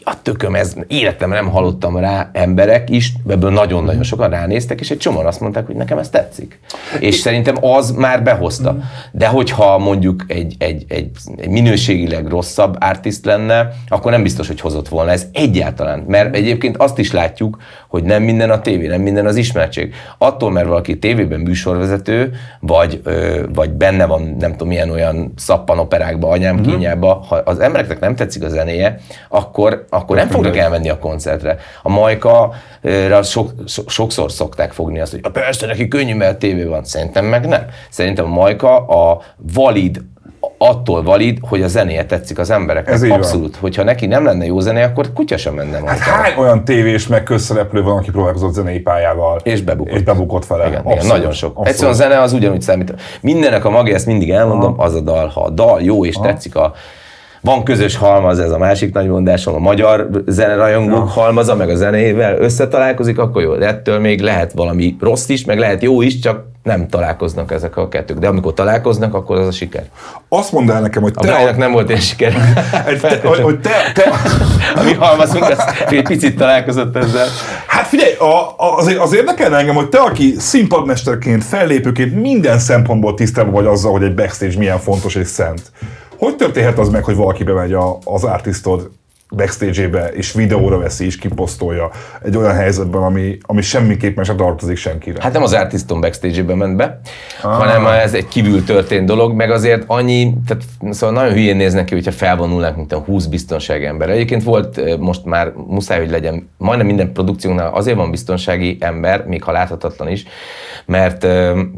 a 0.04 0.22
tököm, 0.22 0.54
ez 0.54 0.74
életemben 0.86 1.42
nem 1.42 1.52
hallottam 1.52 1.96
rá 1.96 2.30
emberek 2.32 2.90
is, 2.90 3.12
ebből 3.28 3.50
nagyon-nagyon 3.50 4.02
sokan 4.02 4.30
ránéztek, 4.30 4.80
és 4.80 4.90
egy 4.90 4.98
csomóan 4.98 5.26
azt 5.26 5.40
mondták, 5.40 5.66
hogy 5.66 5.74
nekem 5.74 5.98
ez 5.98 6.08
tetszik. 6.08 6.60
És 7.00 7.14
szerintem 7.14 7.64
az 7.64 7.90
már 7.90 8.22
behozta. 8.22 8.76
De 9.12 9.26
hogyha 9.26 9.78
mondjuk 9.78 10.24
egy, 10.26 10.54
egy, 10.58 10.84
egy, 10.88 11.10
egy 11.36 11.48
minőségileg 11.48 12.26
rosszabb 12.26 12.76
artist 12.80 13.24
lenne, 13.24 13.68
akkor 13.88 14.10
nem 14.10 14.22
biztos, 14.22 14.46
hogy 14.46 14.60
hozott 14.60 14.88
volna 14.88 15.10
ez 15.10 15.26
egyáltalán. 15.32 16.04
Mert 16.08 16.34
egyébként 16.34 16.76
azt 16.76 16.98
is 16.98 17.12
látjuk, 17.12 17.58
hogy 17.88 18.02
nem 18.02 18.22
minden 18.22 18.50
a 18.50 18.60
tévé, 18.60 18.86
nem 18.86 19.00
minden 19.00 19.26
az 19.26 19.36
ismertség. 19.36 19.94
Attól, 20.18 20.50
mert 20.50 20.66
valaki 20.66 20.98
tévében 20.98 21.40
műsorvezető, 21.40 22.32
vagy, 22.60 23.00
ö, 23.04 23.44
vagy 23.54 23.70
benne 23.70 24.06
van, 24.06 24.36
nem 24.38 24.50
tudom, 24.50 24.68
milyen 24.68 24.90
olyan 24.90 25.32
szappanoperákba, 25.36 26.28
anyám 26.28 26.54
uh-huh. 26.54 26.70
kínjába, 26.70 27.24
ha 27.28 27.36
az 27.36 27.58
embereknek 27.58 28.00
nem 28.00 28.16
tetszik 28.16 28.44
a 28.44 28.48
zenéje, 28.48 28.98
akkor, 29.28 29.84
akkor 29.92 30.16
nem 30.16 30.28
fognak 30.28 30.56
elmenni 30.56 30.88
a 30.88 30.98
koncertre. 30.98 31.58
A 31.82 31.88
Majka 31.88 32.52
sok, 33.22 33.50
so, 33.66 33.82
sokszor 33.86 34.32
szokták 34.32 34.72
fogni 34.72 35.00
azt, 35.00 35.10
hogy 35.10 35.20
persze 35.32 35.66
neki 35.66 35.88
könnyű, 35.88 36.14
mert 36.14 36.38
tévé 36.38 36.64
van. 36.64 36.84
Szerintem 36.84 37.24
meg 37.24 37.46
nem. 37.46 37.64
Szerintem 37.90 38.24
a 38.24 38.28
Majka 38.28 38.86
a 38.86 39.22
valid 39.54 40.02
attól 40.58 41.02
valid, 41.02 41.38
hogy 41.42 41.62
a 41.62 41.68
zenéje 41.68 42.04
tetszik 42.04 42.38
az 42.38 42.50
embereknek. 42.50 42.94
Ez 42.94 43.02
Abszolút. 43.02 43.50
Van. 43.50 43.60
Hogyha 43.60 43.82
neki 43.82 44.06
nem 44.06 44.24
lenne 44.24 44.44
jó 44.44 44.60
zene, 44.60 44.84
akkor 44.84 45.12
kutya 45.12 45.36
sem 45.36 45.54
menne 45.54 45.80
Hát 45.86 45.98
hány 45.98 46.34
olyan 46.38 46.64
tévés 46.64 47.06
meg 47.06 47.22
közszereplő 47.22 47.82
van, 47.82 47.96
aki 47.96 48.10
próbálkozott 48.10 48.52
zenei 48.52 48.78
pályával. 48.80 49.40
És 49.42 49.62
bebukott. 49.62 49.94
És 49.94 50.02
bebukott 50.02 50.46
vele. 50.46 50.66
Igen, 50.66 50.78
abszolút, 50.78 51.02
igen 51.02 51.16
nagyon 51.16 51.32
sok. 51.32 51.48
Abszolút. 51.48 51.68
Egyszerűen 51.68 51.94
a 51.94 51.96
zene 51.96 52.20
az 52.20 52.32
ugyanúgy 52.32 52.62
számít. 52.62 52.94
Mindenek 53.20 53.64
a 53.64 53.70
maga, 53.70 53.94
ezt 53.94 54.06
mindig 54.06 54.30
elmondom, 54.30 54.72
Aha. 54.72 54.82
az 54.82 54.94
a 54.94 55.00
dal. 55.00 55.26
Ha 55.26 55.40
a 55.40 55.50
dal 55.50 55.82
jó 55.82 56.04
és 56.04 56.16
Aha. 56.16 56.26
tetszik 56.26 56.56
a 56.56 56.72
van 57.42 57.64
közös 57.64 57.96
halmaz, 57.96 58.38
ez 58.38 58.50
a 58.50 58.58
másik 58.58 58.94
nagy 58.94 59.06
mondásom, 59.06 59.54
a 59.54 59.58
magyar 59.58 60.08
zenerajongók 60.26 60.96
ja. 60.96 61.20
halmaza, 61.20 61.54
meg 61.54 61.68
a 61.68 61.74
zenével 61.74 62.38
összetalálkozik, 62.38 63.18
akkor 63.18 63.42
jó. 63.42 63.54
De 63.54 63.66
ettől 63.66 63.98
még 63.98 64.20
lehet 64.20 64.52
valami 64.52 64.96
rossz 65.00 65.28
is, 65.28 65.44
meg 65.44 65.58
lehet 65.58 65.82
jó 65.82 66.02
is, 66.02 66.18
csak 66.18 66.50
nem 66.62 66.88
találkoznak 66.88 67.52
ezek 67.52 67.76
a 67.76 67.88
kettők. 67.88 68.18
De 68.18 68.26
amikor 68.26 68.54
találkoznak, 68.54 69.14
akkor 69.14 69.38
az 69.38 69.46
a 69.46 69.50
siker. 69.50 69.84
Azt 70.28 70.52
mondd 70.52 70.70
el 70.70 70.80
nekem, 70.80 71.02
hogy 71.02 71.12
te... 71.12 71.32
A 71.32 71.48
a... 71.48 71.56
nem 71.56 71.72
volt 71.72 71.88
ilyen 71.88 72.00
siker. 72.00 72.32
te, 73.00 73.20
hogy, 73.24 73.40
hogy 73.40 73.60
te, 73.60 73.70
te... 73.94 74.02
a 74.80 74.82
mi 74.82 74.92
halmazunk, 74.92 75.44
az 75.44 75.58
egy 75.88 76.02
picit 76.02 76.36
találkozott 76.36 76.96
ezzel. 76.96 77.26
Hát 77.66 77.86
figyelj, 77.86 78.12
a, 78.14 78.54
az, 78.76 78.96
az 78.98 79.14
érdekelne 79.14 79.56
engem, 79.56 79.74
hogy 79.74 79.88
te, 79.88 79.98
aki 79.98 80.34
színpadmesterként, 80.38 81.44
fellépőként 81.44 82.20
minden 82.20 82.58
szempontból 82.58 83.14
tisztában 83.14 83.52
vagy 83.52 83.66
azzal, 83.66 83.92
hogy 83.92 84.02
egy 84.02 84.14
backstage 84.14 84.58
milyen 84.58 84.78
fontos 84.78 85.14
és 85.14 85.26
szent. 85.26 85.62
Hogy 86.22 86.36
történhet 86.36 86.78
az 86.78 86.88
meg, 86.88 87.04
hogy 87.04 87.16
valaki 87.16 87.44
bemegy 87.44 87.72
a, 87.72 87.98
az 88.04 88.24
artistod 88.24 88.90
backstage-ébe, 89.36 90.06
és 90.08 90.32
videóra 90.32 90.78
veszi, 90.78 91.04
és 91.04 91.16
kiposztolja 91.16 91.90
egy 92.22 92.36
olyan 92.36 92.54
helyzetben, 92.54 93.02
ami, 93.02 93.38
ami 93.42 93.62
semmiképpen 93.62 94.24
sem 94.24 94.36
tartozik 94.36 94.76
senkire. 94.76 95.22
Hát 95.22 95.32
nem 95.32 95.42
az 95.42 95.52
artiston 95.52 96.00
backstage-be 96.00 96.54
ment 96.54 96.76
be, 96.76 97.00
ah. 97.42 97.52
hanem 97.52 97.86
ez 97.86 98.14
egy 98.14 98.28
kívül 98.28 98.64
történt 98.64 99.06
dolog, 99.06 99.32
meg 99.32 99.50
azért 99.50 99.84
annyi, 99.86 100.34
tehát 100.46 100.62
szóval 100.90 101.14
nagyon 101.14 101.32
hülyén 101.32 101.56
néz 101.56 101.72
neki, 101.72 101.94
hogyha 101.94 102.12
felvonulnánk, 102.12 102.76
mint 102.76 102.92
a 102.92 102.98
20 102.98 103.26
biztonsági 103.26 103.84
ember. 103.84 104.10
Egyébként 104.10 104.42
volt 104.42 104.98
most 104.98 105.24
már 105.24 105.52
muszáj, 105.66 105.98
hogy 105.98 106.10
legyen, 106.10 106.48
majdnem 106.56 106.86
minden 106.86 107.12
produkciónál 107.12 107.72
azért 107.74 107.96
van 107.96 108.10
biztonsági 108.10 108.76
ember, 108.80 109.26
még 109.26 109.42
ha 109.42 109.52
láthatatlan 109.52 110.08
is, 110.08 110.24
mert 110.86 111.22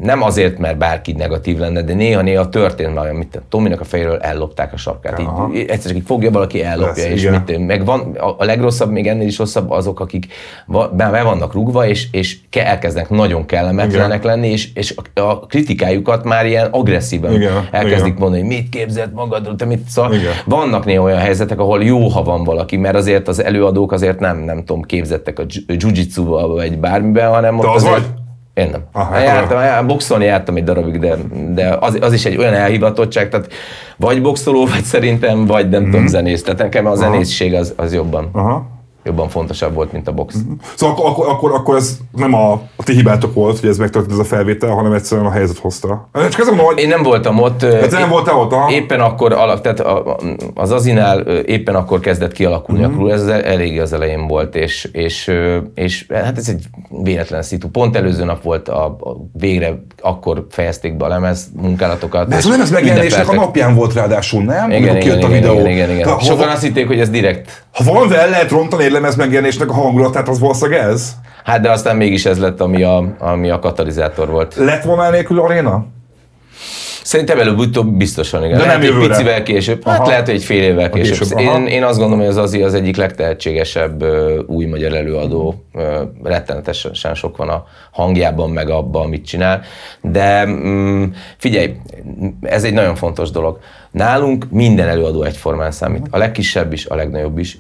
nem 0.01 0.23
azért, 0.23 0.59
mert 0.59 0.79
bárki 0.79 1.13
negatív 1.13 1.59
lenne, 1.59 1.83
de 1.83 1.95
néha-néha 1.95 2.49
történt 2.49 2.95
már 2.95 3.05
olyan, 3.05 3.17
mit 3.17 3.43
Tominak 3.49 3.81
a 3.81 3.85
fejéről 3.85 4.19
ellopták 4.19 4.73
a 4.73 4.77
sapkát. 4.77 5.19
Így, 5.19 5.69
egyszer 5.69 5.91
csak 5.91 5.97
így 5.97 6.07
fogja 6.07 6.31
valaki, 6.31 6.63
ellopja, 6.63 7.03
Lesz, 7.03 7.13
és 7.13 7.29
mit 7.29 7.44
történt. 7.45 7.67
Meg 7.67 7.85
van, 7.85 8.15
a 8.39 8.45
legrosszabb, 8.45 8.91
még 8.91 9.07
ennél 9.07 9.27
is 9.27 9.39
rosszabb 9.39 9.71
azok, 9.71 10.01
akik 10.01 10.27
be 10.93 11.23
vannak 11.23 11.53
rugva, 11.53 11.87
és, 11.87 12.09
és 12.11 12.39
elkezdenek 12.51 13.11
nagyon 13.11 13.47
kellemetlenek 13.47 14.23
Igen. 14.23 14.37
lenni, 14.37 14.49
és, 14.49 14.69
és 14.75 14.95
a 15.15 15.47
kritikájukat 15.47 16.25
már 16.25 16.47
ilyen 16.47 16.69
agresszíven 16.71 17.35
Igen. 17.35 17.69
elkezdik 17.71 18.07
Igen. 18.07 18.21
mondani, 18.21 18.41
hogy 18.41 18.51
mit 18.51 18.69
képzelt 18.69 19.13
magadról, 19.15 19.57
te 19.57 19.65
mit 19.65 19.89
szóval 19.89 20.15
Igen. 20.15 20.33
Vannak 20.45 20.85
néha 20.85 21.03
olyan 21.03 21.19
helyzetek, 21.19 21.59
ahol 21.59 21.85
jó, 21.85 22.09
ha 22.09 22.23
van 22.23 22.45
valaki, 22.45 22.77
mert 22.77 22.97
azért 22.97 23.29
az 23.29 23.43
előadók 23.43 23.93
azért 23.93 24.21
nem, 24.21 24.39
nem 24.39 24.65
tudom, 24.65 24.83
képzettek 24.83 25.39
a 25.39 25.45
jiu 25.67 26.25
vagy 26.27 26.79
bármiben, 26.79 27.31
hanem 27.31 27.59
ott 27.59 27.65
az 27.65 27.75
azért, 27.75 27.93
vagy? 27.93 28.23
Én 28.55 28.69
nem. 28.71 28.85
Aha, 28.93 29.19
jártam, 29.19 29.59
jártam, 29.59 29.87
boxolni 29.87 30.25
jártam 30.25 30.57
egy 30.57 30.65
darabig, 30.65 30.99
de, 30.99 31.17
de 31.55 31.77
az, 31.81 31.99
az, 32.01 32.13
is 32.13 32.25
egy 32.25 32.37
olyan 32.37 32.55
elhivatottság, 32.55 33.29
tehát 33.29 33.53
vagy 33.97 34.23
boxoló 34.23 34.67
vagy 34.67 34.83
szerintem, 34.83 35.47
vagy 35.47 35.69
nem 35.69 35.83
mm. 35.83 35.91
tudom, 35.91 36.07
zenész. 36.07 36.43
Tehát 36.43 36.59
nekem 36.59 36.87
a 36.87 36.95
zenészség 36.95 37.55
az, 37.55 37.73
az 37.77 37.95
jobban. 37.95 38.29
Aha 38.33 38.74
jobban 39.05 39.29
fontosabb 39.29 39.75
volt, 39.75 39.93
mint 39.93 40.09
a 40.09 40.13
box. 40.13 40.37
Mm-hmm. 40.37 40.53
Szóval 40.75 40.97
akkor, 40.97 41.11
akkor, 41.11 41.29
akkor, 41.29 41.53
akkor 41.53 41.77
ez 41.77 41.99
nem 42.17 42.35
a, 42.35 42.53
a 42.53 42.83
ti 42.85 42.93
hibátok 42.93 43.35
volt, 43.35 43.61
hogy 43.61 43.69
ez 43.69 43.79
megtörtént 43.79 44.13
ez 44.13 44.19
a 44.19 44.25
felvétel, 44.25 44.71
hanem 44.71 44.93
egyszerűen 44.93 45.27
a 45.27 45.31
helyzet 45.31 45.59
hozta. 45.59 46.09
Csak 46.13 46.41
ez 46.41 46.49
hogy... 46.57 46.79
Én 46.79 46.89
nem 46.89 47.03
voltam 47.03 47.39
ott. 47.39 47.63
Hát 47.63 47.91
nem 47.91 48.09
voltál 48.09 48.37
ott, 48.37 48.53
aha. 48.53 48.71
Éppen 48.71 49.01
akkor, 49.01 49.33
alak, 49.33 49.61
tehát 49.61 49.85
az 50.55 50.71
Azinál 50.71 51.21
éppen 51.21 51.75
akkor 51.75 52.01
kezdett 52.01 52.33
kialakulni 52.33 52.83
mm-hmm. 52.83 52.93
a 52.93 52.97
crew, 52.97 53.09
ez 53.09 53.27
elég 53.27 53.81
az 53.81 53.93
elején 53.93 54.27
volt, 54.27 54.57
és, 54.57 54.89
és, 54.93 55.33
és 55.75 56.07
hát 56.11 56.39
ez 56.39 56.49
egy 56.49 56.65
véletlen 57.03 57.43
szitu. 57.43 57.69
Pont 57.69 57.97
előző 57.97 58.25
nap 58.25 58.43
volt 58.43 58.69
a, 58.69 58.85
a 58.85 59.17
végre, 59.33 59.83
akkor 60.01 60.47
fejezték 60.51 60.97
be 60.97 61.05
a 61.05 61.09
lemez 61.09 61.47
munkálatokat. 61.57 62.29
De 62.29 62.37
ez 62.37 62.47
a 62.47 62.51
lemez 62.51 62.71
megjelenésnek 62.71 63.29
a 63.29 63.35
napján 63.35 63.75
volt 63.75 63.95
ráadásul, 63.95 64.43
nem? 64.43 64.71
Igen, 64.71 64.97
igen, 64.97 64.97
igen, 64.97 65.23
a 65.23 65.29
videó. 65.29 65.59
igen, 65.59 65.71
igen, 65.71 65.91
igen. 65.91 66.19
Sokan 66.19 66.49
azt 66.49 66.63
hitték, 66.63 66.87
hogy 66.87 67.01
ez 67.01 67.11
direkt. 67.11 67.65
Ha 67.73 68.15
el 68.15 68.31
lehet 68.31 68.51
rontani 68.51 68.85
lemez 68.95 69.17
megjelenésnek 69.17 69.71
a 69.71 69.73
hangulatát, 69.73 70.29
az 70.29 70.39
valószínűleg 70.39 70.81
ez? 70.81 71.13
Hát 71.45 71.61
de 71.61 71.71
aztán 71.71 71.97
mégis 71.97 72.27
ez 72.27 72.39
lett, 72.39 72.61
ami 72.61 72.83
a, 72.83 73.05
ami 73.19 73.51
a 73.51 73.59
katalizátor 73.59 74.29
volt. 74.29 74.55
Lett 74.55 74.83
volna 74.83 75.11
nélkül 75.11 75.41
aréna? 75.41 75.87
Szerintem 77.05 77.39
előbb-utóbb 77.39 77.97
biztosan, 77.97 78.45
igen. 78.45 78.59
De 78.59 78.67
nem 78.67 78.81
lehet, 78.81 79.03
egy 79.03 79.09
picivel 79.09 79.43
később, 79.43 79.85
hát 79.89 80.07
lehet, 80.07 80.27
hogy 80.27 80.35
egy 80.35 80.45
fél 80.45 80.63
évvel 80.63 80.91
később. 80.91 81.19
később 81.19 81.39
én, 81.39 81.67
én 81.67 81.83
azt 81.83 81.99
gondolom, 81.99 82.19
hogy 82.19 82.29
az 82.29 82.37
Azi 82.37 82.63
az 82.63 82.75
egyik 82.75 82.97
legtehetségesebb 82.97 84.05
új 84.47 84.65
magyar 84.65 84.95
előadó. 84.95 85.65
Rettenetesen 86.23 87.15
sok 87.15 87.37
van 87.37 87.49
a 87.49 87.65
hangjában, 87.91 88.51
meg 88.51 88.71
abban, 88.71 89.03
amit 89.03 89.27
csinál. 89.27 89.63
De 90.01 90.45
um, 90.45 91.15
figyelj, 91.37 91.77
ez 92.43 92.65
egy 92.65 92.73
nagyon 92.73 92.95
fontos 92.95 93.31
dolog. 93.31 93.59
Nálunk 93.91 94.47
minden 94.51 94.89
előadó 94.89 95.23
egyformán 95.23 95.71
számít. 95.71 96.07
A 96.11 96.19
legkisebb 96.19 96.73
is, 96.73 96.87
a 96.87 96.95
legnagyobb 96.95 97.39
is. 97.39 97.59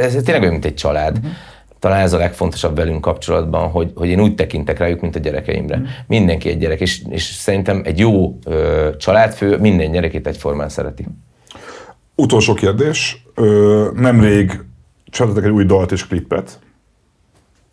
Ez 0.00 0.12
tényleg 0.12 0.40
olyan, 0.40 0.52
mint 0.52 0.64
egy 0.64 0.74
család. 0.74 1.16
Uh-huh 1.16 1.32
talán 1.78 2.00
ez 2.00 2.12
a 2.12 2.18
legfontosabb 2.18 2.76
velünk 2.76 3.00
kapcsolatban, 3.00 3.70
hogy, 3.70 3.92
hogy 3.94 4.08
én 4.08 4.20
úgy 4.20 4.34
tekintek 4.34 4.78
rájuk, 4.78 5.00
mint 5.00 5.16
a 5.16 5.18
gyerekeimre. 5.18 5.76
Mm. 5.76 5.84
Mindenki 6.06 6.48
egy 6.48 6.58
gyerek, 6.58 6.80
és, 6.80 7.02
és 7.08 7.22
szerintem 7.22 7.82
egy 7.84 7.98
jó 7.98 8.38
ö, 8.44 8.90
családfő 8.98 9.58
minden 9.58 9.90
gyerekét 9.90 10.26
egyformán 10.26 10.68
szereti. 10.68 11.06
Utolsó 12.14 12.54
kérdés. 12.54 13.24
Ö, 13.34 13.88
nemrég 13.94 14.60
csináltatok 15.04 15.48
egy 15.48 15.54
új 15.54 15.64
dalt 15.64 15.92
és 15.92 16.06
klippet, 16.06 16.58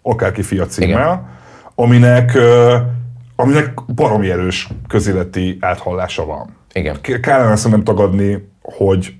akárki 0.02 0.42
fia 0.42 0.66
címmel, 0.66 0.90
Igen. 0.90 1.30
aminek, 1.76 2.36
ö, 2.36 2.78
aminek 3.36 3.86
baromi 3.86 4.30
erős 4.30 4.68
közéleti 4.88 5.58
áthallása 5.60 6.26
van. 6.26 6.56
Igen. 6.74 7.02
Kellene 7.02 7.58
nem 7.70 7.84
tagadni, 7.84 8.50
hogy 8.62 9.16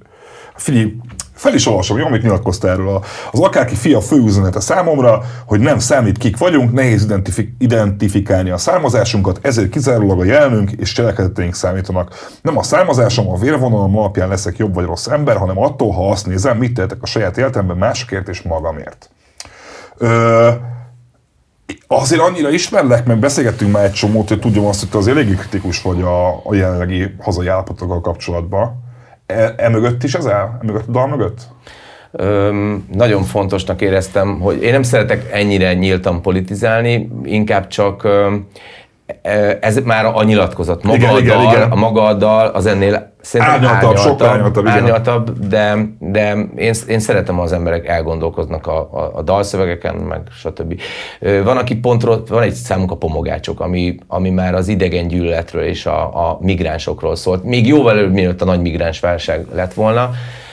figyelj, 0.56 0.96
fel 1.44 1.54
is 1.54 1.68
olvasom, 1.68 1.98
jó, 1.98 2.06
amit 2.06 2.22
nyilatkozta 2.22 2.70
erről. 2.70 3.04
Az 3.32 3.40
akárki 3.40 3.76
fia 3.76 4.02
főüzenete 4.02 4.60
számomra, 4.60 5.22
hogy 5.46 5.60
nem 5.60 5.80
számít 5.80 6.18
kik 6.18 6.38
vagyunk, 6.38 6.74
nehéz 6.74 7.04
identifik- 7.04 7.56
identifikálni 7.58 8.50
a 8.50 8.58
származásunkat, 8.58 9.40
ezért 9.42 9.70
kizárólag 9.70 10.20
a 10.20 10.24
jelnünk 10.24 10.72
és 10.72 10.92
cselekedeteink 10.92 11.56
számítanak. 11.56 12.38
Nem 12.42 12.58
a 12.58 12.64
származásom, 12.64 13.30
a 13.30 13.38
vérvonalom 13.38 13.98
alapján 13.98 14.28
leszek 14.28 14.58
jobb 14.58 14.74
vagy 14.74 14.86
rossz 14.86 15.08
ember, 15.08 15.38
hanem 15.38 15.60
attól, 15.60 15.92
ha 15.92 16.10
azt 16.10 16.28
nézem, 16.28 16.58
mit 16.58 16.74
tehetek 16.74 17.02
a 17.02 17.06
saját 17.06 17.38
életemben 17.38 17.78
másokért 17.78 18.28
és 18.28 18.42
magamért. 18.42 19.10
Ö, 19.98 20.50
azért 21.88 22.22
annyira 22.22 22.50
ismerlek, 22.50 23.06
meg 23.06 23.18
beszélgettünk 23.18 23.72
már 23.72 23.84
egy 23.84 23.92
csomót, 23.92 24.28
hogy 24.28 24.40
tudjam 24.40 24.66
azt, 24.66 24.80
hogy 24.80 24.90
te 24.90 24.98
az 24.98 25.08
eléggé 25.08 25.34
kritikus 25.34 25.82
vagy 25.82 26.02
a, 26.02 26.28
a 26.30 26.54
jelenlegi 26.54 27.16
hazai 27.20 27.48
állapotokkal 27.48 28.02
kapcsolatban. 28.02 28.83
E, 29.26 29.54
e 29.58 29.70
mögött 29.70 30.04
is 30.04 30.14
ez 30.14 30.26
el? 30.26 30.58
E 30.62 30.66
mögött 30.66 30.88
a 30.88 30.92
dal 30.92 31.08
mögött? 31.08 31.42
Öm, 32.12 32.88
nagyon 32.92 33.24
fontosnak 33.24 33.82
éreztem, 33.82 34.40
hogy 34.40 34.64
én 34.64 34.72
nem 34.72 34.84
szeretek 34.84 35.30
ennyire 35.32 35.74
nyíltan 35.74 36.22
politizálni, 36.22 37.10
inkább 37.24 37.68
csak 37.68 38.04
öm, 38.04 38.34
e, 38.34 38.60
ez 39.60 39.78
már 39.84 40.06
a 40.06 40.24
nyilatkozat. 40.24 40.84
Maga 40.84 40.98
igen, 40.98 41.10
a 41.10 41.14
dal, 41.14 41.22
igen, 41.22 41.42
igen. 41.42 41.72
a 41.72 41.76
maga 41.76 42.04
a 42.04 42.14
dal 42.14 42.48
az 42.48 42.66
ennél 42.66 43.14
szerintem 43.22 43.56
árnyaltabb, 43.56 43.80
árnyaltabb, 43.80 44.18
sok 44.18 44.28
árnyaltabb, 44.28 44.68
árnyaltabb 44.68 45.48
de, 45.48 45.76
de 46.00 46.36
én, 46.56 46.74
én 46.88 47.00
szeretem, 47.00 47.40
az 47.40 47.52
emberek 47.52 47.88
elgondolkoznak 47.88 48.68
a, 48.68 48.78
a, 48.78 49.12
a 49.14 49.22
dalszövegeken, 49.22 49.96
meg 49.96 50.22
stb. 50.32 50.80
Van, 51.44 51.58
aki 51.58 51.76
pontról, 51.76 52.24
van 52.28 52.42
egy 52.42 52.54
számunk 52.54 52.92
a 52.92 52.96
pomogácsok, 52.96 53.60
ami, 53.60 53.96
ami 54.08 54.30
már 54.30 54.54
az 54.54 54.68
idegen 54.68 55.08
gyűlöletről 55.08 55.64
és 55.64 55.86
a, 55.86 56.30
a 56.30 56.38
migránsokról 56.42 57.16
szólt. 57.16 57.44
Még 57.44 57.68
jóval 57.68 57.98
előbb, 57.98 58.14
mielőtt 58.14 58.42
a 58.42 58.46
nagy 58.46 58.62
migráns 58.62 59.00
válság 59.00 59.46
lett 59.54 59.74
volna, 59.74 60.12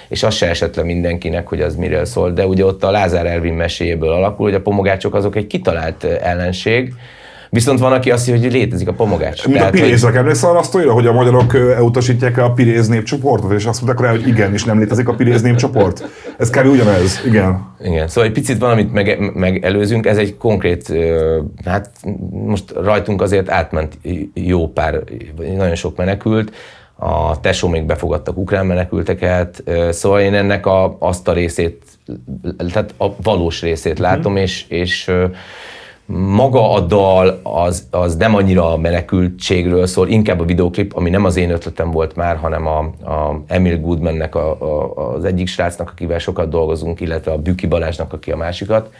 és 0.08 0.22
az 0.22 0.34
se 0.34 0.48
esett 0.48 0.76
le 0.76 0.82
mindenkinek, 0.82 1.48
hogy 1.48 1.60
az 1.60 1.76
miről 1.76 2.04
szól. 2.04 2.30
De 2.30 2.46
ugye 2.46 2.64
ott 2.64 2.84
a 2.84 2.90
Lázár 2.90 3.26
Ervin 3.26 3.54
meséjéből 3.54 4.12
alakul, 4.12 4.46
hogy 4.46 4.54
a 4.54 4.60
pomogácsok 4.60 5.14
azok 5.14 5.36
egy 5.36 5.46
kitalált 5.46 6.04
ellenség, 6.04 6.94
Viszont 7.50 7.78
van, 7.78 7.92
aki 7.92 8.10
azt 8.10 8.28
mondja, 8.28 8.50
hogy 8.50 8.58
létezik 8.58 8.88
a 8.88 8.92
pomogács. 8.92 9.44
Mint 9.46 9.58
Tehát, 9.58 9.74
a 9.74 9.78
pirézek, 9.78 10.10
hogy... 10.10 10.18
emlékszel 10.18 10.56
azt 10.56 10.76
írja, 10.76 10.92
hogy 10.92 11.06
a 11.06 11.12
magyarok 11.12 11.54
elutasítják 11.54 12.38
a 12.38 12.52
piréz 12.52 12.88
népcsoportot, 12.88 13.52
és 13.52 13.64
azt 13.64 13.82
mondták 13.82 14.06
rá, 14.06 14.10
hogy 14.10 14.28
igen, 14.28 14.52
és 14.52 14.64
nem 14.64 14.78
létezik 14.78 15.08
a 15.08 15.14
piréz 15.14 15.42
népcsoport. 15.42 16.08
Ez 16.38 16.50
kb. 16.50 16.66
ugyanez, 16.66 17.22
igen. 17.26 17.74
Igen, 17.84 18.08
szóval 18.08 18.24
egy 18.24 18.32
picit 18.32 18.58
valamit 18.58 18.92
meg, 18.92 19.32
megelőzünk, 19.34 20.06
ez 20.06 20.16
egy 20.16 20.36
konkrét, 20.36 20.92
hát 21.64 21.90
most 22.30 22.72
rajtunk 22.82 23.22
azért 23.22 23.50
átment 23.50 23.98
jó 24.34 24.68
pár, 24.68 25.00
nagyon 25.56 25.74
sok 25.74 25.96
menekült, 25.96 26.52
a 27.02 27.40
tesó 27.40 27.68
még 27.68 27.84
befogadtak 27.84 28.38
ukrán 28.38 28.66
menekülteket, 28.66 29.62
szóval 29.90 30.20
én 30.20 30.34
ennek 30.34 30.66
a, 30.66 30.96
azt 30.98 31.28
a 31.28 31.32
részét, 31.32 31.82
tehát 32.72 32.94
a 32.98 33.06
valós 33.22 33.60
részét 33.60 33.98
látom, 33.98 34.32
mm. 34.32 34.36
és, 34.36 34.64
és 34.68 35.10
maga 36.12 36.72
a 36.72 36.80
dal 36.80 37.40
az, 37.42 37.86
az 37.90 38.16
nem 38.16 38.34
annyira 38.34 38.72
a 38.72 38.76
menekültségről 38.76 39.86
szól, 39.86 40.08
inkább 40.08 40.40
a 40.40 40.44
videoklip, 40.44 40.96
ami 40.96 41.10
nem 41.10 41.24
az 41.24 41.36
én 41.36 41.50
ötletem 41.50 41.90
volt 41.90 42.16
már, 42.16 42.36
hanem 42.36 42.66
a, 42.66 42.78
a 43.10 43.42
Emil 43.46 43.80
Goodmannek, 43.80 44.34
a, 44.34 44.60
a, 44.60 45.14
az 45.14 45.24
egyik 45.24 45.46
srácnak, 45.46 45.90
akivel 45.90 46.18
sokat 46.18 46.48
dolgozunk, 46.48 47.00
illetve 47.00 47.32
a 47.32 47.38
Büki 47.38 47.66
Balázsnak, 47.66 48.12
aki 48.12 48.30
a 48.30 48.36
másikat 48.36 48.90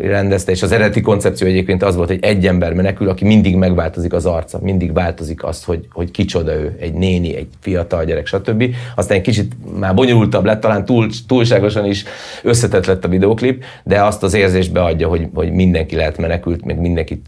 rendezte, 0.00 0.52
és 0.52 0.62
az 0.62 0.72
eredeti 0.72 1.00
koncepció 1.00 1.46
egyébként 1.46 1.82
az 1.82 1.96
volt, 1.96 2.08
hogy 2.08 2.18
egy 2.22 2.46
ember 2.46 2.72
menekül, 2.72 3.08
aki 3.08 3.24
mindig 3.24 3.56
megváltozik 3.56 4.12
az 4.12 4.26
arca, 4.26 4.58
mindig 4.62 4.92
változik 4.92 5.44
azt, 5.44 5.64
hogy, 5.64 5.86
hogy 5.92 6.10
kicsoda 6.10 6.52
ő, 6.52 6.76
egy 6.80 6.92
néni, 6.92 7.36
egy 7.36 7.48
fiatal 7.60 8.04
gyerek, 8.04 8.26
stb. 8.26 8.74
Aztán 8.94 9.16
egy 9.16 9.22
kicsit 9.22 9.52
már 9.78 9.94
bonyolultabb 9.94 10.44
lett, 10.44 10.60
talán 10.60 10.84
túl, 10.84 11.08
túlságosan 11.26 11.84
is 11.84 12.04
összetett 12.42 12.86
lett 12.86 13.04
a 13.04 13.08
videoklip, 13.08 13.64
de 13.82 14.02
azt 14.02 14.22
az 14.22 14.34
érzést 14.34 14.72
beadja, 14.72 15.08
hogy, 15.08 15.28
hogy 15.34 15.52
mindenki 15.52 15.96
lehet 15.96 16.18
menekült, 16.18 16.64
meg 16.64 16.80
mindenki 16.80 17.22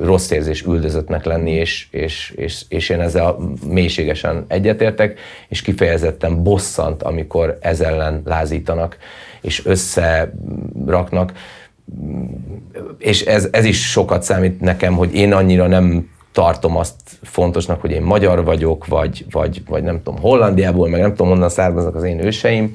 rossz 0.00 0.30
érzés 0.30 0.62
üldözöttnek 0.62 1.24
lenni, 1.24 1.50
és, 1.50 1.86
és, 1.90 2.32
és, 2.36 2.62
és 2.68 2.88
én 2.88 3.00
ezzel 3.00 3.36
mélységesen 3.66 4.44
egyetértek, 4.48 5.18
és 5.48 5.62
kifejezetten 5.62 6.42
bosszant, 6.42 7.02
amikor 7.02 7.58
ez 7.60 7.80
ellen 7.80 8.22
lázítanak 8.24 8.96
és 9.42 9.66
összeraknak. 9.66 11.32
És 12.98 13.20
ez, 13.20 13.48
ez 13.50 13.64
is 13.64 13.90
sokat 13.90 14.22
számít 14.22 14.60
nekem, 14.60 14.94
hogy 14.94 15.14
én 15.14 15.32
annyira 15.32 15.66
nem 15.66 16.10
tartom 16.32 16.76
azt 16.76 16.94
fontosnak, 17.22 17.80
hogy 17.80 17.90
én 17.90 18.02
magyar 18.02 18.44
vagyok, 18.44 18.86
vagy, 18.86 19.26
vagy, 19.30 19.62
vagy 19.68 19.82
nem 19.82 20.02
tudom, 20.02 20.20
Hollandiából, 20.20 20.88
meg 20.88 21.00
nem 21.00 21.10
tudom, 21.10 21.28
honnan 21.28 21.48
származnak 21.48 21.94
az 21.94 22.02
én 22.02 22.24
őseim, 22.24 22.72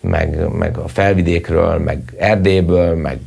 meg, 0.00 0.48
meg 0.48 0.76
a 0.76 0.88
felvidékről, 0.88 1.78
meg 1.78 2.14
Erdélyből, 2.18 2.94
meg 2.94 3.18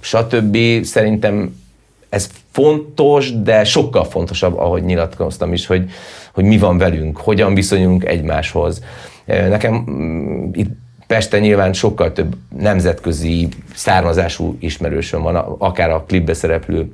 stb. 0.00 0.56
Szerintem 0.82 1.60
ez 2.08 2.30
fontos, 2.50 3.42
de 3.42 3.64
sokkal 3.64 4.04
fontosabb, 4.04 4.58
ahogy 4.58 4.82
nyilatkoztam 4.82 5.52
is, 5.52 5.66
hogy, 5.66 5.90
hogy 6.32 6.44
mi 6.44 6.58
van 6.58 6.78
velünk, 6.78 7.16
hogyan 7.16 7.54
viszonyulunk 7.54 8.04
egymáshoz. 8.04 8.82
Nekem 9.24 9.74
mm, 9.90 10.48
itt 10.52 10.70
Pesten 11.06 11.40
nyilván 11.40 11.72
sokkal 11.72 12.12
több 12.12 12.36
nemzetközi 12.58 13.48
származású 13.74 14.56
ismerősöm 14.60 15.22
van, 15.22 15.36
akár 15.58 15.90
a 15.90 16.04
klipbe 16.06 16.34
szereplő 16.34 16.92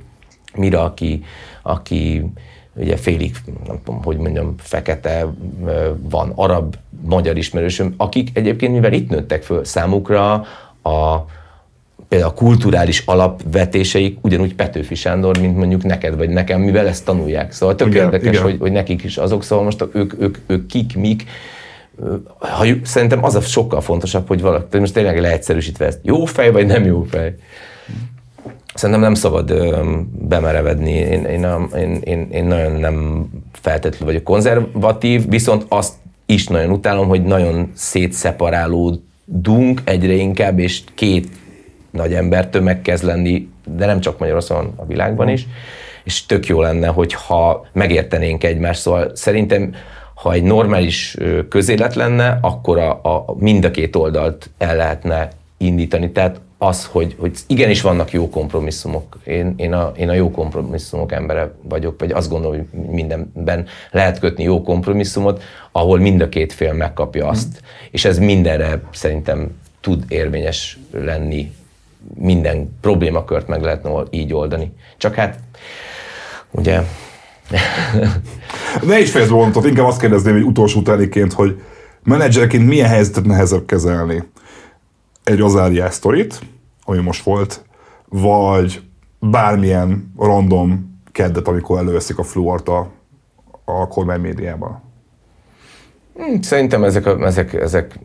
Mira, 0.55 0.83
aki, 0.83 1.23
aki 1.61 2.25
ugye 2.75 2.97
félig, 2.97 3.35
nem 3.67 3.79
tudom, 3.83 4.03
hogy 4.03 4.17
mondjam, 4.17 4.55
fekete, 4.57 5.27
van 6.09 6.31
arab, 6.35 6.75
magyar 7.05 7.37
ismerősöm, 7.37 7.93
akik 7.97 8.29
egyébként, 8.33 8.73
mivel 8.73 8.93
itt 8.93 9.09
nőttek 9.09 9.43
föl, 9.43 9.65
számukra 9.65 10.33
a, 10.81 11.25
például 12.07 12.31
a 12.31 12.33
kulturális 12.33 13.03
alapvetéseik 13.05 14.17
ugyanúgy 14.21 14.55
Petőfi 14.55 14.95
Sándor, 14.95 15.39
mint 15.39 15.57
mondjuk 15.57 15.83
neked 15.83 16.17
vagy 16.17 16.29
nekem, 16.29 16.61
mivel 16.61 16.87
ezt 16.87 17.05
tanulják. 17.05 17.51
Szóval 17.51 17.75
tök 17.75 17.87
igen, 17.87 18.03
érdekes, 18.03 18.27
igen. 18.27 18.41
Hogy, 18.41 18.57
hogy 18.59 18.71
nekik 18.71 19.03
is 19.03 19.17
azok, 19.17 19.43
szóval 19.43 19.63
most 19.63 19.85
ők, 19.91 20.21
ők, 20.21 20.37
ők 20.45 20.65
kik, 20.65 20.97
mik, 20.97 21.23
ha, 22.37 22.65
szerintem 22.83 23.23
az 23.23 23.35
a 23.35 23.41
sokkal 23.41 23.81
fontosabb, 23.81 24.27
hogy 24.27 24.41
valaki, 24.41 24.79
most 24.79 24.93
tényleg 24.93 25.19
leegyszerűsítve 25.19 25.85
ezt, 25.85 25.99
jó 26.01 26.25
fej 26.25 26.51
vagy 26.51 26.65
nem 26.65 26.85
jó 26.85 27.03
fej. 27.03 27.35
Szerintem 28.73 29.03
nem 29.03 29.13
szabad 29.13 29.49
ö, 29.49 29.91
bemerevedni. 30.11 30.91
Én, 30.91 31.25
én, 31.25 31.47
én, 31.75 31.99
én, 32.03 32.27
én 32.31 32.45
nagyon 32.45 32.71
nem 32.71 33.27
feltétlenül 33.51 34.07
vagyok 34.07 34.23
konzervatív, 34.23 35.29
viszont 35.29 35.65
azt 35.67 35.93
is 36.25 36.47
nagyon 36.47 36.71
utálom, 36.71 37.07
hogy 37.07 37.23
nagyon 37.23 37.71
szétszeparálódunk 37.73 39.81
egyre 39.83 40.13
inkább, 40.13 40.59
és 40.59 40.81
két 40.95 41.27
nagy 41.91 42.13
ember 42.13 42.49
tömeg 42.49 42.81
kezd 42.81 43.03
lenni, 43.03 43.49
de 43.77 43.85
nem 43.85 43.99
csak 43.99 44.19
Magyarországon, 44.19 44.73
a 44.75 44.85
világban 44.85 45.29
is, 45.29 45.47
és 46.03 46.25
tök 46.25 46.47
jó 46.47 46.61
lenne, 46.61 46.87
hogyha 46.87 47.65
megértenénk 47.71 48.43
egymást. 48.43 48.81
Szóval 48.81 49.11
szerintem 49.15 49.73
ha 50.23 50.33
egy 50.33 50.43
normális 50.43 51.17
közélet 51.49 51.95
lenne, 51.95 52.37
akkor 52.41 52.77
a, 52.77 52.91
a, 52.91 53.25
mind 53.37 53.65
a 53.65 53.71
két 53.71 53.95
oldalt 53.95 54.49
el 54.57 54.75
lehetne 54.75 55.29
indítani. 55.57 56.11
Tehát 56.11 56.39
az, 56.57 56.85
hogy, 56.85 57.15
hogy 57.19 57.37
igenis 57.47 57.81
vannak 57.81 58.11
jó 58.11 58.29
kompromisszumok. 58.29 59.17
Én, 59.23 59.53
én, 59.57 59.73
a, 59.73 59.91
én 59.95 60.09
a 60.09 60.13
jó 60.13 60.31
kompromisszumok 60.31 61.11
embere 61.11 61.51
vagyok, 61.61 61.99
vagy 61.99 62.11
azt 62.11 62.29
gondolom, 62.29 62.57
hogy 62.57 62.79
mindenben 62.89 63.65
lehet 63.91 64.19
kötni 64.19 64.43
jó 64.43 64.61
kompromisszumot, 64.61 65.43
ahol 65.71 65.99
mind 65.99 66.21
a 66.21 66.29
két 66.29 66.53
fél 66.53 66.73
megkapja 66.73 67.27
azt. 67.27 67.47
Mm. 67.47 67.65
És 67.91 68.05
ez 68.05 68.17
mindenre 68.17 68.81
szerintem 68.91 69.51
tud 69.81 70.03
érvényes 70.07 70.79
lenni, 70.91 71.51
minden 72.15 72.77
problémakört 72.81 73.47
meg 73.47 73.61
lehetne 73.61 74.03
így 74.09 74.33
oldani. 74.33 74.71
Csak 74.97 75.15
hát, 75.15 75.39
ugye 76.51 76.81
ne 78.87 78.99
is 78.99 79.11
fejezd 79.11 79.31
vontot, 79.31 79.65
inkább 79.65 79.85
azt 79.85 79.99
kérdezném, 79.99 80.33
hogy 80.33 80.43
utolsó 80.43 80.79
utániként, 80.79 81.33
hogy 81.33 81.61
menedzserként 82.03 82.67
milyen 82.67 82.89
helyzetet 82.89 83.25
nehezebb 83.25 83.65
kezelni? 83.65 84.23
Egy 85.23 85.37
Rosaria 85.37 85.89
sztorit, 85.91 86.39
ami 86.83 86.99
most 86.99 87.23
volt, 87.23 87.65
vagy 88.09 88.81
bármilyen 89.19 90.13
random 90.17 91.01
keddet, 91.11 91.47
amikor 91.47 91.77
előveszik 91.77 92.17
a 92.17 92.23
fluort 92.23 92.67
a, 92.69 92.91
a 93.65 93.87
kormány 93.87 94.19
médiában? 94.19 94.81
Hmm, 96.15 96.41
szerintem 96.41 96.83
ezek, 96.83 97.05
ezek, 97.05 97.53
ezek 97.53 97.99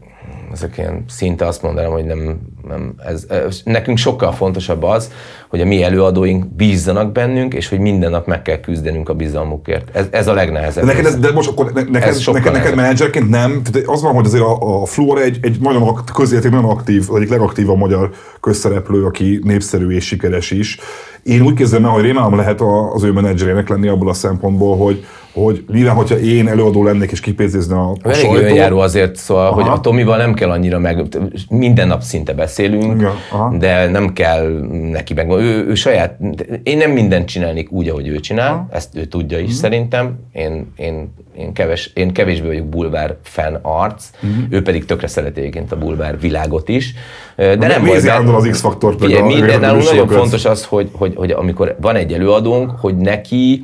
ezek 0.52 0.78
ilyen 0.78 1.04
szinte 1.08 1.46
azt 1.46 1.62
mondanám, 1.62 1.90
hogy 1.90 2.04
nem, 2.04 2.40
nem 2.68 2.94
ez, 3.06 3.24
ez, 3.28 3.60
nekünk 3.64 3.98
sokkal 3.98 4.32
fontosabb 4.32 4.82
az, 4.82 5.10
hogy 5.48 5.60
a 5.60 5.64
mi 5.64 5.82
előadóink 5.82 6.54
bízzanak 6.54 7.12
bennünk, 7.12 7.54
és 7.54 7.68
hogy 7.68 7.78
minden 7.78 8.10
nap 8.10 8.26
meg 8.26 8.42
kell 8.42 8.60
küzdenünk 8.60 9.08
a 9.08 9.14
bizalmukért. 9.14 9.96
Ez, 9.96 10.06
ez 10.10 10.26
a 10.26 10.32
legnehezebb. 10.32 10.84
De 10.84 10.92
neked, 10.92 11.06
ez, 11.06 11.16
de 11.16 11.32
most 11.32 11.48
akkor 11.48 11.72
ne, 11.72 11.82
neked, 11.82 12.16
neked, 12.32 12.52
neked 12.52 12.74
menedzserként 12.74 13.28
nem, 13.28 13.62
tehát 13.62 13.88
az 13.88 14.02
van, 14.02 14.14
hogy 14.14 14.26
azért 14.26 14.42
a, 14.42 14.82
a 14.82 14.86
Fluor 14.86 15.18
egy, 15.18 15.38
egy 15.42 15.60
nagyon 15.60 16.00
közéleti, 16.14 16.48
nagyon 16.48 16.70
aktív, 16.70 17.08
egyik 17.14 17.30
legaktívabb 17.30 17.78
magyar 17.78 18.10
közszereplő, 18.40 19.04
aki 19.04 19.40
népszerű 19.44 19.90
és 19.90 20.06
sikeres 20.06 20.50
is. 20.50 20.78
Én 21.22 21.40
úgy 21.40 21.54
kezdem 21.54 21.84
el, 21.84 21.90
hogy 21.90 22.02
rémálom 22.02 22.36
lehet 22.36 22.60
az 22.94 23.02
ő 23.02 23.12
menedzserének 23.12 23.68
lenni 23.68 23.88
abból 23.88 24.08
a 24.08 24.14
szempontból, 24.14 24.76
hogy, 24.76 25.04
hogy 25.44 25.64
mivel, 25.72 25.94
hogyha 25.94 26.18
én 26.18 26.48
előadó 26.48 26.84
lennék 26.84 27.10
és 27.10 27.20
kipénzne 27.20 27.76
a, 27.76 27.90
a 27.90 27.96
Elég 28.02 28.16
sajtó. 28.16 28.54
járó 28.54 28.78
azért, 28.78 29.16
szóval, 29.16 29.46
aha. 29.46 29.54
hogy 29.54 29.70
a 29.70 29.80
Tomival 29.80 30.16
nem 30.16 30.34
kell 30.34 30.50
annyira 30.50 30.78
meg, 30.78 31.02
minden 31.50 31.86
nap 31.86 32.02
szinte 32.02 32.32
beszélünk, 32.32 33.00
ja, 33.00 33.14
de 33.58 33.88
nem 33.88 34.12
kell 34.12 34.48
neki 34.90 35.14
meg, 35.14 35.30
ő, 35.30 35.66
ő 35.66 35.74
saját, 35.74 36.18
én 36.62 36.76
nem 36.76 36.90
mindent 36.90 37.28
csinálnék 37.28 37.72
úgy, 37.72 37.88
ahogy 37.88 38.08
ő 38.08 38.20
csinál, 38.20 38.52
aha. 38.52 38.66
ezt 38.70 38.96
ő 38.96 39.04
tudja 39.04 39.38
is 39.38 39.50
mm. 39.50 39.54
szerintem, 39.54 40.18
én, 40.32 40.72
én, 40.76 41.12
én, 41.36 41.52
keves, 41.52 41.90
én 41.94 42.12
kevésbé 42.12 42.46
vagyok 42.46 42.66
bulvár 42.66 43.16
fan 43.22 43.58
arc, 43.62 44.04
mm. 44.26 44.44
ő 44.50 44.62
pedig 44.62 44.84
tökre 44.84 45.06
szereti 45.06 45.40
egyébként 45.40 45.72
a 45.72 45.78
bulvár 45.78 46.20
világot 46.20 46.68
is, 46.68 46.94
de 47.36 47.56
Na, 47.56 47.66
nem 47.66 47.84
volt. 47.84 48.36
az 48.36 48.48
X-faktor. 48.50 48.96
Minden 49.26 49.60
nagyon 49.60 50.08
fontos 50.08 50.44
az, 50.44 50.64
hogy, 50.64 50.90
hogy, 50.92 51.12
hogy 51.16 51.30
amikor 51.30 51.76
van 51.80 51.96
egy 51.96 52.12
előadónk, 52.12 52.70
hogy 52.70 52.96
neki 52.96 53.62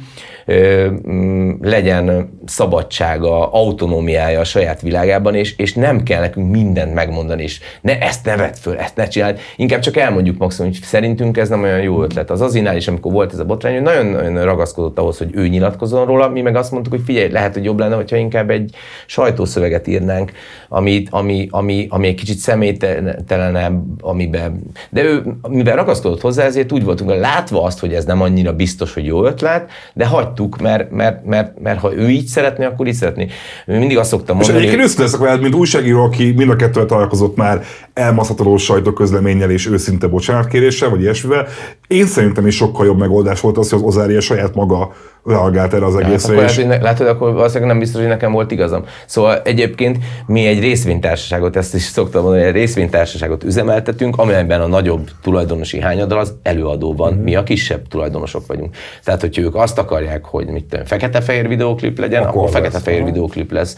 legyen 1.64 2.38
szabadsága, 2.46 3.52
autonómiája 3.52 4.40
a 4.40 4.44
saját 4.44 4.80
világában, 4.80 5.34
és, 5.34 5.56
és 5.56 5.74
nem 5.74 6.02
kell 6.02 6.20
nekünk 6.20 6.50
mindent 6.50 6.94
megmondani, 6.94 7.42
és 7.42 7.60
ne 7.80 7.98
ezt 7.98 8.24
ne 8.24 8.36
vedd 8.36 8.52
föl, 8.52 8.76
ezt 8.76 8.96
ne 8.96 9.08
csináld. 9.08 9.38
Inkább 9.56 9.80
csak 9.80 9.96
elmondjuk 9.96 10.38
maximum, 10.38 10.70
hogy 10.70 10.80
szerintünk 10.82 11.36
ez 11.36 11.48
nem 11.48 11.62
olyan 11.62 11.80
jó 11.80 12.02
ötlet. 12.02 12.30
Az 12.30 12.40
azinál 12.40 12.76
is, 12.76 12.88
amikor 12.88 13.12
volt 13.12 13.32
ez 13.32 13.38
a 13.38 13.44
botrány, 13.44 13.72
hogy 13.72 13.82
nagyon, 13.82 14.06
nagyon 14.06 14.44
ragaszkodott 14.44 14.98
ahhoz, 14.98 15.18
hogy 15.18 15.30
ő 15.32 15.48
nyilatkozzon 15.48 16.06
róla, 16.06 16.28
mi 16.28 16.40
meg 16.40 16.56
azt 16.56 16.70
mondtuk, 16.70 16.92
hogy 16.92 17.02
figyelj, 17.04 17.30
lehet, 17.30 17.54
hogy 17.54 17.64
jobb 17.64 17.78
lenne, 17.78 17.94
hogyha 17.94 18.16
inkább 18.16 18.50
egy 18.50 18.74
sajtószöveget 19.06 19.86
írnánk, 19.86 20.32
ami, 20.68 21.02
ami, 21.10 21.48
ami, 21.50 21.86
ami 21.90 22.06
egy 22.06 22.14
kicsit 22.14 22.38
személytelenebb, 22.38 24.02
amiben. 24.02 24.62
De 24.90 25.02
ő, 25.02 25.22
mivel 25.48 25.76
ragaszkodott 25.76 26.20
hozzá, 26.20 26.44
ezért 26.44 26.72
úgy 26.72 26.84
voltunk, 26.84 27.10
hogy 27.10 27.18
látva 27.18 27.62
azt, 27.62 27.78
hogy 27.78 27.94
ez 27.94 28.04
nem 28.04 28.20
annyira 28.20 28.52
biztos, 28.52 28.94
hogy 28.94 29.06
jó 29.06 29.24
ötlet, 29.24 29.70
de 29.94 30.06
hagy 30.06 30.32
hagytuk, 30.34 30.60
mert, 30.60 30.90
mert, 30.90 31.24
mert, 31.24 31.53
mert 31.62 31.80
ha 31.80 31.94
ő 31.94 32.08
így 32.08 32.26
szeretné, 32.26 32.64
akkor 32.64 32.86
így 32.86 32.94
szeretné. 32.94 33.28
Mindig 33.66 33.98
azt 33.98 34.10
szoktam 34.10 34.40
És 34.40 34.46
mondani, 34.46 34.64
egyébként 34.64 34.86
őszinte 34.86 35.02
leszek 35.02 35.20
veled, 35.20 35.40
mint 35.40 35.54
újságíró, 35.54 36.02
aki 36.02 36.32
mind 36.32 36.50
a 36.50 36.56
kettővel 36.56 36.88
találkozott 36.88 37.36
már 37.36 37.62
elmaszatoló 37.92 38.56
sajtóközleménnyel 38.56 39.50
és 39.50 39.66
őszinte 39.66 40.06
bocsánatkéréssel, 40.06 40.88
vagy 40.88 41.00
ilyesmivel. 41.00 41.46
Én 41.86 42.06
szerintem 42.06 42.46
is 42.46 42.56
sokkal 42.56 42.86
jobb 42.86 42.98
megoldás 42.98 43.40
volt 43.40 43.58
az, 43.58 43.70
hogy 43.70 43.78
az 43.78 43.84
Ozária 43.84 44.20
saját 44.20 44.54
maga 44.54 44.92
reagált 45.24 45.74
erre 45.74 45.84
az 45.86 45.94
Hát 45.94 46.02
egészre. 46.02 46.32
akkor 46.32 46.44
lehet, 46.44 46.78
és... 46.78 46.82
látod, 46.82 47.06
akkor 47.06 47.32
valószínűleg 47.32 47.68
nem 47.68 47.78
biztos, 47.78 48.00
hogy 48.00 48.08
nekem 48.10 48.32
volt 48.32 48.50
igazam. 48.50 48.84
Szóval 49.06 49.40
egyébként 49.44 49.98
mi 50.26 50.46
egy 50.46 50.60
részvénytársaságot, 50.60 51.56
ezt 51.56 51.74
is 51.74 51.82
szoktam 51.82 52.22
mondani, 52.22 52.44
egy 52.44 52.52
részvénytársaságot 52.52 53.44
üzemeltetünk, 53.44 54.16
amelyben 54.16 54.60
a 54.60 54.66
nagyobb 54.66 55.10
tulajdonosi 55.22 55.80
hányadal 55.80 56.18
az 56.18 56.34
előadó 56.42 56.94
van, 56.94 57.12
mi 57.12 57.34
a 57.34 57.42
kisebb 57.42 57.88
tulajdonosok 57.88 58.46
vagyunk. 58.46 58.76
Tehát, 59.04 59.20
hogyha 59.20 59.42
ők 59.42 59.54
azt 59.54 59.78
akarják, 59.78 60.24
hogy 60.24 60.46
mit 60.46 60.80
fekete-fehér 60.84 61.48
videóklip 61.48 61.98
legyen, 61.98 62.22
Akkor 62.22 62.36
akkor, 62.36 62.50
fekete-fehér 62.50 63.04
videóklip 63.04 63.52
lesz. 63.52 63.76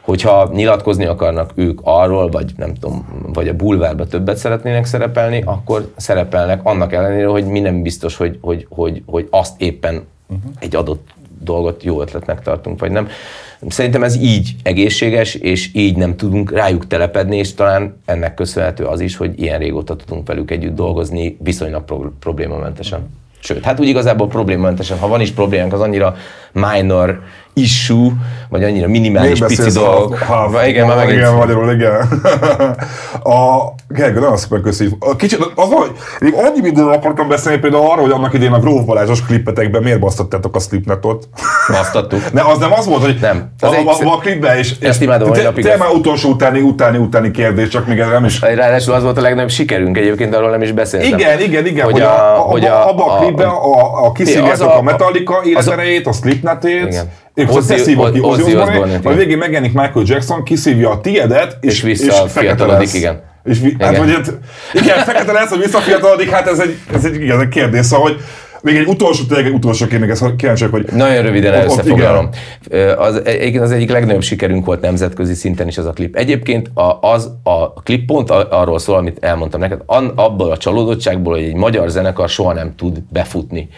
Hogyha 0.00 0.50
nyilatkozni 0.52 1.04
akarnak 1.04 1.50
ők 1.54 1.80
arról, 1.82 2.28
vagy 2.28 2.52
nem 2.56 2.74
tudom, 2.74 3.06
vagy 3.32 3.48
a 3.48 3.54
bulvárba 3.54 4.06
többet 4.06 4.36
szeretnének 4.36 4.84
szerepelni, 4.84 5.42
akkor 5.44 5.92
szerepelnek 5.96 6.60
annak 6.62 6.92
ellenére, 6.92 7.26
hogy 7.26 7.44
mi 7.44 7.60
nem 7.60 7.82
biztos, 7.82 8.16
hogy, 8.16 8.38
hogy, 8.40 8.66
hogy, 8.70 9.02
hogy 9.06 9.28
azt 9.30 9.60
éppen 9.60 10.04
uh-huh. 10.26 10.52
egy 10.58 10.76
adott 10.76 11.08
dolgot 11.40 11.82
jó 11.82 12.00
ötletnek 12.00 12.42
tartunk, 12.42 12.80
vagy 12.80 12.90
nem. 12.90 13.08
Szerintem 13.68 14.02
ez 14.02 14.16
így 14.16 14.54
egészséges, 14.62 15.34
és 15.34 15.70
így 15.72 15.96
nem 15.96 16.16
tudunk 16.16 16.52
rájuk 16.52 16.86
telepedni, 16.86 17.36
és 17.36 17.54
talán 17.54 18.00
ennek 18.04 18.34
köszönhető 18.34 18.84
az 18.84 19.00
is, 19.00 19.16
hogy 19.16 19.40
ilyen 19.40 19.58
régóta 19.58 19.96
tudunk 19.96 20.26
velük 20.26 20.50
együtt 20.50 20.74
dolgozni 20.74 21.36
viszonylag 21.40 21.84
pro- 21.84 22.12
problémamentesen. 22.20 23.08
Sőt, 23.38 23.64
hát 23.64 23.80
úgy 23.80 23.88
igazából 23.88 24.28
problémamentesen, 24.28 24.98
ha 24.98 25.08
van 25.08 25.20
is 25.20 25.30
problémánk, 25.30 25.72
az 25.72 25.80
annyira 25.80 26.16
minor 26.52 27.22
issue, 27.54 28.10
vagy 28.48 28.64
annyira 28.64 28.88
minimális 28.88 29.38
Még 29.40 29.48
pici 29.48 29.70
dolog. 29.70 30.12
a- 30.20 30.24
ha- 30.24 30.66
igen, 30.66 30.86
már 30.86 30.96
megint. 30.96 31.16
Igen, 31.18 31.34
magyarul, 31.34 31.72
igen. 31.72 31.92
A 33.22 33.72
Gergő, 33.88 34.20
nagyon 34.20 34.36
szépen 34.36 34.62
köszönjük. 34.62 35.04
A 35.04 35.16
Kicsit, 35.16 35.38
az, 35.54 35.68
hogy 35.70 35.90
még 36.20 36.34
annyi 36.34 36.66
időről 36.68 36.92
akartam 36.92 37.28
beszélni 37.28 37.58
például 37.58 37.82
arról, 37.90 38.02
hogy 38.04 38.10
annak 38.12 38.34
idén 38.34 38.52
a 38.52 38.58
Gróf 38.58 38.84
Balázsos 38.84 39.24
klippetekben 39.24 39.82
miért 39.82 40.00
basztattátok 40.00 40.56
a 40.56 40.58
Slipnetot. 40.58 41.28
Basztattuk. 41.68 42.20
Ne, 42.32 42.42
az 42.42 42.58
nem 42.58 42.72
az 42.72 42.86
volt, 42.86 43.02
hogy 43.04 43.18
Nem. 43.20 43.50
Az 43.60 43.70
a, 43.70 43.74
egy- 43.74 43.86
a, 43.86 44.12
a 44.12 44.18
klipben 44.18 44.58
is. 44.58 44.74
Ezt 44.80 45.02
imádom, 45.02 45.32
te, 45.32 45.42
napig 45.42 45.64
te 45.64 45.76
már 45.76 45.88
utolsó 45.88 46.30
utáni, 46.30 46.60
utáni, 46.60 46.98
utáni 46.98 47.30
kérdés, 47.30 47.68
csak 47.68 47.86
még 47.86 47.98
ez 47.98 48.08
nem 48.08 48.24
is. 48.24 48.40
Ráadásul 48.40 48.94
az 48.94 49.02
volt 49.02 49.18
a 49.18 49.20
legnagyobb 49.20 49.50
sikerünk, 49.50 49.96
egyébként 49.98 50.34
arról 50.34 50.50
nem 50.50 50.62
is 50.62 50.72
beszéltem. 50.72 51.18
Igen, 51.18 51.40
igen, 51.40 51.66
igen, 51.66 51.84
hogy, 51.84 52.00
a, 52.00 52.06
a- 52.06 52.36
a, 52.36 52.38
hogy 52.40 52.64
a, 52.64 52.74
a- 52.86 52.88
abban 52.88 53.08
a, 53.08 53.12
a- 53.14 53.18
klipben 53.18 53.48
a, 53.48 54.04
a 54.06 54.12
kiszívjátok 54.12 54.52
az 54.52 54.60
a, 54.60 54.74
a- 54.74 54.78
a 54.78 54.82
Metallica 54.82 55.34
az 55.38 55.44
a- 55.44 55.48
életerejét, 55.48 56.06
a 56.06 56.12
Slipnetét, 56.12 57.06
És 57.34 57.48
Ozzy- 57.48 57.70
azt 57.74 57.84
szívod 57.84 58.12
ki 58.12 58.20
Ozzy 58.20 58.42
Ozzy 58.42 58.54
Osbourne, 58.56 59.00
a 59.02 59.12
végén 59.12 59.38
megjelenik 59.38 59.72
Michael 59.72 60.04
Jackson, 60.06 60.42
kiszívja 60.44 60.90
a 60.90 61.00
tiedet, 61.00 61.56
és, 61.60 61.72
És 61.74 61.82
vissza 61.82 62.24
és 62.24 62.32
fekete 62.32 62.66
lesz. 62.66 62.94
igen. 62.94 63.22
És 63.44 63.58
vi, 63.60 63.76
hát, 63.78 63.92
Igen. 63.92 64.08
hát, 64.08 64.32
igen, 64.72 64.98
fekete 64.98 65.32
lesz, 65.32 65.48
hogy 65.48 65.58
visszafiatalodik, 65.58 66.30
hát 66.30 66.46
ez 66.48 66.58
egy, 66.58 66.78
ez 66.94 67.04
egy, 67.04 67.14
igen, 67.14 67.40
egy 67.40 67.48
kérdés, 67.48 67.86
szóval, 67.86 68.06
hogy 68.10 68.20
még 68.64 68.76
egy 68.76 68.86
utolsó, 68.86 69.24
tényleg 69.24 69.46
egy 69.46 69.52
utolsó 69.52 69.86
kérdés, 69.86 70.00
még 70.00 70.10
ezt 70.10 70.36
kíváncsiak, 70.36 70.70
hogy 70.70 70.86
Nagyon 70.92 71.22
röviden 71.22 71.54
Ott- 71.54 71.64
összefoglalom. 71.64 72.28
Az, 72.96 73.24
egyébként 73.24 73.62
az 73.62 73.70
egyik 73.70 73.90
legnagyobb 73.90 74.22
sikerünk 74.22 74.66
volt 74.66 74.80
nemzetközi 74.80 75.34
szinten 75.34 75.68
is 75.68 75.78
az 75.78 75.86
a 75.86 75.90
klip. 75.90 76.16
Egyébként 76.16 76.70
a, 76.74 76.98
az, 77.00 77.30
a 77.42 77.72
klip 77.72 78.06
pont 78.06 78.30
arról 78.30 78.78
szól, 78.78 78.96
amit 78.96 79.16
elmondtam 79.20 79.60
neked, 79.60 79.80
an, 79.86 80.12
abból 80.14 80.50
a 80.50 80.56
csalódottságból, 80.56 81.34
hogy 81.34 81.42
egy 81.42 81.54
magyar 81.54 81.88
zenekar 81.88 82.28
soha 82.28 82.52
nem 82.52 82.74
tud 82.76 82.98
befutni. 83.08 83.68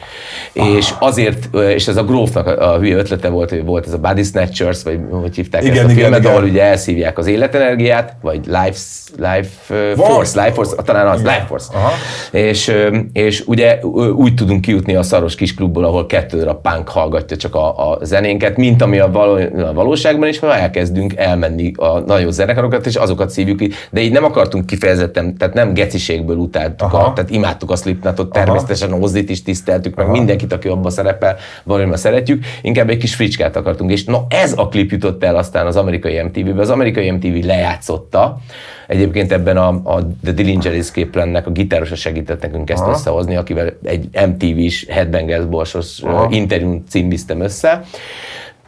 És 0.53 0.91
azért, 0.99 1.55
és 1.55 1.89
ez 1.89 1.97
a 1.97 2.05
Grófnak 2.05 2.47
a, 2.47 2.75
a 2.75 2.79
hülye 2.79 2.97
ötlete 2.97 3.29
volt, 3.29 3.51
hogy 3.51 3.65
volt 3.65 3.87
ez 3.87 3.93
a 3.93 3.99
Body 3.99 4.23
Snatchers, 4.23 4.83
vagy 4.83 4.99
hogy 5.11 5.35
hívták 5.35 5.63
Igen, 5.63 5.75
ezt 5.75 5.85
a 5.85 5.91
igen, 5.91 6.03
filmet, 6.03 6.21
igen. 6.21 6.33
ahol 6.33 6.45
ugye 6.45 6.63
elszívják 6.63 7.19
az 7.19 7.27
életenergiát, 7.27 8.17
vagy 8.23 8.41
Life, 8.47 8.79
life. 9.17 9.49
Force, 9.97 10.41
Life 10.43 10.55
Force, 10.55 10.83
talán 10.83 11.07
az, 11.07 11.21
Life 11.21 11.45
Force. 11.49 11.67
Aha. 11.75 11.91
És, 12.31 12.73
és 13.13 13.43
ugye 13.47 13.79
úgy 14.17 14.35
tudunk 14.35 14.61
kijutni 14.77 14.95
a 14.95 15.03
szaros 15.03 15.35
kis 15.35 15.55
klubból, 15.55 15.85
ahol 15.85 16.07
kettő 16.07 16.39
darab 16.39 16.61
punk 16.61 16.89
hallgatja 16.89 17.37
csak 17.37 17.55
a, 17.55 17.91
a 17.91 17.99
zenénket, 18.05 18.57
mint 18.57 18.83
ami 18.83 18.99
a, 18.99 19.11
való, 19.11 19.35
a 19.57 19.73
valóságban 19.73 20.29
is, 20.29 20.39
ha 20.39 20.55
elkezdünk 20.55 21.17
elmenni 21.17 21.73
a 21.77 21.99
nagyon 21.99 22.33
zenekarokat, 22.33 22.87
és 22.87 22.95
azokat 22.95 23.31
szívjuk 23.31 23.57
ki. 23.57 23.71
De 23.91 24.01
így 24.01 24.13
nem 24.13 24.25
akartunk 24.25 24.67
kifejezetten, 24.67 25.37
tehát 25.37 25.55
nem 25.55 25.75
geciségből 25.75 26.37
utáltuk, 26.37 26.93
Aha. 26.93 27.05
a, 27.05 27.13
tehát 27.13 27.31
imádtuk 27.31 27.71
a 27.71 27.77
Slipknotot, 27.77 28.33
természetesen 28.33 28.93
Ozzit 28.93 29.31
is 29.31 29.43
tiszteltük, 29.43 29.95
meg 29.95 30.09
mindenkit, 30.09 30.53
aki 30.53 30.69
abban 30.69 30.91
szerepel, 30.91 31.37
valamiben 31.65 31.99
szeretjük, 31.99 32.45
inkább 32.63 32.91
egy 32.91 32.99
kis 32.99 33.15
fricskát 33.15 33.57
akartunk. 33.57 33.91
És 33.91 34.05
na 34.05 34.27
ez 34.29 34.53
a 34.57 34.69
klip 34.69 34.91
jutott 34.91 35.25
el 35.25 35.37
aztán 35.37 35.67
az 35.67 35.77
amerikai 35.77 36.23
MTV-be. 36.23 36.61
Az 36.61 36.71
amerikai 36.71 37.11
MTV 37.11 37.47
lejátszotta, 37.47 38.39
Egyébként 38.87 39.33
ebben 39.33 39.57
a, 39.57 39.69
a 39.69 40.07
The 40.23 40.33
Dillingeris 40.33 40.91
képlennek 40.91 41.47
a 41.47 41.51
gitárosa 41.51 41.95
segített 41.95 42.43
nekünk 42.43 42.71
ezt 42.71 42.83
Aha. 42.83 42.91
összehozni, 42.91 43.37
akivel 43.37 43.73
egy 43.83 44.09
MTV-s 44.27 44.87
Headbangers 44.89 45.45
borsos 45.45 46.01
Aha. 46.03 46.29
interjún 46.31 46.85
címbiztem 46.89 47.41
össze. 47.41 47.83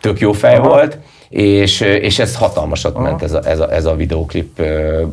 Tök 0.01 0.21
jó 0.21 0.33
fej 0.33 0.57
Aha. 0.57 0.69
volt. 0.69 0.99
És, 1.29 1.81
és 1.81 2.19
ez 2.19 2.37
hatalmasat 2.37 2.99
ment 2.99 3.23
ez 3.23 3.33
a, 3.33 3.41
ez, 3.45 3.61
a, 3.61 3.73
ez 3.73 3.85
a 3.85 3.95
videóklip 3.95 4.63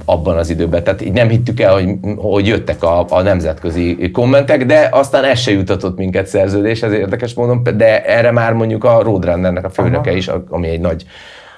abban 0.06 0.38
az 0.38 0.49
időben. 0.49 0.84
Tehát 0.84 1.02
így 1.02 1.11
nem 1.11 1.30
hittük 1.30 1.60
el, 1.60 1.73
hogy, 1.73 1.90
hogy 2.18 2.48
jöttek 2.48 2.84
a, 2.84 3.06
a 3.10 3.22
nemzetközi 3.22 4.11
kommentek, 4.14 4.65
de 4.65 4.88
aztán 4.91 5.23
ez 5.23 5.40
se 5.40 5.52
jutatott 5.52 5.98
minket 5.98 6.27
szerződéshez 6.27 6.91
érdekes 6.91 7.34
módon, 7.34 7.64
de 7.77 8.06
erre 8.06 8.32
már 8.32 8.53
mondjuk 8.53 8.84
a 8.84 9.02
Roadrunnernek 9.02 9.65
a 9.65 9.69
főnöke 9.69 10.15
is, 10.15 10.30
ami 10.49 10.68
egy 10.68 10.80
nagy 10.80 11.06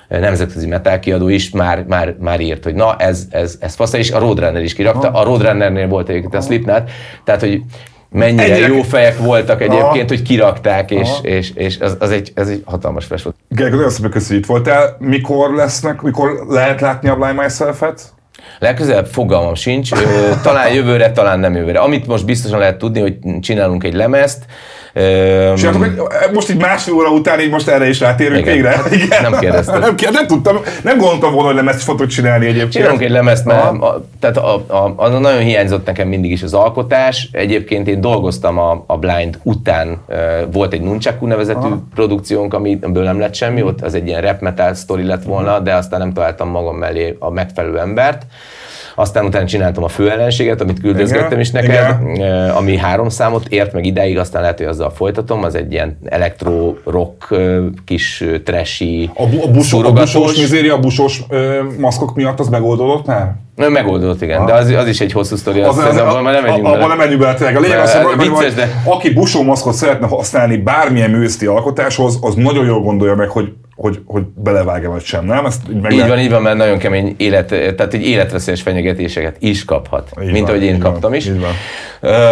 nemzetközi 0.08 0.68
metal 0.68 1.00
kiadó 1.00 1.28
is 1.28 1.50
már, 1.50 1.86
már, 1.88 2.16
már 2.20 2.40
írt, 2.40 2.64
hogy 2.64 2.76
na 2.76 2.96
ez, 2.98 3.24
ez, 3.30 3.58
ez 3.60 3.76
fasz, 3.76 3.94
és 3.94 4.12
a 4.12 4.20
Roadrunner 4.20 4.64
is 4.64 4.74
kirakta. 4.74 5.12
A 5.12 5.24
Roadrunnernél 5.24 5.88
volt 5.88 6.10
egyébként 6.10 6.34
a 6.36 6.42
Slipknot, 6.42 6.90
tehát 7.24 7.42
hogy 7.42 7.62
mennyire 8.10 8.44
Ennyire- 8.44 8.68
jó 8.76 8.82
fejek 8.82 9.18
voltak 9.18 9.62
egyébként, 9.62 9.84
Aha. 9.84 10.06
hogy 10.08 10.22
kirakták, 10.22 10.92
és, 10.92 11.10
Aha. 11.10 11.22
és, 11.22 11.52
és 11.56 11.80
az, 11.80 11.96
az, 12.00 12.12
egy, 12.12 12.32
ez 12.36 12.48
egy 12.48 12.62
hatalmas 12.66 13.06
flash 13.06 13.24
volt. 13.24 13.36
Gergő, 13.50 13.76
nagyon 13.76 13.90
szépen 13.90 14.12
köszönjük, 14.12 14.44
itt 14.44 14.50
voltál. 14.50 14.96
Mikor 15.00 15.54
lesznek, 15.54 16.02
mikor 16.02 16.46
lehet 16.50 16.82
látni 16.82 17.10
a 17.10 17.16
Blind 17.16 17.36
Myself-et? 17.36 18.02
Legközelebb 18.60 19.06
fogalmam 19.06 19.56
sincs, 19.56 19.90
talán 20.44 20.74
jövőre, 20.74 21.12
talán 21.12 21.40
nem 21.40 21.56
jövőre. 21.56 21.80
Amit 21.80 22.08
most 22.08 22.26
biztosan 22.26 22.60
lehet 22.60 22.78
tudni, 22.78 23.00
hogy 23.00 23.18
csinálunk 23.42 23.84
egy 23.84 23.94
lemezt, 23.94 24.46
Csináltok, 25.56 25.82
hogy 25.82 26.34
most 26.34 26.50
így 26.50 26.58
másfél 26.58 26.94
óra 26.94 27.10
után 27.10 27.40
így 27.40 27.50
most 27.50 27.68
erre 27.68 27.88
is 27.88 28.00
rátérünk 28.00 28.40
Igen. 28.40 28.54
végre? 28.54 28.70
Hát 29.10 29.30
nem 29.30 29.40
kérdezted. 29.40 29.80
Nem, 29.80 29.96
kér- 29.96 30.12
nem 30.12 30.28
tudtam, 30.28 30.58
nem 30.84 30.98
gondoltam 30.98 31.32
volna, 31.32 31.48
hogy 31.48 31.56
nem 31.56 31.68
ezt 31.68 31.84
fogtok 31.84 32.08
csinálni 32.08 32.46
egyébként. 32.46 32.72
Csinálunk 32.72 33.02
egy 33.02 33.10
lemezt, 33.10 33.46
mert 33.46 33.64
a, 33.64 34.06
tehát 34.20 34.38
a, 34.38 34.64
a, 34.68 34.94
a, 34.96 35.08
nagyon 35.08 35.40
hiányzott 35.40 35.86
nekem 35.86 36.08
mindig 36.08 36.32
is 36.32 36.44
az 36.44 36.54
alkotás. 36.54 37.30
Egyébként 37.32 37.88
én 37.88 38.02
dolgoztam 38.02 38.58
a, 38.58 38.84
a 38.88 38.98
Blind 38.98 39.40
után, 39.44 39.98
volt 40.52 40.74
egy 40.74 40.82
Nunchaku 40.82 41.26
nevezetű 41.26 41.60
Aha. 41.60 41.84
produkciónk, 41.96 42.54
amiből 42.54 43.04
nem 43.04 43.20
lett 43.20 43.34
semmi, 43.34 43.62
ott 43.62 43.82
az 43.82 43.94
egy 43.94 44.08
ilyen 44.08 44.22
rap 44.22 44.42
metal 44.42 44.74
sztori 44.74 45.04
lett 45.04 45.24
volna, 45.24 45.60
de 45.60 45.74
aztán 45.74 46.00
nem 46.00 46.14
találtam 46.14 46.50
magam 46.50 46.76
mellé 46.76 47.16
a 47.20 47.30
megfelelő 47.30 47.80
embert. 47.80 48.26
Aztán 48.96 49.26
utána 49.26 49.46
csináltam 49.46 49.84
a 49.84 49.88
főellenséget, 49.88 50.62
amit 50.62 50.80
küldözgettem 50.82 51.40
is 51.40 51.52
neked, 51.52 51.70
igen. 51.70 52.22
eh, 52.32 52.58
ami 52.58 52.78
három 52.78 53.10
számot 53.10 53.48
ért 53.48 53.74
meg 53.74 53.86
ideig, 53.86 54.18
aztán 54.18 54.42
lehet, 54.42 54.58
hogy 54.58 54.68
azzal 54.68 54.90
folytatom, 54.90 55.44
az 55.44 55.56
egy 55.56 55.72
ilyen 55.72 55.98
elektro-rock, 56.06 57.28
eh, 57.32 57.58
kis 57.86 58.22
eh, 58.22 58.40
trashy, 58.44 59.10
A, 59.16 59.26
bu- 59.28 59.44
a, 59.44 59.52
busó, 59.52 59.84
a 59.84 59.92
busós 59.92 60.38
mizéria, 60.38 60.74
a 60.74 60.80
busós 60.80 61.22
ö, 61.30 61.60
maszkok 61.78 62.16
miatt 62.16 62.40
az 62.40 62.48
megoldódott 62.48 63.06
már? 63.06 63.34
Na, 63.56 63.70
Megoldódott, 63.70 64.22
igen, 64.22 64.46
de 64.46 64.54
az, 64.54 64.70
az 64.70 64.88
is 64.88 65.00
egy 65.00 65.12
hosszú 65.12 65.36
sztori, 65.36 65.62
az, 65.62 65.78
az, 65.78 65.98
abban 65.98 66.24
már 66.24 66.34
nem 66.34 66.44
menjünk 66.44 66.66
abban 66.66 66.78
bele. 66.80 66.88
nem 66.88 66.98
menjünk 66.98 67.22
bele 67.22 67.34
tényleg. 67.34 67.56
A 67.56 67.60
lényeg 67.60 67.80
az, 67.80 67.94
hogy, 67.94 68.18
vicces, 68.30 68.54
de- 68.54 68.82
aki 68.84 69.14
busó 69.14 69.44
maszkot 69.44 69.74
szeretne 69.74 70.08
használni 70.08 70.58
bármilyen 70.58 71.10
művészeti 71.10 71.46
alkotáshoz, 71.46 72.18
az 72.22 72.34
nagyon 72.36 72.66
jól 72.66 72.80
gondolja 72.82 73.16
meg, 73.16 73.30
hogy, 73.30 73.54
hogy, 73.78 74.02
hogy 74.06 74.24
belevágja 74.36 74.90
vagy 74.90 75.04
sem, 75.04 75.26
nem? 75.26 75.46
Ezt 75.46 75.62
így 75.70 75.82
meg 75.82 75.92
Így 75.92 76.08
van, 76.08 76.20
így 76.20 76.30
van, 76.30 76.42
mert 76.42 76.58
nagyon 76.58 76.78
kemény 76.78 77.14
élet, 77.18 77.48
tehát 77.48 77.94
egy 77.94 78.08
életveszélyes 78.08 78.62
fenyegetéseket 78.62 79.36
is 79.40 79.66
kaphat, 79.66 80.10
Így 80.22 80.32
mint 80.32 80.40
van, 80.40 80.50
ahogy 80.50 80.64
én 80.64 80.74
így 80.76 80.82
van, 80.82 80.92
kaptam 80.92 81.14
is. 81.14 81.28
így 81.28 81.40
van. 81.40 81.52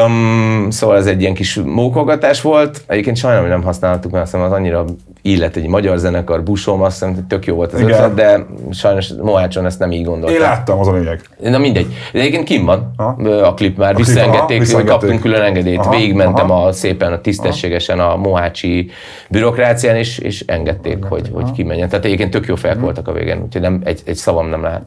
Um, 0.06 0.70
szóval 0.70 0.98
ez 0.98 1.06
egy 1.08 1.22
ilyen 1.22 1.34
kis 1.34 1.56
mókolgatás 1.66 2.42
volt. 2.42 2.82
Egyébként 2.88 3.18
sajnálom, 3.18 3.46
hogy 3.46 3.56
nem 3.56 3.64
használtuk, 3.66 4.12
mert 4.12 4.24
azt 4.24 4.34
hiszem 4.34 4.48
az 4.48 4.54
annyira 4.54 4.86
illet 5.22 5.56
egy 5.56 5.68
magyar 5.68 5.98
zenekar, 5.98 6.44
busom, 6.44 6.82
azt 6.82 6.94
hiszem, 7.00 7.14
hogy 7.14 7.24
tök 7.24 7.46
jó 7.46 7.56
volt 7.56 7.74
az 7.74 7.80
Igen. 7.80 7.92
ötlet, 7.92 8.14
de 8.14 8.46
sajnos 8.72 9.10
Mohácson 9.22 9.66
ezt 9.66 9.80
nem 9.80 9.92
így 9.92 10.06
gondolták. 10.06 10.36
Én 10.36 10.42
láttam, 10.42 10.80
az 10.80 10.88
a 10.88 10.94
lényeg. 10.94 11.22
Na 11.42 11.58
mindegy. 11.58 11.88
De 12.14 12.20
egyébként 12.20 12.44
kim 12.44 12.66
van 12.66 12.94
Aha. 12.98 13.40
a 13.42 13.54
klip 13.54 13.78
már, 13.78 13.92
A 13.92 13.94
klip, 13.94 14.06
visszaengedték, 14.06 14.50
aha, 14.50 14.60
visszaengedték. 14.60 15.00
kaptunk 15.00 15.22
külön 15.22 15.42
engedélyt, 15.42 15.80
Aha, 15.80 15.96
végigmentem 15.96 16.52
aha. 16.52 16.66
a 16.68 16.72
szépen, 16.72 17.12
a 17.14 17.22
tisztességesen 17.22 18.00
a 18.00 18.16
mohácsi 18.16 18.90
bürokrácián, 19.30 19.96
és, 19.96 20.18
és 20.18 20.44
engedték, 20.48 21.04
hogy, 21.04 21.30
hogy 21.42 21.52
kimenjen. 21.52 21.90
Tehát 21.90 22.06
egyébként 22.06 22.32
tök 22.32 22.46
jó 22.46 22.54
Mhm. 22.54 22.64
fejek 22.64 22.80
voltak 22.80 23.08
a 23.08 23.12
végén, 23.12 23.42
úgyhogy 23.42 23.62
nem, 23.62 23.82
egy, 23.84 24.02
egy 24.06 24.16
szavam 24.16 24.48
nem 24.50 24.62
lehet. 24.62 24.82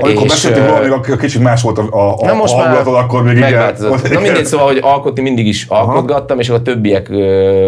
Amikor 0.00 0.26
beszéltünk 0.26 0.66
róla, 0.66 0.80
még 0.80 1.12
a 1.12 1.16
kicsit 1.16 1.42
más 1.42 1.62
volt 1.62 1.78
a, 1.78 1.82
a, 1.90 2.26
Na 2.26 2.34
most 2.34 2.54
a 2.54 2.56
hangulatod, 2.56 2.94
akkor 2.94 3.22
még 3.22 3.38
megváltozott. 3.38 4.12
Na 4.12 4.20
mindegy, 4.20 4.44
szóval, 4.52 4.66
hogy 4.66 4.78
alkotni 4.82 5.22
mindig 5.22 5.46
is 5.46 5.66
alkotgattam, 5.68 6.38
és 6.38 6.48
akkor 6.48 6.60
a 6.60 6.64
többiek 6.64 7.08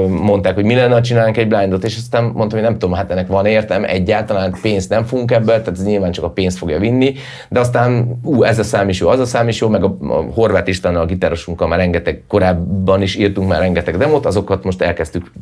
mondták, 0.09 0.55
hogy 0.55 0.65
mi 0.65 0.75
lenne, 0.75 0.95
ha 0.95 1.01
csinálnánk 1.01 1.37
egy 1.37 1.49
blindot, 1.49 1.85
és 1.85 1.97
aztán 1.97 2.25
mondtam, 2.25 2.59
hogy 2.59 2.69
nem 2.69 2.79
tudom, 2.79 2.95
hát 2.95 3.11
ennek 3.11 3.27
van 3.27 3.47
értem, 3.47 3.85
egyáltalán 3.85 4.57
pénzt 4.63 4.91
nem 4.91 5.05
fogunk 5.05 5.31
ebből, 5.31 5.59
tehát 5.59 5.69
ez 5.79 5.85
nyilván 5.85 6.13
csak 6.13 6.25
a 6.25 6.31
pénzt 6.31 6.59
fogja 6.59 6.79
vinni, 6.79 7.15
de 7.49 7.61
aztán 7.61 8.19
ú, 8.23 8.43
ez 8.43 8.59
a 8.59 8.63
szám 8.63 8.89
is 8.89 9.01
jó, 9.01 9.09
az 9.09 9.21
a 9.21 9.25
szám 9.25 9.49
is 9.49 9.61
jó, 9.61 9.69
meg 9.69 9.85
a, 9.85 9.97
a 10.01 10.25
Horváth 10.35 10.69
Istvánnal, 10.69 11.03
a 11.03 11.07
gitárosunkkal 11.07 11.69
már 11.69 11.79
rengeteg, 11.79 12.23
korábban 12.29 13.03
is 13.03 13.17
írtunk 13.17 13.49
már 13.49 13.61
rengeteg 13.61 13.97
demót, 13.97 14.27
azokat 14.27 14.65
most 14.65 14.83
elkezdtük 14.83 15.33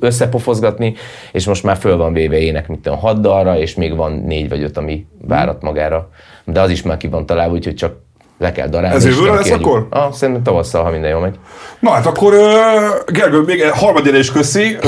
összepofozgatni, 0.00 0.94
és 1.32 1.46
most 1.46 1.64
már 1.64 1.76
föl 1.76 1.96
van 1.96 2.12
véve 2.12 2.38
ének, 2.38 2.68
mint 2.68 2.86
a 2.86 2.96
hat 2.96 3.20
dalra, 3.20 3.58
és 3.58 3.74
még 3.74 3.96
van 3.96 4.12
négy 4.26 4.48
vagy 4.48 4.62
öt, 4.62 4.76
ami 4.76 5.06
várat 5.26 5.62
magára. 5.62 5.91
De 6.44 6.60
az 6.60 6.70
is 6.70 6.82
már 6.82 6.96
ki 6.96 7.08
van 7.08 7.26
találva, 7.26 7.54
úgyhogy 7.54 7.74
csak 7.74 7.92
le 8.42 8.52
kell 8.52 8.68
darálni. 8.68 8.96
Ez 8.96 9.04
jövőre 9.04 9.34
lesz 9.34 9.44
kiadjuk. 9.44 9.68
akkor? 9.68 9.86
Ah, 9.90 10.12
szerintem 10.12 10.42
tavasszal, 10.42 10.84
ha 10.84 10.90
minden 10.90 11.10
jól 11.10 11.20
megy. 11.20 11.34
Na 11.80 11.90
hát 11.90 12.06
akkor, 12.06 12.32
uh, 12.34 12.40
Gergő, 13.12 13.40
még 13.40 13.62
harmadjára 13.62 14.18
is 14.18 14.32
köszi. 14.32 14.78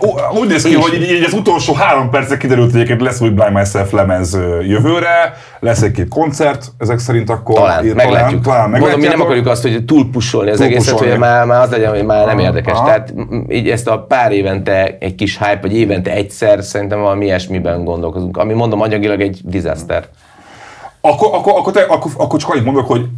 Uh, 0.00 0.38
úgy 0.40 0.48
néz 0.48 0.62
ki, 0.62 0.74
hogy 0.74 0.94
így, 0.94 1.10
így 1.10 1.24
az 1.24 1.32
utolsó 1.32 1.74
három 1.74 2.10
percet 2.10 2.38
kiderült, 2.38 2.70
hogy 2.70 2.80
egyébként 2.80 3.00
lesz 3.00 3.20
új 3.20 3.28
Blind 3.28 3.52
Myself 3.52 3.92
lemez 3.92 4.38
jövőre, 4.62 5.36
lesz 5.60 5.82
egy-két 5.82 6.08
koncert, 6.08 6.66
ezek 6.78 6.98
szerint 6.98 7.30
akkor... 7.30 7.54
Talán, 7.54 7.80
talán 7.80 7.96
meglátjuk. 7.96 8.42
Talán 8.42 8.70
Mondom, 8.70 9.00
mi 9.00 9.06
nem 9.06 9.20
akarjuk 9.20 9.46
azt, 9.46 9.62
hogy 9.62 9.84
túlpusolni 9.84 10.50
az 10.50 10.60
egészet, 10.60 10.84
Túlpusolni. 10.84 11.10
hogy 11.12 11.20
már, 11.20 11.46
már 11.46 11.62
az 11.62 11.70
legyen, 11.70 11.90
hogy 11.90 12.04
már 12.04 12.26
nem 12.26 12.38
érdekes. 12.38 12.72
Aha. 12.72 12.84
Tehát 12.84 13.14
így 13.48 13.68
ezt 13.70 13.88
a 13.88 13.98
pár 13.98 14.32
évente 14.32 14.96
egy 14.98 15.14
kis 15.14 15.38
hype, 15.38 15.58
vagy 15.62 15.76
évente 15.76 16.10
egyszer 16.10 16.62
szerintem 16.62 17.00
valami 17.00 17.24
ilyesmiben 17.24 17.84
gondolkozunk. 17.84 18.36
Ami 18.36 18.52
mondom, 18.52 18.80
anyagilag 18.80 19.20
egy 19.20 19.40
disaster. 19.44 20.04
Akkor, 21.00 21.34
akkor, 21.34 21.52
akkor, 21.56 21.72
te, 21.72 21.82
akkor, 21.82 22.12
akkor 22.16 22.40
csak 22.40 22.50
annyit 22.50 22.64
mondok, 22.64 22.86
hogy 22.86 23.08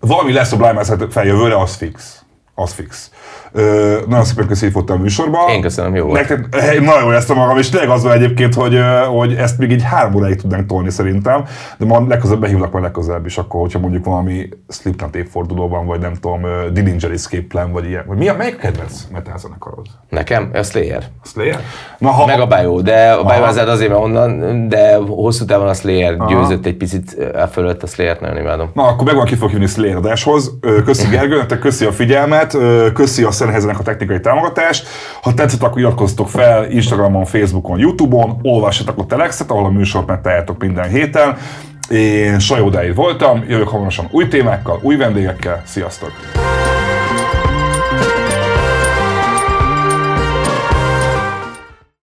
valami 0.00 0.32
lesz 0.32 0.52
a 0.52 0.56
Blind 0.56 0.76
Myself 0.76 1.12
feljövőre, 1.12 1.60
az 1.60 1.74
fix. 1.74 2.24
Az 2.54 2.72
fix. 2.72 3.10
Ö, 3.56 3.96
nagyon 4.08 4.24
szépen 4.24 4.46
köszönjük, 4.46 4.76
hogy 4.76 4.86
voltál 4.86 4.96
a 4.96 5.00
műsorban. 5.00 5.48
Én 5.48 5.60
köszönöm, 5.60 5.94
jó 5.94 6.06
volt. 6.06 6.18
Nektek, 6.18 6.56
hey, 6.56 6.78
nagyon 6.78 7.02
jól 7.02 7.14
ezt 7.14 7.34
magam, 7.34 7.58
és 7.58 7.68
tényleg 7.68 7.88
az 7.88 8.02
van 8.02 8.12
egyébként, 8.12 8.54
hogy, 8.54 8.80
hogy 9.08 9.34
ezt 9.34 9.58
még 9.58 9.70
így 9.70 9.82
három 9.82 10.14
óráig 10.14 10.40
tudnánk 10.40 10.66
tolni 10.66 10.90
szerintem, 10.90 11.44
de 11.78 11.84
ma 11.86 12.04
legközelebb 12.08 12.40
behívlak 12.40 12.72
majd 12.72 12.84
legközelebb 12.84 13.26
is, 13.26 13.38
akkor, 13.38 13.60
hogyha 13.60 13.78
mondjuk 13.78 14.04
valami 14.04 14.48
Slipknot 14.68 15.14
évfordulóban, 15.14 15.86
vagy 15.86 16.00
nem 16.00 16.14
tudom, 16.14 16.40
Dillinger 16.72 17.10
Escape 17.10 17.44
Plan, 17.48 17.72
vagy 17.72 17.88
ilyen. 17.88 18.04
Vagy 18.06 18.16
mi 18.16 18.28
a, 18.28 18.34
melyik 18.34 18.56
kedvenc 18.56 19.06
metal 19.12 19.38
zenekarod? 19.38 19.86
Nekem? 20.08 20.50
A 20.52 20.62
Slayer. 20.62 21.02
Slayer? 21.24 21.60
Na, 21.98 22.10
ha, 22.10 22.26
Meg 22.26 22.40
a 22.40 22.46
Bio, 22.46 22.80
de 22.80 23.12
a 23.12 23.22
Bio 23.22 23.32
Aha. 23.32 23.46
az 23.46 23.56
azért, 23.56 23.90
mert 23.90 24.02
onnan, 24.02 24.68
de 24.68 24.96
hosszú 24.96 25.44
távon 25.44 25.68
a 25.68 25.74
Slayer 25.74 26.16
győzött 26.26 26.66
egy 26.66 26.76
picit 26.76 27.16
a 27.34 27.46
fölött, 27.46 27.82
a 27.82 27.86
Slayer-t 27.86 28.20
nagyon 28.20 28.36
imádom. 28.36 28.70
Na, 28.74 28.82
akkor 28.82 29.04
megvan 29.06 29.24
ki 29.24 29.34
fog 29.34 29.50
hívni 29.50 29.66
Slayer 29.66 29.96
adáshoz. 29.96 30.52
Köszi 30.84 31.08
Gergő, 31.08 31.36
nektek 31.36 31.58
köszi 31.58 31.84
a 31.84 31.92
figyelmet, 31.92 32.56
köszi 32.92 33.22
a 33.22 33.30
Szennehezenek 33.44 33.78
a 33.78 33.82
technikai 33.82 34.20
támogatást. 34.20 34.86
Ha 35.22 35.34
tetszett, 35.34 35.62
akkor 35.62 35.78
iratkozzatok 35.78 36.28
fel 36.28 36.70
Instagramon, 36.70 37.24
Facebookon, 37.24 37.78
Youtube-on, 37.78 38.38
olvassatok 38.42 38.98
a 38.98 39.06
Telexet, 39.06 39.50
ahol 39.50 39.64
a 39.64 39.70
műsort 39.70 40.06
megtaláljátok 40.06 40.58
minden 40.58 40.88
héten. 40.88 41.36
Én 41.90 42.38
Sajó 42.38 42.68
Dáid 42.68 42.94
voltam, 42.94 43.44
jövök 43.48 43.68
hamarosan 43.68 44.08
új 44.10 44.28
témákkal, 44.28 44.78
új 44.82 44.96
vendégekkel. 44.96 45.62
Sziasztok! 45.64 46.12